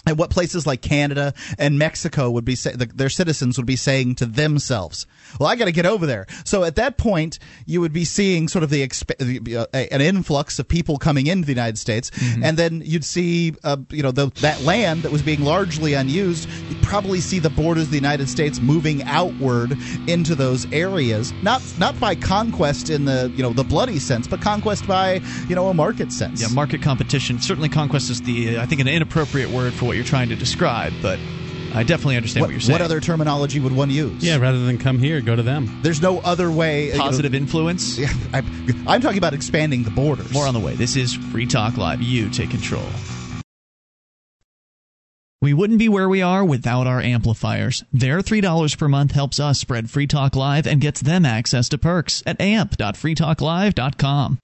and 0.07 0.19
what 0.19 0.31
places 0.31 0.67
like 0.67 0.81
Canada 0.81 1.35
and 1.59 1.79
Mexico 1.79 2.31
would 2.31 2.45
be 2.45 2.55
say, 2.55 2.73
the, 2.73 2.87
their 2.87 3.11
citizens 3.11 3.57
would 3.57 3.67
be 3.67 3.77
saying 3.77 4.15
to 4.17 4.27
themselves, 4.27 5.07
"Well, 5.39 5.49
I 5.49 5.57
got 5.57 5.67
to 5.67 5.73
get 5.73 5.87
over 5.87 6.07
there." 6.07 6.27
So 6.45 6.65
at 6.65 6.77
that 6.77 6.97
point, 6.97 7.39
you 7.67 7.81
would 7.81 7.93
be 7.93 8.05
seeing 8.05 8.49
sort 8.49 8.63
of 8.63 8.71
the 8.71 8.87
exp- 8.87 9.55
uh, 9.55 9.67
an 9.73 10.01
influx 10.01 10.59
of 10.59 10.69
people 10.69 10.99
coming 10.99 11.27
into 11.27 11.47
the 11.47 11.53
United 11.53 11.79
States, 11.79 12.11
and 12.43 12.57
then 12.57 12.83
you'd 12.85 13.05
see, 13.05 13.55
uh, 13.65 13.77
you 13.91 14.03
know, 14.03 14.11
the, 14.11 14.31
that 14.41 14.63
land 14.63 15.03
that 15.03 15.13
was 15.13 15.23
being 15.23 15.43
largely 15.43 15.95
unused. 15.95 16.49
You'd 16.69 16.83
probably 16.83 17.21
see 17.21 17.39
the 17.39 17.51
borders 17.51 17.85
of 17.85 17.91
the 17.91 17.97
United 17.97 18.29
States 18.29 18.61
moving 18.61 19.03
outward 19.05 19.77
into 20.07 20.35
those 20.35 20.71
areas, 20.73 21.33
not 21.43 21.63
not 21.79 21.99
by 22.01 22.15
conquest 22.15 22.89
in 22.89 23.05
the 23.05 23.33
you 23.35 23.43
know 23.43 23.53
the 23.53 23.65
bloody 23.65 23.99
sense, 23.99 24.27
but 24.27 24.41
conquest 24.41 24.87
by 24.87 25.21
you 25.49 25.55
know 25.55 25.69
a 25.69 25.75
market 25.75 26.13
sense. 26.13 26.41
Yeah, 26.41 26.49
market 26.49 26.83
competition. 26.83 27.41
Certainly, 27.41 27.69
conquest 27.71 28.11
is 28.11 28.23
the 28.23 28.59
I 28.59 28.67
think 28.67 28.81
an 28.81 28.89
inappropriate 28.89 29.51
word 29.51 29.75
for 29.75 29.88
what 29.89 29.97
you're 29.97 30.05
trying 30.05 30.29
to 30.29 30.37
describe, 30.37 30.93
but 31.03 31.19
I 31.75 31.83
definitely 31.83 32.17
understand 32.17 32.43
what, 32.43 32.49
what, 32.49 32.53
you're 32.53 32.61
saying. 32.61 32.75
what 32.75 32.83
other 32.83 33.01
terminology 33.01 33.59
would 33.59 33.73
one 33.73 33.91
use? 33.91 34.23
Yeah, 34.23 34.37
rather 34.37 34.65
than 34.65 34.79
come 34.79 34.99
here, 34.99 35.21
go 35.21 35.35
to 35.35 35.43
them. 35.43 35.81
There's 35.83 36.01
no 36.03 36.19
other 36.21 36.51
way. 36.51 36.89
you 36.89 36.93
know, 36.93 36.99
positive 37.01 37.35
influence? 37.35 37.99
Yeah, 38.09 38.13
I, 38.33 38.39
I'm 38.87 39.01
talking 39.01 39.19
about 39.19 39.35
expanding 39.35 39.83
the 39.83 39.91
borders. 39.91 40.33
More 40.33 40.47
on 40.47 40.55
the 40.55 40.61
way. 40.61 40.77
This 40.77 40.95
is 40.95 41.15
Free 41.15 41.47
Talk 41.47 41.77
Live. 41.77 42.01
You 42.01 42.31
take 42.31 42.51
control. 42.51 42.87
We 45.41 45.55
wouldn't 45.55 45.79
be 45.79 45.89
where 45.89 46.09
we 46.09 46.21
are 46.21 46.45
without 46.45 46.87
our 46.87 47.01
amplifiers. 47.01 47.85
Their 47.93 48.19
$3 48.19 48.79
per 48.79 48.89
month 48.89 49.13
helps 49.13 49.41
us 49.41 49.59
spread 49.59 49.89
Free 49.89 50.07
Talk 50.07 50.37
Live 50.37 50.67
and 50.67 50.81
gets 50.81 51.01
them 51.01 51.25
access 51.25 51.69
to 51.71 51.79
perks 51.79 52.23
at 52.27 52.41
amp.freetalklive.com. 52.41 54.39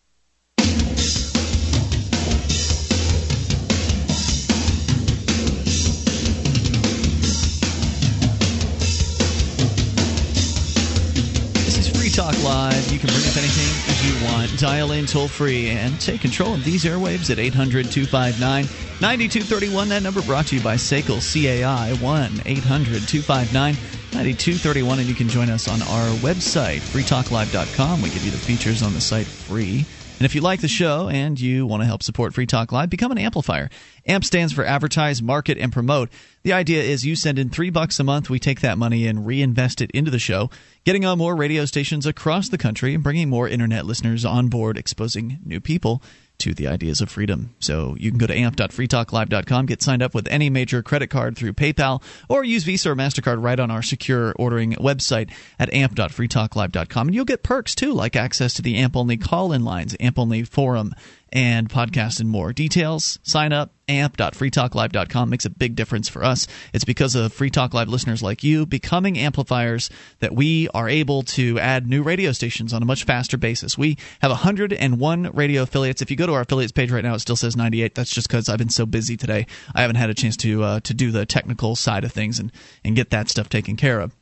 Talk 12.14 12.40
Live. 12.44 12.92
You 12.92 13.00
can 13.00 13.08
bring 13.08 13.26
up 13.26 13.36
anything 13.36 13.66
you 14.06 14.24
want. 14.24 14.56
Dial 14.60 14.92
in 14.92 15.04
toll 15.04 15.26
free 15.26 15.70
and 15.70 16.00
take 16.00 16.20
control 16.20 16.54
of 16.54 16.62
these 16.62 16.84
airwaves 16.84 17.28
at 17.28 17.40
800 17.40 17.90
259 17.90 18.66
9231. 19.00 19.88
That 19.88 20.04
number 20.04 20.22
brought 20.22 20.46
to 20.48 20.54
you 20.54 20.62
by 20.62 20.76
SACL 20.76 21.18
CAI 21.18 21.92
1 21.94 22.42
800 22.46 23.08
259 23.08 23.74
9231. 24.12 24.98
And 25.00 25.08
you 25.08 25.14
can 25.16 25.28
join 25.28 25.50
us 25.50 25.66
on 25.66 25.82
our 25.82 26.06
website, 26.18 26.82
freetalklive.com. 26.82 28.00
We 28.00 28.10
give 28.10 28.24
you 28.24 28.30
the 28.30 28.38
features 28.38 28.84
on 28.84 28.94
the 28.94 29.00
site 29.00 29.26
free. 29.26 29.84
And 30.20 30.24
if 30.24 30.36
you 30.36 30.42
like 30.42 30.60
the 30.60 30.68
show 30.68 31.08
and 31.08 31.38
you 31.40 31.66
want 31.66 31.82
to 31.82 31.86
help 31.86 32.04
support 32.04 32.34
Free 32.34 32.46
Talk 32.46 32.70
Live, 32.70 32.88
become 32.88 33.10
an 33.10 33.18
amplifier. 33.18 33.68
AMP 34.06 34.24
stands 34.24 34.52
for 34.52 34.64
Advertise, 34.64 35.20
Market, 35.20 35.58
and 35.58 35.72
Promote. 35.72 36.08
The 36.44 36.52
idea 36.52 36.82
is 36.82 37.04
you 37.04 37.16
send 37.16 37.38
in 37.38 37.50
three 37.50 37.70
bucks 37.70 37.98
a 37.98 38.04
month, 38.04 38.30
we 38.30 38.38
take 38.38 38.60
that 38.60 38.78
money 38.78 39.08
and 39.08 39.26
reinvest 39.26 39.80
it 39.80 39.90
into 39.90 40.12
the 40.12 40.20
show, 40.20 40.50
getting 40.84 41.04
on 41.04 41.18
more 41.18 41.34
radio 41.34 41.64
stations 41.64 42.06
across 42.06 42.48
the 42.48 42.58
country 42.58 42.94
and 42.94 43.02
bringing 43.02 43.28
more 43.28 43.48
internet 43.48 43.86
listeners 43.86 44.24
on 44.24 44.48
board, 44.48 44.76
exposing 44.78 45.38
new 45.44 45.60
people 45.60 46.02
to 46.38 46.52
the 46.52 46.66
ideas 46.66 47.00
of 47.00 47.08
freedom. 47.08 47.54
So 47.60 47.96
you 47.98 48.10
can 48.10 48.18
go 48.18 48.26
to 48.26 48.36
amp.freetalklive.com, 48.36 49.66
get 49.66 49.82
signed 49.82 50.02
up 50.02 50.14
with 50.14 50.26
any 50.28 50.50
major 50.50 50.82
credit 50.82 51.06
card 51.08 51.36
through 51.36 51.52
PayPal, 51.52 52.02
or 52.28 52.44
use 52.44 52.64
Visa 52.64 52.90
or 52.90 52.96
MasterCard 52.96 53.42
right 53.42 53.58
on 53.58 53.70
our 53.70 53.82
secure 53.82 54.34
ordering 54.36 54.72
website 54.72 55.30
at 55.58 55.72
amp.freetalklive.com. 55.72 57.08
And 57.08 57.14
you'll 57.14 57.24
get 57.24 57.42
perks 57.42 57.74
too, 57.74 57.92
like 57.92 58.16
access 58.16 58.54
to 58.54 58.62
the 58.62 58.76
AMP 58.76 58.96
only 58.96 59.16
call 59.16 59.52
in 59.52 59.64
lines, 59.64 59.94
AMP 60.00 60.18
only 60.18 60.42
forum, 60.42 60.92
and 61.34 61.68
podcast 61.68 62.20
and 62.20 62.30
more. 62.30 62.52
Details, 62.52 63.18
sign 63.24 63.52
up, 63.52 63.72
amp.freetalklive.com 63.88 65.28
makes 65.28 65.44
a 65.44 65.50
big 65.50 65.74
difference 65.74 66.08
for 66.08 66.24
us. 66.24 66.46
It's 66.72 66.84
because 66.84 67.16
of 67.16 67.32
Free 67.32 67.50
Talk 67.50 67.74
Live 67.74 67.88
listeners 67.88 68.22
like 68.22 68.44
you 68.44 68.64
becoming 68.64 69.18
amplifiers 69.18 69.90
that 70.20 70.32
we 70.32 70.68
are 70.68 70.88
able 70.88 71.24
to 71.24 71.58
add 71.58 71.88
new 71.88 72.04
radio 72.04 72.30
stations 72.30 72.72
on 72.72 72.82
a 72.82 72.86
much 72.86 73.02
faster 73.02 73.36
basis. 73.36 73.76
We 73.76 73.98
have 74.20 74.30
101 74.30 75.30
radio 75.34 75.62
affiliates. 75.62 76.00
If 76.00 76.10
you 76.10 76.16
go 76.16 76.26
to 76.26 76.34
our 76.34 76.42
affiliates 76.42 76.72
page 76.72 76.92
right 76.92 77.04
now, 77.04 77.14
it 77.14 77.20
still 77.20 77.36
says 77.36 77.56
98. 77.56 77.96
That's 77.96 78.14
just 78.14 78.28
because 78.28 78.48
I've 78.48 78.58
been 78.58 78.68
so 78.70 78.86
busy 78.86 79.16
today. 79.16 79.46
I 79.74 79.80
haven't 79.80 79.96
had 79.96 80.10
a 80.10 80.14
chance 80.14 80.36
to 80.38 80.62
uh, 80.62 80.80
to 80.80 80.94
do 80.94 81.10
the 81.10 81.26
technical 81.26 81.74
side 81.74 82.04
of 82.04 82.12
things 82.12 82.38
and, 82.38 82.52
and 82.84 82.94
get 82.94 83.10
that 83.10 83.28
stuff 83.28 83.48
taken 83.48 83.76
care 83.76 84.00
of. 84.00 84.14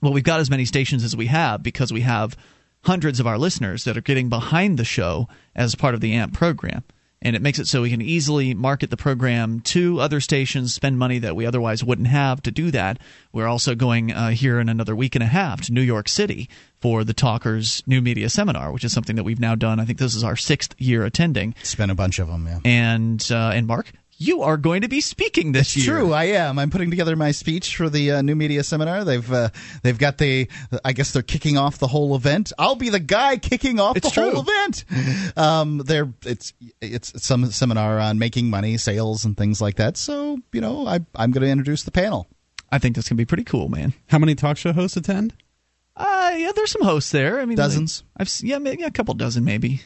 Well, 0.00 0.12
we've 0.12 0.22
got 0.22 0.40
as 0.40 0.50
many 0.50 0.64
stations 0.64 1.02
as 1.02 1.16
we 1.16 1.26
have 1.26 1.62
because 1.62 1.92
we 1.92 2.02
have 2.02 2.36
hundreds 2.86 3.18
of 3.20 3.26
our 3.26 3.36
listeners 3.36 3.84
that 3.84 3.96
are 3.96 4.02
getting 4.02 4.28
behind 4.28 4.78
the 4.78 4.84
show 4.84 5.28
as 5.54 5.74
part 5.74 5.94
of 5.94 6.00
the 6.00 6.12
AMP 6.14 6.32
program. 6.32 6.84
And 7.22 7.34
it 7.34 7.42
makes 7.42 7.58
it 7.58 7.66
so 7.66 7.82
we 7.82 7.90
can 7.90 8.02
easily 8.02 8.54
market 8.54 8.90
the 8.90 8.96
program 8.96 9.60
to 9.60 10.00
other 10.00 10.20
stations, 10.20 10.74
spend 10.74 10.98
money 10.98 11.18
that 11.18 11.34
we 11.34 11.46
otherwise 11.46 11.82
wouldn't 11.82 12.08
have 12.08 12.42
to 12.42 12.50
do 12.50 12.70
that. 12.70 12.98
We're 13.32 13.48
also 13.48 13.74
going 13.74 14.12
uh, 14.12 14.30
here 14.30 14.60
in 14.60 14.68
another 14.68 14.94
week 14.94 15.16
and 15.16 15.24
a 15.24 15.26
half 15.26 15.62
to 15.62 15.72
New 15.72 15.80
York 15.80 16.08
City 16.08 16.48
for 16.78 17.04
the 17.04 17.14
Talkers 17.14 17.82
New 17.86 18.00
Media 18.00 18.28
Seminar, 18.28 18.70
which 18.70 18.84
is 18.84 18.92
something 18.92 19.16
that 19.16 19.24
we've 19.24 19.40
now 19.40 19.54
done. 19.54 19.80
I 19.80 19.84
think 19.86 19.98
this 19.98 20.14
is 20.14 20.22
our 20.22 20.36
sixth 20.36 20.74
year 20.78 21.04
attending. 21.04 21.54
It's 21.60 21.76
a 21.76 21.94
bunch 21.94 22.18
of 22.18 22.28
them, 22.28 22.46
yeah. 22.46 22.60
And 22.64 23.26
uh, 23.30 23.50
and 23.54 23.66
Mark, 23.66 23.90
you 24.18 24.42
are 24.42 24.56
going 24.56 24.82
to 24.82 24.88
be 24.88 25.00
speaking 25.00 25.52
this 25.52 25.76
year. 25.76 25.86
True, 25.86 26.12
I 26.12 26.24
am. 26.24 26.58
I'm 26.58 26.70
putting 26.70 26.90
together 26.90 27.16
my 27.16 27.32
speech 27.32 27.76
for 27.76 27.90
the 27.90 28.12
uh, 28.12 28.22
new 28.22 28.34
media 28.34 28.62
seminar. 28.62 29.04
They've 29.04 29.32
uh, 29.32 29.50
they've 29.82 29.98
got 29.98 30.18
the. 30.18 30.48
I 30.84 30.92
guess 30.92 31.12
they're 31.12 31.22
kicking 31.22 31.56
off 31.56 31.78
the 31.78 31.86
whole 31.86 32.14
event. 32.16 32.52
I'll 32.58 32.76
be 32.76 32.88
the 32.88 33.00
guy 33.00 33.36
kicking 33.36 33.78
off 33.78 33.96
It's 33.96 34.10
the 34.14 34.30
whole 34.30 34.40
event. 34.40 34.84
Um, 35.36 35.78
they're 35.78 36.12
it's 36.24 36.52
it's 36.80 37.22
some 37.24 37.46
seminar 37.46 37.98
on 37.98 38.18
making 38.18 38.48
money, 38.48 38.76
sales, 38.78 39.24
and 39.24 39.36
things 39.36 39.60
like 39.60 39.76
that. 39.76 39.96
So 39.96 40.38
you 40.52 40.60
know, 40.60 40.86
I 40.86 41.00
I'm 41.14 41.30
going 41.30 41.42
to 41.42 41.50
introduce 41.50 41.82
the 41.82 41.90
panel. 41.90 42.26
I 42.72 42.78
think 42.78 42.96
that's 42.96 43.08
going 43.08 43.16
to 43.16 43.20
be 43.20 43.26
pretty 43.26 43.44
cool, 43.44 43.68
man. 43.68 43.92
How 44.08 44.18
many 44.18 44.34
talk 44.34 44.56
show 44.56 44.72
hosts 44.72 44.96
attend? 44.96 45.34
Uh, 45.96 46.34
yeah, 46.36 46.52
there's 46.54 46.72
some 46.72 46.82
hosts 46.82 47.10
there. 47.10 47.40
I 47.40 47.44
mean, 47.46 47.56
Dozens? 47.56 48.02
like, 48.18 48.28
I've 48.28 48.40
yeah, 48.42 48.58
maybe 48.58 48.82
a 48.82 48.90
couple 48.90 49.14
dozen, 49.14 49.44
maybe. 49.44 49.82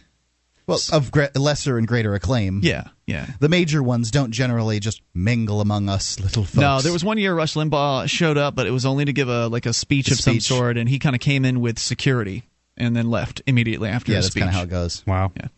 Well, 0.70 0.98
of 0.98 1.10
gre- 1.10 1.24
lesser 1.34 1.76
and 1.78 1.86
greater 1.86 2.14
acclaim. 2.14 2.60
Yeah, 2.62 2.84
yeah. 3.06 3.26
The 3.40 3.48
major 3.48 3.82
ones 3.82 4.10
don't 4.10 4.30
generally 4.30 4.80
just 4.80 5.02
mingle 5.14 5.60
among 5.60 5.88
us 5.88 6.18
little 6.18 6.44
folks. 6.44 6.56
No, 6.56 6.80
there 6.80 6.92
was 6.92 7.04
one 7.04 7.18
year 7.18 7.34
Rush 7.34 7.54
Limbaugh 7.54 8.08
showed 8.08 8.38
up, 8.38 8.54
but 8.54 8.66
it 8.66 8.70
was 8.70 8.86
only 8.86 9.04
to 9.04 9.12
give 9.12 9.28
a 9.28 9.48
like 9.48 9.66
a 9.66 9.72
speech 9.72 10.08
A 10.10 10.12
of 10.12 10.20
some 10.20 10.40
sort, 10.40 10.76
and 10.76 10.88
he 10.88 10.98
kind 10.98 11.14
of 11.14 11.20
came 11.20 11.44
in 11.44 11.60
with 11.60 11.78
security 11.78 12.44
and 12.76 12.96
then 12.96 13.10
left 13.10 13.42
immediately 13.46 13.88
after 13.88 14.12
Yeah, 14.12 14.18
his 14.18 14.26
that's 14.26 14.34
kind 14.36 14.48
of 14.48 14.54
how 14.54 14.62
it 14.62 14.70
goes. 14.70 15.04
Wow. 15.06 15.32
Yeah. 15.36 15.48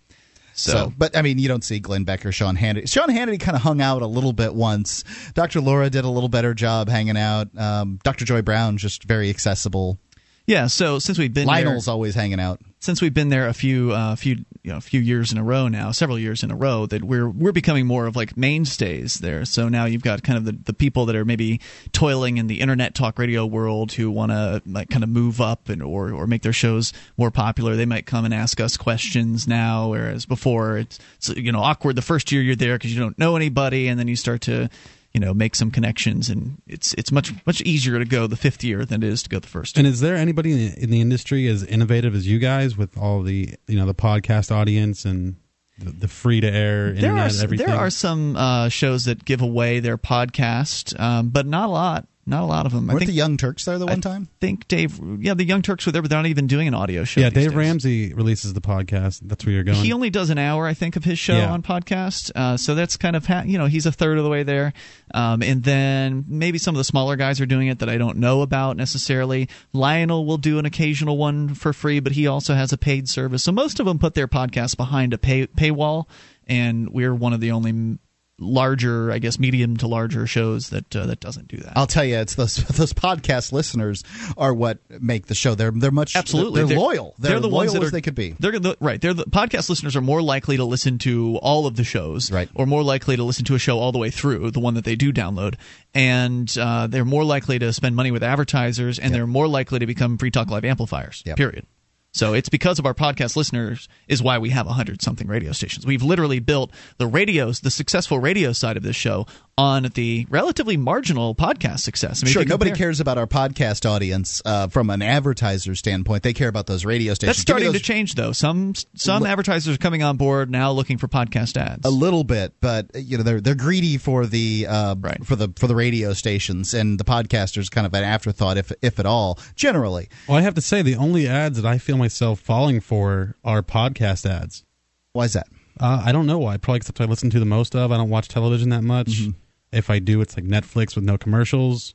So, 0.54 0.92
but 0.96 1.16
I 1.16 1.22
mean, 1.22 1.38
you 1.38 1.48
don't 1.48 1.64
see 1.64 1.80
Glenn 1.80 2.04
Becker, 2.04 2.28
or 2.28 2.32
Sean 2.32 2.56
Hannity. 2.56 2.88
Sean 2.88 3.08
Hannity 3.08 3.40
kind 3.40 3.56
of 3.56 3.62
hung 3.62 3.80
out 3.80 4.02
a 4.02 4.06
little 4.06 4.32
bit 4.34 4.54
once. 4.54 5.02
Dr. 5.34 5.60
Laura 5.60 5.88
did 5.88 6.04
a 6.04 6.10
little 6.10 6.28
better 6.28 6.52
job 6.52 6.88
hanging 6.88 7.16
out. 7.16 7.48
Um, 7.56 7.98
Dr. 8.04 8.24
Joy 8.24 8.42
Browne 8.42 8.76
just 8.76 9.04
very 9.04 9.30
accessible. 9.30 9.98
Yeah. 10.46 10.66
So 10.66 10.98
since 10.98 11.18
we've 11.18 11.32
been 11.32 11.46
there. 11.46 11.56
Lionel's 11.56 11.86
there, 11.86 11.92
always 11.92 12.14
hanging 12.14 12.40
out. 12.40 12.60
since 12.80 13.00
we've 13.00 13.14
been 13.14 13.28
there 13.28 13.48
a 13.48 13.54
few 13.54 13.92
uh, 13.92 14.16
few 14.16 14.44
you 14.62 14.70
know 14.70 14.76
a 14.76 14.80
few 14.80 15.00
years 15.00 15.32
in 15.32 15.38
a 15.38 15.44
row 15.44 15.68
now, 15.68 15.90
several 15.92 16.18
years 16.18 16.42
in 16.42 16.50
a 16.50 16.56
row, 16.56 16.86
that 16.86 17.04
we're 17.04 17.28
we're 17.28 17.52
becoming 17.52 17.86
more 17.86 18.06
of 18.06 18.16
like 18.16 18.36
mainstays 18.36 19.14
there. 19.14 19.44
So 19.44 19.68
now 19.68 19.84
you've 19.84 20.02
got 20.02 20.22
kind 20.22 20.36
of 20.36 20.44
the, 20.44 20.52
the 20.52 20.72
people 20.72 21.06
that 21.06 21.16
are 21.16 21.24
maybe 21.24 21.60
toiling 21.92 22.38
in 22.38 22.46
the 22.46 22.60
internet 22.60 22.94
talk 22.94 23.18
radio 23.18 23.46
world 23.46 23.92
who 23.92 24.10
want 24.10 24.32
to 24.32 24.62
like 24.66 24.90
kind 24.90 25.04
of 25.04 25.10
move 25.10 25.40
up 25.40 25.68
and 25.68 25.82
or 25.82 26.12
or 26.12 26.26
make 26.26 26.42
their 26.42 26.52
shows 26.52 26.92
more 27.16 27.30
popular. 27.30 27.76
They 27.76 27.86
might 27.86 28.06
come 28.06 28.24
and 28.24 28.34
ask 28.34 28.60
us 28.60 28.76
questions 28.76 29.46
now, 29.46 29.88
whereas 29.88 30.26
before 30.26 30.78
it's, 30.78 30.98
it's 31.18 31.28
you 31.30 31.52
know 31.52 31.60
awkward 31.60 31.96
the 31.96 32.02
first 32.02 32.32
year 32.32 32.42
you're 32.42 32.56
there 32.56 32.76
because 32.76 32.92
you 32.94 33.00
don't 33.00 33.18
know 33.18 33.36
anybody, 33.36 33.88
and 33.88 33.98
then 33.98 34.08
you 34.08 34.16
start 34.16 34.42
to 34.42 34.68
you 35.14 35.20
know 35.20 35.34
make 35.34 35.54
some 35.54 35.70
connections, 35.70 36.28
and 36.28 36.60
it's 36.66 36.94
it's 36.94 37.12
much 37.12 37.32
much 37.46 37.60
easier 37.62 37.98
to 37.98 38.04
go 38.04 38.26
the 38.26 38.36
fifth 38.36 38.64
year 38.64 38.84
than 38.84 39.02
it 39.02 39.08
is 39.08 39.22
to 39.24 39.28
go 39.28 39.38
the 39.38 39.48
first. 39.48 39.76
And 39.78 39.86
is 39.86 40.00
there 40.00 40.16
anybody 40.16 40.52
in 40.52 40.58
the, 40.58 40.82
in 40.82 40.90
the 40.90 41.00
industry 41.00 41.46
as 41.48 41.62
innovative 41.64 42.14
as 42.14 42.26
you 42.26 42.38
guys 42.38 42.76
with 42.76 42.96
all 42.96 43.22
the 43.22 43.54
you 43.66 43.76
know 43.76 43.86
the 43.86 43.94
podcast 43.94 44.50
audience 44.50 45.04
and 45.04 45.36
the, 45.78 45.90
the 45.90 46.08
free 46.08 46.40
to 46.40 46.46
air 46.48 46.92
there 46.92 47.12
are 47.14 47.26
and 47.26 47.42
everything? 47.42 47.66
there 47.66 47.76
are 47.76 47.90
some 47.90 48.36
uh, 48.36 48.68
shows 48.68 49.04
that 49.04 49.24
give 49.24 49.42
away 49.42 49.80
their 49.80 49.98
podcast, 49.98 50.98
um, 50.98 51.28
but 51.28 51.46
not 51.46 51.68
a 51.68 51.72
lot. 51.72 52.06
Not 52.24 52.44
a 52.44 52.46
lot 52.46 52.66
of 52.66 52.72
them. 52.72 52.88
I 52.88 52.92
Weren't 52.92 53.00
think 53.00 53.10
the 53.10 53.16
Young 53.16 53.36
Turks 53.36 53.64
there 53.64 53.78
the 53.78 53.86
one 53.86 53.98
I 53.98 54.00
time? 54.00 54.28
think 54.40 54.68
Dave. 54.68 55.00
Yeah, 55.18 55.34
the 55.34 55.44
Young 55.44 55.60
Turks 55.60 55.84
were 55.86 55.90
there, 55.90 56.02
but 56.02 56.08
they're 56.08 56.20
not 56.20 56.28
even 56.28 56.46
doing 56.46 56.68
an 56.68 56.74
audio 56.74 57.02
show. 57.02 57.20
yeah, 57.20 57.30
Dave 57.30 57.48
days. 57.50 57.54
Ramsey 57.56 58.14
releases 58.14 58.52
the 58.54 58.60
podcast. 58.60 59.22
That's 59.24 59.44
where 59.44 59.52
you're 59.56 59.64
going. 59.64 59.78
He 59.78 59.92
only 59.92 60.08
does 60.08 60.30
an 60.30 60.38
hour, 60.38 60.66
I 60.68 60.74
think, 60.74 60.94
of 60.94 61.02
his 61.02 61.18
show 61.18 61.36
Yeah. 61.36 61.50
on 61.52 61.62
podcast. 61.62 62.30
Uh, 62.36 62.56
so 62.56 62.76
that's 62.76 62.96
kind 62.96 63.16
of 63.16 63.26
ha- 63.26 63.42
you 63.44 63.58
know 63.58 63.66
he's 63.66 63.86
a 63.86 63.92
third 63.92 64.18
of 64.18 64.24
the 64.24 64.30
way 64.30 64.44
there. 64.44 64.72
Um, 65.12 65.42
and 65.42 65.64
then 65.64 66.24
maybe 66.28 66.58
some 66.58 66.76
of 66.76 66.78
the 66.78 66.84
smaller 66.84 67.16
guys 67.16 67.40
are 67.40 67.46
doing 67.46 67.66
it 67.66 67.80
that 67.80 67.88
I 67.88 67.98
don't 67.98 68.18
know 68.18 68.42
about 68.42 68.76
necessarily. 68.76 69.48
Lionel 69.72 70.24
will 70.24 70.38
do 70.38 70.60
an 70.60 70.64
occasional 70.64 71.16
one 71.18 71.54
for 71.54 71.72
free, 71.72 71.98
but 71.98 72.12
he 72.12 72.28
also 72.28 72.54
has 72.54 72.72
a 72.72 72.78
paid 72.78 73.08
service. 73.08 73.42
So 73.42 73.50
most 73.50 73.80
of 73.80 73.86
them 73.86 73.98
put 73.98 74.14
their 74.14 74.28
podcasts 74.28 74.76
behind 74.76 75.12
a 75.12 75.18
pay 75.18 75.48
paywall, 75.48 76.04
and 76.46 76.88
we're 76.90 77.14
one 77.16 77.32
of 77.32 77.40
the 77.40 77.50
only 77.50 77.98
larger, 78.38 79.12
I 79.12 79.18
guess, 79.18 79.38
medium 79.38 79.76
to 79.78 79.86
larger 79.86 80.26
shows 80.26 80.70
that 80.70 80.94
uh, 80.94 81.06
that 81.06 81.20
doesn't 81.20 81.48
do 81.48 81.58
that. 81.58 81.72
I'll 81.76 81.86
tell 81.86 82.04
you, 82.04 82.16
it's 82.16 82.34
those 82.34 82.56
those 82.76 82.92
podcast 82.92 83.52
listeners 83.52 84.04
are 84.36 84.52
what 84.52 84.78
make 84.88 85.26
the 85.26 85.34
show. 85.34 85.54
They're 85.54 85.70
they're 85.70 85.90
much 85.90 86.16
Absolutely, 86.16 86.64
They're, 86.64 86.78
loyal. 86.78 87.14
They're, 87.18 87.40
the 87.40 87.48
loyal 87.48 87.58
ones 87.58 87.72
that 87.72 87.82
as 87.82 87.88
are, 87.88 87.92
they 87.92 88.00
could 88.00 88.14
be. 88.14 88.34
They're 88.38 88.58
the, 88.58 88.76
right. 88.80 89.00
They're 89.00 89.14
the 89.14 89.24
podcast 89.24 89.68
listeners 89.68 89.96
are 89.96 90.00
more 90.00 90.22
likely 90.22 90.56
to 90.56 90.64
listen 90.64 90.98
to 90.98 91.36
all 91.36 91.66
of 91.66 91.76
the 91.76 91.84
shows, 91.84 92.30
Right. 92.30 92.48
Or 92.54 92.66
more 92.66 92.82
likely 92.82 93.16
to 93.16 93.24
listen 93.24 93.44
to 93.46 93.54
a 93.54 93.58
show 93.58 93.78
all 93.78 93.92
the 93.92 93.98
way 93.98 94.10
through, 94.10 94.50
the 94.50 94.60
one 94.60 94.74
that 94.74 94.84
they 94.84 94.96
do 94.96 95.12
download, 95.12 95.54
and 95.94 96.54
uh, 96.58 96.86
they're 96.86 97.04
more 97.04 97.24
likely 97.24 97.58
to 97.58 97.72
spend 97.72 97.96
money 97.96 98.10
with 98.10 98.22
advertisers, 98.22 98.98
and 98.98 99.14
they're 99.14 99.26
more 99.26 99.48
likely 99.48 99.78
to 99.78 99.86
become 99.86 100.18
Free 100.18 100.30
Talk 100.30 100.50
Live 100.50 100.64
amplifiers. 100.64 101.22
Yep. 101.26 101.36
Period. 101.36 101.66
So 102.12 102.34
it's 102.34 102.50
because 102.50 102.78
of 102.78 102.84
our 102.84 102.94
podcast 102.94 103.36
listeners 103.36 103.88
is 104.06 104.22
why 104.22 104.38
we 104.38 104.50
have 104.50 104.66
a 104.66 104.72
hundred 104.72 105.00
something 105.00 105.26
radio 105.26 105.52
stations. 105.52 105.86
We've 105.86 106.02
literally 106.02 106.40
built 106.40 106.70
the 106.98 107.06
radios, 107.06 107.60
the 107.60 107.70
successful 107.70 108.18
radio 108.18 108.52
side 108.52 108.76
of 108.76 108.82
this 108.82 108.96
show, 108.96 109.26
on 109.58 109.82
the 109.94 110.26
relatively 110.30 110.78
marginal 110.78 111.34
podcast 111.34 111.80
success. 111.80 112.22
I 112.22 112.26
mean, 112.26 112.32
Sure, 112.32 112.44
nobody 112.44 112.70
compare- 112.70 112.86
cares 112.86 113.00
about 113.00 113.18
our 113.18 113.26
podcast 113.26 113.88
audience 113.88 114.40
uh, 114.46 114.68
from 114.68 114.88
an 114.88 115.02
advertiser 115.02 115.74
standpoint. 115.74 116.22
They 116.22 116.32
care 116.32 116.48
about 116.48 116.66
those 116.66 116.86
radio 116.86 117.12
stations. 117.12 117.36
That's 117.36 117.42
starting 117.42 117.66
those- 117.72 117.76
to 117.80 117.84
change, 117.84 118.14
though. 118.14 118.32
Some 118.32 118.72
some 118.96 119.26
advertisers 119.26 119.74
are 119.74 119.78
coming 119.78 120.02
on 120.02 120.16
board 120.16 120.50
now, 120.50 120.72
looking 120.72 120.96
for 120.96 121.06
podcast 121.06 121.56
ads. 121.58 121.86
a 121.86 121.90
little 121.90 122.24
bit, 122.24 122.54
but 122.62 122.86
you 122.94 123.18
know 123.18 123.22
they're 123.22 123.40
they're 123.42 123.54
greedy 123.54 123.98
for 123.98 124.24
the 124.26 124.66
uh, 124.68 124.94
Right. 124.98 125.24
for 125.24 125.36
the 125.36 125.50
for 125.56 125.66
the 125.66 125.74
radio 125.76 126.14
stations, 126.14 126.72
and 126.72 126.98
the 126.98 127.04
podcasters 127.04 127.70
kind 127.70 127.86
of 127.86 127.92
an 127.92 128.04
afterthought, 128.04 128.56
if 128.56 128.72
if 128.80 128.98
at 128.98 129.04
all. 129.06 129.38
Generally, 129.54 130.08
well, 130.26 130.38
I 130.38 130.40
have 130.40 130.54
to 130.54 130.62
say 130.62 130.80
the 130.80 130.96
only 130.96 131.28
ads 131.28 131.60
that 131.60 131.68
I 131.68 131.76
feel 131.78 131.98
myself 131.98 132.40
falling 132.40 132.80
for 132.80 133.36
are 133.44 133.62
podcast 133.62 134.24
ads. 134.28 134.64
why 135.12 135.24
is 135.26 135.34
that? 135.34 135.46
Uh, 135.80 136.02
I 136.04 136.12
don't 136.12 136.26
know 136.26 136.38
why. 136.38 136.56
Probably 136.58 136.80
because 136.80 136.92
I 137.00 137.04
listen 137.04 137.30
to 137.30 137.38
the 137.38 137.44
most 137.46 137.74
of. 137.74 137.90
I 137.92 137.96
don't 137.96 138.10
watch 138.10 138.28
television 138.28 138.68
that 138.70 138.82
much. 138.82 139.08
Mm-hmm. 139.08 139.30
If 139.72 139.90
I 139.90 139.98
do, 139.98 140.20
it's 140.20 140.36
like 140.36 140.44
Netflix 140.44 140.94
with 140.94 141.04
no 141.04 141.16
commercials. 141.18 141.94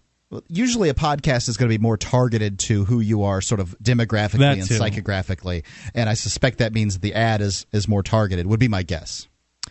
Usually, 0.50 0.90
a 0.90 0.94
podcast 0.94 1.48
is 1.48 1.56
going 1.56 1.70
to 1.72 1.78
be 1.78 1.82
more 1.82 1.96
targeted 1.96 2.60
to 2.60 2.84
who 2.84 3.00
you 3.00 3.24
are, 3.24 3.40
sort 3.40 3.62
of 3.62 3.78
demographically 3.82 4.52
and 4.54 4.62
psychographically, 4.64 5.64
and 5.96 6.10
I 6.10 6.16
suspect 6.16 6.58
that 6.58 6.74
means 6.74 7.00
the 7.00 7.14
ad 7.14 7.40
is 7.40 7.66
is 7.72 7.88
more 7.88 8.04
targeted. 8.04 8.46
Would 8.46 8.60
be 8.60 8.68
my 8.68 8.84
guess. 8.84 9.28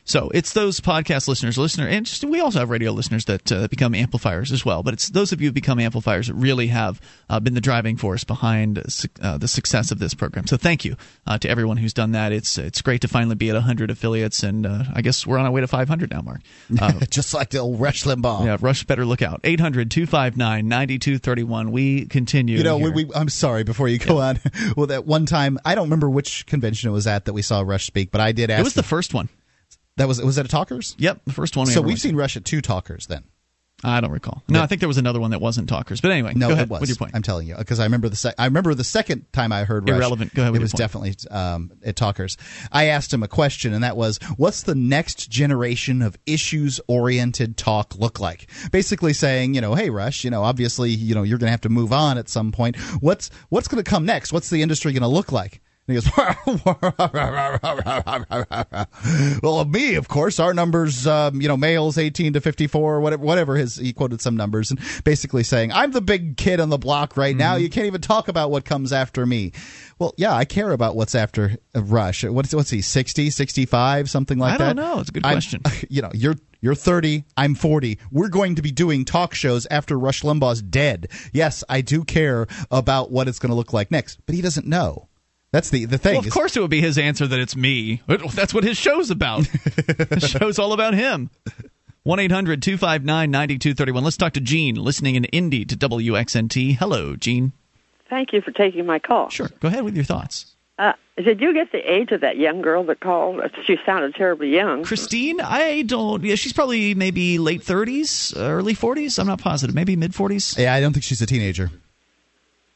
So 0.06 0.30
it's 0.32 0.52
those 0.52 0.78
podcast 0.80 1.26
listeners, 1.26 1.58
listener, 1.58 1.88
and 1.88 2.06
just, 2.06 2.24
we 2.24 2.40
also 2.40 2.60
have 2.60 2.70
radio 2.70 2.92
listeners 2.92 3.24
that 3.24 3.50
uh, 3.50 3.66
become 3.66 3.92
amplifiers 3.92 4.52
as 4.52 4.64
well. 4.64 4.84
But 4.84 4.94
it's 4.94 5.08
those 5.10 5.32
of 5.32 5.40
you 5.40 5.48
who 5.48 5.52
become 5.52 5.80
amplifiers 5.80 6.28
that 6.28 6.34
really 6.34 6.68
have 6.68 7.00
uh, 7.28 7.40
been 7.40 7.54
the 7.54 7.60
driving 7.60 7.96
force 7.96 8.22
behind 8.22 8.78
uh, 9.20 9.36
the 9.36 9.48
success 9.48 9.90
of 9.90 9.98
this 9.98 10.14
program. 10.14 10.46
So 10.46 10.56
thank 10.56 10.84
you 10.84 10.94
uh, 11.26 11.38
to 11.38 11.48
everyone 11.48 11.76
who's 11.76 11.92
done 11.92 12.12
that. 12.12 12.30
It's 12.32 12.56
it's 12.56 12.82
great 12.82 13.00
to 13.00 13.08
finally 13.08 13.34
be 13.34 13.50
at 13.50 13.54
100 13.54 13.90
affiliates, 13.90 14.44
and 14.44 14.64
uh, 14.64 14.84
I 14.94 15.02
guess 15.02 15.26
we're 15.26 15.38
on 15.38 15.44
our 15.46 15.50
way 15.50 15.60
to 15.60 15.66
500 15.66 16.10
now, 16.10 16.22
Mark. 16.22 16.40
Uh, 16.80 16.92
Just 17.10 17.32
like 17.34 17.50
the 17.50 17.58
old 17.58 17.80
Rush 17.80 18.04
Limbaugh. 18.04 18.44
yeah, 18.44 18.56
Rush 18.60 18.84
better 18.84 19.04
look 19.04 19.22
out. 19.22 19.40
800 19.42 19.90
259 19.90 20.68
9231. 20.68 21.72
We 21.72 22.06
continue. 22.06 22.58
You 22.58 22.64
know, 22.64 22.78
when 22.78 22.94
we, 22.94 23.10
I'm 23.14 23.28
sorry. 23.28 23.64
Before 23.64 23.88
you 23.88 23.98
go 23.98 24.18
on, 24.20 24.38
well, 24.76 24.86
that 24.88 25.04
one 25.06 25.26
time 25.26 25.58
I 25.64 25.74
don't 25.74 25.84
remember 25.84 26.08
which 26.08 26.46
convention 26.46 26.88
it 26.90 26.92
was 26.92 27.06
at 27.06 27.24
that 27.24 27.32
we 27.32 27.42
saw 27.42 27.62
Rush 27.62 27.86
speak, 27.86 28.10
but 28.12 28.20
I 28.20 28.32
did 28.32 28.50
ask. 28.50 28.60
it 28.60 28.64
was 28.64 28.74
the 28.74 28.80
him- 28.82 28.84
first 28.84 29.14
one. 29.14 29.28
That 29.96 30.08
was 30.08 30.20
was 30.22 30.36
that 30.36 30.46
a 30.46 30.48
Talkers? 30.48 30.94
Yep, 30.98 31.22
the 31.26 31.32
first 31.32 31.56
one. 31.56 31.66
We 31.66 31.72
So 31.72 31.80
we've 31.82 31.96
to. 31.96 32.00
seen 32.00 32.16
Rush 32.16 32.36
at 32.36 32.44
two 32.44 32.60
Talkers 32.60 33.06
then. 33.06 33.24
I 33.84 34.00
don't 34.00 34.10
recall. 34.10 34.42
No, 34.48 34.62
I 34.62 34.66
think 34.66 34.80
there 34.80 34.88
was 34.88 34.96
another 34.96 35.20
one 35.20 35.32
that 35.32 35.40
wasn't 35.42 35.68
talkers. 35.68 36.00
But 36.00 36.10
anyway, 36.10 36.32
No, 36.34 36.46
go 36.48 36.54
ahead 36.54 36.68
it 36.68 36.70
was. 36.70 36.80
with 36.80 36.88
your 36.88 36.96
point. 36.96 37.14
I'm 37.14 37.20
telling 37.20 37.46
you 37.46 37.56
because 37.56 37.78
I 37.78 37.84
remember 37.84 38.08
the 38.08 38.16
sec- 38.16 38.34
I 38.38 38.46
remember 38.46 38.72
the 38.72 38.82
second 38.84 39.30
time 39.34 39.52
I 39.52 39.64
heard 39.64 39.86
Rush. 39.86 39.98
Irrelevant. 39.98 40.32
Go 40.32 40.42
ahead 40.44 40.54
it 40.56 40.62
was 40.62 40.72
point. 40.72 40.78
definitely 40.78 41.14
um, 41.30 41.70
at 41.84 41.94
Talkers. 41.94 42.38
I 42.72 42.86
asked 42.86 43.12
him 43.12 43.22
a 43.22 43.28
question, 43.28 43.74
and 43.74 43.84
that 43.84 43.94
was, 43.94 44.18
"What's 44.38 44.62
the 44.62 44.74
next 44.74 45.30
generation 45.30 46.00
of 46.00 46.16
issues-oriented 46.24 47.56
talk 47.56 47.94
look 47.98 48.18
like?" 48.18 48.48
Basically 48.72 49.12
saying, 49.12 49.54
you 49.54 49.60
know, 49.60 49.74
hey 49.74 49.90
Rush, 49.90 50.24
you 50.24 50.30
know, 50.30 50.42
obviously, 50.42 50.90
you 50.90 51.14
know, 51.14 51.22
you're 51.22 51.38
going 51.38 51.48
to 51.48 51.52
have 51.52 51.60
to 51.62 51.68
move 51.68 51.92
on 51.92 52.18
at 52.18 52.28
some 52.28 52.52
point. 52.52 52.76
What's 53.00 53.30
what's 53.50 53.68
going 53.68 53.82
to 53.84 53.88
come 53.88 54.06
next? 54.06 54.32
What's 54.32 54.50
the 54.50 54.62
industry 54.62 54.92
going 54.92 55.02
to 55.02 55.08
look 55.08 55.32
like? 55.32 55.60
And 55.88 55.96
he 55.96 56.02
goes, 56.02 56.10
well, 59.42 59.60
of 59.60 59.68
me, 59.68 59.94
of 59.94 60.08
course, 60.08 60.40
our 60.40 60.52
numbers, 60.52 61.06
um, 61.06 61.40
you 61.40 61.46
know, 61.46 61.56
males 61.56 61.96
18 61.96 62.32
to 62.32 62.40
54, 62.40 63.00
whatever, 63.00 63.24
whatever 63.24 63.56
his, 63.56 63.76
he 63.76 63.92
quoted 63.92 64.20
some 64.20 64.36
numbers 64.36 64.70
and 64.70 64.80
basically 65.04 65.44
saying, 65.44 65.70
I'm 65.72 65.92
the 65.92 66.00
big 66.00 66.36
kid 66.36 66.58
on 66.58 66.70
the 66.70 66.78
block 66.78 67.16
right 67.16 67.36
now. 67.36 67.54
You 67.56 67.70
can't 67.70 67.86
even 67.86 68.00
talk 68.00 68.28
about 68.28 68.50
what 68.50 68.64
comes 68.64 68.92
after 68.92 69.24
me. 69.26 69.52
Well, 69.98 70.12
yeah, 70.16 70.34
I 70.34 70.44
care 70.44 70.72
about 70.72 70.96
what's 70.96 71.14
after 71.14 71.56
uh, 71.74 71.82
Rush. 71.82 72.24
What's, 72.24 72.54
what's 72.54 72.70
he, 72.70 72.82
60, 72.82 73.30
65, 73.30 74.10
something 74.10 74.38
like 74.38 74.58
that? 74.58 74.64
I 74.64 74.68
that? 74.68 74.76
don't 74.76 74.94
know. 74.94 75.00
It's 75.00 75.10
a 75.10 75.12
good 75.12 75.24
I'm- 75.24 75.34
question. 75.34 75.62
You 75.88 76.02
know, 76.02 76.10
you're, 76.14 76.34
you're 76.60 76.74
30, 76.74 77.24
I'm 77.36 77.54
40. 77.54 77.98
We're 78.10 78.28
going 78.28 78.56
to 78.56 78.62
be 78.62 78.72
doing 78.72 79.04
talk 79.04 79.34
shows 79.34 79.66
after 79.70 79.98
Rush 79.98 80.22
Limbaugh's 80.22 80.62
dead. 80.62 81.08
Yes, 81.32 81.62
I 81.68 81.80
do 81.80 82.02
care 82.02 82.46
about 82.70 83.10
what 83.12 83.28
it's 83.28 83.38
going 83.38 83.50
to 83.50 83.56
look 83.56 83.72
like 83.72 83.90
next, 83.90 84.18
but 84.26 84.34
he 84.34 84.42
doesn't 84.42 84.66
know. 84.66 85.08
That's 85.56 85.70
the, 85.70 85.86
the 85.86 85.96
thing. 85.96 86.16
Well, 86.16 86.26
of 86.26 86.30
course, 86.30 86.54
it 86.54 86.60
would 86.60 86.68
be 86.68 86.82
his 86.82 86.98
answer 86.98 87.26
that 87.26 87.40
it's 87.40 87.56
me. 87.56 88.02
That's 88.06 88.52
what 88.52 88.62
his 88.62 88.76
show's 88.76 89.10
about. 89.10 89.44
the 89.44 90.20
show's 90.38 90.58
all 90.58 90.74
about 90.74 90.92
him. 90.92 91.30
1 92.02 92.20
800 92.20 92.60
259 92.60 93.30
9231. 93.30 94.04
Let's 94.04 94.18
talk 94.18 94.34
to 94.34 94.40
Gene, 94.42 94.74
listening 94.74 95.14
in 95.14 95.24
Indy 95.24 95.64
to 95.64 95.74
WXNT. 95.74 96.76
Hello, 96.76 97.16
Gene. 97.16 97.52
Thank 98.10 98.34
you 98.34 98.42
for 98.42 98.50
taking 98.50 98.84
my 98.84 98.98
call. 98.98 99.30
Sure. 99.30 99.48
Go 99.60 99.68
ahead 99.68 99.82
with 99.82 99.96
your 99.96 100.04
thoughts. 100.04 100.56
Uh, 100.78 100.92
did 101.16 101.40
you 101.40 101.54
get 101.54 101.72
the 101.72 101.90
age 101.90 102.12
of 102.12 102.20
that 102.20 102.36
young 102.36 102.60
girl 102.60 102.84
that 102.84 103.00
called? 103.00 103.40
She 103.64 103.78
sounded 103.86 104.14
terribly 104.14 104.54
young. 104.54 104.84
Christine, 104.84 105.40
I 105.40 105.80
don't. 105.80 106.22
Yeah, 106.22 106.34
she's 106.34 106.52
probably 106.52 106.94
maybe 106.94 107.38
late 107.38 107.62
30s, 107.62 108.34
early 108.36 108.74
40s. 108.74 109.18
I'm 109.18 109.26
not 109.26 109.40
positive. 109.40 109.74
Maybe 109.74 109.96
mid 109.96 110.12
40s. 110.12 110.58
Yeah, 110.58 110.74
I 110.74 110.82
don't 110.82 110.92
think 110.92 111.04
she's 111.04 111.22
a 111.22 111.26
teenager. 111.26 111.70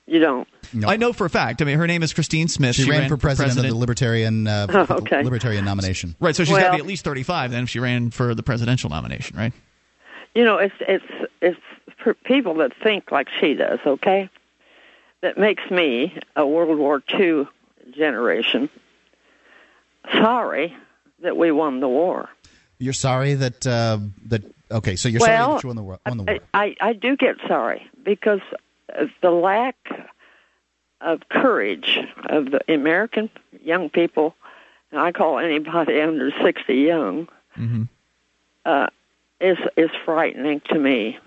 You 0.06 0.18
don't. 0.18 0.48
No. 0.72 0.88
I 0.88 0.96
know 0.96 1.12
for 1.12 1.24
a 1.24 1.30
fact. 1.30 1.62
I 1.62 1.64
mean, 1.64 1.78
her 1.78 1.86
name 1.86 2.02
is 2.02 2.12
Christine 2.12 2.48
Smith. 2.48 2.76
She, 2.76 2.88
ran, 2.88 3.08
for 3.08 3.16
president, 3.16 3.58
of 3.58 3.64
the 3.64 3.74
Libertarian 3.74 4.46
uh, 4.46 4.66
Oh, 4.70 4.86
okay. 4.96 5.22
Libertarian 5.22 5.64
nomination. 5.64 6.14
Right, 6.20 6.36
so 6.36 6.44
she's 6.44 6.56
got 6.56 6.70
to 6.70 6.76
be 6.76 6.80
at 6.80 6.86
least 6.86 7.04
35 7.04 7.50
then 7.50 7.64
if 7.64 7.70
she 7.70 7.80
ran 7.80 8.10
for 8.10 8.34
the 8.34 8.42
presidential 8.42 8.90
nomination, 8.90 9.36
right? 9.36 9.52
You 10.34 10.44
know, 10.44 10.58
it's 10.58 10.74
it's 10.80 11.04
it's 11.40 11.60
per 11.98 12.14
people 12.14 12.54
that 12.56 12.72
think 12.82 13.10
like 13.10 13.28
she 13.40 13.54
does. 13.54 13.80
Okay, 13.84 14.30
that 15.22 15.36
makes 15.38 15.68
me 15.70 16.16
a 16.36 16.46
World 16.46 16.78
War 16.78 17.02
II 17.18 17.48
generation. 17.90 18.68
Sorry 20.12 20.76
that 21.22 21.36
we 21.36 21.50
won 21.50 21.80
the 21.80 21.88
war. 21.88 22.28
You're 22.78 22.92
sorry 22.92 23.34
that 23.34 23.66
uh, 23.66 23.98
that 24.26 24.42
okay, 24.70 24.96
so 24.96 25.08
you're 25.08 25.20
well, 25.20 25.26
sorry 25.26 25.54
that 25.56 25.62
you 25.64 25.68
won 25.68 25.76
the, 25.76 25.82
war, 25.82 25.98
won 26.06 26.16
the 26.16 26.22
war. 26.24 26.38
I, 26.54 26.64
I 26.64 26.76
I 26.80 26.92
do 26.92 27.16
get 27.16 27.36
sorry 27.46 27.90
because 28.04 28.40
the 29.20 29.30
lack 29.30 29.76
of 31.00 31.28
courage 31.28 31.98
of 32.28 32.50
the 32.50 32.60
American 32.72 33.30
young 33.62 33.88
people 33.88 34.34
and 34.90 35.00
I 35.00 35.12
call 35.12 35.38
anybody 35.38 36.00
under 36.00 36.30
60 36.42 36.74
young, 36.74 37.28
hmm 37.54 37.84
uh, 38.66 38.88
is 39.40 39.56
is 39.76 39.88
frightening 40.04 40.60
to 40.66 40.78
me. 40.78 41.18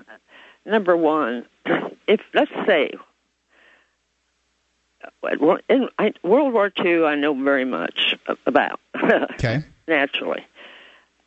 Number 0.66 0.96
one, 0.96 1.48
if 2.08 2.22
let's 2.34 2.52
say 2.68 2.92
uh, 5.24 5.58
in 5.68 5.90
I, 5.98 6.14
World 6.22 6.54
War 6.54 6.72
II, 6.84 7.06
I 7.06 7.16
know 7.16 7.34
very 7.34 7.66
much 7.66 8.16
about. 8.46 8.80
Okay. 9.34 9.64
naturally, 9.88 10.46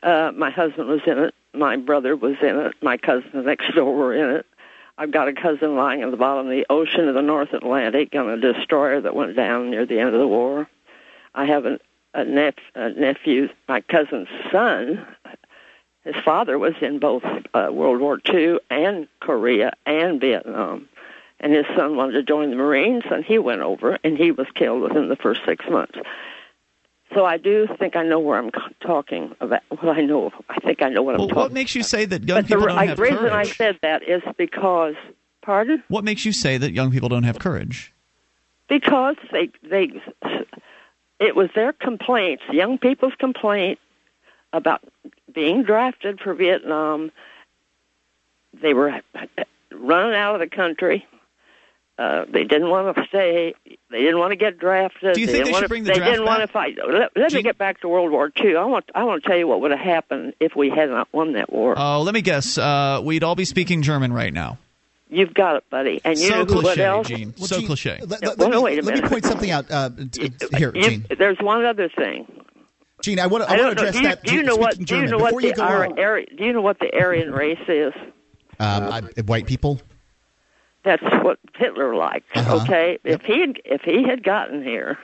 uh, 0.03 0.31
my 0.35 0.51
husband 0.51 0.89
was 0.89 1.01
in 1.07 1.19
it. 1.19 1.35
My 1.53 1.77
brother 1.77 2.15
was 2.15 2.37
in 2.41 2.57
it. 2.57 2.75
My 2.81 2.97
cousins 2.97 3.45
next 3.45 3.75
door 3.75 3.95
were 3.95 4.15
in 4.15 4.37
it. 4.37 4.47
I've 4.99 5.11
got 5.11 5.29
a 5.29 5.33
cousin 5.35 5.77
lying 5.77 6.03
at 6.03 6.11
the 6.11 6.17
bottom 6.17 6.47
of 6.47 6.51
the 6.51 6.67
ocean 6.71 7.09
of 7.09 7.15
the 7.15 7.23
North 7.23 7.53
Atlantic 7.53 8.15
on 8.15 8.31
a 8.31 8.39
destroyer 8.39 9.01
that 9.03 9.15
went 9.15 9.37
down 9.37 9.71
near 9.71 9.85
the 9.85 9.99
end 9.99 10.15
of 10.15 10.21
the 10.21 10.27
war. 10.27 10.69
I 11.35 11.45
have 11.45 11.67
a, 11.67 11.79
a, 12.15 12.25
nep- 12.25 12.59
a 12.75 12.91
nephew, 12.91 13.49
my 13.69 13.83
cousin's 13.83 14.29
son. 14.51 15.07
His 16.05 16.17
father 16.25 16.59
was 16.59 16.75
in 16.81 16.99
both 16.99 17.25
uh, 17.53 17.69
World 17.71 18.01
War 18.01 18.19
II 18.27 18.59
and 18.71 19.07
Korea 19.21 19.73
and 19.85 20.19
Vietnam. 20.19 20.89
And 21.41 21.53
his 21.53 21.67
son 21.77 21.97
wanted 21.97 22.13
to 22.13 22.23
join 22.23 22.49
the 22.49 22.57
Marines, 22.57 23.05
and 23.11 23.23
he 23.23 23.39
went 23.39 23.61
over, 23.61 23.99
and 24.03 24.17
he 24.17 24.31
was 24.31 24.47
killed 24.55 24.81
within 24.81 25.09
the 25.09 25.17
first 25.17 25.43
six 25.45 25.67
months. 25.69 25.99
So 27.15 27.25
I 27.25 27.37
do 27.37 27.69
think 27.79 27.97
I 27.97 28.03
know 28.03 28.19
where 28.19 28.39
I'm 28.39 28.51
talking 28.81 29.35
about. 29.41 29.63
Well, 29.83 29.93
I 29.97 30.01
know. 30.01 30.33
I 30.49 30.59
think 30.61 30.83
I 30.83 30.89
know 30.89 31.03
what 31.03 31.15
Well, 31.15 31.23
I'm 31.23 31.29
talking. 31.29 31.33
About. 31.33 31.43
What 31.45 31.53
makes 31.53 31.75
you 31.75 31.83
say 31.83 32.05
that 32.05 32.25
young 32.25 32.39
but 32.39 32.47
people 32.47 32.63
re- 32.65 32.69
don't 32.73 32.79
I- 32.79 32.87
have 32.87 32.99
reason 32.99 33.27
I 33.33 33.45
said 33.45 33.79
that 33.83 34.03
is 34.03 34.23
because, 34.37 34.95
pardon, 35.43 35.83
What 35.89 36.05
makes 36.05 36.25
you 36.25 36.33
say 36.33 36.59
that 36.59 36.73
young 36.73 36.91
people 36.91 37.09
don't 37.09 37.23
have 37.23 37.39
courage? 37.39 37.93
because 38.69 39.15
they 39.31 39.49
they 39.63 40.03
it 41.21 41.37
was 41.37 41.49
their 41.55 41.73
complaints, 41.73 42.43
young 42.51 42.77
people's 42.79 43.15
complaint 43.19 43.79
about 44.53 44.83
being 45.33 45.63
drafted 45.63 46.21
for 46.21 46.35
Vietnam. 46.35 47.13
They 48.61 48.75
were 48.75 48.91
uh, 48.91 49.27
running 49.73 50.15
out 50.17 50.35
of 50.35 50.41
the 50.41 50.49
country. 50.55 51.07
Uh, 51.99 52.27
they 52.31 52.45
didn't 52.45 52.69
want 52.69 52.95
to 52.95 53.05
stay. 53.09 53.55
They 53.91 53.99
didn't 54.01 54.19
want 54.19 54.33
to 54.33 54.37
get 54.37 54.59
drafted. 54.59 55.15
Do 55.15 55.21
you 55.21 55.27
they 55.27 55.33
think 55.33 55.45
didn't 55.45 55.47
they 55.47 55.53
want 55.53 55.63
should 55.63 55.65
to, 55.65 55.69
bring 55.71 55.85
the 55.85 55.93
They 55.93 55.97
draft 55.99 56.11
didn't 56.13 56.27
want 56.27 56.41
to 56.43 56.47
fight. 56.49 56.77
Let, 56.77 57.11
let 57.17 57.17
me 57.17 57.29
Gene- 57.31 57.43
get 57.43 57.57
back 57.57 57.81
to 57.81 57.89
World 57.89 58.11
War 58.11 58.31
II. 58.39 58.55
I 58.57 58.65
want. 58.67 58.85
I 58.95 59.05
want 59.05 59.23
to 59.23 59.29
tell 59.29 59.39
you 59.39 59.47
what 59.49 59.63
would 59.63 59.71
have 59.71 59.81
happened 59.81 60.35
if 60.39 60.55
we 60.55 60.69
had 60.69 60.91
not 60.91 61.09
won 61.13 61.33
that 61.33 61.51
war. 61.51 61.75
Oh, 61.77 62.03
let 62.03 62.13
me 62.13 62.21
guess. 62.21 62.59
Uh, 62.59 63.01
we'd 63.03 63.25
all 63.25 63.35
be 63.35 63.47
speaking 63.47 63.81
German 63.81 64.13
right 64.13 64.33
now. 64.33 64.59
You've 65.09 65.33
got 65.33 65.57
it, 65.57 65.65
buddy. 65.71 66.01
And 66.05 66.19
you 66.19 66.27
so 66.29 66.35
know 66.35 66.45
who- 66.45 66.55
what 66.57 66.65
cliche, 66.65 66.85
else? 66.85 67.09
Gene. 67.09 67.33
Well, 67.39 67.47
so 67.47 67.59
Gene, 67.59 67.67
cliche. 67.67 67.99
Let, 68.07 68.21
Yeah, 68.23 68.29
let- 68.31 68.39
well, 68.39 68.49
let 68.49 68.51
no, 68.51 68.57
me, 68.59 68.65
wait 68.65 68.79
a 68.79 68.83
let 68.83 69.03
me 69.03 69.09
point 69.09 69.25
something 69.25 69.51
out. 69.51 69.71
Uh, 69.71 69.89
t- 70.13 70.29
t- 70.29 70.47
here, 70.59 70.73
You- 70.75 70.83
Gene. 70.83 71.07
There's 71.17 71.39
one 71.41 71.65
other 71.65 71.89
thing. 71.89 72.27
Gene, 73.03 73.21
I 73.21 73.27
want 73.29 73.45
to 73.45 73.51
I 73.51 73.55
I 73.57 73.61
want 73.63 73.79
to 73.79 73.85
address 73.87 73.95
Do 73.95 74.01
you, 74.03 74.09
that. 74.09 74.23
do 74.25 74.35
you 74.35 74.43
know 74.43 74.57
what? 74.57 74.75
speaking 74.75 74.97
Do 74.97 75.01
you 75.03 75.07
know 75.07 75.19
what 75.19 75.29
Before 75.31 75.41
the 75.43 75.53
go 75.53 75.63
Ar- 75.63 75.87
on, 75.87 75.95
Do 76.37 76.45
you 76.45 76.53
know 76.53 76.61
what 76.63 76.79
the 76.79 76.93
Aryan 76.95 77.31
race 77.33 77.59
is? 77.69 77.93
um, 78.59 78.83
I, 78.93 79.03
white 79.27 79.47
people. 79.47 79.81
That's 80.87 81.03
what 81.25 81.39
Hitler 81.57 81.95
liked. 81.97 82.35
Uh-huh. 82.35 82.61
Okay, 82.63 82.99
if 83.05 83.21
he 83.23 83.41
had, 83.41 83.61
if 83.65 83.83
he 83.83 84.05
had 84.05 84.23
gotten 84.23 84.63
here, 84.63 84.97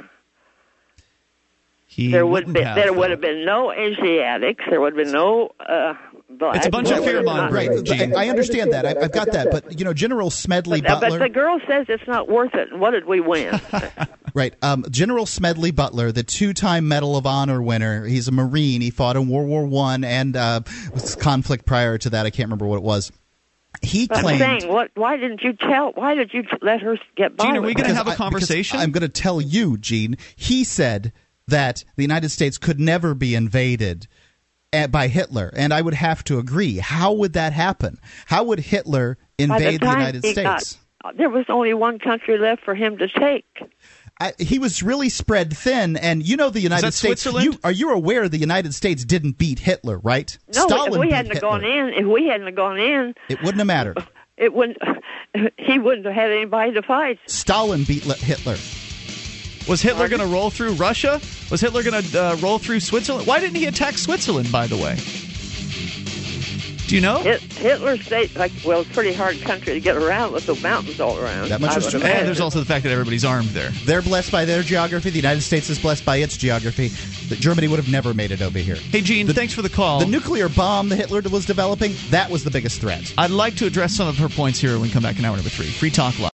He 1.87 2.11
there 2.13 2.25
would 2.25 2.53
be 2.53 2.63
have, 2.63 2.77
there 2.77 2.93
would 2.93 3.11
have 3.11 3.21
been 3.21 3.45
no 3.45 3.71
Asiatics. 3.73 4.65
There 4.71 4.81
would 4.81 4.97
have 4.97 5.05
been 5.05 5.13
no 5.13 5.51
uh, 5.59 5.95
blacks. 6.31 6.59
It's 6.59 6.67
a 6.67 6.71
bunch 6.71 6.91
of 6.91 7.01
would 7.01 7.09
have 7.09 7.25
fear-mongering. 7.25 7.85
Right. 7.85 8.15
I, 8.15 8.27
I 8.27 8.29
understand 8.29 8.73
that. 8.73 8.87
I, 8.87 8.91
I've 9.03 9.13
got 9.13 9.33
that. 9.33 9.49
But 9.51 9.79
you 9.79 9.85
know, 9.85 9.93
General 9.93 10.31
Smedley 10.31 10.81
But, 10.81 10.91
uh, 10.91 10.95
but 10.95 11.11
Butler. 11.11 11.19
the 11.19 11.29
girl 11.29 11.59
says 11.67 11.87
it's 11.89 12.07
not 12.07 12.29
worth 12.29 12.55
it. 12.55 12.71
And 12.71 12.81
what 12.81 12.93
did 12.93 13.05
we 13.07 13.21
win? 13.21 13.61
Right. 14.35 14.55
Um, 14.63 14.87
General 14.91 15.27
Smedley 15.27 15.73
Butler, 15.73 16.11
the 16.11 16.23
two-time 16.23 16.89
Medal 16.89 17.19
of 17.19 17.27
Honor 17.27 17.61
winner. 17.61 18.07
He's 18.07 18.29
a 18.29 18.33
Marine. 18.33 18.81
He 18.81 18.89
fought 18.89 19.15
in 19.15 19.29
World 19.29 19.47
War 19.47 19.67
One 19.67 20.05
and 20.05 20.35
uh, 20.35 20.63
was 20.95 21.17
conflict 21.17 21.67
prior 21.67 21.99
to 21.99 22.09
that. 22.09 22.25
I 22.25 22.31
can't 22.31 22.47
remember 22.47 22.65
what 22.65 22.77
it 22.77 22.83
was. 22.83 23.13
He 23.81 24.07
I'm 24.11 24.21
claimed. 24.23 24.39
saying, 24.41 24.69
what? 24.73 24.91
Why 24.95 25.17
didn't 25.17 25.43
you 25.43 25.55
tell? 25.55 25.93
Why 25.93 26.15
did 26.15 26.33
you 26.35 26.45
let 26.61 26.83
her 26.83 26.99
get 27.17 27.37
by? 27.37 27.47
Gene, 27.47 27.57
are 27.57 27.63
we 27.63 27.75
gonna 27.75 27.95
have 27.95 28.07
a 28.09 28.15
conversation? 28.15 28.79
I'm 28.79 28.91
going 28.93 29.01
to 29.03 29.09
tell 29.09 29.41
you, 29.41 29.79
Gene. 29.79 30.17
He 30.37 30.63
said 30.65 31.13
that 31.49 31.83
the 31.97 32.03
United 32.03 32.29
States 32.29 32.59
could 32.59 32.79
never 32.79 33.15
be 33.15 33.35
invaded 33.35 34.07
uh, 34.73 34.87
by 34.89 35.09
Hitler, 35.09 35.51
and 35.57 35.73
I 35.73 35.81
would 35.83 35.95
have 35.95 36.23
to 36.25 36.39
agree. 36.39 36.79
How 36.79 37.13
would 37.13 37.33
that 37.33 37.53
happen? 37.53 37.99
How 38.27 38.45
would 38.45 38.61
Hitler 38.61 39.17
By 39.39 39.47
the 39.47 39.55
invade 39.55 39.81
the, 39.81 39.87
United 39.87 40.25
he 40.25 40.33
States? 40.33 40.45
got- 41.05 41.17
there 41.17 41.29
was 41.31 41.47
only 41.49 41.75
one 41.75 41.99
country 41.99 42.39
left 42.39 42.63
for 42.65 42.77
him 42.77 42.97
to 42.99 43.09
take. 43.09 43.45
I, 44.23 44.33
he 44.39 44.61
was 44.61 44.83
really 44.85 45.09
spread 45.09 45.57
thin, 45.57 45.97
and 45.97 46.23
you 46.23 46.37
know 46.37 46.49
the 46.49 46.61
United 46.61 46.93
States. 46.95 47.25
You, 47.27 47.59
are 47.65 47.73
you 47.73 47.91
aware 47.91 48.29
the 48.29 48.39
United 48.39 48.73
States 48.73 49.05
didn't 49.05 49.37
beat 49.37 49.59
Hitler, 49.59 49.99
right? 49.99 50.39
No, 50.55 50.67
Stalin 50.67 50.93
if 50.93 50.99
we 51.01 51.07
beat 51.07 51.13
hadn't 51.15 51.33
Hitler. 51.33 51.49
gone 51.51 51.65
in, 51.65 51.89
if 51.89 52.07
we 52.07 52.27
hadn't 52.29 52.55
gone 52.55 52.79
in, 52.79 53.15
It 53.29 53.41
wouldn't 53.41 53.59
have 53.59 53.67
mattered. 53.67 53.99
it 54.37 54.53
wouldn't. 54.53 54.79
He 55.57 55.79
wouldn't 55.79 56.05
have 56.05 56.15
had 56.15 56.31
anybody 56.31 56.73
to 56.75 56.83
fight. 56.83 57.19
Stalin 57.27 57.85
beat 57.85 58.03
Hitler. 58.05 58.57
Was 59.67 59.81
Hitler 59.81 60.07
going 60.09 60.21
to 60.21 60.27
roll 60.27 60.51
through 60.51 60.73
Russia? 60.75 61.23
Was 61.51 61.61
Hitler 61.63 61.83
going 61.83 62.03
to 62.03 62.23
uh, 62.23 62.37
roll 62.37 62.59
through 62.59 62.81
Switzerland? 62.81 63.27
Why 63.27 63.41
didn't 63.41 63.57
he 63.57 63.65
attack 63.65 63.97
Switzerland, 63.97 64.53
by 64.53 64.67
the 64.67 64.77
way? 64.77 64.99
Do 66.93 66.97
you 66.97 67.01
know? 67.01 67.21
Hit, 67.21 67.41
Hitler 67.41 67.97
stayed 67.97 68.37
like 68.37 68.53
well, 68.67 68.83
it's 68.83 68.91
a 68.91 68.93
pretty 68.93 69.15
hard 69.15 69.41
country 69.41 69.73
to 69.73 69.81
get 69.81 69.97
around 69.97 70.35
with 70.35 70.45
the 70.45 70.55
mountains 70.57 71.01
all 71.01 71.19
around. 71.19 71.49
That 71.49 71.63
much 71.63 71.71
I 71.71 71.77
is 71.79 71.85
would 71.85 71.91
true. 71.93 72.03
And 72.03 72.29
there's 72.29 72.39
also 72.39 72.59
the 72.59 72.67
fact 72.67 72.85
that 72.85 72.93
everybody's 72.93 73.25
armed 73.25 73.49
there. 73.49 73.71
They're 73.87 74.03
blessed 74.03 74.31
by 74.31 74.45
their 74.45 74.61
geography. 74.61 75.09
The 75.09 75.17
United 75.17 75.41
States 75.41 75.71
is 75.71 75.79
blessed 75.79 76.05
by 76.05 76.17
its 76.17 76.37
geography. 76.37 76.91
But 77.31 77.39
Germany 77.39 77.67
would 77.69 77.79
have 77.79 77.89
never 77.89 78.13
made 78.13 78.31
it 78.31 78.43
over 78.43 78.59
here. 78.59 78.75
Hey, 78.75 79.01
Gene, 79.01 79.27
thanks 79.27 79.55
for 79.55 79.63
the 79.63 79.71
call. 79.71 80.01
The 80.01 80.07
nuclear 80.07 80.51
bomb 80.51 80.91
that 80.91 80.97
Hitler 80.97 81.23
was 81.31 81.47
developing, 81.47 81.95
that 82.11 82.29
was 82.29 82.45
the 82.45 82.51
biggest 82.51 82.79
threat. 82.79 83.11
I'd 83.17 83.31
like 83.31 83.57
to 83.57 83.67
address 83.67 83.95
some 83.95 84.07
of 84.07 84.19
her 84.19 84.29
points 84.29 84.61
here 84.61 84.73
when 84.73 84.83
we 84.83 84.91
come 84.91 85.03
back 85.03 85.19
in 85.19 85.25
hour 85.25 85.35
number 85.35 85.49
three. 85.49 85.71
Free 85.71 85.89
Talk 85.89 86.19
Live. 86.19 86.31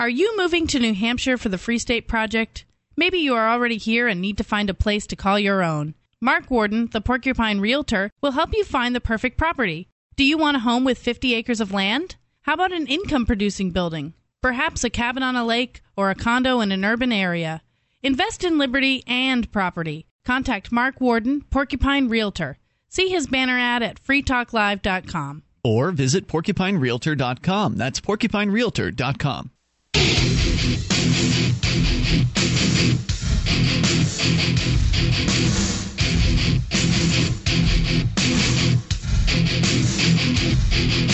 Are 0.00 0.08
you 0.08 0.36
moving 0.36 0.66
to 0.66 0.80
New 0.80 0.94
Hampshire 0.94 1.38
for 1.38 1.50
the 1.50 1.56
Free 1.56 1.78
State 1.78 2.08
Project? 2.08 2.64
Maybe 2.96 3.18
you 3.18 3.36
are 3.36 3.48
already 3.48 3.76
here 3.76 4.08
and 4.08 4.20
need 4.20 4.38
to 4.38 4.44
find 4.44 4.68
a 4.68 4.74
place 4.74 5.06
to 5.06 5.14
call 5.14 5.38
your 5.38 5.62
own. 5.62 5.94
Mark 6.24 6.50
Warden, 6.50 6.88
the 6.90 7.02
Porcupine 7.02 7.60
Realtor, 7.60 8.10
will 8.22 8.30
help 8.30 8.54
you 8.54 8.64
find 8.64 8.96
the 8.96 9.00
perfect 9.00 9.36
property. 9.36 9.88
Do 10.16 10.24
you 10.24 10.38
want 10.38 10.56
a 10.56 10.60
home 10.60 10.82
with 10.82 10.96
50 10.96 11.34
acres 11.34 11.60
of 11.60 11.70
land? 11.70 12.16
How 12.44 12.54
about 12.54 12.72
an 12.72 12.86
income 12.86 13.26
producing 13.26 13.72
building? 13.72 14.14
Perhaps 14.40 14.84
a 14.84 14.88
cabin 14.88 15.22
on 15.22 15.36
a 15.36 15.44
lake 15.44 15.82
or 15.98 16.08
a 16.08 16.14
condo 16.14 16.60
in 16.60 16.72
an 16.72 16.82
urban 16.82 17.12
area. 17.12 17.60
Invest 18.02 18.42
in 18.42 18.56
liberty 18.56 19.04
and 19.06 19.52
property. 19.52 20.06
Contact 20.24 20.72
Mark 20.72 20.98
Warden, 20.98 21.42
Porcupine 21.50 22.08
Realtor. 22.08 22.56
See 22.88 23.10
his 23.10 23.26
banner 23.26 23.58
ad 23.58 23.82
at 23.82 24.02
freetalklive.com. 24.02 25.42
Or 25.62 25.90
visit 25.90 26.26
porcupinerealtor.com. 26.26 27.76
That's 27.76 28.00
porcupinerealtor.com. 28.00 29.50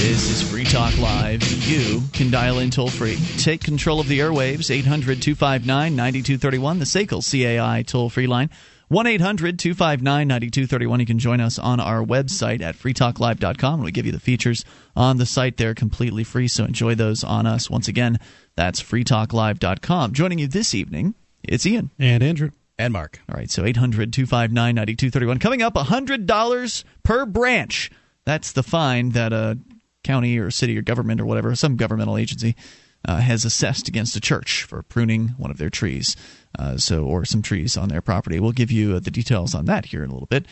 This 0.00 0.30
is 0.30 0.50
Free 0.50 0.64
Talk 0.64 0.98
Live. 0.98 1.42
You 1.68 2.02
can 2.12 2.30
dial 2.30 2.58
in 2.58 2.70
toll 2.70 2.88
free. 2.88 3.16
Take 3.38 3.62
control 3.62 4.00
of 4.00 4.08
the 4.08 4.18
airwaves, 4.18 4.70
800 4.70 5.22
259 5.22 5.94
9231, 5.94 6.78
the 6.78 6.84
SACL 6.84 7.22
CAI 7.22 7.82
toll 7.82 8.10
free 8.10 8.26
line. 8.26 8.50
1 8.88 9.06
800 9.06 9.58
259 9.58 10.26
9231. 10.26 11.00
You 11.00 11.06
can 11.06 11.18
join 11.20 11.40
us 11.40 11.60
on 11.60 11.78
our 11.78 12.02
website 12.02 12.60
at 12.60 12.76
freetalklive.com. 12.76 13.82
We 13.82 13.92
give 13.92 14.04
you 14.04 14.10
the 14.12 14.18
features 14.18 14.64
on 14.96 15.18
the 15.18 15.26
site 15.26 15.58
there 15.58 15.74
completely 15.74 16.24
free, 16.24 16.48
so 16.48 16.64
enjoy 16.64 16.96
those 16.96 17.22
on 17.22 17.46
us. 17.46 17.70
Once 17.70 17.86
again, 17.86 18.18
that's 18.56 18.82
freetalklive.com. 18.82 20.12
Joining 20.12 20.40
you 20.40 20.48
this 20.48 20.74
evening, 20.74 21.14
it's 21.44 21.64
Ian. 21.64 21.90
And 22.00 22.22
Andrew. 22.22 22.50
And 22.80 22.94
Mark. 22.94 23.20
All 23.28 23.36
right, 23.36 23.50
so 23.50 23.64
800 23.64 24.10
259 24.12 24.74
9231. 24.74 25.38
Coming 25.38 25.60
up, 25.60 25.74
$100 25.74 26.84
per 27.02 27.26
branch. 27.26 27.90
That's 28.24 28.52
the 28.52 28.62
fine 28.62 29.10
that 29.10 29.34
a 29.34 29.58
county 30.02 30.38
or 30.38 30.50
city 30.50 30.78
or 30.78 30.82
government 30.82 31.20
or 31.20 31.26
whatever, 31.26 31.54
some 31.54 31.76
governmental 31.76 32.16
agency, 32.16 32.56
uh, 33.06 33.18
has 33.18 33.44
assessed 33.44 33.86
against 33.86 34.16
a 34.16 34.20
church 34.20 34.64
for 34.64 34.82
pruning 34.82 35.28
one 35.36 35.50
of 35.50 35.58
their 35.58 35.68
trees. 35.68 36.16
Uh, 36.58 36.78
so, 36.78 37.04
or 37.04 37.26
some 37.26 37.42
trees 37.42 37.76
on 37.76 37.90
their 37.90 38.00
property. 38.00 38.40
We'll 38.40 38.52
give 38.52 38.72
you 38.72 38.96
uh, 38.96 39.00
the 39.00 39.10
details 39.10 39.54
on 39.54 39.66
that 39.66 39.86
here 39.86 40.02
in 40.02 40.10
a 40.10 40.12
little 40.12 40.26
bit. 40.26 40.46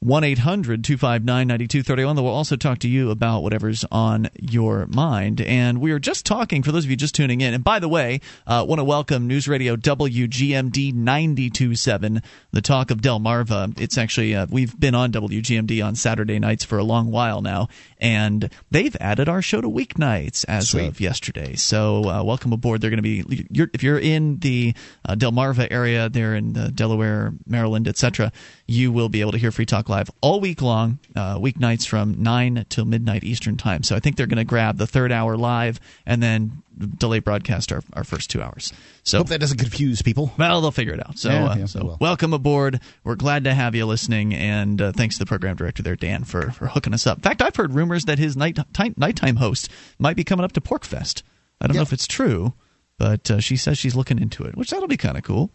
1 0.00 0.22
800 0.22 0.84
259 0.84 1.48
9231. 1.48 2.16
We'll 2.16 2.32
also 2.32 2.54
talk 2.54 2.78
to 2.80 2.88
you 2.88 3.10
about 3.10 3.42
whatever's 3.42 3.84
on 3.90 4.28
your 4.40 4.86
mind. 4.86 5.40
And 5.40 5.80
we 5.80 5.90
are 5.90 5.98
just 5.98 6.24
talking, 6.24 6.62
for 6.62 6.70
those 6.70 6.84
of 6.84 6.90
you 6.90 6.96
just 6.96 7.16
tuning 7.16 7.40
in, 7.40 7.52
and 7.52 7.64
by 7.64 7.80
the 7.80 7.88
way, 7.88 8.20
I 8.46 8.58
uh, 8.58 8.64
want 8.64 8.78
to 8.78 8.84
welcome 8.84 9.26
News 9.26 9.48
Radio 9.48 9.74
WGMD 9.74 10.94
927, 10.94 12.22
the 12.52 12.60
talk 12.60 12.92
of 12.92 12.98
Delmarva. 12.98 13.80
It's 13.80 13.98
actually, 13.98 14.36
uh, 14.36 14.46
we've 14.48 14.78
been 14.78 14.94
on 14.94 15.10
WGMD 15.10 15.84
on 15.84 15.96
Saturday 15.96 16.38
nights 16.38 16.64
for 16.64 16.78
a 16.78 16.84
long 16.84 17.10
while 17.10 17.42
now, 17.42 17.66
and 18.00 18.50
they've 18.70 18.96
added 19.00 19.28
our 19.28 19.42
show 19.42 19.60
to 19.60 19.68
weeknights 19.68 20.44
as 20.46 20.68
Sweet. 20.68 20.86
of 20.86 21.00
yesterday. 21.00 21.56
So 21.56 22.08
uh, 22.08 22.22
welcome 22.22 22.52
aboard. 22.52 22.82
They're 22.82 22.90
going 22.90 23.02
to 23.02 23.24
be, 23.24 23.48
you're, 23.50 23.70
if 23.74 23.82
you're 23.82 23.98
in 23.98 24.38
the 24.38 24.74
uh, 25.04 25.16
Delmarva 25.16 25.66
area, 25.72 26.08
there 26.08 26.36
in 26.36 26.52
the 26.52 26.70
Delaware, 26.70 27.32
Maryland, 27.48 27.88
etc., 27.88 28.30
you 28.70 28.92
will 28.92 29.08
be 29.08 29.22
able 29.22 29.32
to 29.32 29.38
hear 29.38 29.50
Free 29.50 29.64
Talk 29.64 29.88
Live 29.88 30.10
all 30.20 30.40
week 30.40 30.60
long, 30.60 30.98
uh, 31.16 31.38
weeknights 31.38 31.86
from 31.88 32.22
9 32.22 32.66
till 32.68 32.84
midnight 32.84 33.24
Eastern 33.24 33.56
Time. 33.56 33.82
So 33.82 33.96
I 33.96 34.00
think 34.00 34.16
they're 34.16 34.26
going 34.26 34.36
to 34.36 34.44
grab 34.44 34.76
the 34.76 34.86
third 34.86 35.10
hour 35.10 35.38
live 35.38 35.80
and 36.04 36.22
then 36.22 36.62
delay 36.98 37.18
broadcast 37.18 37.72
our, 37.72 37.82
our 37.94 38.04
first 38.04 38.28
two 38.28 38.42
hours. 38.42 38.74
So 39.04 39.18
Hope 39.18 39.28
that 39.28 39.40
doesn't 39.40 39.56
confuse 39.56 40.02
people. 40.02 40.32
well, 40.38 40.60
they'll 40.60 40.70
figure 40.70 40.92
it 40.92 41.00
out. 41.00 41.18
So, 41.18 41.30
Yeah, 41.30 41.44
uh, 41.46 41.56
yeah, 41.56 41.64
so 41.64 41.96
welcome 41.98 42.34
aboard. 42.34 42.80
We're 43.04 43.16
glad 43.16 43.44
to 43.44 43.54
have 43.54 43.74
you 43.74 43.86
listening, 43.86 44.34
and 44.34 44.80
uh, 44.80 44.92
thanks 44.92 45.16
to 45.16 45.20
the 45.20 45.26
program 45.26 45.56
director 45.56 45.82
there, 45.82 45.96
Dan, 45.96 46.24
for, 46.24 46.50
for 46.50 46.66
hooking 46.66 46.92
us 46.92 47.06
up. 47.06 47.18
In 47.18 47.22
fact, 47.22 47.40
I've 47.40 47.56
heard 47.56 47.72
rumors 47.72 48.04
that 48.04 48.18
his 48.18 48.36
night 48.36 48.58
time, 48.74 48.92
nighttime 48.98 49.36
host 49.36 49.70
might 49.98 50.14
be 50.14 50.24
coming 50.24 50.44
up 50.44 50.52
to 50.52 50.60
PorcFest. 50.60 51.22
I 51.58 51.66
don't 51.66 51.76
know 51.76 51.82
if 51.82 51.94
it's 51.94 52.06
true, 52.06 52.52
but 52.98 53.30
uh, 53.30 53.40
she 53.40 53.56
says 53.56 53.78
she's 53.78 53.96
looking 53.96 54.20
into 54.20 54.44
it, 54.44 54.56
which 54.56 54.70
that'll 54.70 54.88
be 54.88 54.98
kind 54.98 55.16
of 55.16 55.22
cool. 55.24 55.50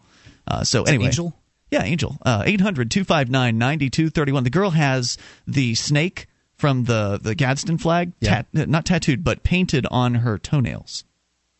Uh, 0.47 0.63
so 0.63 0.83
anyway, 0.83 1.05
Angel? 1.05 1.33
Yeah, 1.73 1.83
Angel. 1.83 2.17
Uh, 2.23 2.43
800 2.45 2.89
259 2.91 3.57
9231. 3.57 4.43
The 4.43 4.49
girl 4.49 4.69
has 4.69 5.17
the 5.47 5.75
snake 5.75 6.27
from 6.55 6.85
the, 6.85 7.19
the 7.21 7.35
Gadsden 7.35 7.77
flag, 7.77 8.13
Yeah. 8.21 8.43
tat, 8.53 8.67
not 8.69 8.85
tattooed, 8.85 9.23
but 9.23 9.43
painted 9.43 9.85
on 9.91 10.15
her 10.15 10.37
toenails. 10.37 11.03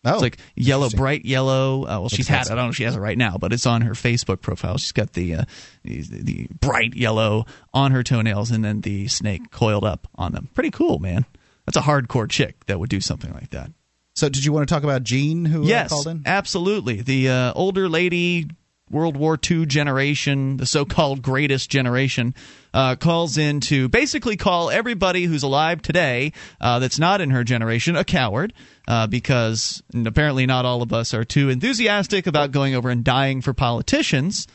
Oh, 0.06 0.14
It's 0.14 0.22
like 0.22 0.38
yellow, 0.56 0.90
bright 0.90 1.23
yellow. 1.26 1.84
Uh, 1.84 1.99
well, 2.02 2.10
she's 2.10 2.27
had 2.27 2.45
it. 2.48 2.52
I 2.52 2.56
don't 2.56 2.65
know 2.65 2.69
if 2.72 2.76
she 2.76 2.84
has 2.84 2.95
it 2.98 2.99
right 2.99 3.18
now, 3.18 3.38
but 3.38 3.53
it's 3.53 3.65
on 3.65 3.81
her 3.84 3.94
Facebook 3.94 4.41
profile. 4.41 4.77
She's 4.77 4.91
got 4.91 5.14
the, 5.14 5.35
uh, 5.35 5.44
the 5.84 6.02
the 6.02 6.48
bright 6.60 6.94
yellow 6.94 7.45
on 7.73 7.91
her 7.94 8.03
toenails, 8.03 8.52
and 8.52 8.65
then 8.65 8.81
the 8.81 9.07
snake 9.07 9.49
coiled 9.49 9.85
up 9.85 10.07
on 10.15 10.34
them. 10.34 10.49
Pretty 10.53 10.72
cool, 10.72 10.99
man. 10.99 11.26
That's 11.65 11.77
a 11.77 11.81
hardcore 11.81 12.30
chick 12.30 12.65
that 12.65 12.80
would 12.81 12.90
do 12.90 12.99
something 12.99 13.31
like 13.34 13.52
that. 13.52 13.72
So, 14.15 14.27
did 14.27 14.44
you 14.44 14.52
want 14.52 14.68
to 14.68 14.73
talk 14.73 14.84
about 14.84 15.03
Jean, 15.03 15.45
who 15.45 15.64
uh, 15.64 15.68
yes, 15.68 15.90
called 15.90 16.07
in? 16.07 16.23
absolutely. 16.26 17.02
The 17.02 17.30
uh, 17.30 17.53
older 17.56 17.88
lady, 17.88 18.48
World 18.89 19.18
War 19.18 19.39
II 19.49 19.65
generation, 19.65 20.57
the 20.57 20.65
so-called 20.65 21.22
greatest 21.22 21.69
generation, 21.69 22.35
uh, 22.73 22.95
calls 22.95 23.38
in 23.38 23.60
to 23.61 23.89
basically 23.89 24.38
call 24.38 24.69
everybody 24.69 25.26
who's 25.26 25.43
alive 25.43 25.81
today 25.81 26.34
uh, 26.61 26.80
that's 26.80 26.99
not 26.99 27.22
in 27.22 27.30
her 27.31 27.43
generation 27.43 27.95
a 27.95 28.03
coward. 28.03 28.53
Uh, 28.85 29.07
because 29.07 29.81
apparently 29.93 30.45
not 30.45 30.65
all 30.65 30.81
of 30.81 30.91
us 30.91 31.14
are 31.14 31.23
too 31.23 31.49
enthusiastic 31.49 32.27
about 32.27 32.51
going 32.51 32.76
over 32.76 32.89
and 32.89 33.05
dying 33.05 33.39
for 33.39 33.53
politicians, 33.53 34.45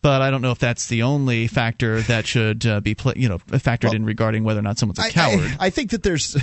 but 0.00 0.22
I 0.22 0.30
don't 0.30 0.42
know 0.42 0.52
if 0.52 0.58
that's 0.58 0.86
the 0.86 1.02
only 1.02 1.48
factor 1.48 2.00
that 2.02 2.26
should 2.26 2.66
uh, 2.66 2.80
be 2.80 2.94
pla 2.94 3.12
you 3.16 3.28
know 3.28 3.38
factored 3.38 3.94
in 3.94 4.04
regarding 4.04 4.44
whether 4.44 4.60
or 4.60 4.62
not 4.62 4.78
someone's 4.78 4.98
a 4.98 5.10
coward. 5.10 5.56
I, 5.58 5.66
I 5.66 5.70
think 5.70 5.90
that 5.90 6.02
there's 6.02 6.36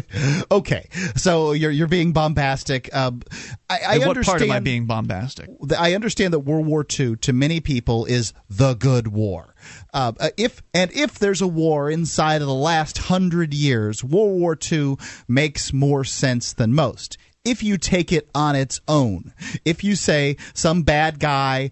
okay. 0.50 0.88
So 1.16 1.52
you're 1.52 1.70
you're 1.70 1.86
being 1.86 2.12
bombastic. 2.12 2.94
Um, 2.94 3.22
I, 3.68 3.78
I 3.86 3.98
what 3.98 4.08
understand. 4.08 4.38
part 4.38 4.42
am 4.42 4.50
I 4.50 4.60
being 4.60 4.86
bombastic? 4.86 5.50
I 5.78 5.94
understand 5.94 6.32
that 6.32 6.40
World 6.40 6.66
War 6.66 6.86
II 6.98 7.16
to 7.16 7.32
many 7.32 7.60
people 7.60 8.04
is 8.06 8.32
the 8.48 8.74
good 8.74 9.08
war. 9.08 9.54
Uh, 9.92 10.12
uh, 10.18 10.30
if 10.36 10.62
and 10.72 10.90
if 10.92 11.18
there's 11.18 11.42
a 11.42 11.46
war 11.46 11.90
inside 11.90 12.40
of 12.40 12.48
the 12.48 12.54
last 12.54 12.98
hundred 12.98 13.52
years, 13.52 14.02
World 14.02 14.40
War 14.40 14.58
II 14.70 14.96
makes 15.28 15.72
more 15.72 16.04
sense 16.04 16.52
than 16.52 16.74
most. 16.74 17.18
If 17.44 17.62
you 17.62 17.76
take 17.76 18.10
it 18.10 18.30
on 18.34 18.56
its 18.56 18.80
own, 18.88 19.34
if 19.66 19.84
you 19.84 19.96
say 19.96 20.38
some 20.54 20.82
bad 20.82 21.18
guy 21.20 21.70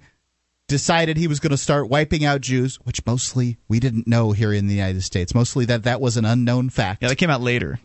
decided 0.68 1.16
he 1.16 1.26
was 1.28 1.40
going 1.40 1.50
to 1.50 1.56
start 1.56 1.88
wiping 1.90 2.24
out 2.24 2.40
Jews, 2.40 2.76
which 2.84 3.04
mostly 3.04 3.58
we 3.68 3.78
didn't 3.80 4.06
know 4.06 4.32
here 4.32 4.52
in 4.52 4.66
the 4.68 4.74
United 4.74 5.02
States, 5.02 5.34
mostly 5.34 5.64
that 5.66 5.82
that 5.84 6.00
was 6.00 6.16
an 6.16 6.24
unknown 6.24 6.70
fact 6.70 7.02
Yeah, 7.02 7.08
that 7.08 7.16
came 7.16 7.30
out 7.30 7.40
later. 7.42 7.78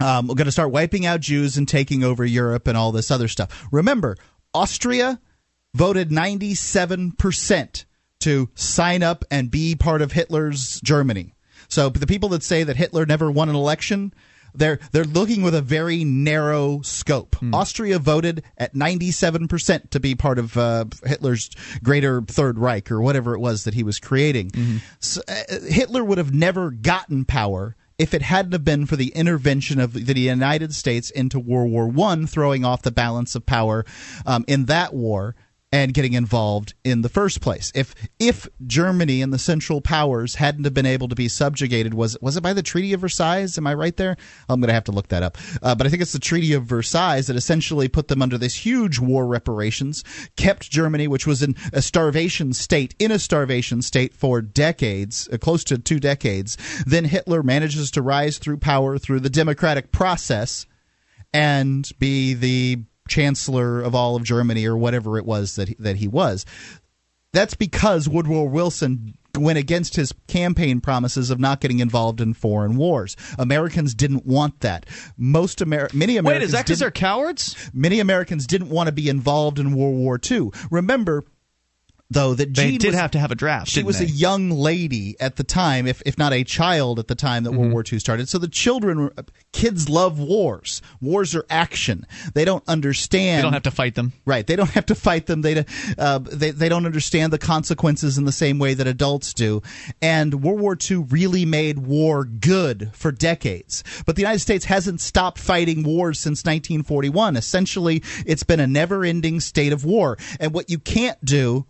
um, 0.00 0.26
we're 0.26 0.34
going 0.34 0.44
to 0.46 0.52
start 0.52 0.70
wiping 0.70 1.06
out 1.06 1.20
Jews 1.20 1.56
and 1.56 1.66
taking 1.68 2.04
over 2.04 2.24
Europe 2.24 2.66
and 2.66 2.76
all 2.76 2.92
this 2.92 3.10
other 3.10 3.28
stuff. 3.28 3.66
Remember, 3.72 4.16
Austria 4.52 5.20
voted 5.74 6.10
97% 6.10 7.84
to 8.20 8.50
sign 8.54 9.02
up 9.02 9.24
and 9.30 9.50
be 9.50 9.74
part 9.74 10.02
of 10.02 10.12
Hitler's 10.12 10.80
Germany. 10.82 11.34
So 11.68 11.88
the 11.88 12.06
people 12.06 12.30
that 12.30 12.42
say 12.42 12.64
that 12.64 12.76
Hitler 12.76 13.06
never 13.06 13.30
won 13.30 13.48
an 13.48 13.54
election, 13.54 14.12
they're 14.54 14.78
they're 14.92 15.04
looking 15.04 15.42
with 15.42 15.54
a 15.54 15.62
very 15.62 16.04
narrow 16.04 16.80
scope. 16.82 17.36
Austria 17.54 17.98
voted 17.98 18.42
at 18.58 18.74
97% 18.74 19.90
to 19.90 20.00
be 20.00 20.14
part 20.14 20.38
of 20.38 20.56
uh, 20.56 20.84
Hitler's 21.04 21.50
Greater 21.82 22.22
Third 22.22 22.58
Reich 22.58 22.90
or 22.90 23.00
whatever 23.00 23.34
it 23.34 23.40
was 23.40 23.64
that 23.64 23.74
he 23.74 23.82
was 23.82 23.98
creating. 23.98 24.50
So, 25.00 25.20
uh, 25.28 25.60
Hitler 25.68 26.04
would 26.04 26.18
have 26.18 26.32
never 26.34 26.70
gotten 26.70 27.24
power 27.24 27.76
if 27.98 28.14
it 28.14 28.22
hadn't 28.22 28.52
have 28.52 28.64
been 28.64 28.86
for 28.86 28.96
the 28.96 29.08
intervention 29.08 29.78
of 29.78 29.92
the 29.92 30.18
United 30.18 30.74
States 30.74 31.10
into 31.10 31.38
World 31.38 31.70
War 31.70 31.86
One, 31.86 32.26
throwing 32.26 32.64
off 32.64 32.82
the 32.82 32.90
balance 32.90 33.34
of 33.34 33.44
power 33.44 33.84
um, 34.24 34.44
in 34.48 34.64
that 34.66 34.94
war 34.94 35.34
and 35.72 35.94
getting 35.94 36.14
involved 36.14 36.74
in 36.82 37.02
the 37.02 37.08
first 37.08 37.40
place. 37.40 37.70
If 37.74 37.94
if 38.18 38.48
Germany 38.66 39.22
and 39.22 39.32
the 39.32 39.38
Central 39.38 39.80
Powers 39.80 40.34
hadn't 40.34 40.64
have 40.64 40.74
been 40.74 40.86
able 40.86 41.08
to 41.08 41.14
be 41.14 41.28
subjugated, 41.28 41.94
was 41.94 42.16
was 42.20 42.36
it 42.36 42.42
by 42.42 42.52
the 42.52 42.62
Treaty 42.62 42.92
of 42.92 43.00
Versailles? 43.00 43.56
Am 43.56 43.66
I 43.66 43.74
right 43.74 43.96
there? 43.96 44.16
I'm 44.48 44.60
going 44.60 44.68
to 44.68 44.74
have 44.74 44.84
to 44.84 44.92
look 44.92 45.08
that 45.08 45.22
up. 45.22 45.38
Uh, 45.62 45.74
but 45.74 45.86
I 45.86 45.90
think 45.90 46.02
it's 46.02 46.12
the 46.12 46.18
Treaty 46.18 46.52
of 46.54 46.64
Versailles 46.64 47.26
that 47.26 47.36
essentially 47.36 47.88
put 47.88 48.08
them 48.08 48.22
under 48.22 48.36
this 48.36 48.54
huge 48.54 48.98
war 48.98 49.26
reparations, 49.26 50.02
kept 50.36 50.70
Germany, 50.70 51.06
which 51.06 51.26
was 51.26 51.42
in 51.42 51.54
a 51.72 51.82
starvation 51.82 52.52
state, 52.52 52.94
in 52.98 53.12
a 53.12 53.18
starvation 53.18 53.82
state 53.82 54.12
for 54.12 54.42
decades, 54.42 55.28
uh, 55.32 55.38
close 55.38 55.62
to 55.64 55.78
two 55.78 56.00
decades. 56.00 56.56
Then 56.84 57.04
Hitler 57.04 57.42
manages 57.42 57.92
to 57.92 58.02
rise 58.02 58.38
through 58.38 58.58
power 58.58 58.98
through 58.98 59.20
the 59.20 59.30
democratic 59.30 59.92
process 59.92 60.66
and 61.32 61.88
be 61.98 62.34
the 62.34 62.82
chancellor 63.10 63.82
of 63.82 63.94
all 63.94 64.16
of 64.16 64.22
Germany 64.22 64.64
or 64.66 64.76
whatever 64.76 65.18
it 65.18 65.26
was 65.26 65.56
that 65.56 65.68
he, 65.68 65.76
that 65.78 65.96
he 65.96 66.08
was. 66.08 66.46
That's 67.32 67.54
because 67.54 68.08
Woodrow 68.08 68.44
Wilson 68.44 69.14
went 69.38 69.58
against 69.58 69.94
his 69.94 70.12
campaign 70.26 70.80
promises 70.80 71.30
of 71.30 71.38
not 71.38 71.60
getting 71.60 71.78
involved 71.78 72.20
in 72.20 72.34
foreign 72.34 72.76
wars. 72.76 73.16
Americans 73.38 73.94
didn't 73.94 74.26
want 74.26 74.60
that. 74.60 74.86
Most 75.16 75.62
Amer- 75.62 75.90
many 75.92 76.16
Americans 76.16 76.40
Wait, 76.40 76.46
is 76.46 76.52
that 76.52 76.64
because 76.66 76.80
they're 76.80 76.90
cowards? 76.90 77.70
many 77.72 78.00
Americans 78.00 78.46
didn't 78.46 78.70
want 78.70 78.88
to 78.88 78.92
be 78.92 79.08
involved 79.08 79.58
in 79.58 79.74
World 79.74 79.96
War 79.96 80.18
II. 80.28 80.50
Remember, 80.70 81.24
though, 82.10 82.34
that 82.34 82.54
They 82.54 82.70
Jean 82.70 82.78
did 82.78 82.88
was, 82.88 82.96
have 82.96 83.10
to 83.12 83.18
have 83.18 83.30
a 83.30 83.34
draft. 83.34 83.68
she 83.68 83.82
was 83.82 83.98
they? 83.98 84.04
a 84.04 84.08
young 84.08 84.50
lady 84.50 85.16
at 85.20 85.36
the 85.36 85.44
time, 85.44 85.86
if 85.86 86.02
if 86.04 86.18
not 86.18 86.32
a 86.32 86.42
child 86.44 86.98
at 86.98 87.08
the 87.08 87.14
time 87.14 87.44
that 87.44 87.50
Mm-hmm. 87.50 87.58
World 87.60 87.72
War 87.72 87.84
II 87.90 87.98
started. 87.98 88.28
So 88.28 88.38
the 88.38 88.48
children, 88.48 89.10
kids 89.52 89.88
love 89.88 90.18
wars. 90.18 90.82
Wars 91.00 91.34
are 91.34 91.44
action. 91.50 92.06
They 92.34 92.44
don't 92.44 92.64
understand. 92.68 93.38
They 93.38 93.42
don't 93.42 93.52
have 93.52 93.62
to 93.64 93.70
fight 93.70 93.94
them. 93.94 94.12
Right. 94.24 94.46
They 94.46 94.56
don't 94.56 94.70
have 94.70 94.86
to 94.86 94.94
fight 94.94 95.26
them. 95.26 95.42
They, 95.42 95.64
uh, 95.98 96.18
they 96.20 96.50
they 96.50 96.68
don't 96.68 96.86
understand 96.86 97.32
the 97.32 97.38
consequences 97.38 98.18
in 98.18 98.24
the 98.24 98.32
same 98.32 98.58
way 98.58 98.74
that 98.74 98.86
adults 98.86 99.34
do. 99.34 99.62
And 100.02 100.42
World 100.42 100.60
War 100.60 100.76
II 100.90 100.98
really 101.10 101.44
made 101.44 101.78
war 101.78 102.24
good 102.24 102.90
for 102.94 103.12
decades. 103.12 103.82
But 104.06 104.16
the 104.16 104.22
United 104.22 104.40
States 104.40 104.64
hasn't 104.66 105.00
stopped 105.00 105.38
fighting 105.38 105.82
wars 105.82 106.18
since 106.18 106.40
1941. 106.44 107.36
Essentially, 107.36 108.02
it's 108.26 108.42
been 108.42 108.60
a 108.60 108.66
never-ending 108.66 109.40
state 109.40 109.72
of 109.72 109.84
war. 109.84 110.16
And 110.38 110.52
what 110.54 110.70
you 110.70 110.78
can't 110.78 111.22
do 111.24 111.66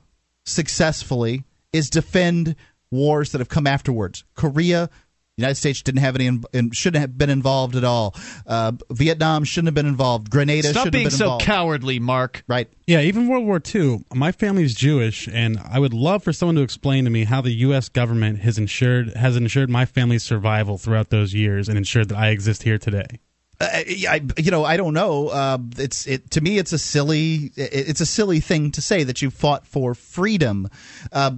successfully 0.47 1.45
is 1.73 1.91
defend 1.91 2.57
wars 2.91 3.33
that 3.33 3.39
have 3.39 3.49
come 3.49 3.67
afterwards. 3.67 4.25
Korea. 4.35 4.91
The 5.37 5.43
United 5.43 5.55
States 5.55 5.81
didn't 5.81 6.01
have 6.01 6.17
any, 6.17 6.27
in, 6.27 6.45
in, 6.53 6.71
shouldn't 6.73 7.01
have 7.01 7.17
been 7.17 7.31
involved 7.31 7.75
at 7.75 7.85
all. 7.85 8.15
Uh, 8.47 8.73
Vietnam 8.91 9.45
shouldn't 9.45 9.69
have 9.69 9.75
been 9.75 9.87
involved. 9.87 10.29
Grenada 10.29 10.69
Stop 10.69 10.83
shouldn't 10.83 10.93
being 10.93 11.05
have 11.05 11.13
been 11.13 11.19
so 11.19 11.25
involved. 11.25 11.45
cowardly, 11.47 11.99
Mark. 11.99 12.45
right. 12.47 12.69
Yeah, 12.87 13.01
even 13.01 13.27
World 13.27 13.47
War 13.47 13.63
II, 13.75 14.05
my 14.13 14.33
family's 14.33 14.75
Jewish, 14.75 15.29
and 15.33 15.59
I 15.59 15.79
would 15.79 15.95
love 15.95 16.23
for 16.23 16.35
someone 16.35 16.57
to 16.57 16.63
explain 16.63 17.05
to 17.05 17.11
me 17.11 17.25
how 17.25 17.41
the 17.41 17.53
U.S. 17.53 17.89
government 17.89 18.41
has 18.41 18.59
ensured 18.59 19.15
has 19.15 19.35
ensured 19.35 19.71
my 19.71 19.87
family's 19.87 20.25
survival 20.25 20.77
throughout 20.77 21.09
those 21.09 21.33
years 21.33 21.71
and 21.71 21.79
ensured 21.79 22.11
that 22.11 22.19
I 22.19 22.31
exist 22.31 22.65
here 22.65 22.77
today. 22.77 23.21
Uh, 23.61 23.67
I, 24.09 24.23
you 24.39 24.51
know, 24.51 24.65
I 24.65 24.77
don't 24.79 24.95
know. 24.95 25.29
Uh, 25.29 25.59
it's 25.77 26.07
it 26.07 26.31
to 26.31 26.41
me, 26.41 26.57
it's 26.59 26.73
a 26.73 26.79
silly, 26.79 27.53
it- 27.57 27.89
it's 27.91 28.01
a 28.01 28.07
silly 28.07 28.41
thing 28.41 28.71
to 28.73 28.81
say 28.81 29.05
that 29.05 29.21
you 29.21 29.31
fought 29.31 29.67
for 29.67 29.95
freedom. 29.95 30.69
Uh, 31.13 31.33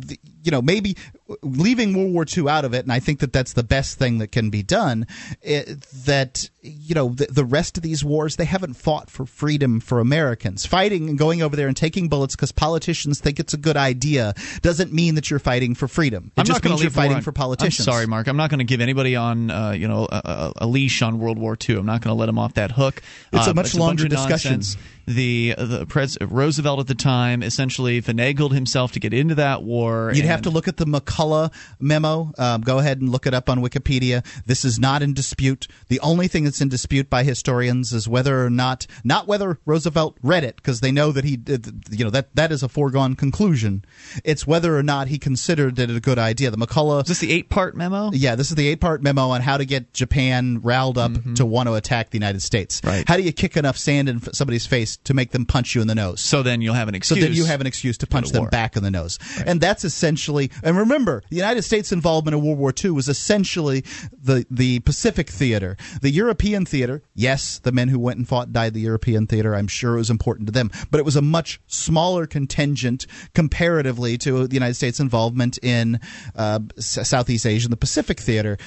you 0.44 0.51
know, 0.51 0.62
maybe 0.62 0.97
leaving 1.43 1.95
World 1.97 2.13
War 2.13 2.25
II 2.37 2.49
out 2.49 2.65
of 2.65 2.75
it, 2.75 2.85
and 2.85 2.93
I 2.93 3.01
think 3.01 3.21
that 3.21 3.33
that's 3.33 3.53
the 3.55 3.63
best 3.63 3.99
thing 3.99 4.19
that 4.19 4.29
can 4.29 4.51
be 4.51 4.63
done. 4.63 5.07
It, 5.41 5.81
that 6.07 6.49
you 6.61 6.95
know 6.95 7.09
the, 7.11 7.27
the 7.27 7.45
rest 7.45 7.77
of 7.77 7.83
these 7.83 8.05
wars 8.05 8.37
they 8.37 8.45
haven't 8.45 8.75
fought 8.75 9.11
for 9.11 9.27
freedom 9.27 9.81
for 9.81 9.99
Americans. 10.01 10.65
Fighting 10.67 11.09
and 11.09 11.19
going 11.19 11.43
over 11.43 11.57
there 11.57 11.67
and 11.69 11.77
taking 11.77 12.09
bullets 12.09 12.37
because 12.37 12.53
politicians 12.53 13.21
think 13.21 13.41
it's 13.41 13.55
a 13.55 13.57
good 13.57 13.77
idea 13.77 14.35
doesn't 14.63 14.93
mean 14.93 15.15
that 15.17 15.31
you're 15.31 15.39
fighting 15.41 15.75
for 15.75 15.89
freedom. 15.89 16.31
It 16.37 16.41
I'm 16.41 16.47
just 16.47 16.57
not 16.57 16.63
going 16.63 16.73
means 16.73 16.83
you're 16.83 16.91
fighting 16.91 17.17
on- 17.17 17.23
for 17.23 17.33
politicians. 17.33 17.87
I'm 17.87 17.93
sorry, 17.93 18.07
Mark. 18.07 18.27
I'm 18.29 18.37
not 18.37 18.51
going 18.51 18.59
to 18.59 18.65
give 18.65 18.81
anybody 18.81 19.17
on 19.17 19.51
uh, 19.51 19.71
you 19.73 19.89
know 19.89 20.07
a, 20.11 20.23
a, 20.25 20.53
a 20.59 20.67
leash 20.67 21.03
on 21.03 21.19
World 21.19 21.39
War 21.39 21.57
II. 21.69 21.77
I'm 21.77 21.87
not 21.87 22.01
going 22.03 22.15
to 22.15 22.19
let 22.19 22.27
them 22.27 22.39
off 22.39 22.55
that 22.55 22.73
hook. 22.73 23.03
It's 23.33 23.47
a 23.47 23.51
Uh, 23.51 23.55
much 23.55 23.73
bunch 23.73 23.75
longer 23.75 24.09
discussion. 24.09 24.53
nonsense. 24.53 24.77
The 25.07 25.55
the 25.59 25.87
pres- 25.87 26.19
Roosevelt 26.20 26.81
at 26.81 26.87
the 26.87 26.95
time 26.95 27.43
essentially 27.43 28.01
finagled 28.01 28.53
himself 28.53 28.93
to 28.93 29.01
get 29.01 29.12
into 29.12 29.35
that 29.37 29.62
war. 29.62 30.12
You'd 30.15 30.24
have 30.24 30.43
to 30.43 30.51
look 30.51 30.69
at 30.69 30.77
the 30.77 30.85
McCollum 30.85 31.53
memo. 31.81 32.33
Um, 32.39 32.61
go 32.61 32.79
ahead 32.79 33.01
and 33.01 33.11
look 33.11 33.27
it 33.27 33.35
up 33.35 33.51
on 33.51 33.61
Wikipedia. 33.61 34.24
This 34.47 34.65
is 34.65 34.79
not 34.79 35.03
in 35.03 35.15
dispute. 35.15 35.66
The 35.89 36.01
only 36.01 36.29
thing 36.29 36.45
that's 36.45 36.61
in 36.61 36.69
dispute 36.69 37.11
by 37.11 37.24
historians 37.24 37.93
is 37.93 38.09
whether 38.09 38.45
or 38.45 38.51
not, 38.51 38.87
not 39.05 39.27
whether 39.27 39.59
Roosevelt 39.65 40.16
read 40.23 40.45
it, 40.45 40.57
because 40.57 40.81
they 40.81 40.93
know 40.93 41.12
that 41.12 41.24
he, 41.24 41.37
did, 41.37 41.87
you 41.91 42.05
know, 42.05 42.11
that 42.11 42.35
that 42.37 42.53
is 42.53 42.62
a 42.62 42.69
foregone 42.69 43.15
conclusion. 43.15 43.85
It's 44.24 44.47
whether 44.47 44.77
or 44.77 44.83
not 44.83 45.09
he 45.09 45.19
considered 45.19 45.79
it 45.79 45.91
a 45.91 46.01
good 46.01 46.19
idea. 46.19 46.51
The 46.51 46.57
McCollum. 46.57 47.03
Is 47.03 47.09
this 47.09 47.19
the 47.19 47.33
eight 47.33 47.49
part 47.49 47.77
memo? 47.77 48.11
Yeah, 48.12 48.35
this 48.37 48.51
is 48.51 48.57
the 48.57 48.69
eight 48.69 48.81
part 48.81 49.03
memo 49.03 49.31
on 49.31 49.41
how 49.41 49.57
to 49.57 49.65
get 49.65 49.93
Japan 49.93 50.61
riled 50.62 50.99
up 50.99 51.12
to 51.35 51.45
want 51.45 51.69
to 51.69 51.74
attack 51.74 52.11
the 52.11 52.19
United 52.19 52.43
States. 52.43 52.81
Mm-hmm. 52.81 52.89
Right. 52.89 53.09
How 53.09 53.16
do 53.16 53.23
you 53.23 53.33
kick 53.33 53.57
enough 53.57 53.77
sand 53.77 54.09
in 54.09 54.20
somebody's 54.33 54.66
face 54.66 54.91
to 54.98 55.14
make 55.14 55.31
them 55.31 55.47
punch 55.47 55.74
you 55.74 55.81
in 55.81 55.86
the 55.86 55.94
nose? 55.94 56.20
So 56.20 56.43
then 56.43 56.60
you'll 56.60 56.74
have 56.74 56.89
an 56.89 56.94
excuse. 56.94 57.20
So 57.20 57.24
then 57.24 57.35
you 57.35 57.44
have 57.44 57.60
an 57.60 57.66
excuse 57.66 57.98
to 57.98 58.06
punch 58.06 58.28
to 58.28 58.32
them 58.32 58.43
war. 58.43 58.51
back 58.51 58.77
in 58.77 58.82
the 58.82 58.90
nose. 58.90 59.19
And 59.47 59.60
that's 59.60 59.85
essentially 59.85 60.51
and 60.62 60.77
remember, 60.77 61.23
the 61.31 61.36
United 61.36 61.62
States 61.62 61.93
involvement 61.93 62.35
in 62.35 62.43
World 62.43 62.59
War 62.59 62.73
II 62.73 62.93
was 62.93 63.09
essentially 63.09 63.85
the 64.12 64.47
the 64.51 64.81
Pacific 64.81 65.31
theater. 65.31 65.77
The 66.01 66.10
European 66.10 66.64
theater, 66.64 67.02
yes, 67.14 67.59
the 67.59 67.73
men 67.73 67.89
who 67.89 67.98
went 67.98 68.19
and 68.19 68.28
fought 68.28 68.52
died 68.52 68.74
the 68.74 68.81
European 68.81 69.27
theater, 69.27 69.55
I'm 69.55 69.69
sure 69.69 69.94
it 69.94 69.98
was 69.98 70.10
important 70.10 70.47
to 70.47 70.52
them, 70.52 70.70
but 70.90 70.98
it 70.98 71.05
was 71.05 71.16
a 71.16 71.23
much 71.23 71.60
smaller 71.66 72.27
contingent 72.27 73.06
comparatively 73.35 74.19
to 74.19 74.47
the 74.47 74.55
United 74.55 74.74
States 74.74 75.01
involvement 75.01 75.59
in 75.62 76.01
uh, 76.35 76.60
Southeast 76.78 77.47
Asia 77.47 77.66
and 77.66 77.73
the 77.73 77.77
Pacific 77.77 78.20
theater. 78.20 78.59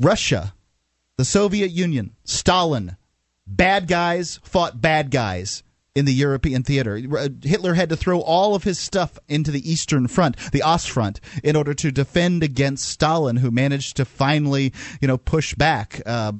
Russia, 0.00 0.54
the 1.16 1.24
Soviet 1.24 1.70
Union, 1.70 2.16
Stalin, 2.24 2.96
bad 3.46 3.88
guys 3.88 4.40
fought 4.42 4.80
bad 4.80 5.10
guys 5.10 5.62
in 5.94 6.04
the 6.06 6.12
European 6.12 6.62
theater. 6.62 7.00
Uh, 7.16 7.28
Hitler 7.42 7.74
had 7.74 7.88
to 7.90 7.96
throw 7.96 8.20
all 8.20 8.54
of 8.54 8.64
his 8.64 8.78
stuff 8.78 9.18
into 9.28 9.50
the 9.50 9.70
Eastern 9.70 10.08
Front, 10.08 10.36
the 10.50 10.62
Ostfront, 10.62 11.20
in 11.44 11.54
order 11.54 11.72
to 11.74 11.92
defend 11.92 12.42
against 12.42 12.88
Stalin, 12.88 13.36
who 13.36 13.50
managed 13.50 13.96
to 13.96 14.04
finally, 14.04 14.72
you 15.00 15.06
know, 15.06 15.18
push 15.18 15.54
back. 15.54 16.00
Uh, 16.04 16.32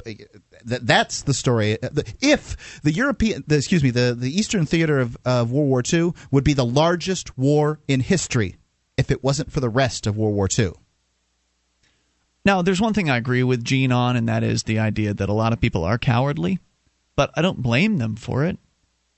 that, 0.65 0.87
that's 0.87 1.23
the 1.23 1.35
story. 1.35 1.81
Uh, 1.81 1.91
If 2.21 2.81
the 2.83 2.93
European, 2.93 3.45
the, 3.47 3.57
excuse 3.57 3.83
me, 3.83 3.91
the, 3.91 4.17
the 4.19 4.37
Eastern 4.37 4.67
theater 4.67 4.99
of, 4.99 5.17
of 5.25 5.53
World 5.53 5.69
War 5.69 5.83
II 5.91 6.15
would 6.31 6.45
be 6.45 6.55
the 6.55 6.67
largest 6.67 7.39
war 7.39 7.79
in 7.87 8.01
history 8.01 8.57
if 8.97 9.11
it 9.11 9.23
wasn't 9.23 9.53
for 9.53 9.61
the 9.61 9.69
rest 9.69 10.07
of 10.07 10.17
World 10.17 10.35
War 10.35 10.49
II. 10.57 10.73
Now, 12.45 12.61
there's 12.61 12.81
one 12.81 12.93
thing 12.93 13.09
I 13.09 13.17
agree 13.17 13.43
with 13.43 13.65
Gene 13.65 13.93
on, 13.93 14.17
and 14.17 14.29
that 14.29 14.43
is 14.43 14.65
the 14.65 14.79
idea 14.79 15.15
that 15.15 15.29
a 15.29 15.33
lot 15.33 15.53
of 15.53 15.61
people 15.61 15.85
are 15.85 15.97
cowardly, 15.97 16.59
but 17.17 17.31
I 17.35 17.43
don't 17.43 17.63
blame 17.63 17.99
them 17.99 18.17
for 18.17 18.45
it. 18.45 18.59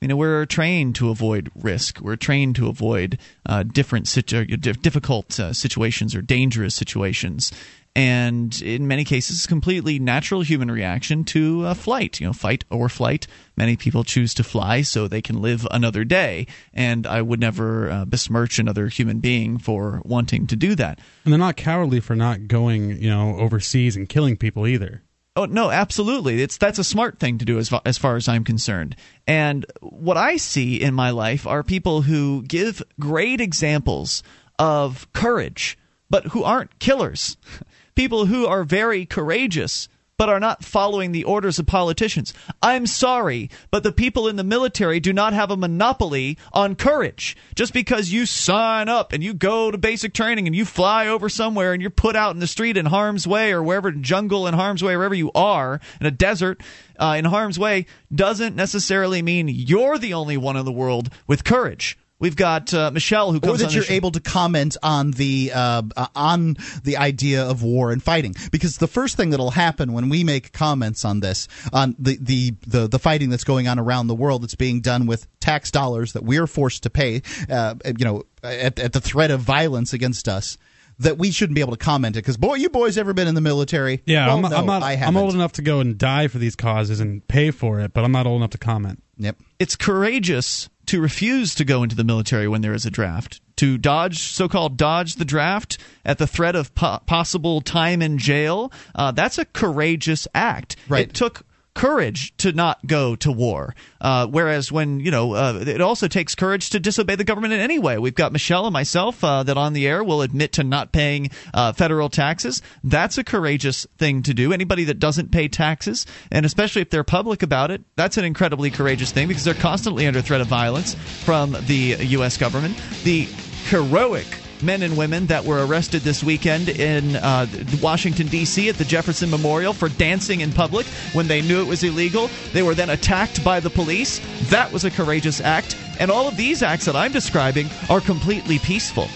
You 0.01 0.09
know, 0.09 0.17
we're 0.17 0.45
trained 0.45 0.95
to 0.97 1.09
avoid 1.09 1.51
risk. 1.55 2.01
We're 2.01 2.17
trained 2.17 2.57
to 2.57 2.69
avoid 2.69 3.19
uh, 3.47 3.63
different 3.63 4.07
situ- 4.09 4.45
difficult 4.45 5.41
uh, 5.41 5.55
situations 5.55 6.15
or 6.15 6.21
dangerous 6.21 6.75
situations. 6.75 7.51
And 7.97 8.61
in 8.61 8.87
many 8.87 9.05
cases, 9.05 9.39
it's 9.39 9.47
completely 9.47 9.99
natural 9.99 10.43
human 10.43 10.71
reaction 10.71 11.25
to 11.25 11.65
uh, 11.65 11.73
flight. 11.73 12.21
You 12.21 12.27
know, 12.27 12.35
fight 12.35 12.63
or 12.71 12.91
flight. 12.91 13.27
Many 13.57 13.75
people 13.77 14.05
choose 14.05 14.35
to 14.35 14.45
fly 14.45 14.83
so 14.83 15.09
they 15.09 15.23
can 15.23 15.41
live 15.41 15.67
another 15.71 16.05
day. 16.05 16.47
And 16.75 17.07
I 17.07 17.23
would 17.23 17.41
never 17.41 17.91
uh, 17.91 18.05
besmirch 18.05 18.59
another 18.59 18.89
human 18.89 19.21
being 19.21 19.57
for 19.57 20.03
wanting 20.05 20.47
to 20.49 20.57
do 20.57 20.75
that. 20.75 21.01
And 21.25 21.33
they're 21.33 21.39
not 21.39 21.57
cowardly 21.57 22.01
for 22.01 22.15
not 22.15 22.49
going, 22.49 23.03
you 23.03 23.09
know, 23.09 23.39
overseas 23.39 23.97
and 23.97 24.07
killing 24.07 24.37
people 24.37 24.67
either. 24.67 25.03
Oh 25.37 25.45
no, 25.45 25.71
absolutely. 25.71 26.41
It's 26.41 26.57
that's 26.57 26.79
a 26.79 26.85
smart 26.85 27.19
thing 27.19 27.37
to 27.39 27.45
do 27.45 27.59
as 27.59 27.71
as 27.85 27.99
far 27.99 28.17
as 28.17 28.27
I'm 28.27 28.43
concerned. 28.43 28.97
And 29.27 29.67
what 29.81 30.17
I 30.17 30.39
see 30.39 30.81
in 30.81 30.95
my 30.95 31.11
life 31.11 31.47
are 31.47 31.63
people 31.63 32.03
who 32.03 32.43
give 32.43 32.83
great 32.99 33.43
examples 33.43 34.23
of 34.59 35.07
courage, 35.13 35.77
but 36.09 36.25
who 36.29 36.43
aren't 36.43 36.79
killers. 36.79 37.37
People 37.95 38.27
who 38.27 38.47
are 38.47 38.63
very 38.63 39.07
courageous 39.07 39.89
but 40.19 40.29
are 40.29 40.41
not 40.41 40.65
following 40.65 41.13
the 41.13 41.25
orders 41.25 41.59
of 41.59 41.67
politicians. 41.67 42.33
I'm 42.63 42.87
sorry, 42.87 43.51
but 43.71 43.83
the 43.83 43.93
people 43.93 44.29
in 44.29 44.37
the 44.37 44.45
military 44.45 45.01
do 45.01 45.13
not 45.13 45.33
have 45.33 45.51
a 45.51 45.57
monopoly 45.57 46.39
on 46.53 46.75
courage. 46.75 47.37
Just 47.55 47.73
because 47.73 48.13
you 48.13 48.27
sign 48.27 48.89
up 48.89 49.13
and 49.13 49.23
you 49.23 49.35
go 49.35 49.71
to 49.71 49.79
basic 49.79 50.15
training 50.15 50.47
and 50.47 50.57
you 50.57 50.65
fly 50.65 51.07
over 51.07 51.29
somewhere 51.29 51.73
and 51.73 51.83
you're 51.83 51.91
put 51.91 52.17
out 52.17 52.35
in 52.35 52.41
the 52.41 52.47
street 52.47 52.77
in 52.77 52.87
harm's 52.87 53.27
way 53.27 53.53
or 53.53 53.63
wherever 53.63 53.89
in 53.89 54.03
jungle 54.03 54.47
in 54.47 54.55
harm's 54.55 54.83
way, 54.83 54.97
wherever 54.97 55.15
you 55.15 55.31
are 55.35 55.81
in 56.01 56.07
a 56.07 56.11
desert 56.11 56.63
uh, 56.99 57.15
in 57.19 57.27
harm's 57.27 57.59
way, 57.59 57.87
doesn't 58.15 58.57
necessarily 58.57 59.21
mean 59.23 59.49
you're 59.49 59.99
the 59.99 60.15
only 60.15 60.37
one 60.37 60.57
in 60.57 60.65
the 60.65 60.73
world 60.73 61.11
with 61.27 61.45
courage. 61.45 61.99
We've 62.19 62.37
got 62.37 62.73
uh, 62.73 62.91
Michelle 62.91 63.31
who 63.31 63.41
comes. 63.41 63.55
or 63.55 63.57
that 63.59 63.69
on 63.69 63.75
you're 63.75 63.85
show- 63.85 63.93
able 63.93 64.11
to 64.13 64.21
comment 64.21 64.77
on 64.83 65.11
the 65.11 65.53
uh, 65.55 65.83
uh, 65.97 66.07
on 66.15 66.57
the 66.83 66.97
idea 66.97 67.45
of 67.45 67.63
war 67.63 67.93
and 67.93 68.03
fighting 68.03 68.35
because 68.51 68.79
the 68.79 68.87
first 68.87 69.17
thing 69.17 69.31
that'll 69.31 69.51
happen 69.51 69.93
when 69.93 70.09
we 70.09 70.25
make 70.25 70.53
comments 70.53 71.05
on 71.05 71.21
this 71.21 71.47
on 71.73 71.95
the 71.99 72.17
the 72.21 72.55
the, 72.67 72.89
the 72.89 72.99
fighting 72.99 73.29
that's 73.29 73.45
going 73.45 73.69
on 73.69 73.79
around 73.79 74.07
the 74.07 74.15
world 74.15 74.43
that's 74.43 74.55
being 74.55 74.81
done 74.81 75.07
with 75.07 75.27
tax 75.41 75.71
dollars 75.71 76.15
that 76.15 76.25
we're 76.25 76.47
forced 76.47 76.85
to 76.85 76.91
pay 76.91 77.21
uh, 77.51 77.75
you 77.85 78.05
know 78.05 78.23
at, 78.43 78.79
at 78.79 78.93
the 78.95 79.01
threat 79.01 79.31
of 79.31 79.41
violence 79.41 79.93
against 79.93 80.27
us 80.27 80.57
that 80.99 81.19
we 81.19 81.31
shouldn't 81.31 81.55
be 81.55 81.61
able 81.61 81.73
to 81.73 81.85
comment 81.85 82.17
it 82.17 82.21
because 82.21 82.39
boy 82.39 82.55
you 82.55 82.71
boys 82.71 82.97
ever 82.97 83.13
been 83.13 83.29
in 83.29 83.35
the 83.35 83.43
military 83.43 84.03
Yeah, 84.07 84.29
Well, 84.29 84.37
I'm, 84.37 84.51
no, 84.51 84.57
I'm 84.57 84.67
not. 84.67 84.83
I 84.83 84.95
I'm 84.95 85.17
old 85.19 85.35
enough 85.35 85.53
to 85.53 85.63
go 85.63 85.81
and 85.81 85.99
die 85.99 86.29
for 86.29 86.39
these 86.39 86.57
causes 86.57 87.01
and 87.01 87.27
pay 87.29 87.51
for 87.51 87.81
it, 87.81 87.93
but 87.93 88.05
I'm 88.05 88.13
not 88.13 88.27
old 88.27 88.41
enough 88.41 88.51
to 88.51 88.59
comment. 88.59 89.03
Yep. 89.19 89.37
it's 89.59 89.77
courageous 89.77 90.69
to 90.87 91.01
refuse 91.01 91.55
to 91.55 91.65
go 91.65 91.83
into 91.83 91.97
the 91.97 92.05
military 92.05 92.49
when 92.49 92.61
there 92.63 92.75
is 92.75 92.87
a 92.87 92.91
draft 92.91 93.41
to 93.57 93.79
dodge 93.79 94.19
so-called 94.19 94.77
dodge 94.77 95.15
the 95.17 95.25
draft 95.25 95.79
at 96.05 96.19
the 96.19 96.27
threat 96.27 96.55
of 96.55 96.75
po- 96.75 96.99
possible 97.07 97.61
time 97.61 98.03
in 98.03 98.19
jail 98.19 98.71
uh, 98.95 99.11
that's 99.13 99.39
a 99.39 99.45
courageous 99.45 100.29
act 100.35 100.77
Right. 100.89 101.09
it 101.09 101.15
took 101.15 101.45
courage 101.77 102.35
to 102.39 102.53
not 102.53 102.85
go 102.87 103.15
to 103.17 103.31
war. 103.31 103.75
Uh, 104.01 104.27
whereas 104.27 104.73
when 104.73 104.99
you 104.99 105.11
know 105.11 105.35
uh, 105.35 105.63
it 105.67 105.81
also 105.81 106.09
takes 106.09 106.35
courage 106.35 106.71
to 106.71 106.81
disobey 106.81 107.15
the 107.15 107.25
government 107.25 107.53
in 107.53 107.61
any 107.61 107.79
way. 107.79 107.99
We've 107.99 108.15
got 108.15 108.33
michelle 108.33 108.67
and 108.67 108.73
myself 108.73 109.23
uh, 109.23 109.43
that 109.45 109.57
on 109.57 109.75
the 109.75 109.87
air 109.87 110.03
will 110.03 110.23
admit 110.23 110.55
to 110.55 110.65
not 110.65 110.93
paying 110.93 111.31
uh, 111.55 111.73
federal 111.73 112.09
taxes. 112.09 112.63
That's 112.83 113.19
a 113.19 113.25
courageous 113.25 113.87
thing 113.99 114.23
to 114.23 114.35
do. 114.35 114.53
Anybody 114.53 114.85
that 114.85 114.99
doesn't 114.99 115.31
pay 115.31 115.49
taxes 115.49 116.07
and 116.33 116.47
especially 116.47 116.83
if 116.83 116.91
they're 116.91 117.05
public 117.05 117.43
about 117.43 117.71
it 117.71 117.83
that's 117.95 118.17
an 118.17 118.25
incredibly 118.25 118.71
courageous 118.71 119.13
thing 119.13 119.29
because 119.29 119.45
they're 119.45 119.55
constantly 119.55 120.07
under 120.07 120.23
threat 120.23 120.41
of 120.41 120.47
violence 120.47 120.95
from 120.95 121.57
the 121.67 121.97
u.s 122.01 122.37
government. 122.39 122.77
The 123.05 123.25
heroic 123.69 124.27
men 124.63 124.83
and 124.83 124.97
women 124.97 125.27
that 125.27 125.45
were 125.45 125.65
arrested 125.67 126.03
this 126.03 126.23
weekend 126.23 126.69
in 126.69 127.17
uh, 127.17 127.47
Washington, 127.83 128.27
D.C. 128.29 128.69
at 128.69 128.77
the 128.77 128.85
Jefferson 128.85 129.31
Memorial 129.31 129.73
for 129.73 129.89
dancing 129.89 130.41
in 130.41 130.53
public 130.53 130.87
when 131.13 131.29
they 131.29 131.43
knew 131.43 131.61
it 131.61 131.67
was 131.67 131.83
illegal. 131.83 132.29
They 132.53 132.63
were 132.63 132.75
then 132.75 132.91
attacked 132.91 133.45
by 133.45 133.61
the 133.61 133.71
police. 133.71 134.21
That 134.51 134.73
was 134.73 134.85
a 134.85 134.91
courageous 134.91 135.41
act. 135.41 135.77
And 135.99 136.11
all 136.11 136.29
of 136.29 136.37
these 136.37 136.63
acts 136.63 136.85
that 136.85 136.97
I'm 136.97 137.13
describing 137.13 137.69
are 137.89 138.01
completely 138.01 138.59
peaceful. 138.59 139.09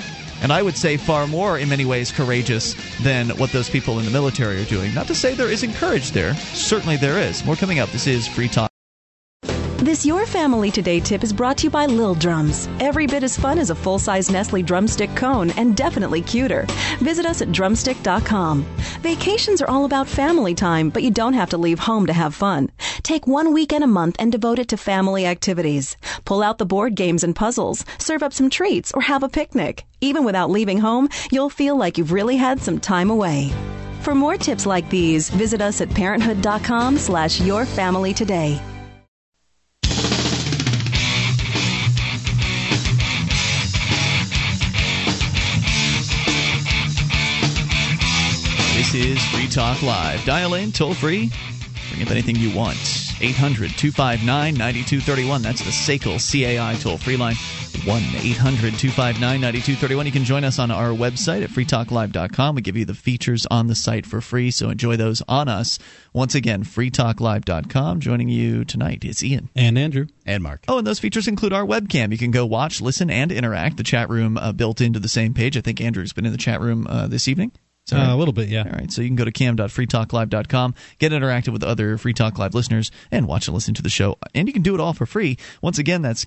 And 0.43 0.53
I 0.53 0.63
would 0.63 0.77
say 0.77 0.97
far 0.97 1.27
more, 1.27 1.59
in 1.59 1.69
many 1.69 1.85
ways, 1.85 2.11
courageous 2.11 2.75
than 3.03 3.29
what 3.31 3.53
those 3.53 3.69
people 3.69 3.99
in 3.99 4.07
the 4.07 4.11
military 4.11 4.63
are 4.63 4.67
doing. 4.67 4.95
Not 4.95 5.07
to 5.09 5.15
say 5.15 5.35
there 5.35 5.51
isn't 5.51 5.75
courage 5.75 6.13
there. 6.13 6.35
Certainly 6.35 6.97
there 6.97 7.19
is. 7.19 7.45
More 7.45 7.57
coming 7.57 7.79
up. 7.79 7.91
This 7.91 8.07
is 8.07 8.27
Free 8.27 8.49
Talk. 8.49 8.70
This 9.91 10.07
Your 10.07 10.25
Family 10.25 10.71
Today 10.71 11.01
tip 11.01 11.25
is 11.25 11.33
brought 11.33 11.59
to 11.59 11.65
you 11.65 11.71
by 11.71 11.87
Lil 11.87 12.15
Drums. 12.15 12.69
Every 12.79 13.09
bit 13.09 13.25
as 13.25 13.37
fun 13.37 13.59
as 13.59 13.71
a 13.71 13.75
full 13.75 13.99
size 13.99 14.31
Nestle 14.31 14.63
drumstick 14.63 15.13
cone 15.17 15.51
and 15.59 15.77
definitely 15.77 16.23
cuter. 16.23 16.65
Visit 17.01 17.27
us 17.27 17.43
at 17.43 17.51
drumstick.com. 17.51 18.63
Vacations 19.01 19.61
are 19.61 19.69
all 19.69 19.87
about 19.87 20.07
family 20.07 20.55
time, 20.55 20.91
but 20.91 21.03
you 21.03 21.11
don't 21.11 21.33
have 21.33 21.51
to 21.51 21.59
leave 21.59 21.81
home 21.81 22.07
to 22.07 22.13
have 22.13 22.37
fun. 22.37 22.71
Take 23.03 23.27
one 23.27 23.53
weekend 23.53 23.83
a 23.83 23.89
month 23.89 24.15
and 24.21 24.31
devote 24.31 24.61
it 24.61 24.69
to 24.69 24.77
family 24.77 25.27
activities. 25.27 25.97
Pull 26.25 26.45
out 26.45 26.59
the 26.59 26.67
board 26.67 26.95
games 26.95 27.25
and 27.25 27.35
puzzles, 27.35 27.85
serve 27.99 28.23
up 28.23 28.33
some 28.33 28.49
treats, 28.49 28.93
or 28.93 29.03
have 29.03 29.25
a 29.25 29.29
picnic. 29.29 29.87
Even 30.01 30.23
without 30.23 30.51
leaving 30.51 30.79
home, 30.79 31.09
you'll 31.33 31.51
feel 31.51 31.77
like 31.77 31.99
you've 31.99 32.13
really 32.13 32.37
had 32.37 32.61
some 32.61 32.79
time 32.79 33.11
away. 33.11 33.51
For 34.03 34.15
more 34.15 34.37
tips 34.37 34.67
like 34.67 34.89
these, 34.89 35.31
visit 35.31 35.61
us 35.61 35.81
at 35.81 35.93
parenthood.com 35.93 36.97
slash 36.97 37.41
your 37.41 37.67
family 37.67 38.15
today. 38.15 38.63
This 48.81 48.95
is 48.95 49.23
Free 49.27 49.47
Talk 49.47 49.83
Live. 49.83 50.25
Dial 50.25 50.55
in 50.55 50.73
toll 50.73 50.95
free 50.95 51.31
Bring 51.91 52.03
up 52.03 52.11
anything 52.11 52.35
you 52.37 52.57
want. 52.57 52.79
800 53.21 53.73
259 53.77 54.25
9231. 54.55 55.43
That's 55.43 55.63
the 55.63 55.71
SACL 55.71 56.17
CAI 56.17 56.77
toll 56.81 56.97
free 56.97 57.19
line. 57.19 57.35
1 57.85 58.03
800 58.03 58.73
259 58.79 59.21
9231. 59.21 60.07
You 60.07 60.13
can 60.13 60.25
join 60.25 60.45
us 60.45 60.59
on 60.59 60.71
our 60.71 60.93
website 60.93 61.45
at 61.45 61.51
freetalklive.com. 61.51 62.55
We 62.55 62.63
give 62.63 62.79
you 62.79 62.87
the 62.87 62.95
features 62.95 63.45
on 63.51 63.67
the 63.67 63.75
site 63.75 64.07
for 64.07 64.23
free, 64.23 64.51
so 64.51 64.71
enjoy 64.71 64.97
those 64.97 65.21
on 65.29 65.51
us. 65.51 65.79
Once 66.15 66.35
again, 66.35 66.65
freetalklive.com. 66.65 68.01
Joining 68.01 68.31
you 68.31 68.65
tonight 68.65 69.05
is 69.05 69.23
Ian. 69.23 69.51
And 69.55 69.77
Andrew. 69.77 70.07
And 70.25 70.43
Mark. 70.43 70.65
Oh, 70.69 70.79
and 70.79 70.87
those 70.87 71.01
features 71.01 71.29
include 71.29 71.53
our 71.53 71.67
webcam. 71.67 72.13
You 72.13 72.19
can 72.19 72.31
go 72.31 72.47
watch, 72.47 72.81
listen, 72.81 73.11
and 73.11 73.31
interact. 73.31 73.77
The 73.77 73.83
chat 73.83 74.09
room 74.09 74.39
uh, 74.39 74.53
built 74.53 74.81
into 74.81 75.01
the 75.01 75.07
same 75.07 75.35
page. 75.35 75.59
I 75.59 75.61
think 75.61 75.83
Andrew's 75.83 76.15
been 76.15 76.25
in 76.25 76.33
the 76.33 76.39
chat 76.39 76.63
room 76.63 76.87
uh, 76.87 77.09
this 77.09 77.29
evening. 77.29 77.53
Uh, 77.93 77.97
right? 77.97 78.11
a 78.11 78.17
little 78.17 78.33
bit, 78.33 78.49
yeah. 78.49 78.65
All 78.65 78.73
right, 78.73 78.91
so 78.91 79.03
you 79.03 79.09
can 79.09 79.17
go 79.17 79.25
to 79.25 79.33
cam.freetalklive.com, 79.33 80.75
get 80.99 81.13
interactive 81.13 81.53
with 81.53 81.63
other 81.63 81.99
Free 81.99 82.15
Talk 82.15 82.39
Live 82.39 82.55
listeners, 82.55 82.91
and 83.11 83.27
watch 83.27 83.49
and 83.49 83.55
listen 83.55 83.75
to 83.75 83.83
the 83.83 83.89
show. 83.89 84.17
And 84.35 84.49
you 84.49 84.53
can 84.53 84.63
do 84.63 84.75
it 84.75 84.81
all 84.81 84.93
for 84.93 85.07
free. 85.07 85.39
Once 85.63 85.79
again, 85.79 86.03
that's 86.03 86.25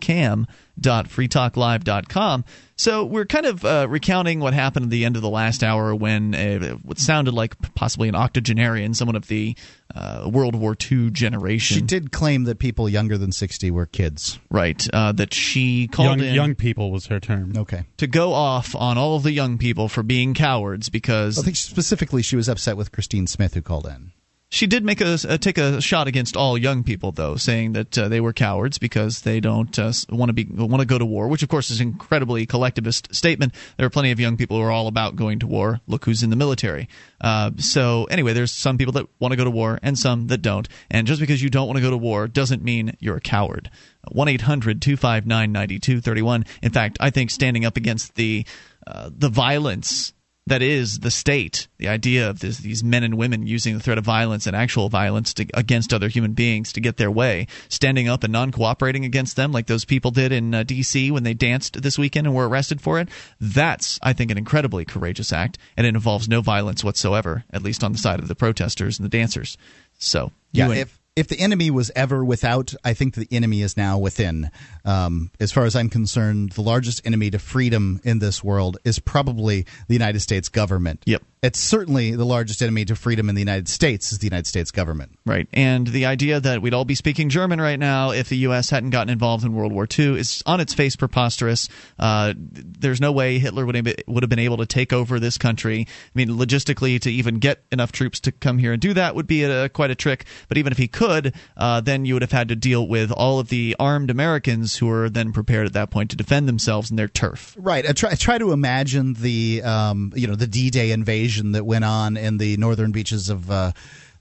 cam.freetalklive.com. 0.81 2.45
So 2.75 3.05
we're 3.05 3.25
kind 3.25 3.45
of 3.45 3.63
uh, 3.63 3.87
recounting 3.89 4.39
what 4.39 4.53
happened 4.53 4.85
at 4.85 4.89
the 4.89 5.05
end 5.05 5.15
of 5.15 5.21
the 5.21 5.29
last 5.29 5.63
hour 5.63 5.93
when 5.93 6.33
uh, 6.33 6.75
what 6.81 6.97
sounded 6.97 7.33
like 7.33 7.55
possibly 7.75 8.09
an 8.09 8.15
octogenarian, 8.15 8.93
someone 8.93 9.15
of 9.15 9.27
the 9.27 9.55
uh, 9.93 10.27
World 10.31 10.55
War 10.55 10.75
II 10.91 11.11
generation. 11.11 11.75
She 11.75 11.81
did 11.81 12.11
claim 12.11 12.45
that 12.45 12.57
people 12.57 12.89
younger 12.89 13.17
than 13.17 13.31
60 13.31 13.69
were 13.71 13.85
kids. 13.85 14.39
Right, 14.49 14.85
uh, 14.91 15.11
that 15.13 15.33
she 15.33 15.87
called 15.87 16.19
Young, 16.19 16.27
in 16.27 16.33
young 16.33 16.55
people 16.55 16.91
was 16.91 17.05
her 17.07 17.19
term. 17.19 17.53
Okay. 17.55 17.83
to 17.97 18.07
go 18.07 18.33
off 18.33 18.75
on 18.75 18.97
all 18.97 19.15
of 19.15 19.23
the 19.23 19.31
young 19.31 19.57
people 19.57 19.87
for 19.87 20.01
being 20.03 20.33
cowards 20.33 20.89
because 20.89 21.37
I 21.37 21.43
think 21.43 21.55
specifically 21.55 22.23
she 22.23 22.35
was 22.35 22.49
upset 22.49 22.75
with 22.75 22.91
Christine 22.91 23.27
Smith, 23.27 23.53
who 23.53 23.61
called 23.61 23.85
in. 23.85 24.11
She 24.53 24.67
did 24.67 24.85
make 24.85 25.01
a, 25.01 25.17
uh 25.27 25.37
take 25.37 25.57
a 25.57 25.81
shot 25.81 26.07
against 26.07 26.37
all 26.37 26.59
young 26.59 26.83
people, 26.83 27.11
though, 27.11 27.37
saying 27.37 27.73
that 27.73 27.97
uh, 27.97 28.07
they 28.07 28.21
were 28.21 28.33
cowards 28.33 28.77
because 28.77 29.21
they 29.21 29.39
don't 29.39 29.79
uh, 29.79 29.91
want 30.09 30.29
to 30.29 30.33
be 30.33 30.45
want 30.45 30.79
to 30.79 30.85
go 30.85 30.99
to 30.99 31.05
war. 31.05 31.27
Which, 31.27 31.41
of 31.41 31.49
course, 31.49 31.71
is 31.71 31.81
an 31.81 31.87
incredibly 31.87 32.45
collectivist 32.45 33.15
statement. 33.15 33.55
There 33.77 33.87
are 33.87 33.89
plenty 33.89 34.11
of 34.11 34.19
young 34.19 34.37
people 34.37 34.57
who 34.57 34.63
are 34.63 34.69
all 34.69 34.85
about 34.85 35.15
going 35.15 35.39
to 35.39 35.47
war. 35.47 35.81
Look 35.87 36.05
who's 36.05 36.21
in 36.21 36.29
the 36.29 36.35
military. 36.35 36.87
Uh, 37.19 37.49
so, 37.57 38.03
anyway, 38.11 38.33
there's 38.33 38.51
some 38.51 38.77
people 38.77 38.91
that 38.91 39.07
want 39.19 39.31
to 39.31 39.37
go 39.37 39.43
to 39.43 39.49
war 39.49 39.79
and 39.81 39.97
some 39.97 40.27
that 40.27 40.43
don't. 40.43 40.69
And 40.91 41.07
just 41.07 41.19
because 41.19 41.41
you 41.41 41.49
don't 41.49 41.65
want 41.65 41.77
to 41.77 41.83
go 41.83 41.89
to 41.89 41.97
war 41.97 42.27
doesn't 42.27 42.63
mean 42.63 42.95
you're 42.99 43.17
a 43.17 43.21
coward. 43.21 43.71
One 44.11 44.27
259 44.27 45.25
9231 45.25 46.45
In 46.61 46.71
fact, 46.71 46.97
I 46.99 47.09
think 47.09 47.31
standing 47.31 47.65
up 47.65 47.75
against 47.75 48.13
the 48.13 48.45
uh, 48.85 49.09
the 49.11 49.29
violence 49.29 50.13
that 50.47 50.61
is 50.61 50.99
the 50.99 51.11
state. 51.11 51.67
The 51.77 51.87
idea 51.87 52.29
of 52.29 52.39
this, 52.39 52.57
these 52.57 52.83
men 52.83 53.03
and 53.03 53.17
women 53.17 53.47
using 53.47 53.75
the 53.75 53.79
threat 53.79 53.97
of 53.97 54.03
violence 54.03 54.45
and 54.45 54.55
actual 54.55 54.89
violence 54.89 55.33
to, 55.35 55.45
against 55.53 55.93
other 55.93 56.09
human 56.09 56.33
beings 56.33 56.73
to 56.73 56.81
get 56.81 56.97
their 56.97 57.11
way, 57.11 57.47
standing 57.69 58.09
up 58.09 58.23
and 58.23 58.33
non 58.33 58.51
cooperating 58.51 59.05
against 59.05 59.35
them, 59.35 59.51
like 59.51 59.67
those 59.67 59.85
people 59.85 60.11
did 60.11 60.31
in 60.31 60.53
uh, 60.53 60.63
D.C. 60.63 61.11
when 61.11 61.23
they 61.23 61.33
danced 61.33 61.81
this 61.81 61.97
weekend 61.97 62.27
and 62.27 62.35
were 62.35 62.47
arrested 62.47 62.81
for 62.81 62.99
it. 62.99 63.09
That's, 63.39 63.99
I 64.03 64.13
think, 64.13 64.31
an 64.31 64.37
incredibly 64.37 64.85
courageous 64.85 65.31
act, 65.31 65.57
and 65.77 65.87
it 65.87 65.95
involves 65.95 66.27
no 66.27 66.41
violence 66.41 66.83
whatsoever, 66.83 67.45
at 67.51 67.63
least 67.63 67.83
on 67.83 67.93
the 67.93 67.97
side 67.97 68.19
of 68.19 68.27
the 68.27 68.35
protesters 68.35 68.99
and 68.99 69.05
the 69.05 69.09
dancers. 69.17 69.57
So, 69.97 70.31
Yeah, 70.51 70.69
and- 70.69 70.79
if 70.79 70.99
if 71.15 71.27
the 71.27 71.39
enemy 71.39 71.69
was 71.69 71.91
ever 71.95 72.25
without, 72.25 72.73
I 72.83 72.95
think 72.95 73.13
the 73.13 73.27
enemy 73.31 73.61
is 73.61 73.77
now 73.77 73.99
within. 73.99 74.49
Um, 74.85 75.31
as 75.39 75.51
far 75.51 75.65
as 75.65 75.75
I'm 75.75 75.89
concerned, 75.89 76.51
the 76.51 76.61
largest 76.61 77.05
enemy 77.05 77.29
to 77.31 77.39
freedom 77.39 78.01
in 78.03 78.19
this 78.19 78.43
world 78.43 78.77
is 78.83 78.99
probably 78.99 79.65
the 79.87 79.93
United 79.93 80.21
States 80.21 80.49
government. 80.49 81.03
Yep. 81.05 81.23
It's 81.41 81.59
certainly 81.59 82.11
the 82.11 82.25
largest 82.25 82.61
enemy 82.61 82.85
to 82.85 82.95
freedom 82.95 83.27
in 83.27 83.35
the 83.35 83.41
United 83.41 83.67
States 83.67 84.13
is 84.13 84.19
the 84.19 84.27
United 84.27 84.47
States 84.47 84.71
government. 84.71 85.19
Right. 85.25 85.47
And 85.51 85.85
the 85.85 86.05
idea 86.05 86.39
that 86.39 86.61
we'd 86.61 86.73
all 86.73 86.85
be 86.85 86.95
speaking 86.95 87.27
German 87.27 87.59
right 87.59 87.77
now 87.77 88.11
if 88.11 88.29
the 88.29 88.37
U.S. 88.37 88.69
hadn't 88.69 88.91
gotten 88.91 89.09
involved 89.09 89.43
in 89.43 89.53
World 89.53 89.73
War 89.73 89.85
II 89.85 90.17
is 90.17 90.41
on 90.45 90.61
its 90.61 90.73
face 90.73 90.95
preposterous. 90.95 91.67
Uh, 91.99 92.33
there's 92.37 93.01
no 93.01 93.11
way 93.11 93.39
Hitler 93.39 93.65
would 93.65 93.75
have, 93.75 93.83
been, 93.83 93.95
would 94.07 94.23
have 94.23 94.29
been 94.29 94.39
able 94.39 94.57
to 94.57 94.65
take 94.65 94.93
over 94.93 95.19
this 95.19 95.37
country. 95.37 95.85
I 95.85 96.11
mean, 96.13 96.29
logistically, 96.29 96.99
to 97.01 97.11
even 97.11 97.39
get 97.39 97.61
enough 97.73 97.91
troops 97.91 98.21
to 98.21 98.31
come 98.31 98.57
here 98.57 98.71
and 98.71 98.81
do 98.81 98.93
that 98.93 99.13
would 99.13 99.27
be 99.27 99.43
a, 99.43 99.67
quite 99.67 99.91
a 99.91 99.95
trick. 99.95 100.25
But 100.47 100.57
even 100.57 100.71
if 100.71 100.77
he 100.77 100.87
could, 100.87 101.33
uh, 101.57 101.81
then 101.81 102.05
you 102.05 102.15
would 102.15 102.21
have 102.21 102.31
had 102.31 102.47
to 102.49 102.55
deal 102.55 102.87
with 102.87 103.11
all 103.11 103.39
of 103.39 103.49
the 103.49 103.75
armed 103.79 104.09
Americans 104.09 104.72
who 104.77 104.89
are 104.89 105.09
then 105.09 105.31
prepared 105.31 105.65
at 105.65 105.73
that 105.73 105.89
point 105.91 106.09
to 106.11 106.15
defend 106.15 106.47
themselves 106.47 106.89
in 106.89 106.97
their 106.97 107.07
turf. 107.07 107.55
Right. 107.57 107.87
I 107.87 107.93
try, 107.93 108.11
I 108.11 108.15
try 108.15 108.37
to 108.37 108.51
imagine 108.51 109.13
the 109.13 109.61
um, 109.63 110.11
you 110.15 110.27
know 110.27 110.35
the 110.35 110.47
D-Day 110.47 110.91
invasion 110.91 111.53
that 111.53 111.65
went 111.65 111.85
on 111.85 112.17
in 112.17 112.37
the 112.37 112.57
northern 112.57 112.91
beaches 112.91 113.29
of 113.29 113.49
uh, 113.49 113.71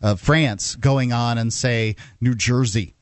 of 0.00 0.20
France 0.20 0.74
going 0.76 1.12
on 1.12 1.38
in 1.38 1.50
say 1.50 1.96
New 2.20 2.34
Jersey. 2.34 2.94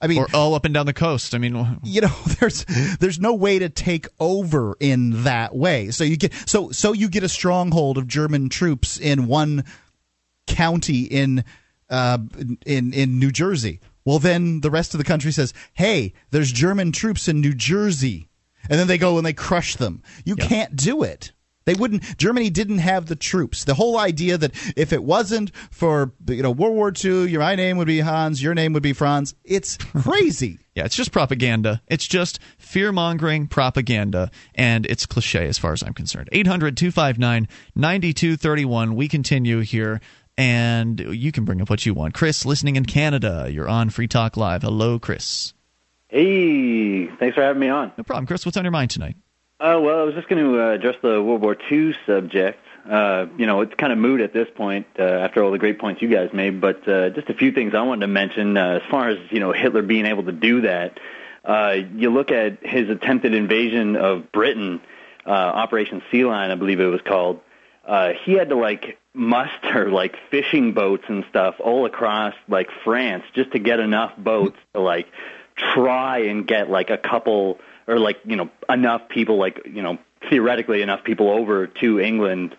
I 0.00 0.08
mean, 0.08 0.18
or 0.18 0.26
all 0.34 0.54
up 0.54 0.66
and 0.66 0.74
down 0.74 0.84
the 0.84 0.92
coast. 0.92 1.34
I 1.34 1.38
mean, 1.38 1.78
you 1.82 2.02
know, 2.02 2.14
there's 2.40 2.64
there's 3.00 3.18
no 3.18 3.34
way 3.34 3.58
to 3.58 3.68
take 3.68 4.06
over 4.20 4.76
in 4.78 5.24
that 5.24 5.54
way. 5.54 5.90
So 5.90 6.04
you 6.04 6.16
get 6.16 6.34
so 6.46 6.70
so 6.70 6.92
you 6.92 7.08
get 7.08 7.22
a 7.22 7.28
stronghold 7.28 7.96
of 7.98 8.06
German 8.06 8.48
troops 8.48 8.98
in 8.98 9.26
one 9.26 9.64
county 10.46 11.02
in 11.02 11.44
uh, 11.88 12.18
in 12.66 12.92
in 12.92 13.18
New 13.18 13.30
Jersey. 13.30 13.80
Well, 14.06 14.18
then 14.18 14.62
the 14.62 14.70
rest 14.70 14.94
of 14.94 14.98
the 14.98 15.04
country 15.04 15.32
says, 15.32 15.52
"Hey, 15.74 16.14
there's 16.30 16.52
German 16.52 16.92
troops 16.92 17.28
in 17.28 17.42
New 17.42 17.52
Jersey," 17.52 18.30
and 18.70 18.80
then 18.80 18.86
they 18.86 18.96
go 18.96 19.18
and 19.18 19.26
they 19.26 19.34
crush 19.34 19.76
them. 19.76 20.02
You 20.24 20.36
can't 20.36 20.74
do 20.76 21.02
it. 21.02 21.32
They 21.66 21.74
wouldn't. 21.74 22.16
Germany 22.16 22.48
didn't 22.48 22.78
have 22.78 23.06
the 23.06 23.16
troops. 23.16 23.64
The 23.64 23.74
whole 23.74 23.98
idea 23.98 24.38
that 24.38 24.52
if 24.76 24.92
it 24.92 25.02
wasn't 25.02 25.50
for 25.72 26.12
you 26.28 26.42
know 26.42 26.52
World 26.52 26.76
War 26.76 26.92
II, 27.04 27.28
your 27.28 27.40
my 27.40 27.56
name 27.56 27.76
would 27.76 27.88
be 27.88 28.00
Hans, 28.00 28.40
your 28.40 28.54
name 28.54 28.72
would 28.72 28.84
be 28.84 28.92
Franz. 28.92 29.34
It's 29.44 29.76
crazy. 29.80 30.60
Yeah, 30.76 30.84
it's 30.84 30.94
just 30.94 31.10
propaganda. 31.10 31.82
It's 31.88 32.06
just 32.06 32.38
fear 32.58 32.92
mongering 32.92 33.48
propaganda, 33.48 34.30
and 34.54 34.86
it's 34.86 35.06
cliche 35.06 35.48
as 35.48 35.58
far 35.58 35.72
as 35.72 35.82
I'm 35.82 35.94
concerned. 35.94 36.28
800 36.30 36.76
259 36.76 37.48
9231. 37.74 38.94
We 38.94 39.08
continue 39.08 39.60
here, 39.60 40.00
and 40.38 40.98
you 41.00 41.32
can 41.32 41.44
bring 41.44 41.60
up 41.60 41.70
what 41.70 41.86
you 41.86 41.94
want. 41.94 42.14
Chris, 42.14 42.44
listening 42.44 42.76
in 42.76 42.84
Canada, 42.84 43.48
you're 43.50 43.68
on 43.68 43.90
Free 43.90 44.08
Talk 44.08 44.36
Live. 44.36 44.62
Hello, 44.62 44.98
Chris. 44.98 45.54
Hey, 46.08 47.06
thanks 47.06 47.34
for 47.34 47.42
having 47.42 47.60
me 47.60 47.68
on. 47.68 47.92
No 47.98 48.04
problem. 48.04 48.26
Chris, 48.26 48.44
what's 48.46 48.56
on 48.56 48.64
your 48.64 48.70
mind 48.70 48.90
tonight? 48.90 49.16
Uh, 49.58 49.80
well, 49.82 50.00
I 50.00 50.02
was 50.02 50.14
just 50.14 50.28
going 50.28 50.44
to 50.44 50.60
uh, 50.60 50.74
address 50.74 50.96
the 51.02 51.22
World 51.22 51.40
War 51.40 51.56
II 51.70 51.94
subject. 52.06 52.58
Uh, 52.88 53.26
you 53.36 53.46
know, 53.46 53.62
it's 53.62 53.74
kind 53.74 53.92
of 53.92 53.98
moot 53.98 54.20
at 54.20 54.32
this 54.32 54.48
point 54.54 54.86
uh, 54.98 55.02
after 55.02 55.42
all 55.42 55.50
the 55.50 55.58
great 55.58 55.78
points 55.78 56.02
you 56.02 56.08
guys 56.08 56.30
made, 56.32 56.60
but 56.60 56.86
uh, 56.86 57.10
just 57.10 57.28
a 57.28 57.34
few 57.34 57.50
things 57.50 57.74
I 57.74 57.82
wanted 57.82 58.02
to 58.02 58.06
mention 58.06 58.56
uh, 58.56 58.80
as 58.80 58.90
far 58.90 59.08
as, 59.08 59.18
you 59.30 59.40
know, 59.40 59.52
Hitler 59.52 59.82
being 59.82 60.06
able 60.06 60.24
to 60.24 60.32
do 60.32 60.60
that. 60.60 61.00
Uh, 61.44 61.76
you 61.94 62.10
look 62.10 62.30
at 62.30 62.64
his 62.64 62.88
attempted 62.88 63.34
invasion 63.34 63.96
of 63.96 64.30
Britain, 64.30 64.80
uh, 65.26 65.30
Operation 65.30 66.02
Sea 66.10 66.24
Lion, 66.24 66.50
I 66.50 66.54
believe 66.54 66.78
it 66.78 66.86
was 66.86 67.00
called. 67.00 67.40
Uh, 67.84 68.12
he 68.24 68.32
had 68.32 68.50
to, 68.50 68.56
like, 68.56 68.98
muster, 69.16 69.90
like, 69.90 70.16
fishing 70.30 70.72
boats 70.72 71.04
and 71.08 71.24
stuff 71.28 71.56
all 71.58 71.86
across, 71.86 72.34
like, 72.48 72.68
France 72.84 73.24
just 73.34 73.52
to 73.52 73.58
get 73.58 73.80
enough 73.80 74.16
boats 74.16 74.58
to, 74.74 74.80
like, 74.80 75.08
try 75.56 76.18
and 76.18 76.46
get, 76.46 76.70
like, 76.70 76.90
a 76.90 76.98
couple– 76.98 77.58
or 77.86 77.98
like 77.98 78.18
you 78.24 78.36
know 78.36 78.50
enough 78.68 79.08
people 79.08 79.38
like 79.38 79.60
you 79.64 79.82
know 79.82 79.98
theoretically 80.28 80.82
enough 80.82 81.04
people 81.04 81.30
over 81.30 81.66
to 81.66 82.00
England 82.00 82.56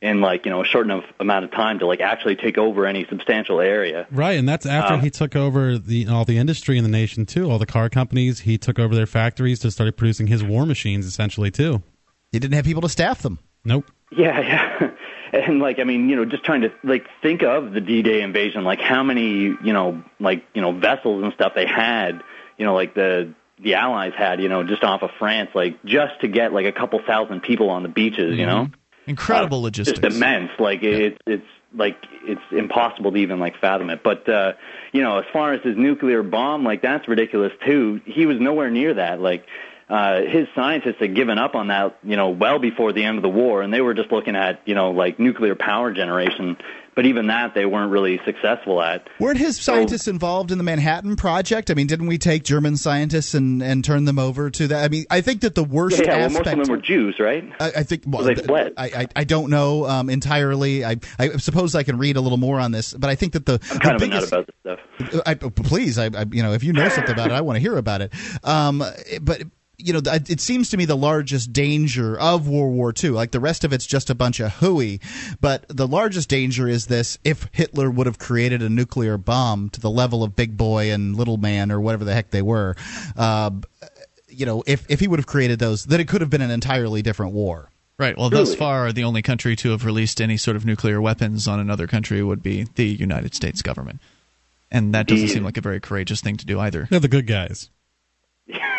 in 0.00 0.20
like 0.20 0.44
you 0.44 0.50
know 0.50 0.62
a 0.62 0.64
short 0.64 0.86
enough 0.86 1.04
amount 1.18 1.44
of 1.44 1.50
time 1.50 1.80
to 1.80 1.86
like 1.86 2.00
actually 2.00 2.36
take 2.36 2.58
over 2.58 2.86
any 2.86 3.04
substantial 3.06 3.60
area. 3.60 4.06
Right, 4.10 4.38
and 4.38 4.48
that's 4.48 4.66
after 4.66 4.94
Um, 4.94 5.00
he 5.00 5.10
took 5.10 5.34
over 5.34 5.78
the 5.78 6.06
all 6.08 6.24
the 6.24 6.38
industry 6.38 6.78
in 6.78 6.84
the 6.84 6.90
nation 6.90 7.26
too. 7.26 7.50
All 7.50 7.58
the 7.58 7.66
car 7.66 7.88
companies, 7.88 8.40
he 8.40 8.58
took 8.58 8.78
over 8.78 8.94
their 8.94 9.06
factories 9.06 9.58
to 9.60 9.70
start 9.70 9.96
producing 9.96 10.28
his 10.28 10.44
war 10.44 10.66
machines 10.66 11.06
essentially 11.06 11.50
too. 11.50 11.82
He 12.30 12.38
didn't 12.38 12.54
have 12.54 12.64
people 12.64 12.82
to 12.82 12.88
staff 12.88 13.22
them. 13.22 13.38
Nope. 13.68 13.90
Yeah, 14.10 14.40
yeah. 15.32 15.40
And 15.44 15.60
like 15.60 15.78
I 15.78 15.84
mean, 15.84 16.08
you 16.08 16.16
know, 16.16 16.24
just 16.24 16.42
trying 16.42 16.62
to 16.62 16.72
like 16.82 17.06
think 17.22 17.42
of 17.42 17.72
the 17.72 17.80
D-Day 17.82 18.22
invasion, 18.22 18.64
like 18.64 18.80
how 18.80 19.02
many, 19.02 19.28
you 19.62 19.72
know, 19.74 20.02
like, 20.18 20.44
you 20.54 20.62
know, 20.62 20.72
vessels 20.72 21.22
and 21.22 21.34
stuff 21.34 21.52
they 21.54 21.66
had, 21.66 22.22
you 22.56 22.64
know, 22.64 22.74
like 22.74 22.94
the 22.94 23.34
the 23.62 23.74
Allies 23.74 24.14
had, 24.16 24.40
you 24.40 24.48
know, 24.48 24.64
just 24.64 24.82
off 24.84 25.02
of 25.02 25.10
France, 25.18 25.50
like 25.54 25.84
just 25.84 26.20
to 26.22 26.28
get 26.28 26.52
like 26.54 26.64
a 26.64 26.72
couple 26.72 26.98
thousand 27.06 27.42
people 27.42 27.68
on 27.68 27.82
the 27.82 27.88
beaches, 27.90 28.38
you 28.38 28.46
know. 28.46 28.68
Incredible 29.06 29.58
Uh, 29.58 29.62
logistics. 29.62 30.00
Just 30.00 30.16
immense. 30.16 30.50
Like 30.58 30.82
it's 30.82 31.18
it's 31.26 31.46
like 31.74 31.96
it's 32.24 32.40
impossible 32.50 33.12
to 33.12 33.18
even 33.18 33.38
like 33.38 33.58
fathom 33.60 33.90
it. 33.90 34.02
But 34.02 34.26
uh, 34.28 34.52
you 34.92 35.02
know, 35.02 35.18
as 35.18 35.24
far 35.32 35.52
as 35.52 35.62
his 35.62 35.76
nuclear 35.76 36.22
bomb, 36.22 36.64
like 36.64 36.80
that's 36.80 37.06
ridiculous 37.06 37.52
too. 37.66 38.00
He 38.06 38.24
was 38.24 38.38
nowhere 38.40 38.70
near 38.70 38.94
that. 38.94 39.20
Like 39.20 39.44
uh, 39.88 40.22
his 40.22 40.46
scientists 40.54 40.96
had 41.00 41.14
given 41.14 41.38
up 41.38 41.54
on 41.54 41.68
that, 41.68 41.98
you 42.02 42.16
know, 42.16 42.30
well 42.30 42.58
before 42.58 42.92
the 42.92 43.04
end 43.04 43.16
of 43.16 43.22
the 43.22 43.28
war, 43.28 43.62
and 43.62 43.72
they 43.72 43.80
were 43.80 43.94
just 43.94 44.12
looking 44.12 44.36
at, 44.36 44.60
you 44.66 44.74
know, 44.74 44.90
like 44.90 45.18
nuclear 45.18 45.54
power 45.54 45.92
generation 45.92 46.56
but 46.98 47.06
even 47.06 47.28
that 47.28 47.54
they 47.54 47.64
weren't 47.64 47.92
really 47.92 48.20
successful 48.24 48.82
at. 48.82 49.08
Weren't 49.20 49.38
his 49.38 49.56
scientists 49.60 50.08
involved 50.08 50.50
in 50.50 50.58
the 50.58 50.64
Manhattan 50.64 51.14
Project? 51.14 51.70
I 51.70 51.74
mean, 51.74 51.86
didn't 51.86 52.08
we 52.08 52.18
take 52.18 52.42
German 52.42 52.76
scientists 52.76 53.34
and, 53.34 53.62
and 53.62 53.84
turn 53.84 54.04
them 54.04 54.18
over 54.18 54.50
to 54.50 54.66
that? 54.66 54.84
I 54.84 54.88
mean, 54.88 55.04
I 55.08 55.20
think 55.20 55.42
that 55.42 55.54
the 55.54 55.62
worst 55.62 56.00
Yeah, 56.00 56.06
yeah 56.06 56.16
well, 56.16 56.30
most 56.30 56.46
of 56.48 56.58
them 56.58 56.68
were 56.68 56.76
Jews, 56.76 57.20
right? 57.20 57.48
I, 57.60 57.66
I 57.66 57.82
think 57.84 58.02
well, 58.04 58.24
they 58.24 58.34
fled. 58.34 58.72
I, 58.76 58.86
I 58.86 59.06
I 59.14 59.22
don't 59.22 59.48
know 59.48 59.86
um, 59.86 60.10
entirely. 60.10 60.84
I 60.84 60.96
I 61.20 61.36
suppose 61.36 61.76
I 61.76 61.84
can 61.84 61.98
read 61.98 62.16
a 62.16 62.20
little 62.20 62.36
more 62.36 62.58
on 62.58 62.72
this, 62.72 62.92
but 62.94 63.08
I 63.08 63.14
think 63.14 63.34
that 63.34 63.46
the 63.46 63.60
I'm 63.70 63.78
kind 63.78 64.00
the 64.00 64.04
of 64.06 64.10
a 64.10 64.14
nut 64.14 64.30
biggest, 64.30 64.32
about 64.32 64.46
this 64.64 64.78
stuff. 65.06 65.22
I, 65.24 65.34
please, 65.34 65.98
I, 65.98 66.06
I 66.06 66.24
you 66.32 66.42
know 66.42 66.52
if 66.52 66.64
you 66.64 66.72
know 66.72 66.88
something 66.88 67.14
about 67.14 67.30
it, 67.30 67.34
I 67.34 67.42
want 67.42 67.58
to 67.58 67.60
hear 67.60 67.76
about 67.76 68.00
it. 68.00 68.12
Um, 68.42 68.82
but 69.22 69.42
you 69.78 69.92
know, 69.92 70.00
it 70.04 70.40
seems 70.40 70.70
to 70.70 70.76
me 70.76 70.84
the 70.84 70.96
largest 70.96 71.52
danger 71.52 72.18
of 72.18 72.48
World 72.48 72.74
War 72.74 72.92
II. 73.02 73.10
Like 73.10 73.30
the 73.30 73.38
rest 73.40 73.62
of 73.64 73.72
it's 73.72 73.86
just 73.86 74.10
a 74.10 74.14
bunch 74.14 74.40
of 74.40 74.54
hooey, 74.54 75.00
but 75.40 75.64
the 75.68 75.86
largest 75.86 76.28
danger 76.28 76.66
is 76.68 76.86
this: 76.86 77.16
if 77.24 77.48
Hitler 77.52 77.88
would 77.90 78.06
have 78.06 78.18
created 78.18 78.60
a 78.60 78.68
nuclear 78.68 79.16
bomb 79.16 79.70
to 79.70 79.80
the 79.80 79.90
level 79.90 80.24
of 80.24 80.34
Big 80.34 80.56
Boy 80.56 80.90
and 80.92 81.14
Little 81.16 81.36
Man 81.36 81.70
or 81.70 81.80
whatever 81.80 82.04
the 82.04 82.12
heck 82.12 82.30
they 82.30 82.42
were, 82.42 82.74
uh, 83.16 83.50
you 84.28 84.46
know, 84.46 84.64
if 84.66 84.84
if 84.90 84.98
he 85.00 85.06
would 85.06 85.20
have 85.20 85.26
created 85.26 85.58
those, 85.60 85.84
then 85.84 86.00
it 86.00 86.08
could 86.08 86.20
have 86.22 86.30
been 86.30 86.42
an 86.42 86.50
entirely 86.50 87.00
different 87.00 87.32
war. 87.32 87.70
Right. 87.98 88.16
Well, 88.18 88.30
thus 88.30 88.54
far, 88.54 88.92
the 88.92 89.04
only 89.04 89.22
country 89.22 89.56
to 89.56 89.70
have 89.70 89.84
released 89.84 90.20
any 90.20 90.36
sort 90.36 90.56
of 90.56 90.64
nuclear 90.64 91.00
weapons 91.00 91.48
on 91.48 91.58
another 91.60 91.86
country 91.88 92.22
would 92.22 92.42
be 92.42 92.64
the 92.74 92.86
United 92.86 93.34
States 93.34 93.60
government. 93.62 94.00
And 94.70 94.94
that 94.94 95.06
doesn't 95.08 95.26
Yeah. 95.28 95.34
seem 95.34 95.42
like 95.44 95.56
a 95.56 95.60
very 95.60 95.80
courageous 95.80 96.20
thing 96.20 96.36
to 96.36 96.46
do 96.46 96.60
either. 96.60 96.86
They're 96.90 97.00
the 97.00 97.08
good 97.08 97.26
guys. 97.26 97.70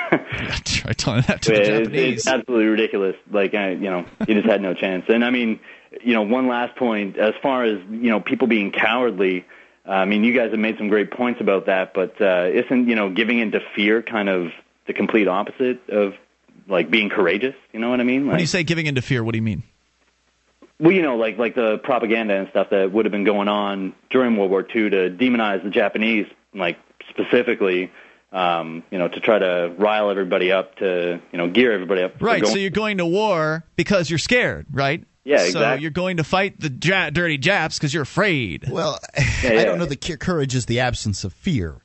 try 0.65 0.93
telling 0.93 1.21
that 1.27 1.41
to 1.43 1.51
the 1.51 1.63
Japanese. 1.63 2.13
it's 2.17 2.27
absolutely 2.27 2.67
ridiculous. 2.67 3.15
Like, 3.31 3.53
I, 3.53 3.71
you 3.71 3.89
know, 3.89 4.05
he 4.25 4.33
just 4.33 4.47
had 4.47 4.61
no 4.61 4.73
chance. 4.73 5.05
And 5.09 5.23
I 5.23 5.29
mean, 5.29 5.59
you 6.01 6.13
know, 6.13 6.23
one 6.23 6.47
last 6.47 6.75
point 6.75 7.17
as 7.17 7.33
far 7.41 7.63
as 7.63 7.79
you 7.89 8.09
know, 8.09 8.19
people 8.19 8.47
being 8.47 8.71
cowardly. 8.71 9.45
uh, 9.87 9.91
I 9.91 10.05
mean, 10.05 10.23
you 10.23 10.33
guys 10.33 10.51
have 10.51 10.59
made 10.59 10.77
some 10.77 10.89
great 10.89 11.11
points 11.11 11.41
about 11.41 11.67
that, 11.67 11.93
but 11.93 12.19
uh, 12.21 12.49
isn't 12.51 12.87
you 12.87 12.95
know 12.95 13.09
giving 13.09 13.39
into 13.39 13.59
fear 13.75 14.01
kind 14.01 14.29
of 14.29 14.51
the 14.87 14.93
complete 14.93 15.27
opposite 15.27 15.89
of 15.89 16.13
like 16.67 16.89
being 16.89 17.09
courageous? 17.09 17.55
You 17.73 17.79
know 17.79 17.89
what 17.89 17.99
I 17.99 18.03
mean? 18.03 18.27
when 18.27 18.39
you 18.39 18.47
say 18.47 18.63
giving 18.63 18.85
into 18.85 19.01
fear, 19.01 19.23
what 19.23 19.33
do 19.33 19.37
you 19.37 19.43
mean? 19.43 19.63
well, 20.79 20.93
you 20.93 21.01
know, 21.01 21.17
like 21.17 21.37
like 21.37 21.55
the 21.55 21.77
propaganda 21.77 22.35
and 22.35 22.49
stuff 22.49 22.69
that 22.71 22.91
would 22.91 23.05
have 23.05 23.11
been 23.11 23.25
going 23.25 23.47
on 23.47 23.93
during 24.09 24.37
World 24.37 24.51
War 24.51 24.61
II 24.61 24.89
to 24.89 25.09
demonize 25.09 25.63
the 25.63 25.69
Japanese, 25.69 26.25
like 26.53 26.77
specifically, 27.09 27.91
um, 28.31 28.83
you 28.91 28.97
know, 28.97 29.07
to 29.07 29.19
try 29.19 29.39
to 29.39 29.73
rile 29.77 30.09
everybody 30.09 30.51
up, 30.51 30.75
to 30.77 31.19
you 31.31 31.37
know, 31.37 31.49
gear 31.49 31.71
everybody 31.71 32.03
up. 32.03 32.21
Right. 32.21 32.41
going- 32.41 32.53
So 32.53 32.59
you're 32.59 32.69
going 32.69 32.97
to 32.99 33.05
war 33.05 33.63
because 33.75 34.09
you're 34.09 34.19
scared, 34.19 34.67
right? 34.71 35.03
Yeah, 35.25 35.37
So 35.39 35.45
exactly. 35.45 35.81
you're 35.83 35.91
going 35.91 36.17
to 36.17 36.23
fight 36.23 36.59
the 36.59 36.71
ja- 36.81 37.09
dirty 37.11 37.37
Japs 37.37 37.77
because 37.77 37.93
you're 37.93 38.03
afraid. 38.03 38.65
Well, 38.69 38.99
Yeah, 39.43 39.59
I 39.59 39.65
don't 39.65 39.77
know 39.79 39.85
The 39.85 39.95
courage 40.17 40.55
is 40.55 40.65
the 40.65 40.79
absence 40.79 41.23
of 41.23 41.33
fear. 41.33 41.75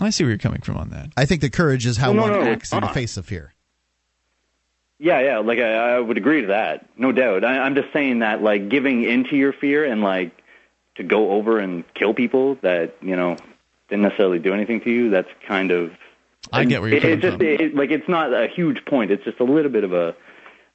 I 0.00 0.10
see 0.10 0.24
where 0.24 0.30
you're 0.30 0.38
coming 0.38 0.60
from 0.62 0.76
on 0.76 0.90
that. 0.90 1.10
I 1.16 1.24
think 1.24 1.40
the 1.40 1.50
courage 1.50 1.86
is 1.86 1.96
how 1.96 2.12
no, 2.12 2.22
one 2.22 2.32
no, 2.32 2.42
acts 2.42 2.64
it's 2.64 2.72
in 2.72 2.80
the 2.80 2.88
face 2.88 3.16
of 3.16 3.26
fear. 3.26 3.52
Yeah, 4.98 5.20
yeah, 5.20 5.38
like 5.38 5.58
I, 5.58 5.96
I 5.96 6.00
would 6.00 6.16
agree 6.16 6.42
to 6.42 6.46
that, 6.48 6.88
no 6.96 7.10
doubt. 7.12 7.44
I, 7.44 7.58
I'm 7.58 7.74
just 7.74 7.92
saying 7.92 8.20
that, 8.20 8.42
like, 8.42 8.68
giving 8.68 9.02
into 9.02 9.36
your 9.36 9.52
fear 9.52 9.84
and 9.84 10.00
like 10.02 10.30
to 10.94 11.02
go 11.02 11.32
over 11.32 11.58
and 11.58 11.84
kill 11.94 12.14
people 12.14 12.54
that 12.62 12.96
you 13.02 13.16
know 13.16 13.36
didn't 13.94 14.02
necessarily 14.02 14.40
do 14.40 14.52
anything 14.52 14.80
to 14.80 14.90
you. 14.90 15.10
That's 15.10 15.28
kind 15.46 15.70
of. 15.70 15.92
I 16.52 16.64
get 16.64 16.80
where 16.80 16.90
you're 16.90 16.98
it, 16.98 17.02
coming 17.02 17.14
it's 17.14 17.22
just 17.22 17.36
from. 17.38 17.46
It, 17.46 17.74
like 17.76 17.90
it's 17.90 18.08
not 18.08 18.32
a 18.32 18.48
huge 18.48 18.84
point. 18.84 19.12
It's 19.12 19.24
just 19.24 19.38
a 19.38 19.44
little 19.44 19.70
bit 19.70 19.84
of 19.84 19.92
a 19.92 20.16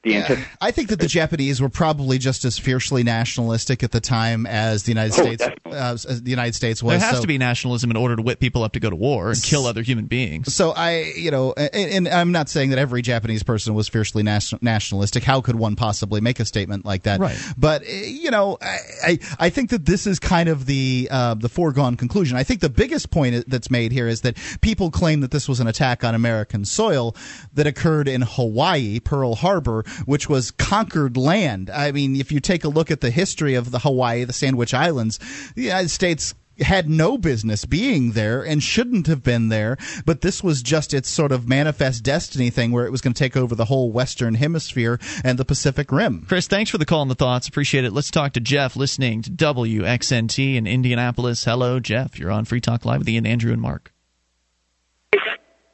the 0.03 0.13
antith- 0.13 0.45
I 0.61 0.71
think 0.71 0.89
that 0.89 0.99
the 0.99 1.07
Japanese 1.07 1.61
were 1.61 1.67
probably 1.69 2.17
just 2.17 2.45
as 2.45 2.57
fiercely 2.57 3.03
nationalistic 3.03 3.83
at 3.83 3.91
the 3.91 3.99
time 3.99 4.45
as 4.45 4.83
the 4.83 4.91
United 4.91 5.13
Oh, 5.19 5.23
States. 5.23 5.43
Uh, 5.43 5.51
as 5.69 6.21
the 6.23 6.29
United 6.29 6.55
States 6.55 6.81
was. 6.81 6.93
There 6.93 7.07
has 7.07 7.17
so, 7.17 7.21
to 7.21 7.27
be 7.27 7.37
nationalism 7.37 7.91
in 7.91 7.97
order 7.97 8.15
to 8.15 8.21
whip 8.21 8.39
people 8.39 8.63
up 8.63 8.71
to 8.73 8.79
go 8.79 8.89
to 8.89 8.95
war 8.95 9.31
and 9.31 9.43
kill 9.43 9.65
other 9.65 9.81
human 9.81 10.05
beings. 10.05 10.53
So 10.53 10.71
I, 10.71 11.11
you 11.17 11.31
know, 11.31 11.53
and, 11.53 11.91
and 11.91 12.07
I'm 12.07 12.31
not 12.31 12.47
saying 12.47 12.69
that 12.69 12.79
every 12.79 13.01
Japanese 13.01 13.43
person 13.43 13.73
was 13.73 13.89
fiercely 13.89 14.23
nation- 14.23 14.59
nationalistic. 14.61 15.23
How 15.23 15.41
could 15.41 15.55
one 15.55 15.75
possibly 15.75 16.21
make 16.21 16.39
a 16.39 16.45
statement 16.45 16.85
like 16.85 17.03
that? 17.03 17.19
Right. 17.19 17.37
But 17.57 17.83
eh, 17.85 18.05
you 18.05 18.31
know, 18.31 18.57
I, 18.61 18.77
I, 19.05 19.19
I 19.39 19.49
think 19.49 19.69
that 19.71 19.85
this 19.85 20.07
is 20.07 20.17
kind 20.17 20.47
of 20.47 20.65
the 20.65 21.09
uh, 21.11 21.33
the 21.33 21.49
foregone 21.49 21.97
conclusion. 21.97 22.37
I 22.37 22.43
think 22.43 22.61
the 22.61 22.69
biggest 22.69 23.11
point 23.11 23.43
that's 23.49 23.69
made 23.69 23.91
here 23.91 24.07
is 24.07 24.21
that 24.21 24.37
people 24.61 24.91
claim 24.91 25.19
that 25.21 25.31
this 25.31 25.49
was 25.49 25.59
an 25.59 25.67
attack 25.67 26.05
on 26.05 26.15
American 26.15 26.63
soil 26.63 27.15
that 27.53 27.67
occurred 27.67 28.07
in 28.07 28.21
Hawaii, 28.21 28.99
Pearl 29.01 29.35
Harbor, 29.35 29.83
which 30.05 30.29
was 30.29 30.51
conquered 30.51 31.17
land. 31.17 31.69
I 31.69 31.91
mean, 31.91 32.15
if 32.15 32.31
you 32.31 32.39
take 32.39 32.63
a 32.63 32.69
look 32.69 32.91
at 32.91 33.01
the 33.01 33.11
history 33.11 33.55
of 33.55 33.71
the 33.71 33.79
Hawaii, 33.79 34.23
the 34.23 34.33
Sandwich 34.33 34.73
Islands, 34.73 35.19
the 35.55 35.63
United 35.63 35.89
States 35.89 36.33
had 36.61 36.89
no 36.89 37.17
business 37.17 37.63
being 37.63 38.11
there 38.11 38.43
and 38.43 38.61
shouldn't 38.61 39.07
have 39.07 39.23
been 39.23 39.47
there, 39.47 39.77
but 40.05 40.19
this 40.19 40.43
was 40.43 40.61
just 40.61 40.93
its 40.93 41.09
sort 41.09 41.31
of 41.31 41.47
manifest 41.47 42.03
destiny 42.03 42.49
thing 42.49 42.73
where 42.73 42.85
it 42.85 42.91
was 42.91 42.99
going 42.99 43.13
to 43.13 43.17
take 43.17 43.37
over 43.37 43.55
the 43.55 43.63
whole 43.63 43.93
Western 43.93 44.35
Hemisphere 44.35 44.99
and 45.23 45.39
the 45.39 45.45
Pacific 45.45 45.89
Rim. 45.89 46.25
Chris, 46.27 46.47
thanks 46.47 46.69
for 46.69 46.77
the 46.77 46.85
call 46.85 47.01
and 47.01 47.09
the 47.09 47.15
thoughts. 47.15 47.47
Appreciate 47.47 47.85
it. 47.85 47.93
Let's 47.93 48.11
talk 48.11 48.33
to 48.33 48.41
Jeff, 48.41 48.75
listening 48.75 49.21
to 49.21 49.29
WXNT 49.31 50.55
in 50.55 50.67
Indianapolis. 50.67 51.45
Hello, 51.45 51.79
Jeff. 51.79 52.19
You're 52.19 52.29
on 52.31 52.43
Free 52.43 52.59
Talk 52.59 52.83
Live 52.83 52.99
with 52.99 53.07
Ian, 53.09 53.25
Andrew, 53.25 53.53
and 53.53 53.61
Mark. 53.61 53.93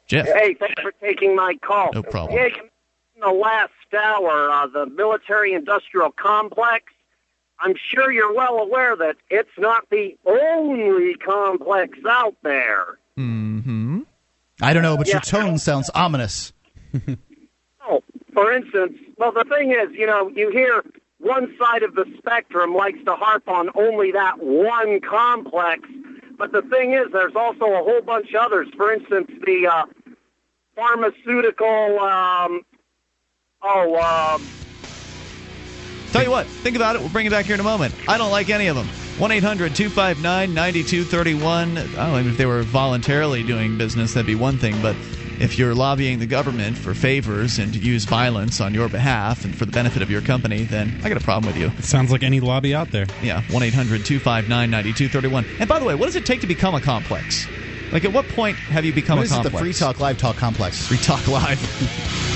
Jeff. 0.06 0.26
Hey, 0.26 0.54
thanks 0.54 0.80
for 0.80 0.92
taking 1.02 1.34
my 1.34 1.54
call. 1.66 1.90
No 1.92 2.02
problem. 2.04 2.36
Yeah, 2.38 2.46
you- 2.46 2.70
in 3.16 3.20
the 3.22 3.30
last 3.30 3.72
hour, 3.94 4.50
uh, 4.50 4.66
the 4.66 4.86
military-industrial 4.86 6.12
complex. 6.12 6.92
I'm 7.60 7.74
sure 7.76 8.12
you're 8.12 8.34
well 8.34 8.58
aware 8.58 8.96
that 8.96 9.16
it's 9.30 9.56
not 9.58 9.88
the 9.90 10.16
only 10.26 11.14
complex 11.14 11.98
out 12.08 12.36
there. 12.42 12.98
Mm-hmm. 13.18 14.00
I 14.60 14.72
don't 14.72 14.82
know, 14.82 14.96
but 14.96 15.08
your 15.08 15.20
tone 15.20 15.58
sounds 15.58 15.90
ominous. 15.94 16.52
Oh, 17.88 18.02
for 18.34 18.52
instance, 18.52 18.98
well, 19.16 19.30
the 19.30 19.44
thing 19.44 19.70
is, 19.70 19.96
you 19.96 20.06
know, 20.06 20.28
you 20.34 20.50
hear 20.50 20.82
one 21.18 21.54
side 21.56 21.84
of 21.84 21.94
the 21.94 22.04
spectrum 22.18 22.74
likes 22.74 22.98
to 23.04 23.14
harp 23.14 23.48
on 23.48 23.70
only 23.76 24.10
that 24.10 24.40
one 24.40 25.00
complex, 25.00 25.88
but 26.36 26.50
the 26.50 26.62
thing 26.62 26.94
is, 26.94 27.06
there's 27.12 27.36
also 27.36 27.66
a 27.66 27.84
whole 27.84 28.02
bunch 28.02 28.30
of 28.34 28.42
others. 28.42 28.66
For 28.76 28.92
instance, 28.92 29.30
the 29.44 29.68
uh, 29.68 29.84
pharmaceutical. 30.74 32.00
Um, 32.00 32.62
oh, 33.62 34.34
um, 34.36 34.48
Tell 36.12 36.22
you 36.22 36.30
what, 36.30 36.46
think 36.46 36.76
about 36.76 36.96
it. 36.96 37.00
We'll 37.00 37.10
bring 37.10 37.26
it 37.26 37.30
back 37.30 37.44
here 37.44 37.54
in 37.54 37.60
a 37.60 37.64
moment. 37.64 37.94
I 38.08 38.16
don't 38.16 38.30
like 38.30 38.48
any 38.48 38.68
of 38.68 38.76
them. 38.76 38.86
1 39.18 39.32
800 39.32 39.74
259 39.74 40.54
9231. 40.54 41.76
I 41.76 41.82
don't 41.82 41.94
know 42.24 42.30
if 42.30 42.36
they 42.36 42.46
were 42.46 42.62
voluntarily 42.62 43.42
doing 43.42 43.76
business, 43.76 44.14
that'd 44.14 44.26
be 44.26 44.34
one 44.34 44.56
thing, 44.56 44.80
but 44.80 44.96
if 45.40 45.58
you're 45.58 45.74
lobbying 45.74 46.18
the 46.18 46.26
government 46.26 46.78
for 46.78 46.94
favors 46.94 47.58
and 47.58 47.72
to 47.74 47.78
use 47.78 48.04
violence 48.04 48.60
on 48.60 48.72
your 48.72 48.88
behalf 48.88 49.44
and 49.44 49.54
for 49.54 49.66
the 49.66 49.72
benefit 49.72 50.00
of 50.00 50.10
your 50.10 50.22
company, 50.22 50.64
then 50.64 50.98
I 51.02 51.08
got 51.10 51.18
a 51.18 51.24
problem 51.24 51.52
with 51.52 51.60
you. 51.60 51.66
It 51.78 51.84
sounds 51.84 52.10
like 52.10 52.22
any 52.22 52.40
lobby 52.40 52.74
out 52.74 52.92
there. 52.92 53.06
Yeah, 53.22 53.42
1 53.50 53.62
800 53.62 54.04
259 54.04 54.70
9231. 54.70 55.44
And 55.60 55.68
by 55.68 55.78
the 55.78 55.84
way, 55.84 55.94
what 55.94 56.06
does 56.06 56.16
it 56.16 56.24
take 56.24 56.40
to 56.40 56.46
become 56.46 56.74
a 56.74 56.80
complex? 56.80 57.46
Like, 57.92 58.04
at 58.04 58.12
what 58.12 58.26
point 58.28 58.58
have 58.58 58.84
you 58.84 58.92
become 58.92 59.18
What 59.18 59.22
a 59.22 59.24
is 59.26 59.32
it, 59.32 59.34
complex? 59.34 59.52
the 59.54 59.58
Free 59.58 59.72
Talk 59.74 60.00
Live 60.00 60.18
Talk 60.18 60.36
Complex? 60.36 60.86
Free 60.86 60.98
Talk 60.98 61.26
Live. 61.28 62.32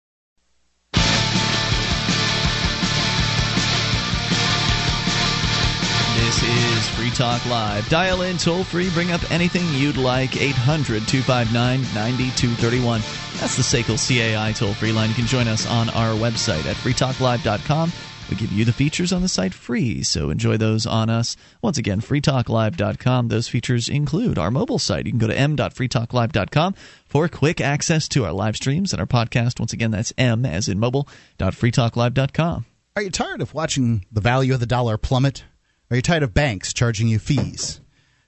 This 6.31 6.43
is 6.43 6.89
Free 6.91 7.09
Talk 7.09 7.45
Live. 7.45 7.89
Dial 7.89 8.21
in 8.21 8.37
toll 8.37 8.63
free, 8.63 8.89
bring 8.91 9.11
up 9.11 9.29
anything 9.33 9.67
you'd 9.73 9.97
like. 9.97 10.37
800 10.37 11.05
259 11.05 11.81
9231. 11.93 13.01
That's 13.37 13.57
the 13.57 13.63
SACL 13.63 13.97
CAI 13.97 14.53
toll 14.53 14.73
free 14.73 14.93
line. 14.93 15.09
You 15.09 15.15
can 15.15 15.25
join 15.25 15.49
us 15.49 15.67
on 15.67 15.89
our 15.89 16.15
website 16.15 16.65
at 16.67 16.77
freetalklive.com. 16.77 17.91
We 18.29 18.37
give 18.37 18.53
you 18.53 18.63
the 18.63 18.71
features 18.71 19.11
on 19.11 19.21
the 19.21 19.27
site 19.27 19.53
free, 19.53 20.03
so 20.03 20.29
enjoy 20.29 20.55
those 20.55 20.85
on 20.85 21.09
us. 21.09 21.35
Once 21.61 21.77
again, 21.77 21.99
freetalklive.com. 21.99 23.27
Those 23.27 23.49
features 23.49 23.89
include 23.89 24.37
our 24.37 24.51
mobile 24.51 24.79
site. 24.79 25.07
You 25.07 25.11
can 25.11 25.19
go 25.19 25.27
to 25.27 25.37
m.freetalklive.com 25.37 26.75
for 27.07 27.27
quick 27.27 27.59
access 27.59 28.07
to 28.07 28.23
our 28.23 28.31
live 28.31 28.55
streams 28.55 28.93
and 28.93 29.01
our 29.01 29.05
podcast. 29.05 29.59
Once 29.59 29.73
again, 29.73 29.91
that's 29.91 30.13
m 30.17 30.45
as 30.45 30.69
in 30.69 30.79
mobile.freetalklive.com. 30.79 32.65
Are 32.95 33.01
you 33.01 33.09
tired 33.09 33.41
of 33.41 33.53
watching 33.53 34.05
the 34.09 34.21
value 34.21 34.53
of 34.53 34.61
the 34.61 34.65
dollar 34.65 34.97
plummet? 34.97 35.43
Are 35.91 35.95
you 35.95 36.01
tired 36.01 36.23
of 36.23 36.33
banks 36.33 36.71
charging 36.71 37.09
you 37.09 37.19
fees? 37.19 37.81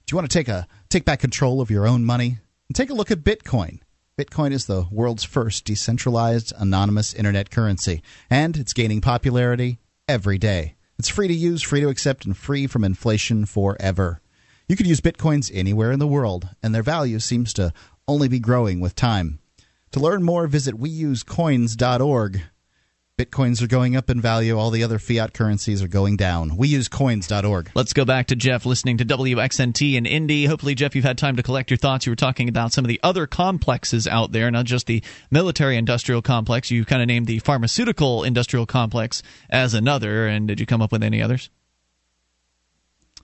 Do 0.06 0.11
you 0.11 0.18
want 0.18 0.30
to 0.30 0.38
take 0.38 0.49
a 0.49 0.68
take 0.90 1.06
back 1.06 1.22
control 1.22 1.61
of 1.61 1.72
your 1.72 1.88
own 1.88 2.03
money? 2.03 2.40
And 2.68 2.76
take 2.76 2.90
a 2.90 2.94
look 2.94 3.10
at 3.10 3.23
Bitcoin. 3.23 3.80
Bitcoin 4.19 4.52
is 4.52 4.65
the 4.65 4.85
world's 4.91 5.23
first 5.23 5.64
decentralized 5.64 6.52
anonymous 6.57 7.14
internet 7.14 7.52
currency, 7.52 8.03
and 8.30 8.57
it's 8.57 8.73
gaining 8.73 8.99
popularity 8.99 9.80
every 10.10 10.38
day. 10.38 10.76
It's 10.99 11.07
free 11.07 11.30
to 11.30 11.34
use, 11.34 11.61
free 11.61 11.80
to 11.80 11.88
accept, 11.88 12.26
and 12.26 12.35
free 12.35 12.68
from 12.68 12.84
inflation 12.84 13.45
forever. 13.45 14.19
You 14.68 14.76
could 14.76 14.88
use 14.88 14.99
bitcoins 14.99 15.49
anywhere 15.53 15.94
in 15.94 15.99
the 15.99 16.06
world, 16.06 16.49
and 16.61 16.76
their 16.76 16.84
value 16.84 17.19
seems 17.19 17.53
to 17.53 17.72
only 18.10 18.27
be 18.27 18.40
growing 18.40 18.81
with 18.81 18.94
time. 18.94 19.40
To 19.94 20.02
learn 20.02 20.22
more, 20.22 20.48
visit 20.48 20.76
weusecoins.org. 20.76 22.41
Bitcoins 23.15 23.61
are 23.61 23.68
going 23.68 23.95
up 23.95 24.10
in 24.10 24.19
value. 24.19 24.57
All 24.57 24.72
the 24.72 24.84
other 24.84 24.98
fiat 24.98 25.35
currencies 25.35 25.84
are 25.84 25.88
going 25.88 26.18
down. 26.18 26.49
Weusecoins.org. 26.57 27.69
Let's 27.76 27.94
go 27.94 28.06
back 28.06 28.26
to 28.27 28.35
Jeff 28.35 28.65
listening 28.65 28.98
to 28.98 29.06
WXNT 29.06 29.94
in 29.94 30.07
Indy. 30.07 30.45
Hopefully, 30.45 30.73
Jeff, 30.73 30.95
you've 30.95 31.06
had 31.06 31.19
time 31.19 31.35
to 31.35 31.44
collect 31.44 31.69
your 31.69 31.77
thoughts. 31.77 32.07
You 32.07 32.11
were 32.11 32.15
talking 32.15 32.49
about 32.49 32.73
some 32.73 32.84
of 32.84 32.90
the 32.90 32.99
other 33.03 33.27
complexes 33.27 34.07
out 34.07 34.31
there, 34.31 34.49
not 34.49 34.65
just 34.65 34.88
the 34.88 35.03
military 35.30 35.77
industrial 35.77 36.23
complex. 36.23 36.72
You 36.72 36.85
kind 36.85 37.03
of 37.03 37.07
named 37.07 37.27
the 37.27 37.38
pharmaceutical 37.38 38.23
industrial 38.23 38.65
complex 38.65 39.22
as 39.48 39.76
another. 39.76 40.26
And 40.26 40.48
did 40.48 40.60
you 40.60 40.65
come 40.65 40.81
up 40.81 40.91
with 40.91 41.03
any 41.03 41.22
others? 41.22 41.52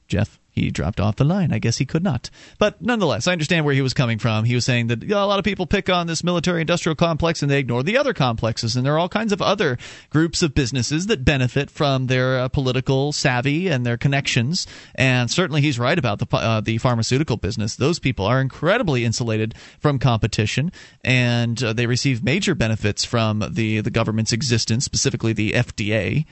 Jeff? 0.08 0.39
He 0.52 0.72
dropped 0.72 1.00
off 1.00 1.16
the 1.16 1.24
line. 1.24 1.54
I 1.54 1.60
guess 1.60 1.78
he 1.78 1.86
could 1.86 2.04
not. 2.04 2.30
But 2.58 2.82
nonetheless, 2.82 3.28
I 3.28 3.32
understand 3.32 3.66
where 3.66 3.74
he 3.74 3.82
was 3.82 3.94
coming 3.94 4.20
from. 4.20 4.44
He 4.44 4.56
was 4.56 4.66
saying 4.66 4.88
that 4.88 5.04
you 5.04 5.10
know, 5.10 5.24
a 5.24 5.28
lot 5.28 5.40
of 5.40 5.46
people 5.46 5.66
pick 5.66 5.90
on 5.90 6.08
this 6.08 6.24
military 6.24 6.62
industrial 6.62 6.96
complex 6.96 7.42
and 7.42 7.50
they 7.50 7.60
ignore 7.60 7.84
the 7.84 7.98
other 7.98 8.14
complexes. 8.14 8.76
And 8.76 8.86
there 8.86 8.94
are 8.94 9.00
all 9.00 9.10
kinds 9.10 9.32
of 9.32 9.42
other 9.42 9.78
groups 10.10 10.42
of 10.42 10.54
businesses 10.54 11.08
that 11.08 11.24
benefit 11.24 11.70
from 11.70 12.08
their 12.08 12.40
uh, 12.40 12.48
political 12.48 13.12
savvy 13.12 13.68
and 13.68 13.86
their 13.86 13.98
connections. 13.98 14.68
And 14.96 15.30
certainly 15.30 15.62
he's 15.62 15.80
right 15.80 15.98
about 15.98 16.20
the, 16.20 16.36
uh, 16.36 16.62
the 16.62 16.78
pharmaceutical 16.78 17.38
business. 17.38 17.76
Those 17.76 18.00
people 18.00 18.26
are 18.26 18.42
incredibly 18.42 19.06
insulated 19.06 19.56
from 19.80 20.00
competition 20.00 20.72
and 21.04 21.62
uh, 21.64 21.74
they 21.74 21.86
receive 21.86 22.24
major 22.24 22.56
benefits 22.56 23.06
from 23.06 23.44
the, 23.52 23.82
the 23.82 23.92
government's 23.92 24.34
existence, 24.34 24.86
specifically 24.86 25.34
the 25.34 25.52
FDA. 25.54 26.26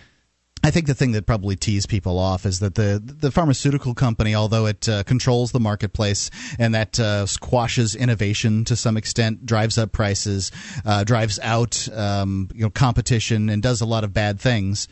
I 0.64 0.72
think 0.72 0.88
the 0.88 0.96
thing 0.96 1.12
that 1.14 1.26
probably 1.26 1.56
tees 1.56 1.86
people 1.86 2.18
off 2.20 2.46
is 2.46 2.60
that 2.60 2.76
the 2.76 3.02
the 3.04 3.32
pharmaceutical 3.32 3.94
company, 3.94 4.36
although 4.36 4.66
it 4.66 4.90
uh, 4.90 5.04
controls 5.04 5.52
the 5.52 5.60
marketplace 5.60 6.30
and 6.60 6.74
that 6.76 7.00
uh, 7.00 7.26
squashes 7.26 7.96
innovation 7.96 8.66
to 8.66 8.76
some 8.76 8.98
extent, 8.98 9.46
drives 9.46 9.78
up 9.78 9.92
prices, 9.92 10.52
uh, 10.86 11.04
drives 11.04 11.40
out 11.42 11.88
um, 11.94 12.50
you 12.54 12.64
know 12.64 12.70
competition, 12.70 13.50
and 13.50 13.62
does 13.64 13.82
a 13.82 13.86
lot 13.86 14.04
of 14.04 14.14
bad 14.14 14.40
things. 14.40 14.88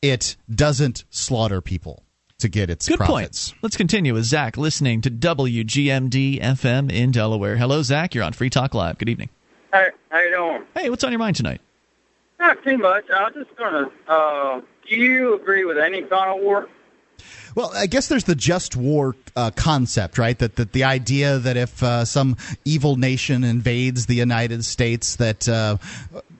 It 0.00 0.36
doesn't 0.52 1.04
slaughter 1.10 1.60
people 1.60 2.04
to 2.38 2.48
get 2.48 2.70
its 2.70 2.88
Good 2.88 2.98
profits. 2.98 3.50
point. 3.50 3.62
Let's 3.62 3.76
continue 3.76 4.14
with 4.14 4.24
Zach 4.24 4.56
listening 4.56 5.00
to 5.02 5.10
WGMD 5.10 6.40
FM 6.40 6.90
in 6.90 7.10
Delaware. 7.10 7.56
Hello, 7.56 7.82
Zach. 7.82 8.14
You're 8.14 8.24
on 8.24 8.32
Free 8.32 8.50
Talk 8.50 8.74
Live. 8.74 8.98
Good 8.98 9.08
evening. 9.08 9.28
Hey, 9.72 9.88
how 10.10 10.20
you 10.20 10.30
doing? 10.30 10.62
Hey, 10.74 10.90
what's 10.90 11.04
on 11.04 11.12
your 11.12 11.18
mind 11.18 11.36
tonight? 11.36 11.60
Not 12.42 12.64
too 12.64 12.76
much. 12.76 13.08
I 13.08 13.22
was 13.22 13.34
just 13.34 13.56
gonna. 13.56 13.88
Uh, 14.08 14.62
do 14.88 14.96
you 14.96 15.36
agree 15.36 15.64
with 15.64 15.78
any 15.78 16.02
kind 16.02 16.36
of 16.36 16.42
war? 16.42 16.68
Well, 17.54 17.70
I 17.72 17.86
guess 17.86 18.08
there's 18.08 18.24
the 18.24 18.34
just 18.34 18.74
war 18.74 19.14
uh, 19.36 19.52
concept, 19.52 20.18
right? 20.18 20.36
That, 20.36 20.56
that 20.56 20.72
the 20.72 20.82
idea 20.82 21.38
that 21.38 21.56
if 21.56 21.80
uh, 21.84 22.04
some 22.04 22.36
evil 22.64 22.96
nation 22.96 23.44
invades 23.44 24.06
the 24.06 24.16
United 24.16 24.64
States, 24.64 25.14
that 25.16 25.48
uh, 25.48 25.76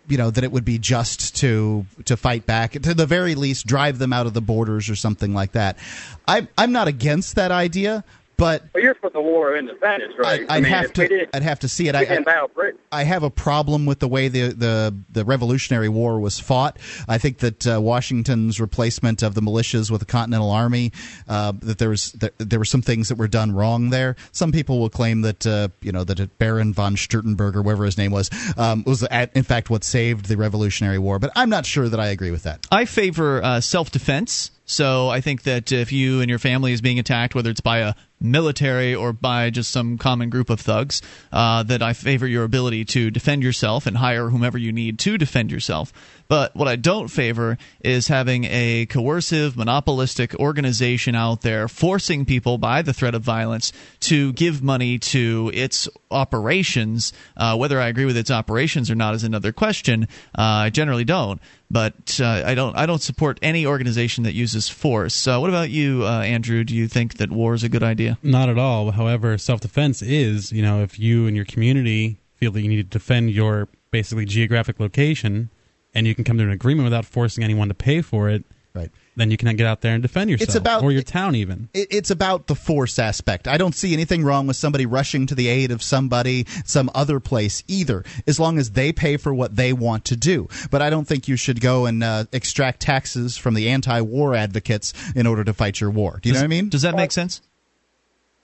you 0.09 0.19
know 0.19 0.29
that 0.29 0.43
it 0.43 0.51
would 0.51 0.65
be 0.65 0.77
just 0.77 1.37
to 1.37 1.87
to 2.07 2.16
fight 2.16 2.47
back, 2.47 2.73
to 2.73 2.95
the 2.95 3.07
very 3.07 3.37
least, 3.37 3.65
drive 3.65 3.99
them 4.01 4.12
out 4.12 4.27
of 4.27 4.35
the 4.35 4.43
borders 4.43 4.91
or 4.91 4.97
something 4.97 5.33
like 5.33 5.53
that. 5.53 5.79
I'm 6.27 6.49
I'm 6.59 6.73
not 6.73 6.89
against 6.89 7.37
that 7.37 7.53
idea, 7.53 8.03
but 8.43 8.64
well, 8.74 8.82
you're 8.82 8.97
for 8.97 9.09
the 9.09 9.20
War 9.20 9.52
of 9.52 9.56
Independence, 9.56 10.14
right? 10.19 10.40
I, 10.40 10.43
would 10.43 10.51
I 10.51 10.60
mean, 10.60 10.73
have 10.73 10.93
to. 10.94 11.36
I'd 11.36 11.44
have 11.44 11.60
to 11.60 11.69
see 11.69 11.86
it. 11.86 11.94
I, 11.94 12.01
I, 12.01 12.73
I, 12.90 13.05
have 13.05 13.23
a 13.23 13.31
problem 13.31 13.86
with 13.86 14.01
the 14.01 14.09
way 14.09 14.27
the, 14.27 14.48
the, 14.48 14.97
the 15.12 15.24
Revolutionary 15.24 15.89
War 15.89 16.19
was 16.19 16.40
fought. 16.40 16.77
I 17.06 17.19
think 17.19 17.39
that 17.39 17.64
uh, 17.69 17.81
Washington's 17.81 18.60
replacement 18.60 19.23
of 19.23 19.35
the 19.35 19.43
militias 19.43 19.93
with 19.93 20.01
the 20.01 20.06
Continental 20.06 20.51
Army, 20.51 20.90
uh, 21.28 21.52
that 21.60 21.78
there 21.78 21.90
was 21.90 22.10
there, 22.14 22.32
there, 22.39 22.59
were 22.59 22.64
some 22.64 22.82
things 22.82 23.10
that 23.10 23.14
were 23.14 23.28
done 23.28 23.52
wrong 23.52 23.90
there. 23.90 24.16
Some 24.32 24.51
people 24.51 24.81
will 24.81 24.90
claim 24.90 25.20
that 25.20 25.47
uh, 25.47 25.69
you 25.81 25.93
know 25.93 26.02
that 26.02 26.36
Baron 26.39 26.73
von 26.73 26.97
Sternberg 26.97 27.55
or 27.55 27.62
whatever 27.62 27.85
his 27.85 27.97
name 27.97 28.10
was 28.10 28.28
um, 28.59 28.82
was 28.85 29.05
at, 29.05 29.36
in 29.36 29.44
fact 29.44 29.70
what 29.70 29.85
saved 29.85 30.27
the 30.27 30.36
Revolutionary 30.36 30.98
War. 30.98 31.20
But 31.20 31.31
I'm 31.36 31.48
not 31.48 31.64
sure 31.64 31.89
that 31.89 32.01
I 32.01 32.09
agree 32.09 32.32
with 32.32 32.43
that. 32.43 32.66
I 32.73 32.86
favor 32.86 33.40
uh, 33.40 33.60
self 33.60 33.93
defense. 33.93 34.51
So 34.65 35.09
I 35.09 35.21
think 35.21 35.43
that 35.43 35.73
if 35.73 35.93
you 35.93 36.21
and 36.21 36.31
your 36.31 36.39
family 36.39 36.73
is 36.73 36.81
being 36.81 36.99
attacked, 36.99 37.35
whether 37.35 37.51
it's 37.51 37.61
by 37.61 37.79
a 37.79 37.95
military 38.23 38.95
or 38.95 39.13
by 39.13 39.51
just 39.51 39.71
some 39.71 39.99
common 39.99 40.31
group 40.31 40.49
of 40.49 40.61
thugs, 40.61 41.03
uh, 41.33 41.63
that 41.65 41.83
I 41.83 41.93
favor 41.93 42.27
your 42.27 42.45
ability 42.45 42.85
to 42.87 43.11
defend 43.11 43.43
yourself 43.43 43.87
and 43.87 43.97
hire 43.97 44.29
whomever 44.29 44.57
you 44.57 44.73
need 44.73 44.99
to 45.01 45.19
defend 45.19 45.51
yourself. 45.51 45.93
But 46.29 46.57
what 46.57 46.69
I 46.69 46.77
don't 46.77 47.09
favor 47.09 47.59
is 47.81 48.09
having 48.09 48.45
a 48.45 48.87
coercive, 48.87 49.57
monopolistic 49.57 50.35
organization 50.37 51.15
out 51.15 51.43
there 51.43 51.69
forcing 51.69 52.25
people 52.25 52.57
by 52.57 52.83
the 52.83 52.93
threat 52.95 53.15
of 53.15 53.23
violence 53.23 53.73
to 54.01 54.33
give 54.33 54.63
money 54.63 54.99
to 54.99 55.51
its 55.53 55.89
operations. 56.11 57.13
Uh, 57.37 57.57
whether 57.57 57.81
I 57.81 57.89
agree 57.89 58.07
with 58.07 58.17
its 58.17 58.31
operations 58.31 58.91
or 58.91 58.95
not 58.95 59.15
is 59.15 59.25
another 59.25 59.53
question. 59.53 60.05
Uh, 60.39 60.43
I 60.67 60.71
generally 60.71 61.05
don't, 61.05 61.41
but 61.73 62.20
uh, 62.20 62.43
I 62.44 62.55
don't. 62.55 62.77
I 62.77 62.85
don't 62.85 63.01
support 63.01 63.39
any 63.40 63.65
organization 63.65 64.24
that 64.24 64.35
uses 64.35 64.69
force. 64.69 65.27
what 65.27 65.49
about 65.49 65.70
you, 65.70 66.05
uh, 66.05 66.20
Andrew? 66.20 66.65
Do 66.65 66.77
you 66.77 66.86
think 66.86 67.16
that 67.16 67.31
war 67.31 67.55
is 67.55 67.65
a 67.65 67.69
good 67.70 67.82
idea? 67.82 68.19
Not 68.23 68.51
at 68.51 68.59
all. 68.59 68.90
However, 68.90 69.39
self 69.39 69.62
defense 69.62 70.03
is. 70.03 70.53
You 70.53 70.61
know, 70.61 70.82
if 70.82 70.99
you 70.99 71.27
and 71.27 71.35
your 71.35 71.47
community 71.47 72.19
feel 72.35 72.53
that 72.53 72.61
you 72.61 72.69
need 72.69 72.77
to 72.77 72.99
defend 72.99 73.31
your 73.31 73.69
basically 73.90 74.27
geographic 74.27 74.78
location 74.81 75.49
and 75.94 76.07
you 76.07 76.15
can 76.15 76.24
come 76.24 76.36
to 76.39 76.44
an 76.44 76.51
agreement 76.51 76.85
without 76.85 77.07
forcing 77.07 77.43
anyone 77.43 77.69
to 77.69 77.74
pay 77.74 78.03
for 78.03 78.28
it, 78.28 78.44
right? 78.74 78.90
Then 79.15 79.31
you 79.31 79.37
can 79.37 79.55
get 79.57 79.67
out 79.67 79.83
there 79.83 79.93
and 79.93 80.03
defend 80.03 80.31
yourself, 80.31 80.49
it's 80.49 80.55
about, 80.55 80.83
or 80.83 80.91
your 80.91 81.03
town 81.03 81.35
even. 81.35 81.69
It's 81.75 82.11
about 82.11 82.47
the 82.47 82.55
force 82.55 82.99
aspect. 82.99 83.47
I 83.47 83.59
don't 83.59 83.75
see 83.75 83.93
anything 83.93 84.25
wrong 84.25 84.47
with 84.47 84.57
somebody 84.57 84.87
rushing 84.87 85.27
to 85.27 85.35
the 85.35 85.49
aid 85.49 85.71
of 85.71 85.83
somebody, 85.83 86.47
some 86.65 86.91
other 86.95 87.21
place 87.21 87.63
either, 87.69 88.05
as 88.27 88.41
long 88.41 88.59
as 88.59 88.71
they 88.71 88.91
pay 88.91 89.19
for 89.19 89.35
what 89.35 89.55
they 89.55 89.75
want 89.75 90.07
to 90.07 90.17
do. 90.17 90.49
But 90.71 90.81
I 90.81 90.89
don't 90.89 91.07
think 91.07 91.29
you 91.29 91.37
should 91.37 91.61
go 91.61 91.85
and 91.85 92.03
uh, 92.03 92.25
extract 92.33 92.81
taxes 92.81 93.37
from 93.37 93.53
the 93.53 93.69
anti-war 93.69 94.35
advocates 94.35 94.95
in 95.15 95.27
order 95.27 95.45
to 95.45 95.53
fight 95.53 95.79
your 95.79 95.91
war. 95.91 96.19
Do 96.23 96.31
you 96.31 96.33
does, 96.33 96.41
know 96.41 96.47
what 96.47 96.55
I 96.55 96.61
mean? 96.61 96.69
Does 96.71 96.83
that 96.83 96.97
make 96.97 97.13
sense? 97.13 97.43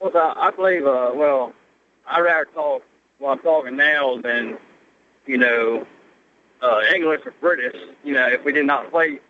Well, 0.01 0.13
I 0.15 0.51
believe. 0.51 0.87
Uh, 0.87 1.13
well, 1.15 1.55
I 2.07 2.21
rather 2.21 2.45
talk 2.53 2.83
while 3.19 3.33
I'm 3.33 3.39
talking 3.39 3.77
now 3.77 4.21
than 4.21 4.59
you 5.25 5.39
know 5.39 5.87
uh, 6.61 6.81
English 6.95 7.23
or 7.25 7.33
British, 7.41 7.81
you 8.05 8.13
know, 8.13 8.29
if 8.29 8.45
we 8.45 8.53
did 8.53 8.67
not 8.67 8.93
fight 8.93 9.23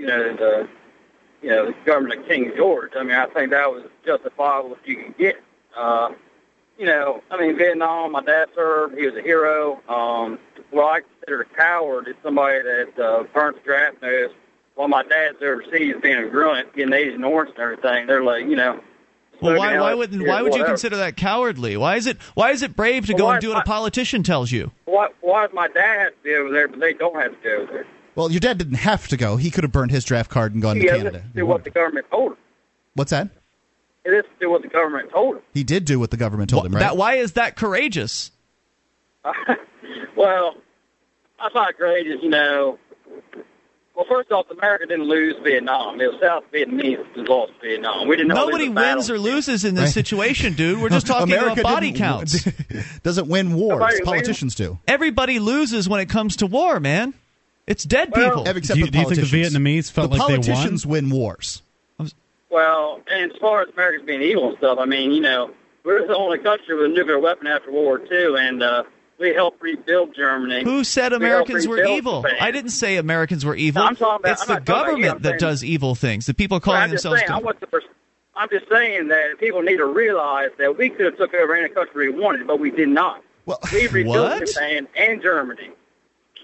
you 0.00 0.06
know, 0.06 0.34
the, 0.34 0.68
you 1.42 1.50
know, 1.50 1.66
the 1.66 1.74
government 1.84 2.20
of 2.20 2.26
King 2.26 2.52
George. 2.56 2.92
I 2.96 3.02
mean, 3.02 3.16
I 3.16 3.26
think 3.26 3.50
that 3.50 3.70
was 3.70 3.84
justifiable 4.04 4.74
if 4.74 4.86
you 4.86 4.96
could 5.04 5.18
get. 5.18 5.36
Uh, 5.76 6.10
you 6.78 6.86
know, 6.86 7.22
I 7.30 7.38
mean, 7.38 7.56
Vietnam, 7.56 8.12
my 8.12 8.22
dad 8.22 8.48
served. 8.54 8.96
He 8.96 9.06
was 9.06 9.14
a 9.14 9.22
hero. 9.22 9.80
Um, 9.88 10.38
what 10.70 10.84
I 10.84 11.00
consider 11.00 11.42
a 11.42 11.44
coward 11.44 12.08
is 12.08 12.14
somebody 12.22 12.62
that 12.62 12.98
uh, 12.98 13.24
burns 13.34 13.58
draft 13.64 14.00
nose 14.02 14.30
while 14.74 14.88
my 14.88 15.02
dad's 15.02 15.36
overseas 15.42 15.96
being 16.02 16.16
a 16.16 16.28
grunt, 16.28 16.74
getting 16.74 16.94
Agent 16.94 17.24
Orange 17.24 17.50
and 17.50 17.58
everything. 17.58 18.06
They're 18.06 18.24
like, 18.24 18.46
you 18.46 18.56
know, 18.56 18.80
well, 19.42 19.58
why, 19.58 19.78
why 19.78 19.94
would 19.94 20.26
why 20.26 20.42
would 20.42 20.54
you 20.54 20.64
consider 20.64 20.96
that 20.96 21.16
cowardly? 21.16 21.76
Why 21.76 21.96
is 21.96 22.06
it 22.06 22.18
why 22.34 22.50
is 22.50 22.62
it 22.62 22.76
brave 22.76 23.06
to 23.06 23.14
well, 23.14 23.26
go 23.26 23.30
and 23.30 23.40
do 23.40 23.48
what 23.50 23.58
a 23.58 23.62
politician 23.62 24.22
tells 24.22 24.52
you? 24.52 24.70
Why 24.84 25.08
why 25.20 25.46
does 25.46 25.54
my 25.54 25.68
dad 25.68 26.12
be 26.22 26.34
over 26.34 26.50
there, 26.50 26.68
but 26.68 26.80
they 26.80 26.92
don't 26.92 27.14
have 27.14 27.32
to 27.32 27.38
go 27.42 27.66
there? 27.66 27.86
Well, 28.14 28.30
your 28.30 28.40
dad 28.40 28.58
didn't 28.58 28.74
have 28.74 29.08
to 29.08 29.16
go. 29.16 29.36
He 29.36 29.50
could 29.50 29.64
have 29.64 29.72
burned 29.72 29.90
his 29.90 30.04
draft 30.04 30.30
card 30.30 30.52
and 30.52 30.60
gone 30.62 30.76
yeah, 30.76 30.92
to 30.92 30.98
Canada. 30.98 31.24
do 31.34 31.46
what 31.46 31.64
the 31.64 31.70
government 31.70 32.06
told 32.10 32.32
him. 32.32 32.38
What's 32.94 33.10
that? 33.10 33.28
It 34.04 34.10
is 34.10 34.24
to 34.24 34.30
do 34.40 34.50
what 34.50 34.62
the 34.62 34.68
government 34.68 35.10
told 35.10 35.36
him. 35.36 35.42
He 35.54 35.62
did 35.62 35.84
do 35.84 35.98
what 36.00 36.10
the 36.10 36.16
government 36.16 36.50
told 36.50 36.62
well, 36.62 36.66
him, 36.66 36.74
right? 36.74 36.80
That, 36.80 36.96
why 36.96 37.14
is 37.14 37.32
that 37.32 37.56
courageous? 37.56 38.30
well, 40.16 40.54
I 41.38 41.50
thought 41.50 41.76
courageous, 41.76 42.22
you 42.22 42.30
know. 42.30 42.78
Well, 43.94 44.06
first 44.08 44.32
off, 44.32 44.46
America 44.50 44.86
didn't 44.86 45.04
lose 45.04 45.34
Vietnam. 45.44 46.00
It 46.00 46.10
was 46.10 46.20
South 46.22 46.44
Vietnamese 46.52 47.04
who 47.14 47.24
lost 47.24 47.52
Vietnam. 47.62 48.08
We 48.08 48.16
didn't. 48.16 48.28
Nobody 48.28 48.70
wins 48.70 49.10
or 49.10 49.18
loses 49.18 49.64
in 49.66 49.74
this 49.74 49.84
Right. 49.84 49.92
situation, 49.92 50.54
dude. 50.54 50.80
We're 50.80 50.88
just 50.88 51.06
talking 51.06 51.30
America 51.34 51.60
about 51.60 51.74
body 51.74 51.92
counts. 51.92 52.48
doesn't 53.02 53.28
win 53.28 53.52
wars. 53.52 53.78
Nobody 53.80 54.00
Politicians 54.00 54.54
do. 54.54 54.78
Everybody 54.88 55.38
loses 55.38 55.86
when 55.86 56.00
it 56.00 56.08
comes 56.08 56.36
to 56.36 56.46
war, 56.46 56.80
man. 56.80 57.12
It's 57.70 57.84
dead 57.84 58.10
Well- 58.12 58.28
people. 58.44 58.48
Except 58.56 58.74
Do 58.74 58.80
you- 58.80 58.86
the 58.86 58.90
do 58.90 58.98
you 58.98 59.04
think 59.04 59.14
the 59.16 59.20
politicians. 59.22 59.54
Vietnamese 59.56 59.90
felt 59.92 60.10
the 60.10 60.18
like 60.18 60.26
they 60.28 60.34
won? 60.34 60.42
politicians 60.42 60.84
win 60.86 61.08
wars. 61.10 61.62
Well, 62.50 63.00
and 63.10 63.30
as 63.30 63.36
far 63.38 63.62
as 63.62 63.68
America's 63.72 64.04
being 64.04 64.22
evil 64.22 64.48
and 64.48 64.58
stuff, 64.58 64.78
I 64.80 64.84
mean, 64.84 65.12
you 65.12 65.20
know, 65.20 65.50
we're 65.84 66.04
the 66.06 66.16
only 66.16 66.38
country 66.38 66.74
with 66.74 66.86
a 66.86 66.88
nuclear 66.88 67.18
weapon 67.20 67.46
after 67.46 67.70
World 67.70 67.84
War 67.84 68.00
II, 68.12 68.36
and 68.38 68.62
uh, 68.62 68.82
We 69.20 69.34
helped 69.34 69.60
rebuild 69.62 70.14
Germany. 70.16 70.64
Who 70.64 70.82
said 70.82 71.12
We 71.12 71.16
Americans 71.16 71.68
were 71.68 71.84
evil? 71.84 72.22
Japan. 72.22 72.38
I 72.40 72.50
didn't 72.50 72.70
say 72.70 72.96
Americans 72.96 73.44
were 73.44 73.54
evil. 73.54 73.82
No, 73.82 73.88
I'm 73.88 73.94
talking 73.96 74.20
about- 74.24 74.32
it's 74.32 74.40
I'm 74.42 74.46
the 74.48 74.54
not 74.54 74.66
talking 74.66 74.80
about 74.80 74.98
you, 74.98 75.04
government 75.04 75.22
that 75.24 75.28
saying- 75.28 75.38
does 75.52 75.62
evil 75.64 75.94
things. 75.94 76.24
The 76.26 76.32
people 76.34 76.54
Well, 76.56 76.60
calling 76.60 76.80
I'm 76.80 76.90
just 76.90 77.02
themselves. 77.02 77.20
saying, 77.20 77.30
I 77.30 77.36
good. 77.36 77.44
want 77.44 77.60
the 77.60 77.66
pers- 77.66 77.84
I'm 78.34 78.48
just 78.48 78.68
saying 78.70 79.08
that 79.08 79.38
people 79.38 79.60
need 79.60 79.76
to 79.76 79.84
realize 79.84 80.48
that 80.58 80.76
we 80.78 80.88
could 80.88 81.04
have 81.04 81.16
took 81.18 81.34
over 81.34 81.54
any 81.54 81.68
country 81.68 82.10
we 82.10 82.18
wanted, 82.18 82.46
but 82.46 82.58
we 82.58 82.70
did 82.70 82.88
not. 82.88 83.22
Well, 83.44 83.58
we 83.72 83.86
rebuilt 83.92 84.40
What? 84.40 84.46
Japan 84.48 84.88
and 84.96 85.20
Germany. 85.22 85.68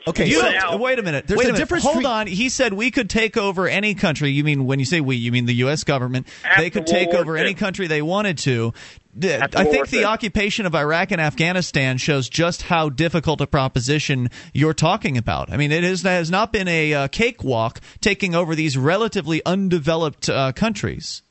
Okay, 0.09 0.27
You 0.29 0.41
so- 0.41 0.53
don't- 0.53 0.81
wait 0.81 0.99
a 0.99 1.03
minute. 1.03 1.27
There's 1.27 1.39
wait 1.39 1.47
a 1.47 1.49
a 1.49 1.53
minute. 1.53 1.59
difference 1.65 1.85
Hold 1.85 2.05
on. 2.07 2.27
He 2.29 2.49
said 2.49 2.73
we 2.73 2.91
could 2.91 3.11
take 3.11 3.37
over 3.37 3.67
any 3.67 3.95
country. 3.95 4.31
You 4.31 4.45
mean 4.45 4.65
when 4.65 4.79
you 4.79 4.85
say 4.85 5.01
we, 5.01 5.17
you 5.17 5.33
mean 5.33 5.47
the 5.47 5.55
U.S. 5.57 5.83
government? 5.85 6.29
They 6.57 6.71
could 6.71 6.87
take 6.87 7.09
War 7.11 7.19
over 7.21 7.37
II. 7.37 7.43
any 7.43 7.55
country 7.55 7.87
they 7.89 8.03
wanted 8.03 8.39
to. 8.39 8.73
After 9.21 9.59
I 9.59 9.63
World 9.65 9.73
think 9.73 9.89
the 9.89 10.05
occupation 10.05 10.67
of 10.67 10.75
Iraq 10.75 11.11
and 11.11 11.21
Afghanistan 11.21 11.97
shows 11.97 12.29
just 12.29 12.63
how 12.63 12.91
difficult 12.91 13.41
a 13.41 13.47
proposition 13.47 14.29
you're 14.53 14.75
talking 14.75 15.17
about. 15.17 15.51
I 15.51 15.57
mean, 15.57 15.73
it 15.73 15.83
is, 15.85 16.03
has 16.03 16.31
not 16.31 16.53
been 16.53 16.69
a 16.69 16.93
uh, 16.93 17.09
cakewalk 17.09 17.81
taking 18.03 18.35
over 18.35 18.55
these 18.55 18.77
relatively 18.77 19.41
undeveloped 19.47 20.29
uh, 20.29 20.53
countries. 20.53 21.23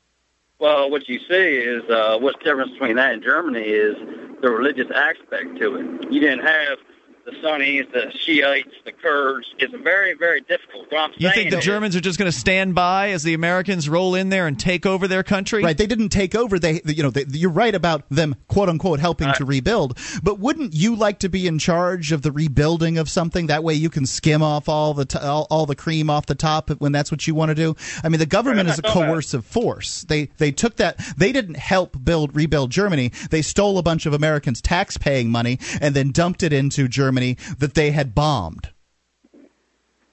Well, 0.58 0.90
what 0.90 1.08
you 1.08 1.20
see 1.30 1.34
is 1.34 1.82
uh, 1.88 2.18
what's 2.18 2.38
the 2.40 2.44
difference 2.44 2.72
between 2.72 2.96
that 2.96 3.12
and 3.14 3.22
Germany 3.22 3.60
is 3.62 3.94
the 4.42 4.50
religious 4.50 4.90
aspect 4.94 5.56
to 5.60 5.76
it. 5.76 6.12
You 6.12 6.20
didn't 6.20 6.44
have 6.44 6.78
the 7.26 7.32
Sunnis, 7.42 7.86
the 7.92 8.10
Shiites, 8.24 8.70
the 8.84 8.92
Kurds. 8.92 9.46
It's 9.58 9.74
very, 9.82 10.14
very 10.14 10.40
difficult. 10.42 10.86
What 10.90 11.00
I'm 11.00 11.10
You 11.18 11.30
think 11.32 11.50
the 11.50 11.58
is- 11.58 11.64
Germans 11.64 11.96
are 11.96 12.00
just 12.00 12.18
going 12.20 12.30
to 12.30 12.36
stand 12.36 12.74
by 12.76 13.10
as 13.10 13.24
the 13.24 13.34
Americans 13.34 13.88
roll 13.88 14.14
in 14.14 14.28
there 14.28 14.46
and 14.46 14.58
take 14.58 14.86
over 14.86 15.08
their 15.08 15.24
country? 15.24 15.62
Right, 15.62 15.76
they 15.76 15.88
didn't 15.88 16.10
take 16.10 16.36
over. 16.36 16.58
They, 16.60 16.80
you 16.86 17.02
know, 17.02 17.10
they, 17.10 17.24
you're 17.28 17.50
right 17.50 17.74
about 17.74 18.04
them, 18.10 18.36
quote 18.46 18.68
unquote, 18.68 19.00
helping 19.00 19.32
to 19.34 19.42
uh, 19.42 19.46
rebuild. 19.46 19.98
But 20.22 20.38
wouldn't 20.38 20.72
you 20.72 20.94
like 20.94 21.18
to 21.18 21.28
be 21.28 21.48
in 21.48 21.58
charge 21.58 22.12
of 22.12 22.22
the 22.22 22.30
rebuilding 22.30 22.96
of 22.96 23.10
something? 23.10 23.48
That 23.48 23.64
way, 23.64 23.74
you 23.74 23.90
can 23.90 24.06
skim 24.06 24.40
off 24.40 24.68
all 24.68 24.94
the 24.94 25.04
t- 25.04 25.18
all, 25.18 25.48
all 25.50 25.66
the 25.66 25.74
cream 25.76 26.08
off 26.08 26.26
the 26.26 26.36
top 26.36 26.70
when 26.78 26.92
that's 26.92 27.10
what 27.10 27.26
you 27.26 27.34
want 27.34 27.48
to 27.48 27.56
do. 27.56 27.74
I 28.04 28.08
mean, 28.08 28.20
the 28.20 28.26
government 28.26 28.68
Right, 28.68 28.78
is 28.78 28.84
a 28.84 28.88
I'm 28.88 29.00
not 29.00 29.08
coercive 29.08 29.44
force. 29.44 30.02
They 30.08 30.26
they 30.38 30.52
took 30.52 30.76
that. 30.76 31.00
They 31.16 31.32
didn't 31.32 31.56
help 31.56 31.96
build 32.04 32.36
rebuild 32.36 32.70
Germany. 32.70 33.10
They 33.30 33.42
stole 33.42 33.78
a 33.78 33.82
bunch 33.82 34.06
of 34.06 34.12
Americans' 34.12 34.60
tax-paying 34.60 35.28
money 35.28 35.58
and 35.80 35.92
then 35.96 36.12
dumped 36.12 36.44
it 36.44 36.52
into 36.52 36.86
Germany 36.86 37.15
that 37.58 37.74
they 37.74 37.90
had 37.90 38.14
bombed. 38.14 38.70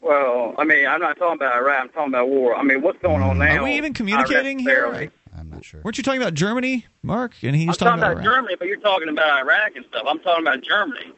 Well, 0.01 0.53
I 0.57 0.65
mean, 0.65 0.85
I'm 0.85 0.99
not 0.99 1.17
talking 1.17 1.35
about 1.35 1.55
Iraq. 1.55 1.79
I'm 1.81 1.89
talking 1.89 2.13
about 2.13 2.27
war. 2.27 2.55
I 2.55 2.63
mean, 2.63 2.81
what's 2.81 2.99
going 3.01 3.21
on 3.23 3.37
now? 3.37 3.57
Are 3.59 3.63
we 3.63 3.73
even 3.77 3.93
communicating 3.93 4.59
here? 4.59 5.09
I'm 5.37 5.49
not 5.49 5.63
sure. 5.65 5.81
Weren't 5.83 5.97
you 5.97 6.03
talking 6.03 6.21
about 6.21 6.33
Germany, 6.33 6.85
Mark? 7.01 7.33
And 7.41 7.55
he's 7.55 7.69
I'm 7.69 7.73
talking, 7.73 7.85
talking 7.85 8.03
about 8.03 8.11
Iraq. 8.17 8.23
Germany, 8.25 8.55
but 8.59 8.67
you're 8.67 8.77
talking 8.79 9.09
about 9.09 9.39
Iraq 9.39 9.75
and 9.75 9.85
stuff. 9.89 10.03
I'm 10.07 10.19
talking 10.19 10.43
about 10.45 10.61
Germany. 10.61 11.11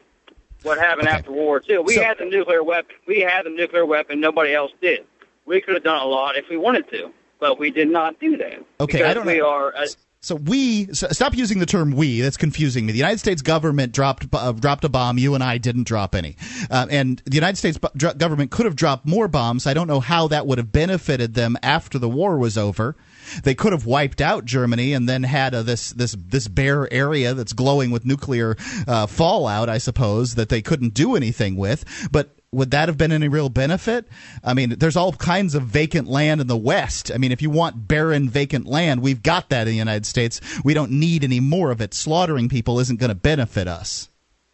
What 0.62 0.78
happened 0.78 1.08
after 1.08 1.32
War 1.32 1.62
II? 1.68 1.78
We 1.78 1.94
So- 1.94 2.02
had 2.04 2.18
the 2.18 2.24
nuclear 2.24 2.62
weapon. 2.62 2.94
We 3.06 3.20
had 3.20 3.44
the 3.44 3.50
nuclear 3.50 3.84
weapon. 3.84 4.20
Nobody 4.20 4.54
else 4.54 4.72
did. 4.80 5.04
We 5.44 5.60
could 5.60 5.74
have 5.74 5.84
done 5.84 6.00
a 6.00 6.06
lot 6.06 6.36
if 6.36 6.48
we 6.48 6.56
wanted 6.56 6.88
to, 6.90 7.10
but 7.40 7.58
we 7.58 7.70
did 7.70 7.88
not 7.88 8.18
do 8.18 8.36
that. 8.38 8.64
Okay, 8.80 8.98
because 8.98 9.02
I 9.10 9.14
don't 9.14 9.26
we 9.26 9.38
know. 9.38 9.48
are. 9.48 9.74
Uh, 9.76 9.86
So 10.26 10.34
we 10.34 10.92
so 10.92 11.06
stop 11.12 11.36
using 11.36 11.60
the 11.60 11.66
term 11.66 11.92
"we." 11.92 12.20
That's 12.20 12.36
confusing 12.36 12.84
me. 12.84 12.90
The 12.90 12.98
United 12.98 13.20
States 13.20 13.42
government 13.42 13.92
dropped 13.92 14.26
uh, 14.32 14.50
dropped 14.50 14.82
a 14.82 14.88
bomb. 14.88 15.18
You 15.18 15.36
and 15.36 15.44
I 15.44 15.58
didn't 15.58 15.84
drop 15.84 16.16
any, 16.16 16.36
uh, 16.68 16.88
and 16.90 17.22
the 17.26 17.36
United 17.36 17.54
States 17.54 17.78
dro- 17.96 18.12
government 18.12 18.50
could 18.50 18.66
have 18.66 18.74
dropped 18.74 19.06
more 19.06 19.28
bombs. 19.28 19.68
I 19.68 19.74
don't 19.74 19.86
know 19.86 20.00
how 20.00 20.26
that 20.26 20.44
would 20.48 20.58
have 20.58 20.72
benefited 20.72 21.34
them 21.34 21.56
after 21.62 22.00
the 22.00 22.08
war 22.08 22.38
was 22.38 22.58
over. 22.58 22.96
They 23.44 23.54
could 23.54 23.70
have 23.70 23.86
wiped 23.86 24.20
out 24.20 24.44
Germany 24.44 24.94
and 24.94 25.08
then 25.08 25.22
had 25.22 25.52
this 25.52 25.90
this 25.90 26.16
this 26.18 26.48
bare 26.48 26.92
area 26.92 27.32
that's 27.32 27.52
glowing 27.52 27.92
with 27.92 28.04
nuclear 28.04 28.56
uh, 28.88 29.06
fallout. 29.06 29.68
I 29.68 29.78
suppose 29.78 30.34
that 30.34 30.48
they 30.48 30.60
couldn't 30.60 30.92
do 30.92 31.14
anything 31.14 31.54
with, 31.54 32.08
but 32.10 32.36
would 32.56 32.70
that 32.72 32.88
have 32.88 32.98
been 32.98 33.12
any 33.12 33.28
real 33.28 33.48
benefit? 33.48 34.06
I 34.42 34.54
mean, 34.54 34.70
there's 34.70 34.96
all 34.96 35.12
kinds 35.12 35.54
of 35.54 35.64
vacant 35.64 36.08
land 36.08 36.40
in 36.40 36.46
the 36.46 36.56
West. 36.56 37.12
I 37.12 37.18
mean, 37.18 37.32
if 37.32 37.42
you 37.42 37.50
want 37.50 37.86
barren, 37.86 38.28
vacant 38.28 38.66
land, 38.66 39.02
we've 39.02 39.22
got 39.22 39.50
that 39.50 39.66
in 39.66 39.72
the 39.72 39.78
United 39.78 40.06
States. 40.06 40.40
We 40.64 40.74
don't 40.74 40.90
need 40.90 41.22
any 41.22 41.40
more 41.40 41.70
of 41.70 41.80
it. 41.80 41.94
Slaughtering 41.94 42.48
people 42.48 42.80
isn't 42.80 42.98
going 42.98 43.10
to 43.10 43.14
benefit 43.14 43.68
us. 43.68 44.08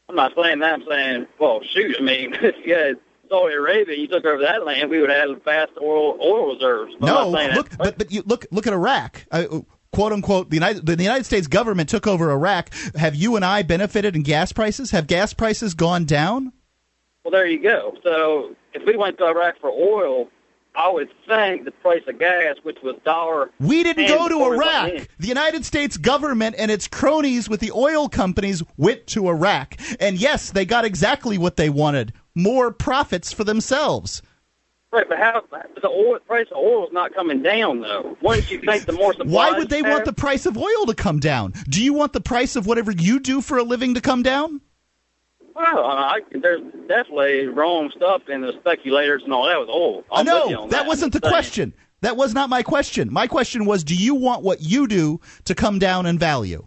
I'm 0.09 0.17
not 0.17 0.33
saying 0.37 0.59
that. 0.59 0.75
I'm 0.75 0.85
saying, 0.89 1.27
well, 1.39 1.61
shoot. 1.73 1.97
I 1.99 2.03
mean, 2.03 2.35
if 2.43 2.55
you 2.67 2.75
had 2.75 2.97
Saudi 3.29 3.55
Arabia, 3.55 3.97
you 3.97 4.09
took 4.09 4.25
over 4.25 4.43
that 4.43 4.67
land, 4.67 4.91
we 4.91 5.01
would 5.01 5.09
have 5.09 5.31
had 5.31 5.45
vast 5.45 5.73
oil 5.81 6.19
oil 6.21 6.55
reserves. 6.55 6.95
But 7.01 7.09
I'm 7.09 7.33
no, 7.33 7.55
look, 7.55 7.71
that. 7.71 7.79
but 7.79 7.99
but 7.99 8.13
you 8.13 8.23
look 8.27 8.47
look 8.51 8.67
at 8.67 8.73
Iraq. 8.73 9.25
Uh, 9.31 9.61
Quote 9.93 10.13
unquote, 10.13 10.49
the 10.49 10.57
United 10.57 10.87
the 10.87 10.97
United 11.03 11.27
States 11.27 11.47
government 11.47 11.91
took 11.91 12.07
over 12.07 12.31
Iraq. 12.31 12.71
Have 12.97 13.15
you 13.15 13.37
and 13.37 13.45
I 13.45 13.63
benefited 13.63 14.17
in 14.17 14.23
gas 14.23 14.51
prices? 14.51 14.91
Have 14.93 15.07
gas 15.07 15.35
prices 15.35 15.75
gone 15.75 16.07
down? 16.07 16.55
Well, 17.25 17.33
there 17.33 17.47
you 17.47 17.63
go. 17.63 17.97
So 18.03 18.57
if 18.73 18.85
we 18.85 18.97
went 18.97 19.19
to 19.19 19.27
Iraq 19.27 19.61
for 19.61 19.71
oil, 19.71 20.29
I 20.75 20.91
would 20.91 21.11
think 21.29 21.65
the 21.65 21.71
price 21.71 22.03
of 22.09 22.19
gas, 22.19 22.57
which 22.63 22.79
was 22.83 22.97
dollar. 23.05 23.51
We 23.61 23.83
didn't 23.83 24.09
go 24.09 24.29
to 24.29 24.35
before 24.35 24.51
we 24.51 24.59
went 24.59 24.95
Iraq. 24.95 25.09
The 25.19 25.29
United 25.29 25.65
States 25.65 25.97
government 25.97 26.57
and 26.59 26.71
its 26.71 26.89
cronies 26.89 27.49
with 27.49 27.61
the 27.61 27.73
oil 27.73 28.09
companies 28.09 28.63
went 28.77 29.07
to 29.09 29.29
Iraq. 29.29 29.77
And 30.01 30.19
yes, 30.19 30.51
they 30.51 30.65
got 30.65 30.85
exactly 30.85 31.39
what 31.39 31.57
they 31.57 31.69
wanted 31.69 32.13
more 32.35 32.73
profits 32.73 33.33
for 33.33 33.45
themselves. 33.45 34.23
Right, 34.93 35.09
but 35.09 35.19
how 35.19 35.43
the 35.51 35.89
oil 35.89 36.19
price 36.27 36.49
of 36.51 36.59
oil 36.59 36.87
is 36.87 36.93
not 36.93 37.15
coming 37.15 37.43
down 37.43 37.81
though? 37.81 38.17
Wouldn't 38.21 38.51
you 38.51 38.61
think 38.67 38.85
the 38.85 38.93
more 38.93 39.13
supply? 39.15 39.51
Why 39.51 39.59
would 39.59 39.71
they 39.71 39.79
you 39.79 39.85
want 39.85 40.05
the 40.05 40.13
price 40.13 40.45
of 40.45 40.57
oil 40.57 40.87
to 40.87 40.95
come 40.95 41.19
down? 41.19 41.55
Do 41.69 41.83
you 41.83 41.95
want 41.95 42.13
the 42.13 42.21
price 42.21 42.57
of 42.57 42.67
whatever 42.67 42.93
you 42.93 43.19
do 43.19 43.41
for 43.41 43.57
a 43.57 43.63
living 43.63 43.95
to 43.95 44.01
come 44.01 44.23
down? 44.23 44.61
Well, 45.55 45.85
I, 45.85 46.21
there's 46.31 46.63
definitely 46.89 47.47
wrong 47.47 47.91
stuff 47.95 48.23
in 48.29 48.41
the 48.41 48.53
speculators 48.61 49.23
and 49.25 49.33
all 49.33 49.47
that 49.47 49.59
was 49.59 49.69
old. 49.71 50.05
I'm 50.11 50.25
no, 50.25 50.47
with 50.47 50.71
that 50.71 50.71
that 50.71 50.87
wasn't 50.87 51.13
the 51.13 51.21
question. 51.21 51.75
That 52.01 52.17
was 52.17 52.35
not 52.35 52.49
my 52.49 52.63
question. 52.63 53.13
My 53.13 53.27
question 53.27 53.65
was 53.65 53.85
do 53.85 53.95
you 53.95 54.15
want 54.15 54.43
what 54.43 54.61
you 54.63 54.89
do 54.89 55.21
to 55.45 55.55
come 55.55 55.79
down 55.79 56.07
in 56.07 56.19
value? 56.19 56.67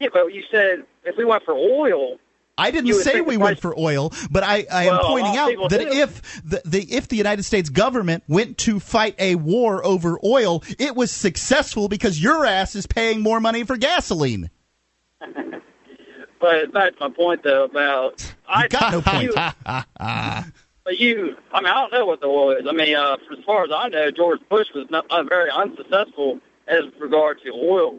Yeah, 0.00 0.08
but 0.12 0.32
you 0.32 0.42
said 0.50 0.84
if 1.04 1.16
we 1.16 1.24
went 1.24 1.44
for 1.44 1.54
oil, 1.54 2.18
I 2.56 2.70
didn't 2.70 2.94
say 2.94 3.20
we 3.20 3.36
went 3.36 3.58
for 3.60 3.76
oil, 3.78 4.12
but 4.30 4.44
I, 4.44 4.64
I 4.70 4.86
Well, 4.86 5.00
am 5.00 5.06
pointing 5.06 5.36
out 5.36 5.70
that 5.70 5.80
do. 5.80 5.88
if 5.88 6.42
the, 6.44 6.62
the 6.64 6.82
if 6.94 7.08
the 7.08 7.16
United 7.16 7.42
States 7.42 7.68
government 7.68 8.22
went 8.28 8.58
to 8.58 8.78
fight 8.78 9.16
a 9.18 9.34
war 9.34 9.84
over 9.84 10.18
oil, 10.24 10.62
it 10.78 10.94
was 10.94 11.10
successful 11.10 11.88
because 11.88 12.22
your 12.22 12.46
ass 12.46 12.76
is 12.76 12.86
paying 12.86 13.20
more 13.20 13.40
money 13.40 13.64
for 13.64 13.76
gasoline. 13.76 14.50
but 16.44 16.72
back 16.74 16.92
to 16.98 17.08
my 17.08 17.08
point 17.08 17.42
though 17.42 17.64
about 17.64 18.34
I 18.46 18.68
got 18.68 18.92
no 18.92 19.00
point. 19.00 19.22
You, 19.22 19.32
but 20.84 20.98
you, 20.98 21.36
I 21.50 21.60
mean, 21.62 21.72
I 21.72 21.80
don't 21.80 21.92
know 21.92 22.04
what 22.04 22.20
the 22.20 22.26
oil 22.26 22.50
is. 22.50 22.66
I 22.68 22.72
mean, 22.72 22.94
uh, 22.94 23.16
as 23.32 23.44
far 23.46 23.64
as 23.64 23.70
I 23.74 23.88
know, 23.88 24.10
George 24.10 24.40
Bush 24.50 24.66
was 24.74 24.86
not, 24.90 25.10
uh, 25.10 25.22
very 25.22 25.50
unsuccessful 25.50 26.40
as 26.68 26.82
regard 27.00 27.40
to 27.44 27.50
oil. 27.50 27.98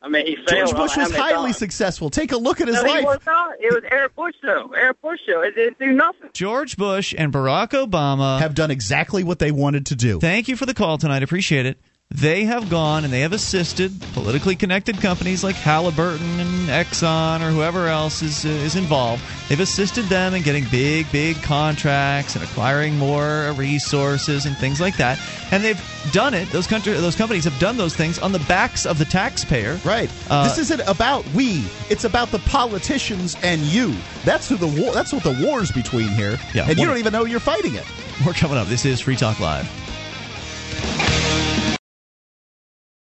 I 0.00 0.08
mean, 0.08 0.26
he 0.26 0.36
failed. 0.36 0.70
George 0.70 0.72
Bush 0.72 0.96
was 0.96 1.14
highly 1.14 1.48
times. 1.50 1.58
successful. 1.58 2.08
Take 2.08 2.32
a 2.32 2.38
look 2.38 2.62
at 2.62 2.68
his 2.68 2.76
no, 2.76 2.84
he 2.84 2.88
life. 2.88 3.04
was 3.04 3.20
not. 3.26 3.60
It 3.60 3.74
was 3.74 3.84
Eric 3.90 4.16
Bush 4.16 4.34
show. 4.42 4.72
Eric 4.74 5.02
Bush 5.02 5.20
show. 5.26 5.42
It 5.42 5.54
didn't 5.54 5.78
do 5.78 5.92
nothing. 5.92 6.30
George 6.32 6.78
Bush 6.78 7.14
and 7.16 7.30
Barack 7.30 7.72
Obama 7.72 8.40
have 8.40 8.54
done 8.54 8.70
exactly 8.70 9.22
what 9.22 9.38
they 9.38 9.52
wanted 9.52 9.84
to 9.86 9.96
do. 9.96 10.18
Thank 10.18 10.48
you 10.48 10.56
for 10.56 10.64
the 10.64 10.74
call 10.74 10.96
tonight. 10.96 11.22
Appreciate 11.22 11.66
it. 11.66 11.78
They 12.14 12.44
have 12.44 12.68
gone 12.68 13.04
and 13.04 13.12
they 13.12 13.20
have 13.20 13.32
assisted 13.32 13.90
politically 14.12 14.54
connected 14.54 15.00
companies 15.00 15.42
like 15.42 15.56
Halliburton 15.56 16.40
and 16.40 16.68
Exxon 16.68 17.40
or 17.40 17.50
whoever 17.50 17.88
else 17.88 18.20
is 18.20 18.44
uh, 18.44 18.48
is 18.48 18.76
involved. 18.76 19.22
They've 19.48 19.58
assisted 19.58 20.04
them 20.06 20.34
in 20.34 20.42
getting 20.42 20.64
big, 20.70 21.10
big 21.10 21.42
contracts 21.42 22.36
and 22.36 22.44
acquiring 22.44 22.98
more 22.98 23.52
resources 23.56 24.44
and 24.44 24.56
things 24.58 24.78
like 24.78 24.98
that. 24.98 25.18
And 25.52 25.64
they've 25.64 25.82
done 26.12 26.34
it. 26.34 26.50
Those 26.50 26.66
country, 26.66 26.92
those 26.92 27.16
companies 27.16 27.44
have 27.44 27.58
done 27.58 27.78
those 27.78 27.96
things 27.96 28.18
on 28.18 28.32
the 28.32 28.40
backs 28.40 28.84
of 28.84 28.98
the 28.98 29.06
taxpayer. 29.06 29.80
Right. 29.82 30.10
Uh, 30.28 30.44
this 30.44 30.58
isn't 30.58 30.80
about 30.86 31.26
we. 31.32 31.64
It's 31.88 32.04
about 32.04 32.28
the 32.28 32.40
politicians 32.40 33.38
and 33.42 33.62
you. 33.62 33.96
That's 34.24 34.50
who 34.50 34.56
the 34.56 34.68
war. 34.82 34.92
That's 34.92 35.14
what 35.14 35.22
the 35.22 35.38
war's 35.42 35.72
between 35.72 36.08
here. 36.08 36.38
Yeah, 36.52 36.68
and 36.68 36.78
you 36.78 36.84
don't 36.84 36.98
even 36.98 37.14
know 37.14 37.24
you're 37.24 37.40
fighting 37.40 37.74
it. 37.74 37.86
More 38.22 38.34
coming 38.34 38.58
up. 38.58 38.66
This 38.66 38.84
is 38.84 39.00
Free 39.00 39.16
Talk 39.16 39.40
Live. 39.40 39.91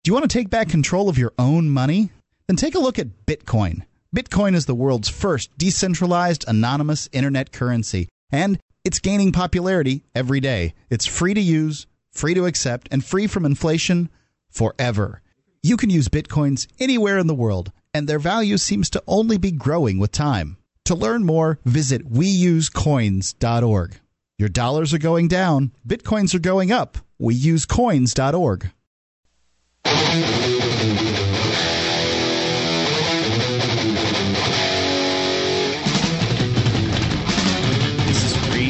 Do 0.04 0.10
you 0.10 0.14
want 0.14 0.30
to 0.30 0.38
take 0.38 0.48
back 0.48 0.68
control 0.68 1.08
of 1.08 1.18
your 1.18 1.32
own 1.38 1.68
money? 1.70 2.10
Then 2.46 2.56
take 2.56 2.74
a 2.74 2.78
look 2.78 2.98
at 2.98 3.26
Bitcoin. 3.26 3.82
Bitcoin 4.14 4.54
is 4.54 4.66
the 4.66 4.74
world's 4.74 5.08
first 5.08 5.56
decentralized, 5.58 6.44
anonymous 6.48 7.08
internet 7.12 7.52
currency, 7.52 8.08
and 8.30 8.58
it's 8.84 9.00
gaining 9.00 9.32
popularity 9.32 10.04
every 10.14 10.40
day. 10.40 10.74
It's 10.88 11.04
free 11.04 11.34
to 11.34 11.40
use, 11.40 11.86
free 12.12 12.32
to 12.34 12.46
accept, 12.46 12.88
and 12.90 13.04
free 13.04 13.26
from 13.26 13.44
inflation 13.44 14.08
forever. 14.48 15.20
You 15.62 15.76
can 15.76 15.90
use 15.90 16.08
Bitcoins 16.08 16.68
anywhere 16.78 17.18
in 17.18 17.26
the 17.26 17.34
world, 17.34 17.70
and 17.92 18.08
their 18.08 18.20
value 18.20 18.56
seems 18.56 18.88
to 18.90 19.02
only 19.06 19.36
be 19.36 19.50
growing 19.50 19.98
with 19.98 20.12
time. 20.12 20.56
To 20.86 20.94
learn 20.94 21.26
more, 21.26 21.58
visit 21.66 22.10
weusecoins.org. 22.10 24.00
Your 24.38 24.48
dollars 24.48 24.94
are 24.94 24.98
going 24.98 25.28
down, 25.28 25.72
Bitcoins 25.86 26.34
are 26.34 26.38
going 26.38 26.72
up. 26.72 26.96
Weusecoins.org. 27.20 28.70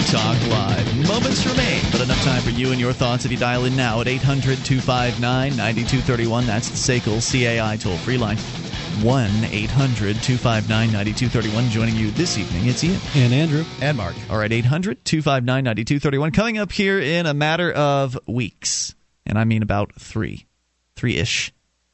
Talk 0.09 0.40
Live. 0.49 1.07
Moments 1.07 1.45
remain, 1.45 1.82
but 1.93 2.01
enough 2.01 2.23
time 2.24 2.40
for 2.40 2.49
you 2.49 2.70
and 2.70 2.81
your 2.81 2.95
thoughts 2.95 3.27
if 3.27 3.31
you 3.31 3.36
dial 3.36 3.66
in 3.66 3.77
now 3.77 4.01
at 4.01 4.09
800 4.09 4.57
259 4.65 5.20
9231. 5.55 6.47
That's 6.47 6.70
the 6.70 6.77
SACL 6.77 7.20
CAI 7.20 7.77
toll 7.77 7.99
free 7.99 8.16
line. 8.16 8.39
1 9.03 9.31
800 9.45 10.16
259 10.23 10.93
9231. 10.93 11.69
Joining 11.69 11.95
you 11.95 12.11
this 12.12 12.39
evening, 12.39 12.69
it's 12.69 12.82
Ian. 12.82 12.99
And 13.16 13.35
Andrew. 13.35 13.65
And 13.82 13.99
Mark. 13.99 14.15
All 14.31 14.39
right, 14.39 14.51
800 14.51 15.05
259 15.05 15.45
9231. 15.65 16.32
Coming 16.32 16.57
up 16.57 16.73
here 16.73 16.99
in 16.99 17.27
a 17.27 17.35
matter 17.35 17.70
of 17.70 18.19
weeks, 18.27 18.95
and 19.27 19.39
I 19.39 19.45
mean 19.45 19.62
about 19.62 19.93
three 19.95 20.48
three 20.99 21.16
ish, 21.16 21.53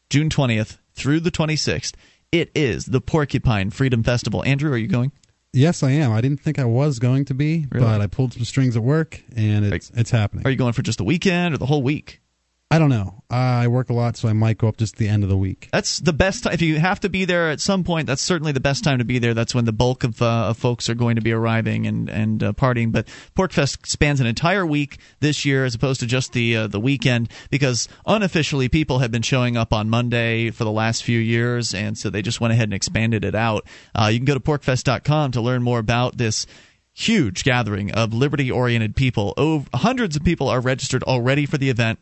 June 0.09 0.31
20th 0.31 0.79
through 0.95 1.21
the 1.21 1.31
26th, 1.31 1.93
it 2.33 2.51
is 2.55 2.87
the 2.87 3.01
Porcupine 3.03 3.71
Freedom 3.71 4.03
Festival. 4.03 4.43
Andrew, 4.45 4.73
are 4.73 4.79
you 4.79 4.89
going? 4.89 5.13
Yes, 5.53 5.83
I 5.83 5.91
am. 5.93 6.11
I 6.11 6.21
didn't 6.21 6.41
think 6.41 6.59
I 6.59 6.65
was 6.65 6.99
going 6.99 7.27
to 7.27 7.35
be, 7.35 7.67
Really? 7.71 7.85
but 7.87 8.01
I 8.01 8.07
pulled 8.09 8.33
some 8.33 8.45
strings 8.45 8.77
at 8.77 8.83
work, 8.83 9.23
and 9.37 9.67
it's 9.67 9.91
it's 9.95 10.11
happening. 10.11 10.45
Are 10.47 10.51
you 10.51 10.57
going 10.57 10.73
for 10.73 10.83
just 10.83 10.99
the 10.99 11.05
weekend 11.05 11.55
or 11.55 11.59
the 11.59 11.67
whole 11.67 11.83
week? 11.83 12.21
I 12.75 12.81
don't 12.81 12.91
know. 12.91 13.23
I 13.31 13.69
work 13.69 13.89
a 13.89 13.93
lot, 13.93 14.17
so 14.17 14.29
I 14.29 14.33
might 14.33 14.59
go 14.59 14.67
up 14.67 14.79
just 14.79 14.97
the 14.97 15.09
end 15.09 15.23
of 15.23 15.29
the 15.29 15.37
week. 15.37 15.69
That's 15.73 16.01
the 16.01 16.13
best. 16.13 16.45
If 16.45 16.61
you 16.61 16.81
have 16.81 16.99
to 17.01 17.09
be 17.09 17.25
there 17.25 17.51
at 17.51 17.61
some 17.61 17.85
point, 17.85 18.09
that's 18.09 18.21
certainly 18.21 18.51
the 18.51 18.59
best 18.59 18.83
time 18.83 18.99
to 18.99 19.05
be 19.05 19.21
there. 19.21 19.33
That's 19.33 19.55
when 19.55 19.65
the 19.65 19.73
bulk 19.73 20.03
of, 20.03 20.21
uh, 20.21 20.49
of 20.49 20.57
folks 20.57 20.89
are 20.89 20.97
going 20.97 21.15
to 21.15 21.23
be 21.23 21.31
arriving 21.31 21.87
and 21.87 22.11
and 22.11 22.43
uh, 22.43 22.53
partying. 22.53 22.91
But 22.91 23.07
PorcFest 23.37 23.87
spans 23.87 24.19
an 24.19 24.27
entire 24.27 24.67
week 24.67 24.99
this 25.21 25.45
year, 25.45 25.65
as 25.65 25.77
opposed 25.77 26.01
to 26.01 26.07
just 26.07 26.33
the 26.33 26.57
uh, 26.57 26.67
the 26.67 26.81
weekend, 26.81 27.31
because 27.49 27.87
unofficially 28.07 28.69
people 28.69 28.99
have 28.99 29.13
been 29.13 29.23
showing 29.23 29.57
up 29.57 29.73
on 29.73 29.89
Monday 29.89 30.51
for 30.51 30.65
the 30.65 30.73
last 30.73 31.05
few 31.05 31.21
years, 31.21 31.75
and 31.75 31.97
so 31.97 32.11
they 32.11 32.23
just 32.23 32.41
went 32.41 32.55
ahead 32.55 32.65
and 32.65 32.75
expanded 32.75 33.25
it 33.25 33.37
out. 33.37 33.69
Uh, 33.95 34.09
you 34.13 34.19
can 34.19 34.25
go 34.25 34.35
to 34.35 34.41
porcfest.com 34.41 35.31
to 35.31 35.41
learn 35.41 35.63
more 35.63 35.79
about 35.79 36.19
this 36.19 36.45
huge 36.93 37.45
gathering 37.45 37.93
of 37.93 38.13
liberty 38.13 38.51
oriented 38.51 38.97
people. 38.97 39.33
Hundreds 39.73 40.17
of 40.17 40.25
people 40.25 40.49
are 40.49 40.61
registered 40.61 41.05
already 41.05 41.47
for 41.47 41.57
the 41.57 41.71
event 41.71 42.01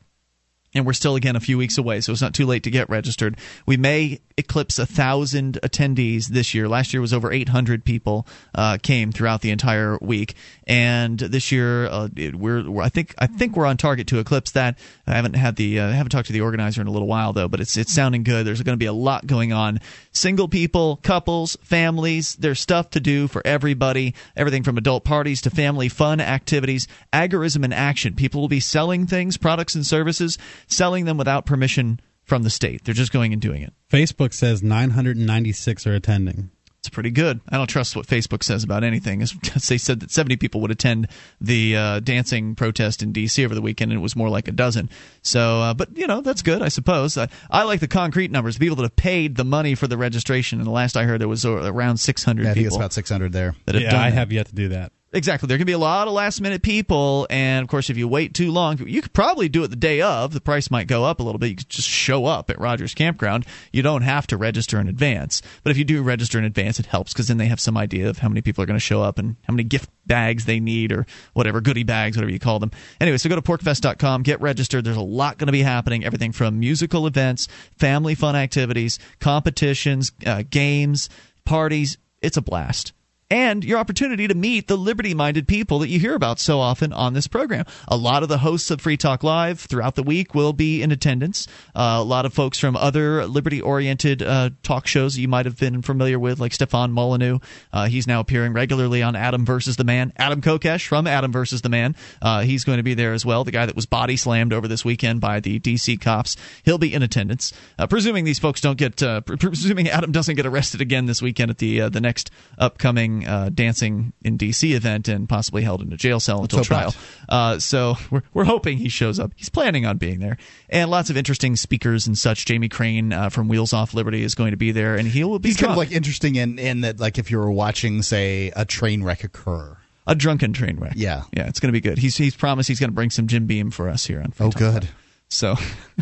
and 0.74 0.86
we're 0.86 0.92
still 0.92 1.16
again 1.16 1.36
a 1.36 1.40
few 1.40 1.58
weeks 1.58 1.78
away, 1.78 2.00
so 2.00 2.12
it's 2.12 2.22
not 2.22 2.34
too 2.34 2.46
late 2.46 2.62
to 2.64 2.70
get 2.70 2.88
registered. 2.88 3.36
We 3.66 3.76
may 3.76 4.20
eclipse 4.38 4.78
a 4.78 4.86
thousand 4.86 5.58
attendees 5.62 6.26
this 6.26 6.54
year. 6.54 6.68
Last 6.68 6.92
year 6.92 7.00
was 7.00 7.12
over 7.12 7.30
800 7.30 7.84
people 7.84 8.26
uh, 8.54 8.78
came 8.82 9.12
throughout 9.12 9.42
the 9.42 9.50
entire 9.50 9.98
week, 10.00 10.34
and 10.66 11.18
this 11.18 11.52
year 11.52 11.86
uh, 11.86 12.08
we're, 12.34 12.68
we're 12.70 12.82
I 12.82 12.88
think 12.88 13.14
I 13.18 13.26
think 13.26 13.56
we're 13.56 13.66
on 13.66 13.76
target 13.76 14.06
to 14.08 14.18
eclipse 14.18 14.52
that. 14.52 14.78
I 15.06 15.12
haven't 15.12 15.34
had 15.34 15.56
the 15.56 15.80
uh, 15.80 15.88
I 15.88 15.92
haven't 15.92 16.10
talked 16.10 16.28
to 16.28 16.32
the 16.32 16.40
organizer 16.40 16.80
in 16.80 16.86
a 16.86 16.90
little 16.90 17.08
while 17.08 17.32
though, 17.32 17.48
but 17.48 17.60
it's 17.60 17.76
it's 17.76 17.94
sounding 17.94 18.22
good. 18.22 18.46
There's 18.46 18.62
going 18.62 18.76
to 18.76 18.82
be 18.82 18.86
a 18.86 18.92
lot 18.92 19.26
going 19.26 19.52
on. 19.52 19.80
Single 20.12 20.48
people, 20.48 20.96
couples, 21.02 21.56
families. 21.62 22.34
There's 22.36 22.60
stuff 22.60 22.90
to 22.90 23.00
do 23.00 23.28
for 23.28 23.42
everybody. 23.44 24.14
Everything 24.36 24.62
from 24.62 24.78
adult 24.78 25.04
parties 25.04 25.42
to 25.42 25.50
family 25.50 25.88
fun 25.88 26.20
activities. 26.20 26.88
Agorism 27.12 27.64
in 27.64 27.72
action. 27.72 28.14
People 28.14 28.40
will 28.40 28.48
be 28.48 28.60
selling 28.60 29.06
things, 29.06 29.36
products 29.36 29.74
and 29.74 29.84
services, 29.84 30.38
selling 30.72 31.04
them 31.04 31.16
without 31.16 31.46
permission 31.46 32.00
from 32.24 32.42
the 32.42 32.50
state. 32.50 32.84
They're 32.84 32.94
just 32.94 33.12
going 33.12 33.32
and 33.32 33.42
doing 33.42 33.62
it. 33.62 33.72
Facebook 33.90 34.32
says 34.32 34.62
996 34.62 35.86
are 35.86 35.94
attending. 35.94 36.50
It's 36.78 36.88
pretty 36.88 37.10
good. 37.12 37.40
I 37.48 37.58
don't 37.58 37.68
trust 37.68 37.94
what 37.94 38.08
Facebook 38.08 38.42
says 38.42 38.64
about 38.64 38.82
anything. 38.82 39.20
They 39.68 39.78
said 39.78 40.00
that 40.00 40.10
70 40.10 40.36
people 40.38 40.60
would 40.62 40.72
attend 40.72 41.06
the 41.40 41.76
uh, 41.76 42.00
dancing 42.00 42.56
protest 42.56 43.04
in 43.04 43.12
D.C. 43.12 43.44
over 43.44 43.54
the 43.54 43.62
weekend, 43.62 43.92
and 43.92 44.00
it 44.00 44.02
was 44.02 44.16
more 44.16 44.28
like 44.28 44.48
a 44.48 44.52
dozen. 44.52 44.90
So, 45.22 45.60
uh, 45.60 45.74
but 45.74 45.96
you 45.96 46.08
know, 46.08 46.22
that's 46.22 46.42
good, 46.42 46.60
I 46.60 46.68
suppose. 46.68 47.16
I, 47.16 47.28
I 47.48 47.62
like 47.62 47.78
the 47.78 47.86
concrete 47.86 48.32
numbers. 48.32 48.58
People 48.58 48.74
that 48.76 48.82
have 48.82 48.96
paid 48.96 49.36
the 49.36 49.44
money 49.44 49.76
for 49.76 49.86
the 49.86 49.96
registration. 49.96 50.58
And 50.58 50.66
the 50.66 50.72
last 50.72 50.96
I 50.96 51.04
heard, 51.04 51.20
there 51.20 51.28
was 51.28 51.44
around 51.44 51.98
600 51.98 52.42
Yeah, 52.42 52.50
I 52.50 52.54
think 52.54 52.64
people 52.64 52.76
it's 52.78 52.80
about 52.82 52.92
600 52.92 53.32
there. 53.32 53.54
that 53.66 53.76
have 53.76 53.82
yeah, 53.84 53.90
done 53.92 54.00
I 54.00 54.10
that. 54.10 54.16
have 54.16 54.32
yet 54.32 54.46
to 54.48 54.54
do 54.54 54.68
that. 54.70 54.90
Exactly. 55.14 55.46
There 55.46 55.58
can 55.58 55.66
be 55.66 55.72
a 55.72 55.78
lot 55.78 56.08
of 56.08 56.14
last 56.14 56.40
minute 56.40 56.62
people, 56.62 57.26
and 57.28 57.62
of 57.62 57.68
course, 57.68 57.90
if 57.90 57.98
you 57.98 58.08
wait 58.08 58.32
too 58.32 58.50
long, 58.50 58.78
you 58.78 59.02
could 59.02 59.12
probably 59.12 59.46
do 59.50 59.62
it 59.62 59.68
the 59.68 59.76
day 59.76 60.00
of. 60.00 60.32
The 60.32 60.40
price 60.40 60.70
might 60.70 60.86
go 60.86 61.04
up 61.04 61.20
a 61.20 61.22
little 61.22 61.38
bit. 61.38 61.50
You 61.50 61.56
could 61.56 61.68
just 61.68 61.88
show 61.88 62.24
up 62.24 62.48
at 62.48 62.58
Rogers 62.58 62.94
Campground. 62.94 63.44
You 63.72 63.82
don't 63.82 64.02
have 64.02 64.26
to 64.28 64.38
register 64.38 64.80
in 64.80 64.88
advance. 64.88 65.42
But 65.62 65.70
if 65.70 65.76
you 65.76 65.84
do 65.84 66.02
register 66.02 66.38
in 66.38 66.44
advance, 66.44 66.80
it 66.80 66.86
helps 66.86 67.12
because 67.12 67.28
then 67.28 67.36
they 67.36 67.46
have 67.46 67.60
some 67.60 67.76
idea 67.76 68.08
of 68.08 68.18
how 68.18 68.28
many 68.30 68.40
people 68.40 68.62
are 68.62 68.66
going 68.66 68.78
to 68.78 68.80
show 68.80 69.02
up 69.02 69.18
and 69.18 69.36
how 69.42 69.52
many 69.52 69.64
gift 69.64 69.90
bags 70.06 70.46
they 70.46 70.60
need 70.60 70.92
or 70.92 71.04
whatever, 71.34 71.60
goodie 71.60 71.84
bags, 71.84 72.16
whatever 72.16 72.32
you 72.32 72.38
call 72.38 72.58
them. 72.58 72.70
Anyway, 72.98 73.18
so 73.18 73.28
go 73.28 73.36
to 73.36 73.42
porcfest.com, 73.42 74.22
get 74.22 74.40
registered. 74.40 74.82
There's 74.82 74.96
a 74.96 75.02
lot 75.02 75.36
going 75.36 75.46
to 75.46 75.52
be 75.52 75.62
happening. 75.62 76.06
Everything 76.06 76.32
from 76.32 76.58
musical 76.58 77.06
events, 77.06 77.48
family 77.76 78.14
fun 78.14 78.34
activities, 78.34 78.98
competitions, 79.20 80.10
uh, 80.24 80.42
games, 80.48 81.10
parties. 81.44 81.98
It's 82.22 82.38
a 82.38 82.42
blast 82.42 82.94
and 83.32 83.64
your 83.64 83.78
opportunity 83.78 84.28
to 84.28 84.34
meet 84.34 84.68
the 84.68 84.76
liberty 84.76 85.14
minded 85.14 85.48
people 85.48 85.78
that 85.78 85.88
you 85.88 85.98
hear 85.98 86.14
about 86.14 86.38
so 86.38 86.60
often 86.60 86.92
on 86.92 87.14
this 87.14 87.26
program. 87.26 87.64
A 87.88 87.96
lot 87.96 88.22
of 88.22 88.28
the 88.28 88.36
hosts 88.36 88.70
of 88.70 88.82
Free 88.82 88.98
Talk 88.98 89.22
Live 89.22 89.58
throughout 89.58 89.94
the 89.94 90.02
week 90.02 90.34
will 90.34 90.52
be 90.52 90.82
in 90.82 90.92
attendance. 90.92 91.48
Uh, 91.74 91.96
a 91.98 92.02
lot 92.02 92.26
of 92.26 92.34
folks 92.34 92.58
from 92.58 92.76
other 92.76 93.26
liberty 93.26 93.58
oriented 93.58 94.20
uh, 94.20 94.50
talk 94.62 94.86
shows 94.86 95.16
you 95.16 95.28
might 95.28 95.46
have 95.46 95.58
been 95.58 95.80
familiar 95.80 96.18
with, 96.18 96.40
like 96.40 96.52
Stefan 96.52 96.92
Molyneux. 96.92 97.38
Uh, 97.72 97.86
he's 97.86 98.06
now 98.06 98.20
appearing 98.20 98.52
regularly 98.52 99.02
on 99.02 99.16
Adam 99.16 99.46
versus 99.46 99.76
the 99.76 99.84
Man. 99.84 100.12
Adam 100.18 100.42
Kokesh 100.42 100.86
from 100.86 101.06
Adam 101.06 101.32
versus 101.32 101.62
the 101.62 101.70
Man. 101.70 101.96
Uh, 102.20 102.42
he's 102.42 102.64
going 102.64 102.76
to 102.76 102.82
be 102.82 102.92
there 102.92 103.14
as 103.14 103.24
well. 103.24 103.44
The 103.44 103.50
guy 103.50 103.64
that 103.64 103.74
was 103.74 103.86
body 103.86 104.18
slammed 104.18 104.52
over 104.52 104.68
this 104.68 104.84
weekend 104.84 105.22
by 105.22 105.40
the 105.40 105.58
DC 105.58 105.98
cops. 106.02 106.36
He'll 106.64 106.76
be 106.76 106.92
in 106.92 107.02
attendance. 107.02 107.54
Uh, 107.78 107.86
presuming 107.86 108.24
these 108.24 108.38
folks 108.38 108.60
don't 108.60 108.76
get, 108.76 109.02
uh, 109.02 109.22
pr- 109.22 109.36
presuming 109.40 109.88
Adam 109.88 110.12
doesn't 110.12 110.36
get 110.36 110.44
arrested 110.44 110.82
again 110.82 111.06
this 111.06 111.22
weekend 111.22 111.50
at 111.50 111.56
the 111.56 111.88
the 111.88 112.00
next 112.00 112.30
upcoming 112.58 113.21
uh, 113.26 113.48
dancing 113.50 114.12
in 114.22 114.38
DC 114.38 114.74
event 114.74 115.08
and 115.08 115.28
possibly 115.28 115.62
held 115.62 115.82
in 115.82 115.92
a 115.92 115.96
jail 115.96 116.20
cell 116.20 116.42
until 116.42 116.64
trial. 116.64 116.94
Uh, 117.28 117.58
so 117.58 117.96
we're 118.10 118.22
we're 118.34 118.44
hoping 118.44 118.78
he 118.78 118.88
shows 118.88 119.18
up. 119.18 119.32
He's 119.36 119.48
planning 119.48 119.86
on 119.86 119.98
being 119.98 120.20
there, 120.20 120.36
and 120.68 120.90
lots 120.90 121.10
of 121.10 121.16
interesting 121.16 121.56
speakers 121.56 122.06
and 122.06 122.16
such. 122.16 122.44
Jamie 122.46 122.68
Crane 122.68 123.12
uh, 123.12 123.28
from 123.30 123.48
Wheels 123.48 123.72
Off 123.72 123.94
Liberty 123.94 124.22
is 124.22 124.34
going 124.34 124.50
to 124.52 124.56
be 124.56 124.72
there, 124.72 124.96
and 124.96 125.06
he 125.08 125.24
will 125.24 125.38
be 125.38 125.48
He's 125.50 125.56
kind 125.56 125.72
of 125.72 125.76
like 125.78 125.92
interesting 125.92 126.36
in, 126.36 126.58
in 126.58 126.80
that, 126.82 127.00
like, 127.00 127.18
if 127.18 127.30
you 127.30 127.38
were 127.38 127.50
watching, 127.50 128.02
say, 128.02 128.52
a 128.56 128.64
train 128.64 129.02
wreck 129.02 129.24
occur. 129.24 129.76
a 130.06 130.14
drunken 130.14 130.52
train 130.52 130.78
wreck. 130.78 130.94
Yeah. 130.96 131.22
yeah, 131.36 131.46
it's 131.48 131.60
going 131.60 131.68
to 131.68 131.72
be 131.72 131.80
good. 131.80 131.98
He's 131.98 132.16
he's 132.16 132.34
promised 132.36 132.68
he's 132.68 132.80
going 132.80 132.90
to 132.90 132.94
bring 132.94 133.10
some 133.10 133.26
Jim 133.28 133.46
Beam 133.46 133.70
for 133.70 133.88
us 133.88 134.06
here 134.06 134.20
on. 134.20 134.32
Free 134.32 134.46
Oh, 134.46 134.50
Talk 134.50 134.58
good. 134.58 134.82
Live. 134.84 134.94
So 135.28 135.54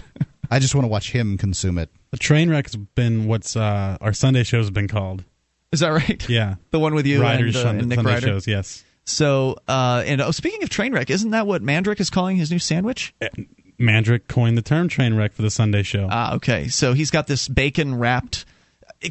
I 0.51 0.59
just 0.59 0.75
want 0.75 0.85
to 0.85 0.89
watch 0.89 1.13
him 1.13 1.39
consume 1.39 1.79
it. 1.79 1.91
The 2.11 2.17
train 2.17 2.51
wreck 2.51 2.67
has 2.67 2.75
been 2.77 3.27
what's 3.27 3.55
uh, 3.55 3.97
our 4.01 4.13
Sunday 4.13 4.43
show 4.43 4.59
has 4.59 4.71
been 4.71 4.89
called. 4.89 5.23
Is 5.73 5.81
that 5.81 5.89
right? 5.89 6.29
Yeah, 6.29 6.57
The 6.71 6.79
one 6.79 6.95
with 6.95 7.07
you 7.07 7.21
Riders 7.23 7.55
and, 7.55 7.57
uh, 7.57 7.69
Sunday, 7.69 7.81
and 7.81 7.89
Nick 7.89 7.97
Sunday 7.97 8.13
Ryder. 8.15 8.27
shows. 8.27 8.47
Yes, 8.47 8.85
So, 9.05 9.57
uh, 9.69 10.03
and 10.07 10.21
oh, 10.21 10.31
speaking 10.31 10.63
of 10.63 10.69
train 10.69 10.93
wreck, 10.93 11.11
isn't 11.11 11.31
that 11.31 11.47
what 11.47 11.63
Mandrick 11.63 12.01
is 12.01 12.11
calling 12.11 12.37
his 12.37 12.51
new 12.51 12.59
sandwich? 12.59 13.15
Mandrick 13.81 14.29
coined 14.29 14.59
the 14.59 14.63
term 14.63 14.89
train 14.89 15.15
wreck 15.15 15.33
for 15.33 15.43
the 15.43 15.51
Sunday 15.51 15.83
show. 15.83 16.07
Ah, 16.11 16.35
okay. 16.35 16.69
So 16.69 16.93
he's 16.93 17.11
got 17.11 17.27
this 17.27 17.49
bacon 17.49 17.95
wrapped. 17.95 18.45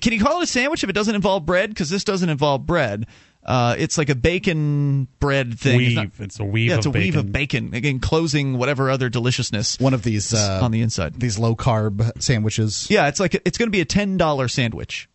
Can 0.02 0.14
you 0.14 0.20
call 0.24 0.40
it 0.40 0.44
a 0.44 0.48
sandwich 0.48 0.84
if 0.84 0.90
it 0.90 0.94
doesn't 0.94 1.16
involve 1.16 1.46
bread? 1.46 1.70
Because 1.72 1.90
this 1.90 2.04
doesn't 2.04 2.30
involve 2.30 2.66
bread. 2.66 3.08
Uh, 3.44 3.76
it's 3.80 3.98
like 3.98 4.10
a 4.10 4.16
bacon 4.16 5.08
bread 5.20 5.58
thing. 5.58 5.78
weave. 5.78 5.96
not- 5.96 6.08
it's 6.20 6.40
a 6.40 6.44
weave. 6.44 6.70
yeah, 6.70 6.78
it's 6.78 6.86
of 6.86 6.94
a 6.94 7.00
weave 7.00 7.14
bacon. 7.14 7.20
of 7.20 7.32
bacon, 7.32 7.74
again, 7.74 8.00
closing 8.00 8.58
whatever 8.58 8.92
other 8.92 9.10
deliciousness 9.10 9.80
One 9.80 9.94
of 9.96 10.04
these 10.04 10.34
uh, 10.34 10.60
on 10.62 10.70
the 10.72 10.82
inside. 10.82 11.16
these 11.20 11.40
low 11.40 11.56
carb 11.56 12.22
sandwiches. 12.22 12.86
Yeah, 12.92 13.08
it's 13.08 13.20
like 13.20 13.42
it's 13.46 13.58
going 13.58 13.68
to 13.68 13.72
be 13.72 13.82
a 13.82 13.86
ten 13.86 14.18
dollar 14.18 14.48
sandwich. 14.50 15.10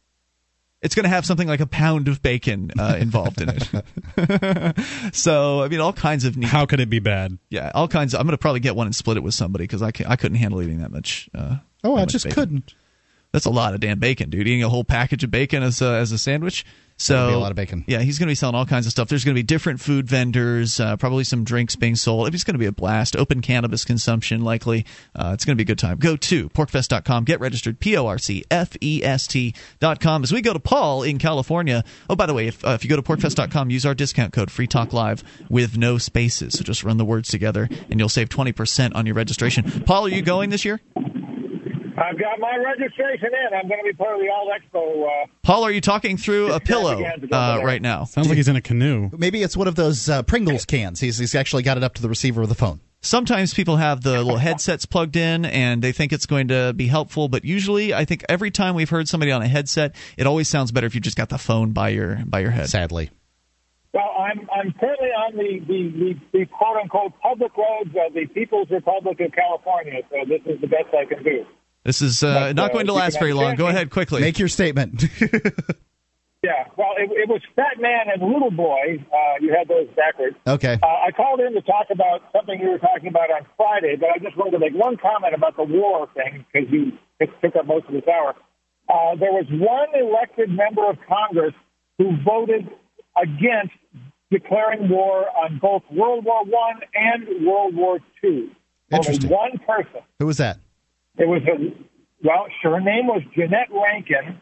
It's 0.84 0.94
going 0.94 1.04
to 1.04 1.08
have 1.10 1.24
something 1.26 1.48
like 1.48 1.58
a 1.60 1.66
pound 1.66 2.06
of 2.08 2.22
bacon 2.22 2.70
uh, 2.78 2.96
involved 3.00 3.40
in 3.40 3.48
it. 3.48 3.64
so, 5.14 5.62
I 5.62 5.68
mean, 5.68 5.80
all 5.80 5.92
kinds 5.92 6.24
of 6.24 6.36
neat. 6.36 6.46
How 6.48 6.66
could 6.66 6.78
it 6.78 6.90
be 6.90 6.98
bad? 7.00 7.38
yeah, 7.50 7.72
all 7.74 7.88
kinds. 7.88 8.14
Of, 8.14 8.20
I'm 8.20 8.26
going 8.26 8.34
to 8.34 8.38
probably 8.38 8.60
get 8.60 8.76
one 8.76 8.86
and 8.86 8.94
split 8.94 9.16
it 9.16 9.22
with 9.22 9.34
somebody 9.34 9.64
because 9.64 9.82
I, 9.82 9.90
ca- 9.92 10.04
I 10.08 10.16
couldn't 10.16 10.36
handle 10.38 10.62
eating 10.62 10.78
that 10.80 10.92
much. 10.92 11.28
Uh, 11.34 11.56
Oh, 11.82 11.94
that 11.94 12.00
I 12.00 12.02
much 12.04 12.12
just 12.12 12.24
bacon. 12.26 12.34
couldn't. 12.34 12.74
That's 13.32 13.46
a 13.46 13.50
lot 13.50 13.74
of 13.74 13.80
damn 13.80 13.98
bacon, 13.98 14.30
dude. 14.30 14.46
Eating 14.46 14.62
a 14.62 14.68
whole 14.68 14.84
package 14.84 15.24
of 15.24 15.30
bacon 15.30 15.62
as 15.62 15.82
a, 15.82 15.86
as 15.96 16.12
a 16.12 16.18
sandwich. 16.18 16.64
So 16.96 17.28
be 17.28 17.34
a 17.34 17.38
lot 17.38 17.50
of 17.50 17.56
bacon. 17.56 17.84
Yeah, 17.86 18.00
he's 18.00 18.18
going 18.18 18.28
to 18.28 18.30
be 18.30 18.36
selling 18.36 18.54
all 18.54 18.66
kinds 18.66 18.86
of 18.86 18.92
stuff. 18.92 19.08
There's 19.08 19.24
going 19.24 19.34
to 19.34 19.38
be 19.38 19.42
different 19.42 19.80
food 19.80 20.06
vendors, 20.06 20.78
uh, 20.78 20.96
probably 20.96 21.24
some 21.24 21.42
drinks 21.44 21.74
being 21.76 21.96
sold. 21.96 22.32
It's 22.32 22.44
going 22.44 22.54
to 22.54 22.58
be 22.58 22.66
a 22.66 22.72
blast. 22.72 23.16
Open 23.16 23.40
cannabis 23.40 23.84
consumption, 23.84 24.42
likely. 24.42 24.86
Uh, 25.14 25.32
it's 25.34 25.44
going 25.44 25.56
to 25.56 25.62
be 25.62 25.64
a 25.64 25.66
good 25.66 25.78
time. 25.78 25.98
Go 25.98 26.16
to 26.16 26.48
porcfest.com. 26.50 27.24
Get 27.24 27.40
registered. 27.40 27.80
P 27.80 27.96
O 27.96 28.06
R 28.06 28.18
C 28.18 28.44
F 28.50 28.76
E 28.80 29.02
S 29.02 29.26
T.com. 29.26 30.22
As 30.22 30.32
we 30.32 30.40
go 30.40 30.52
to 30.52 30.60
Paul 30.60 31.02
in 31.02 31.18
California. 31.18 31.84
Oh, 32.08 32.16
by 32.16 32.26
the 32.26 32.34
way, 32.34 32.46
if, 32.46 32.64
uh, 32.64 32.70
if 32.70 32.84
you 32.84 32.90
go 32.90 32.96
to 32.96 33.02
porcfest.com, 33.02 33.70
use 33.70 33.84
our 33.84 33.94
discount 33.94 34.32
code 34.32 34.50
Free 34.50 34.66
Talk 34.66 34.92
Live 34.92 35.24
with 35.48 35.76
no 35.76 35.98
spaces. 35.98 36.54
So 36.54 36.64
just 36.64 36.84
run 36.84 36.96
the 36.96 37.04
words 37.04 37.28
together, 37.28 37.68
and 37.90 37.98
you'll 37.98 38.08
save 38.08 38.28
20% 38.28 38.94
on 38.94 39.06
your 39.06 39.14
registration. 39.14 39.82
Paul, 39.82 40.06
are 40.06 40.10
you 40.10 40.22
going 40.22 40.50
this 40.50 40.64
year? 40.64 40.80
I've 41.96 42.18
got 42.18 42.40
my 42.40 42.56
registration 42.56 43.28
in. 43.28 43.54
I'm 43.54 43.68
going 43.68 43.80
to 43.80 43.84
be 43.84 43.92
part 43.92 44.14
of 44.14 44.20
the 44.20 44.28
All 44.28 44.50
Expo. 44.50 45.06
Uh, 45.06 45.26
Paul, 45.42 45.64
are 45.64 45.70
you 45.70 45.80
talking 45.80 46.16
through 46.16 46.52
a 46.52 46.60
pillow 46.60 47.02
uh, 47.02 47.60
right 47.62 47.80
now? 47.80 48.04
Sounds 48.04 48.28
like 48.28 48.36
he's 48.36 48.48
in 48.48 48.56
a 48.56 48.60
canoe. 48.60 49.10
Maybe 49.16 49.42
it's 49.42 49.56
one 49.56 49.68
of 49.68 49.76
those 49.76 50.08
uh, 50.08 50.22
Pringles 50.22 50.64
cans. 50.64 51.00
He's, 51.00 51.18
he's 51.18 51.34
actually 51.34 51.62
got 51.62 51.76
it 51.76 51.84
up 51.84 51.94
to 51.94 52.02
the 52.02 52.08
receiver 52.08 52.42
of 52.42 52.48
the 52.48 52.54
phone. 52.54 52.80
Sometimes 53.00 53.52
people 53.52 53.76
have 53.76 54.02
the 54.02 54.22
little 54.22 54.38
headsets 54.38 54.86
plugged 54.86 55.16
in 55.16 55.44
and 55.44 55.82
they 55.82 55.92
think 55.92 56.12
it's 56.14 56.24
going 56.24 56.48
to 56.48 56.72
be 56.72 56.86
helpful, 56.86 57.28
but 57.28 57.44
usually 57.44 57.92
I 57.92 58.06
think 58.06 58.24
every 58.30 58.50
time 58.50 58.74
we've 58.74 58.88
heard 58.88 59.08
somebody 59.08 59.30
on 59.30 59.42
a 59.42 59.48
headset, 59.48 59.94
it 60.16 60.26
always 60.26 60.48
sounds 60.48 60.72
better 60.72 60.86
if 60.86 60.94
you 60.94 61.02
just 61.02 61.16
got 61.16 61.28
the 61.28 61.36
phone 61.36 61.72
by 61.72 61.90
your 61.90 62.22
by 62.24 62.40
your 62.40 62.50
head. 62.50 62.70
Sadly. 62.70 63.10
Well, 63.92 64.10
I'm 64.18 64.48
I'm 64.50 64.72
currently 64.80 65.08
on 65.08 65.36
the 65.36 65.58
the, 65.66 65.90
the, 65.98 66.38
the 66.38 66.46
quote 66.46 66.78
unquote 66.78 67.12
public 67.20 67.54
roads 67.56 67.90
of 67.90 68.14
the 68.14 68.24
People's 68.32 68.70
Republic 68.70 69.20
of 69.20 69.32
California, 69.32 70.00
so 70.10 70.24
this 70.26 70.40
is 70.46 70.62
the 70.62 70.66
best 70.66 70.88
I 70.98 71.04
can 71.04 71.22
do. 71.22 71.44
This 71.84 72.02
is 72.02 72.22
uh, 72.22 72.34
But, 72.34 72.56
not 72.56 72.70
uh, 72.70 72.74
going 72.74 72.86
to 72.86 72.92
last 72.92 73.18
very 73.18 73.32
long. 73.32 73.56
Go 73.56 73.68
ahead 73.68 73.90
quickly. 73.90 74.20
Make 74.20 74.38
your 74.38 74.48
statement. 74.48 75.04
Yeah, 76.44 76.68
well, 76.76 76.92
it, 76.98 77.08
it 77.10 77.26
was 77.26 77.40
Fat 77.56 77.80
Man 77.80 78.12
and 78.12 78.20
Little 78.20 78.50
Boy. 78.50 79.02
Uh, 79.10 79.40
you 79.40 79.54
had 79.56 79.66
those 79.66 79.88
backwards. 79.96 80.36
Okay. 80.46 80.78
Uh, 80.82 80.86
I 80.86 81.10
called 81.10 81.40
in 81.40 81.54
to 81.54 81.62
talk 81.62 81.86
about 81.90 82.20
something 82.36 82.60
you 82.60 82.68
were 82.68 82.78
talking 82.78 83.08
about 83.08 83.30
on 83.30 83.46
Friday, 83.56 83.96
but 83.98 84.10
I 84.10 84.18
just 84.18 84.36
wanted 84.36 84.50
to 84.50 84.58
make 84.58 84.74
one 84.74 84.98
comment 84.98 85.32
about 85.34 85.56
the 85.56 85.64
war 85.64 86.06
thing 86.12 86.44
because 86.52 86.68
you 86.70 86.92
took 87.40 87.56
up 87.56 87.64
most 87.64 87.86
of 87.86 87.94
this 87.94 88.04
hour. 88.06 88.34
Uh, 88.90 89.16
there 89.16 89.32
was 89.32 89.46
one 89.52 89.88
elected 89.98 90.50
member 90.50 90.86
of 90.86 90.98
Congress 91.08 91.54
who 91.96 92.12
voted 92.22 92.68
against 93.16 93.72
declaring 94.30 94.90
war 94.90 95.24
on 95.30 95.58
both 95.62 95.82
World 95.90 96.26
War 96.26 96.44
One 96.44 96.80
and 96.94 97.46
World 97.46 97.74
War 97.74 98.00
Two. 98.20 98.50
Only 98.92 99.16
Interesting. 99.16 99.30
one 99.30 99.58
person. 99.66 100.02
Who 100.18 100.26
was 100.26 100.36
that? 100.36 100.58
It 101.18 101.28
was 101.28 101.42
a 101.46 101.72
well, 102.24 102.46
sure. 102.62 102.72
her 102.74 102.80
name 102.80 103.06
was 103.06 103.22
Jeannette 103.36 103.68
Rankin, 103.70 104.40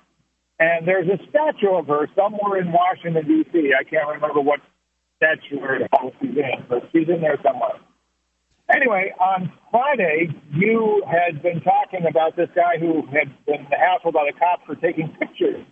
and 0.58 0.86
there's 0.86 1.08
a 1.08 1.18
statue 1.28 1.74
of 1.74 1.86
her 1.88 2.08
somewhere 2.14 2.60
in 2.60 2.72
Washington 2.72 3.26
D.C. 3.26 3.72
I 3.78 3.84
can't 3.84 4.08
remember 4.08 4.40
what 4.40 4.60
statue 5.16 5.58
or 5.60 5.78
house 5.92 6.12
she's 6.20 6.36
in, 6.36 6.64
but 6.68 6.88
she's 6.92 7.08
in 7.08 7.20
there 7.20 7.38
somewhere. 7.42 7.78
Anyway, 8.74 9.12
on 9.20 9.52
Friday, 9.70 10.28
you 10.54 11.02
had 11.06 11.42
been 11.42 11.60
talking 11.60 12.06
about 12.08 12.36
this 12.36 12.48
guy 12.54 12.78
who 12.78 13.04
had 13.06 13.28
been 13.44 13.66
hassled 13.66 14.12
by 14.14 14.30
the 14.32 14.38
cops 14.38 14.62
for 14.64 14.76
taking 14.76 15.08
pictures. 15.18 15.64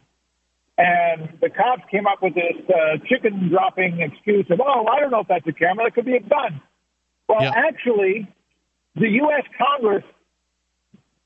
And 0.76 1.38
the 1.40 1.50
cops 1.50 1.82
came 1.90 2.06
up 2.06 2.22
with 2.22 2.34
this 2.34 2.56
uh, 2.68 2.96
chicken 3.06 3.48
dropping 3.50 4.00
excuse 4.00 4.46
of, 4.50 4.60
oh, 4.60 4.86
I 4.86 4.98
don't 5.00 5.10
know 5.10 5.20
if 5.20 5.28
that's 5.28 5.46
a 5.46 5.52
camera. 5.52 5.86
It 5.86 5.94
could 5.94 6.06
be 6.06 6.16
a 6.16 6.20
gun. 6.20 6.60
Well, 7.28 7.42
Yeah. 7.42 7.52
actually, 7.54 8.26
the 8.96 9.08
U.S. 9.08 9.44
Congress 9.56 10.04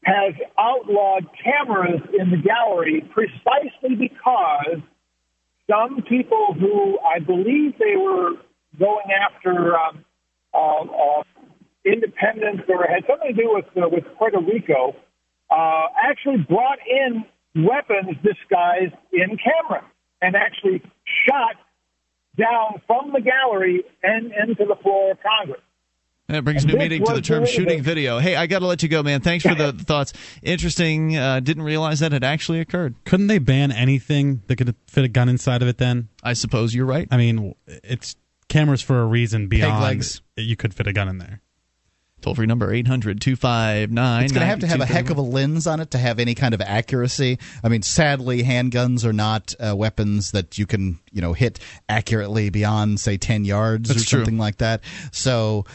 has 0.05 0.35
outlawed 0.59 1.26
cameras 1.43 2.01
in 2.18 2.31
the 2.31 2.36
gallery 2.36 3.02
precisely 3.12 3.97
because 3.97 4.81
some 5.68 6.02
people 6.02 6.55
who 6.59 6.98
I 7.01 7.20
believe 7.20 7.78
they 7.78 7.97
were 7.97 8.32
going 8.78 9.06
after 9.10 9.76
um, 9.78 10.05
uh, 10.52 10.59
uh, 10.59 11.22
independence 11.85 12.62
or 12.68 12.86
had 12.86 13.05
something 13.09 13.35
to 13.35 13.43
do 13.43 13.51
with 13.52 13.64
uh, 13.76 13.89
with 13.89 14.05
Puerto 14.18 14.40
Rico 14.40 14.94
uh, 15.51 15.86
actually 16.02 16.39
brought 16.48 16.78
in 16.86 17.24
weapons 17.64 18.16
disguised 18.22 18.94
in 19.12 19.39
camera 19.39 19.85
and 20.20 20.36
actually 20.36 20.82
shot 21.26 21.56
down 22.36 22.81
from 22.86 23.12
the 23.12 23.20
gallery 23.20 23.85
and 24.02 24.32
into 24.32 24.64
the 24.66 24.76
floor 24.82 25.12
of 25.12 25.18
Congress. 25.22 25.60
That 26.28 26.42
brings 26.42 26.64
new 26.64 26.76
meaning 26.76 27.05
to 27.05 27.12
the 27.12 27.20
term 27.20 27.44
shooting 27.44 27.82
video. 27.82 28.18
Hey, 28.18 28.34
I 28.34 28.46
got 28.46 28.60
to 28.60 28.66
let 28.66 28.82
you 28.82 28.88
go, 28.88 29.02
man. 29.02 29.20
Thanks 29.20 29.44
for 29.44 29.55
the 29.55 29.72
thoughts. 29.78 30.14
Interesting. 30.42 31.16
Uh, 31.16 31.40
didn't 31.40 31.64
realize 31.64 32.01
that 32.01 32.14
it 32.14 32.24
actually 32.24 32.60
occurred. 32.60 32.94
Couldn't 33.05 33.26
they 33.26 33.38
ban 33.38 33.70
anything 33.70 34.42
that 34.46 34.56
could 34.56 34.74
fit 34.86 35.05
a 35.05 35.09
gun 35.09 35.28
inside 35.28 35.60
of 35.60 35.68
it? 35.68 35.76
Then 35.76 36.09
I 36.22 36.32
suppose 36.32 36.74
you're 36.74 36.86
right. 36.86 37.06
I 37.10 37.18
mean, 37.18 37.55
it's 37.66 38.16
cameras 38.48 38.80
for 38.80 39.02
a 39.02 39.06
reason. 39.06 39.48
Beyond 39.48 39.82
legs. 39.82 40.22
you 40.36 40.56
could 40.56 40.72
fit 40.72 40.86
a 40.86 40.92
gun 40.94 41.09
in 41.09 41.18
there. 41.18 41.42
Toll 42.22 42.34
free 42.34 42.46
number 42.46 42.72
800 42.72 43.20
259 43.20 44.22
It's 44.24 44.32
going 44.32 44.40
to 44.40 44.46
have 44.46 44.60
to 44.60 44.66
have 44.66 44.80
a 44.80 44.86
heck 44.86 45.10
of 45.10 45.18
a 45.18 45.20
lens 45.20 45.66
on 45.66 45.80
it 45.80 45.90
to 45.90 45.98
have 45.98 46.18
any 46.18 46.34
kind 46.34 46.55
of 46.55 46.62
accuracy. 46.62 47.38
I 47.62 47.68
mean, 47.68 47.82
sadly, 47.82 48.42
handguns 48.42 49.05
are 49.05 49.12
not 49.12 49.55
uh, 49.60 49.76
weapons 49.76 50.30
that 50.30 50.56
you 50.56 50.64
can, 50.64 51.01
you 51.12 51.20
know, 51.20 51.34
hit 51.34 51.59
accurately 51.86 52.48
beyond, 52.48 52.98
say, 52.98 53.18
ten 53.18 53.44
yards 53.44 53.90
That's 53.90 54.05
or 54.05 54.09
true. 54.09 54.18
something 54.20 54.38
like 54.38 54.56
that. 54.56 54.80
So, 55.12 55.66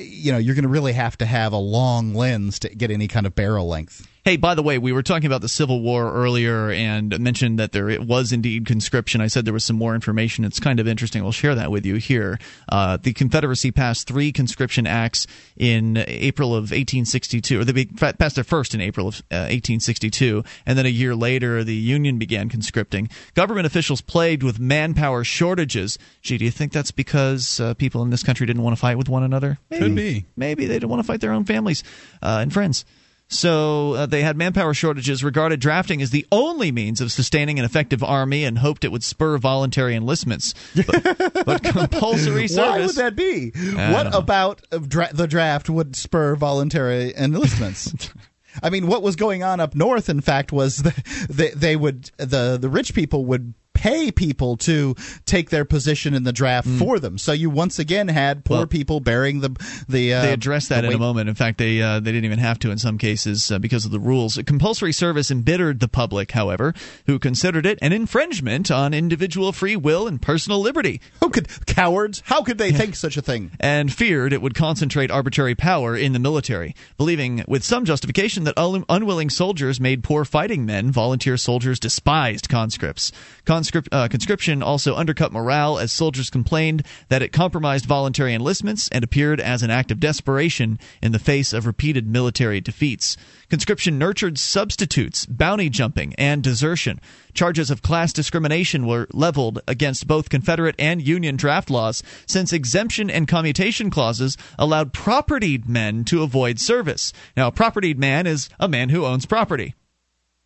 you 0.00 0.32
know, 0.32 0.38
you're 0.38 0.54
going 0.54 0.62
to 0.62 0.68
really 0.68 0.92
have 0.92 1.16
to 1.18 1.26
have 1.26 1.52
a 1.52 1.58
long 1.58 2.14
lens 2.14 2.58
to 2.60 2.68
get 2.68 2.90
any 2.90 3.08
kind 3.08 3.26
of 3.26 3.34
barrel 3.34 3.68
length. 3.68 4.06
Hey, 4.22 4.36
by 4.36 4.54
the 4.54 4.62
way, 4.62 4.76
we 4.76 4.92
were 4.92 5.02
talking 5.02 5.24
about 5.24 5.40
the 5.40 5.48
Civil 5.48 5.80
War 5.80 6.12
earlier 6.12 6.70
and 6.70 7.18
mentioned 7.18 7.58
that 7.58 7.72
there 7.72 7.88
it 7.88 8.02
was 8.02 8.32
indeed 8.32 8.66
conscription. 8.66 9.22
I 9.22 9.28
said 9.28 9.46
there 9.46 9.54
was 9.54 9.64
some 9.64 9.76
more 9.76 9.94
information. 9.94 10.44
It's 10.44 10.60
kind 10.60 10.78
of 10.78 10.86
interesting. 10.86 11.22
We'll 11.22 11.32
share 11.32 11.54
that 11.54 11.70
with 11.70 11.86
you 11.86 11.94
here. 11.94 12.38
Uh, 12.68 12.98
the 12.98 13.14
Confederacy 13.14 13.70
passed 13.70 14.06
three 14.06 14.30
conscription 14.30 14.86
acts 14.86 15.26
in 15.56 15.96
April 15.96 16.50
of 16.50 16.64
1862, 16.64 17.60
or 17.60 17.64
they 17.64 17.86
passed 17.86 18.34
their 18.34 18.44
first 18.44 18.74
in 18.74 18.82
April 18.82 19.08
of 19.08 19.20
uh, 19.30 19.48
1862, 19.48 20.44
and 20.66 20.76
then 20.76 20.84
a 20.84 20.90
year 20.90 21.14
later, 21.14 21.64
the 21.64 21.74
Union 21.74 22.18
began 22.18 22.50
conscripting. 22.50 23.08
Government 23.32 23.66
officials 23.66 24.02
plagued 24.02 24.42
with 24.42 24.60
manpower 24.60 25.24
shortages. 25.24 25.98
Gee, 26.20 26.36
do 26.36 26.44
you 26.44 26.50
think 26.50 26.72
that's 26.72 26.90
because 26.90 27.58
uh, 27.58 27.72
people 27.72 28.02
in 28.02 28.10
this 28.10 28.22
country 28.22 28.46
didn't 28.46 28.62
want 28.62 28.76
to 28.76 28.80
fight 28.80 28.98
with 28.98 29.08
one 29.08 29.22
another? 29.22 29.58
Could 29.72 29.94
be. 29.94 30.26
Maybe 30.36 30.66
they 30.66 30.74
didn't 30.74 30.90
want 30.90 31.00
to 31.00 31.06
fight 31.06 31.22
their 31.22 31.32
own 31.32 31.46
families 31.46 31.82
uh, 32.20 32.40
and 32.42 32.52
friends. 32.52 32.84
So 33.30 33.94
uh, 33.94 34.06
they 34.06 34.22
had 34.22 34.36
manpower 34.36 34.74
shortages, 34.74 35.22
regarded 35.22 35.60
drafting 35.60 36.02
as 36.02 36.10
the 36.10 36.26
only 36.32 36.72
means 36.72 37.00
of 37.00 37.12
sustaining 37.12 37.60
an 37.60 37.64
effective 37.64 38.02
army, 38.02 38.44
and 38.44 38.58
hoped 38.58 38.84
it 38.84 38.90
would 38.90 39.04
spur 39.04 39.38
voluntary 39.38 39.94
enlistments. 39.94 40.52
But, 40.74 41.18
but 41.46 41.62
compulsory 41.62 42.48
service. 42.48 42.56
Why 42.70 42.80
would 42.80 42.96
that 42.96 43.16
be? 43.16 43.52
I 43.76 43.92
what 43.92 44.12
about 44.12 44.62
dra- 44.88 45.12
the 45.12 45.28
draft 45.28 45.70
would 45.70 45.94
spur 45.94 46.34
voluntary 46.34 47.14
enlistments? 47.16 48.12
I 48.62 48.70
mean, 48.70 48.88
what 48.88 49.02
was 49.02 49.14
going 49.14 49.44
on 49.44 49.60
up 49.60 49.76
north, 49.76 50.08
in 50.08 50.20
fact, 50.20 50.50
was 50.50 50.78
the, 50.78 51.26
they, 51.30 51.50
they 51.50 51.76
would 51.76 52.10
the 52.16 52.58
the 52.60 52.68
rich 52.68 52.94
people 52.94 53.24
would 53.26 53.54
pay 53.74 54.10
people 54.10 54.56
to 54.58 54.94
take 55.24 55.50
their 55.50 55.64
position 55.64 56.14
in 56.14 56.24
the 56.24 56.32
draft 56.32 56.68
for 56.68 56.98
them. 56.98 57.16
So 57.18 57.32
you 57.32 57.50
once 57.50 57.78
again 57.78 58.08
had 58.08 58.44
poor. 58.44 58.58
Well, 58.58 58.66
people 58.66 59.00
bearing 59.00 59.40
the 59.40 59.50
the. 59.88 60.14
Uh, 60.14 60.22
they 60.22 60.32
addressed 60.32 60.68
that 60.68 60.82
the 60.82 60.88
in 60.88 60.94
a 60.94 60.98
moment. 60.98 61.28
In 61.28 61.34
fact, 61.34 61.58
they 61.58 61.80
uh, 61.80 62.00
they 62.00 62.12
didn't 62.12 62.24
even 62.26 62.38
have 62.38 62.58
to 62.60 62.70
in 62.70 62.78
some 62.78 62.98
cases 62.98 63.50
uh, 63.50 63.58
because 63.58 63.84
of 63.84 63.90
the 63.90 64.00
rules. 64.00 64.38
Compulsory 64.46 64.92
service 64.92 65.30
embittered 65.30 65.80
the 65.80 65.88
public, 65.88 66.32
however, 66.32 66.74
who 67.06 67.18
considered 67.18 67.64
it 67.66 67.78
an 67.80 67.92
infringement 67.92 68.70
on 68.70 68.92
individual 68.92 69.52
free 69.52 69.76
will 69.76 70.06
and 70.06 70.20
personal 70.20 70.60
liberty. 70.60 71.00
Who 71.20 71.30
could 71.30 71.48
cowards? 71.66 72.22
How 72.26 72.42
could 72.42 72.58
they 72.58 72.72
think 72.72 72.96
such 72.96 73.16
a 73.16 73.22
thing? 73.22 73.50
and 73.60 73.92
feared 73.92 74.32
it 74.32 74.42
would 74.42 74.54
concentrate 74.54 75.10
arbitrary 75.10 75.54
power 75.54 75.96
in 75.96 76.12
the 76.12 76.18
military, 76.18 76.74
believing 76.96 77.44
with 77.48 77.64
some 77.64 77.84
justification 77.84 78.44
that 78.44 78.58
un- 78.58 78.84
unwilling 78.88 79.30
soldiers 79.30 79.80
made 79.80 80.02
poor 80.04 80.24
fighting 80.24 80.66
men. 80.66 80.90
Volunteer 80.90 81.36
soldiers 81.36 81.78
despised 81.80 82.48
conscripts. 82.48 83.12
Conscript, 83.44 83.59
conscription 83.68 84.62
also 84.62 84.94
undercut 84.96 85.32
morale 85.32 85.78
as 85.78 85.92
soldiers 85.92 86.30
complained 86.30 86.84
that 87.08 87.22
it 87.22 87.32
compromised 87.32 87.84
voluntary 87.84 88.34
enlistments 88.34 88.88
and 88.90 89.04
appeared 89.04 89.40
as 89.40 89.62
an 89.62 89.70
act 89.70 89.90
of 89.90 90.00
desperation 90.00 90.78
in 91.02 91.12
the 91.12 91.18
face 91.18 91.52
of 91.52 91.66
repeated 91.66 92.06
military 92.06 92.60
defeats. 92.60 93.16
Conscription 93.48 93.98
nurtured 93.98 94.38
substitutes, 94.38 95.26
bounty 95.26 95.68
jumping, 95.68 96.14
and 96.14 96.42
desertion. 96.42 97.00
Charges 97.34 97.70
of 97.70 97.82
class 97.82 98.12
discrimination 98.12 98.86
were 98.86 99.08
leveled 99.12 99.60
against 99.66 100.06
both 100.06 100.28
Confederate 100.28 100.76
and 100.78 101.02
Union 101.02 101.36
draft 101.36 101.68
laws, 101.68 102.02
since 102.26 102.52
exemption 102.52 103.10
and 103.10 103.26
commutation 103.26 103.90
clauses 103.90 104.36
allowed 104.58 104.92
propertied 104.92 105.68
men 105.68 106.04
to 106.04 106.22
avoid 106.22 106.60
service. 106.60 107.12
Now, 107.36 107.48
a 107.48 107.52
propertied 107.52 107.98
man 107.98 108.26
is 108.26 108.48
a 108.60 108.68
man 108.68 108.88
who 108.90 109.04
owns 109.04 109.26
property. 109.26 109.74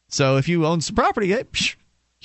So 0.09 0.37
if 0.37 0.49
you 0.49 0.65
own 0.65 0.81
some 0.81 0.95
property, 0.95 1.33
eh, 1.33 1.43
psh, 1.43 1.77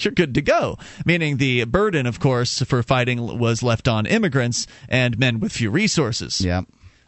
you're 0.03 0.13
good 0.13 0.33
to 0.35 0.41
go. 0.41 0.77
Meaning 1.05 1.37
the 1.37 1.65
burden, 1.65 2.05
of 2.05 2.19
course, 2.19 2.59
for 2.63 2.83
fighting 2.83 3.39
was 3.39 3.63
left 3.63 3.87
on 3.87 4.05
immigrants 4.05 4.67
and 4.87 5.17
men 5.17 5.39
with 5.39 5.51
few 5.51 5.69
resources. 5.69 6.41
Yeah. 6.41 6.61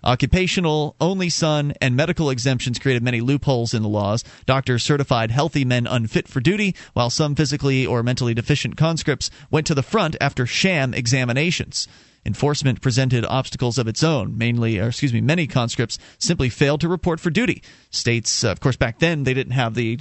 Occupational, 0.03 0.95
only 0.99 1.30
son, 1.30 1.73
and 1.80 1.95
medical 1.95 2.31
exemptions 2.31 2.80
created 2.80 3.03
many 3.03 3.22
loopholes 3.22 3.73
in 3.73 3.84
the 3.84 3.89
laws. 3.89 4.23
Doctors 4.47 4.84
certified 4.84 5.30
healthy 5.30 5.63
men 5.63 5.85
unfit 5.85 6.27
for 6.27 6.39
duty, 6.39 6.76
while 6.93 7.11
some 7.11 7.35
physically 7.35 7.85
or 7.85 8.01
mentally 8.01 8.34
deficient 8.34 8.77
conscripts 8.77 9.30
went 9.51 9.68
to 9.68 9.76
the 9.76 9.84
front 9.84 10.15
after 10.19 10.47
sham 10.47 10.95
examinations. 10.95 11.88
Enforcement 12.26 12.81
presented 12.81 13.26
obstacles 13.26 13.77
of 13.77 13.88
its 13.88 14.03
own. 14.03 14.38
Mainly, 14.38 14.80
or 14.80 14.88
excuse 14.88 15.13
me, 15.13 15.22
many 15.22 15.47
conscripts 15.47 15.99
simply 16.18 16.49
failed 16.49 16.81
to 16.81 16.88
report 16.88 17.19
for 17.19 17.30
duty. 17.30 17.61
States, 17.91 18.43
of 18.43 18.59
course, 18.59 18.76
back 18.76 18.99
then 18.99 19.23
they 19.23 19.34
didn't 19.34 19.53
have 19.53 19.76
the 19.76 19.99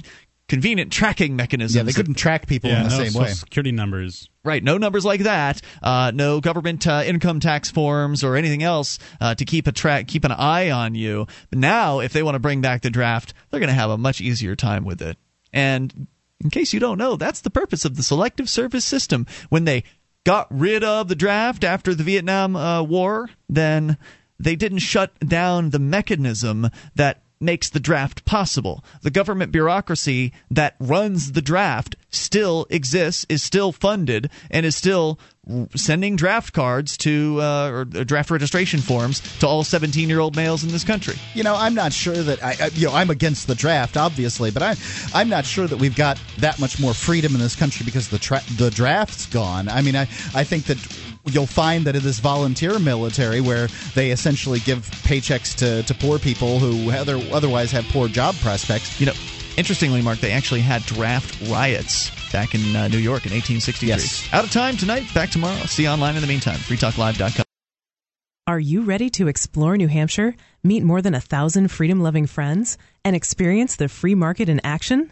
convenient 0.51 0.91
tracking 0.91 1.37
mechanisms. 1.37 1.77
Yeah, 1.77 1.83
they 1.83 1.93
couldn't 1.93 2.15
track 2.15 2.45
people 2.45 2.69
yeah, 2.69 2.81
in 2.81 2.83
the 2.83 2.89
no 2.89 2.97
same 2.97 3.11
social 3.11 3.21
way. 3.21 3.31
security 3.31 3.71
numbers. 3.71 4.27
Right, 4.43 4.61
no 4.61 4.77
numbers 4.77 5.05
like 5.05 5.21
that. 5.21 5.61
Uh, 5.81 6.11
no 6.13 6.41
government 6.41 6.85
uh, 6.85 7.03
income 7.05 7.39
tax 7.39 7.71
forms 7.71 8.21
or 8.21 8.35
anything 8.35 8.61
else 8.61 8.99
uh, 9.21 9.33
to 9.33 9.45
keep 9.45 9.65
a 9.65 9.71
track, 9.71 10.09
keep 10.09 10.25
an 10.25 10.33
eye 10.33 10.69
on 10.69 10.93
you. 10.93 11.25
But 11.51 11.59
now, 11.59 12.01
if 12.01 12.11
they 12.11 12.21
want 12.21 12.35
to 12.35 12.39
bring 12.39 12.59
back 12.59 12.81
the 12.81 12.89
draft, 12.89 13.33
they're 13.49 13.61
going 13.61 13.69
to 13.69 13.73
have 13.73 13.91
a 13.91 13.97
much 13.97 14.19
easier 14.19 14.57
time 14.57 14.83
with 14.83 15.01
it. 15.01 15.17
And 15.53 16.07
in 16.43 16.49
case 16.49 16.73
you 16.73 16.81
don't 16.81 16.97
know, 16.97 17.15
that's 17.15 17.39
the 17.39 17.49
purpose 17.49 17.85
of 17.85 17.95
the 17.95 18.03
selective 18.03 18.49
service 18.49 18.83
system. 18.83 19.27
When 19.47 19.63
they 19.63 19.85
got 20.25 20.47
rid 20.49 20.83
of 20.83 21.07
the 21.07 21.15
draft 21.15 21.63
after 21.63 21.95
the 21.95 22.03
Vietnam 22.03 22.57
uh, 22.57 22.83
War, 22.83 23.29
then 23.47 23.97
they 24.37 24.57
didn't 24.57 24.79
shut 24.79 25.17
down 25.19 25.69
the 25.69 25.79
mechanism 25.79 26.69
that 26.95 27.23
makes 27.41 27.69
the 27.69 27.79
draft 27.79 28.25
possible. 28.25 28.83
The 29.01 29.11
government 29.11 29.51
bureaucracy 29.51 30.33
that 30.49 30.75
runs 30.79 31.31
the 31.33 31.41
draft 31.41 31.95
still 32.09 32.67
exists, 32.69 33.25
is 33.29 33.41
still 33.41 33.71
funded, 33.71 34.29
and 34.49 34.65
is 34.65 34.75
still 34.75 35.19
sending 35.75 36.15
draft 36.15 36.53
cards 36.53 36.95
to 36.97 37.39
uh, 37.41 37.69
or 37.71 37.85
draft 37.85 38.29
registration 38.29 38.79
forms 38.79 39.19
to 39.39 39.47
all 39.47 39.63
17 39.63 40.07
year 40.07 40.19
old 40.19 40.35
males 40.35 40.63
in 40.63 40.69
this 40.69 40.83
country. 40.83 41.15
You 41.33 41.43
know, 41.43 41.55
I'm 41.55 41.73
not 41.73 41.93
sure 41.93 42.15
that 42.15 42.43
I, 42.43 42.55
I, 42.59 42.67
you 42.73 42.87
know 42.87 42.93
I'm 42.93 43.09
against 43.09 43.47
the 43.47 43.55
draft, 43.55 43.97
obviously, 43.97 44.51
but 44.51 44.61
I 44.61 44.75
I'm 45.13 45.29
not 45.29 45.45
sure 45.45 45.67
that 45.67 45.77
we've 45.77 45.95
got 45.95 46.21
that 46.39 46.59
much 46.59 46.79
more 46.79 46.93
freedom 46.93 47.33
in 47.33 47.41
this 47.41 47.55
country 47.55 47.85
because 47.85 48.09
the 48.09 48.19
tra- 48.19 48.43
the 48.57 48.69
draft's 48.69 49.25
gone. 49.25 49.67
I 49.67 49.81
mean, 49.81 49.95
I 49.95 50.03
I 50.33 50.43
think 50.43 50.65
that 50.65 50.77
you'll 51.25 51.45
find 51.45 51.85
that 51.85 51.95
in 51.95 52.03
this 52.03 52.19
volunteer 52.19 52.79
military 52.79 53.41
where 53.41 53.67
they 53.95 54.11
essentially 54.11 54.59
give 54.59 54.85
paychecks 55.03 55.55
to, 55.57 55.83
to 55.83 55.93
poor 55.93 56.19
people 56.19 56.59
who 56.59 56.91
other, 56.91 57.19
otherwise 57.31 57.71
have 57.71 57.85
poor 57.85 58.07
job 58.07 58.35
prospects. 58.35 58.99
You 58.99 59.07
know, 59.07 59.13
interestingly, 59.57 60.01
Mark, 60.01 60.19
they 60.19 60.31
actually 60.31 60.61
had 60.61 60.83
draft 60.83 61.49
riots 61.49 62.11
back 62.31 62.55
in 62.55 62.75
uh, 62.75 62.87
New 62.87 62.97
York 62.97 63.25
in 63.25 63.31
1863. 63.31 63.87
Yes. 63.87 64.27
Out 64.33 64.43
of 64.43 64.51
time 64.51 64.77
tonight. 64.77 65.03
Back 65.13 65.29
tomorrow. 65.29 65.59
See 65.65 65.83
you 65.83 65.89
online 65.89 66.15
in 66.15 66.21
the 66.21 66.27
meantime. 66.27 66.57
FreeTalkLive.com. 66.57 67.45
Are 68.47 68.59
you 68.59 68.81
ready 68.81 69.09
to 69.11 69.27
explore 69.27 69.77
New 69.77 69.87
Hampshire, 69.87 70.35
meet 70.63 70.83
more 70.83 71.01
than 71.01 71.13
a 71.13 71.21
thousand 71.21 71.69
freedom 71.69 72.01
loving 72.01 72.25
friends, 72.25 72.77
and 73.05 73.15
experience 73.15 73.75
the 73.75 73.87
free 73.87 74.15
market 74.15 74.49
in 74.49 74.59
action? 74.63 75.11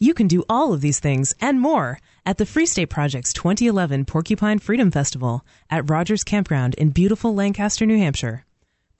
You 0.00 0.14
can 0.14 0.28
do 0.28 0.44
all 0.48 0.72
of 0.72 0.80
these 0.80 0.98
things 0.98 1.34
and 1.42 1.60
more 1.60 2.00
at 2.26 2.38
the 2.38 2.46
Free 2.46 2.66
State 2.66 2.90
Project's 2.90 3.32
2011 3.32 4.04
Porcupine 4.04 4.58
Freedom 4.58 4.90
Festival 4.90 5.44
at 5.70 5.88
Rogers 5.88 6.24
Campground 6.24 6.74
in 6.74 6.90
beautiful 6.90 7.34
Lancaster, 7.34 7.86
New 7.86 7.98
Hampshire. 7.98 8.44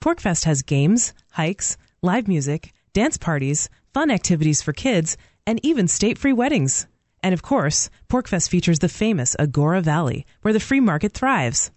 PorcFest 0.01 0.45
has 0.45 0.63
games, 0.63 1.13
hikes, 1.31 1.77
live 2.01 2.27
music, 2.27 2.73
dance 2.93 3.17
parties, 3.17 3.69
fun 3.93 4.09
activities 4.09 4.61
for 4.61 4.73
kids, 4.73 5.17
and 5.45 5.63
even 5.63 5.87
state 5.87 6.17
free 6.17 6.33
weddings. 6.33 6.87
And 7.23 7.33
of 7.33 7.43
course, 7.43 7.89
PorcFest 8.09 8.49
features 8.49 8.79
the 8.79 8.89
famous 8.89 9.35
Agora 9.37 9.81
Valley, 9.81 10.25
where 10.41 10.53
the 10.53 10.59
free 10.59 10.79
market 10.79 11.13
thrives. 11.13 11.71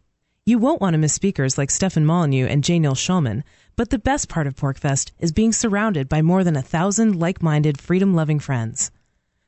You 0.46 0.58
won't 0.58 0.80
want 0.80 0.94
to 0.94 0.98
miss 0.98 1.12
speakers 1.12 1.56
like 1.56 1.70
Stefan 1.70 2.04
Molyneux 2.04 2.46
and 2.46 2.64
J. 2.64 2.78
Neil 2.78 2.94
Schulman, 2.94 3.42
but 3.76 3.90
the 3.90 3.98
best 3.98 4.28
part 4.28 4.46
of 4.46 4.56
PorcFest 4.56 5.10
is 5.18 5.32
being 5.32 5.52
surrounded 5.52 6.08
by 6.08 6.22
more 6.22 6.44
than 6.44 6.56
a 6.56 6.62
thousand 6.62 7.18
like 7.18 7.42
minded, 7.42 7.80
freedom 7.80 8.14
loving 8.14 8.38
friends. 8.38 8.90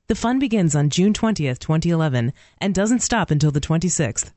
The 0.09 0.15
fun 0.15 0.39
begins 0.39 0.77
on 0.77 0.89
June 0.89 1.13
20th, 1.13 1.59
2011, 1.59 2.33
and 2.61 2.73
doesn't 2.73 3.01
stop 3.01 3.33
until 3.33 3.51
the 3.51 3.61
26th. 3.61 4.31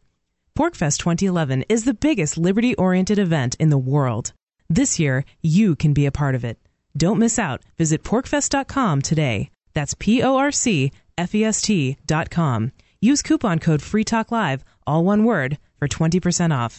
PorcFest 0.58 0.98
2011 0.98 1.64
is 1.70 1.84
the 1.86 1.94
biggest 1.94 2.40
liberty 2.40 2.74
oriented 2.74 3.20
event 3.20 3.56
in 3.60 3.70
the 3.70 3.78
world. 3.78 4.34
This 4.68 4.98
year, 4.98 5.26
you 5.44 5.76
can 5.76 5.94
be 5.94 6.08
a 6.08 6.12
part 6.12 6.34
of 6.34 6.44
it. 6.44 6.58
Don't 6.98 7.20
miss 7.20 7.38
out. 7.38 7.62
Visit 7.78 8.04
porcfest.com 8.04 9.04
today. 9.04 9.52
That's 9.76 9.94
P 9.94 10.24
O 10.24 10.38
R 10.38 10.52
C 10.52 10.92
F 11.20 11.36
E 11.36 11.46
S 11.46 11.62
T.com. 11.62 12.72
Use 13.00 13.22
coupon 13.22 13.60
code 13.60 13.82
FreeTalkLive, 13.82 14.62
all 14.88 15.06
one 15.06 15.24
word, 15.24 15.60
for 15.78 15.88
20% 15.88 16.54
off. 16.54 16.78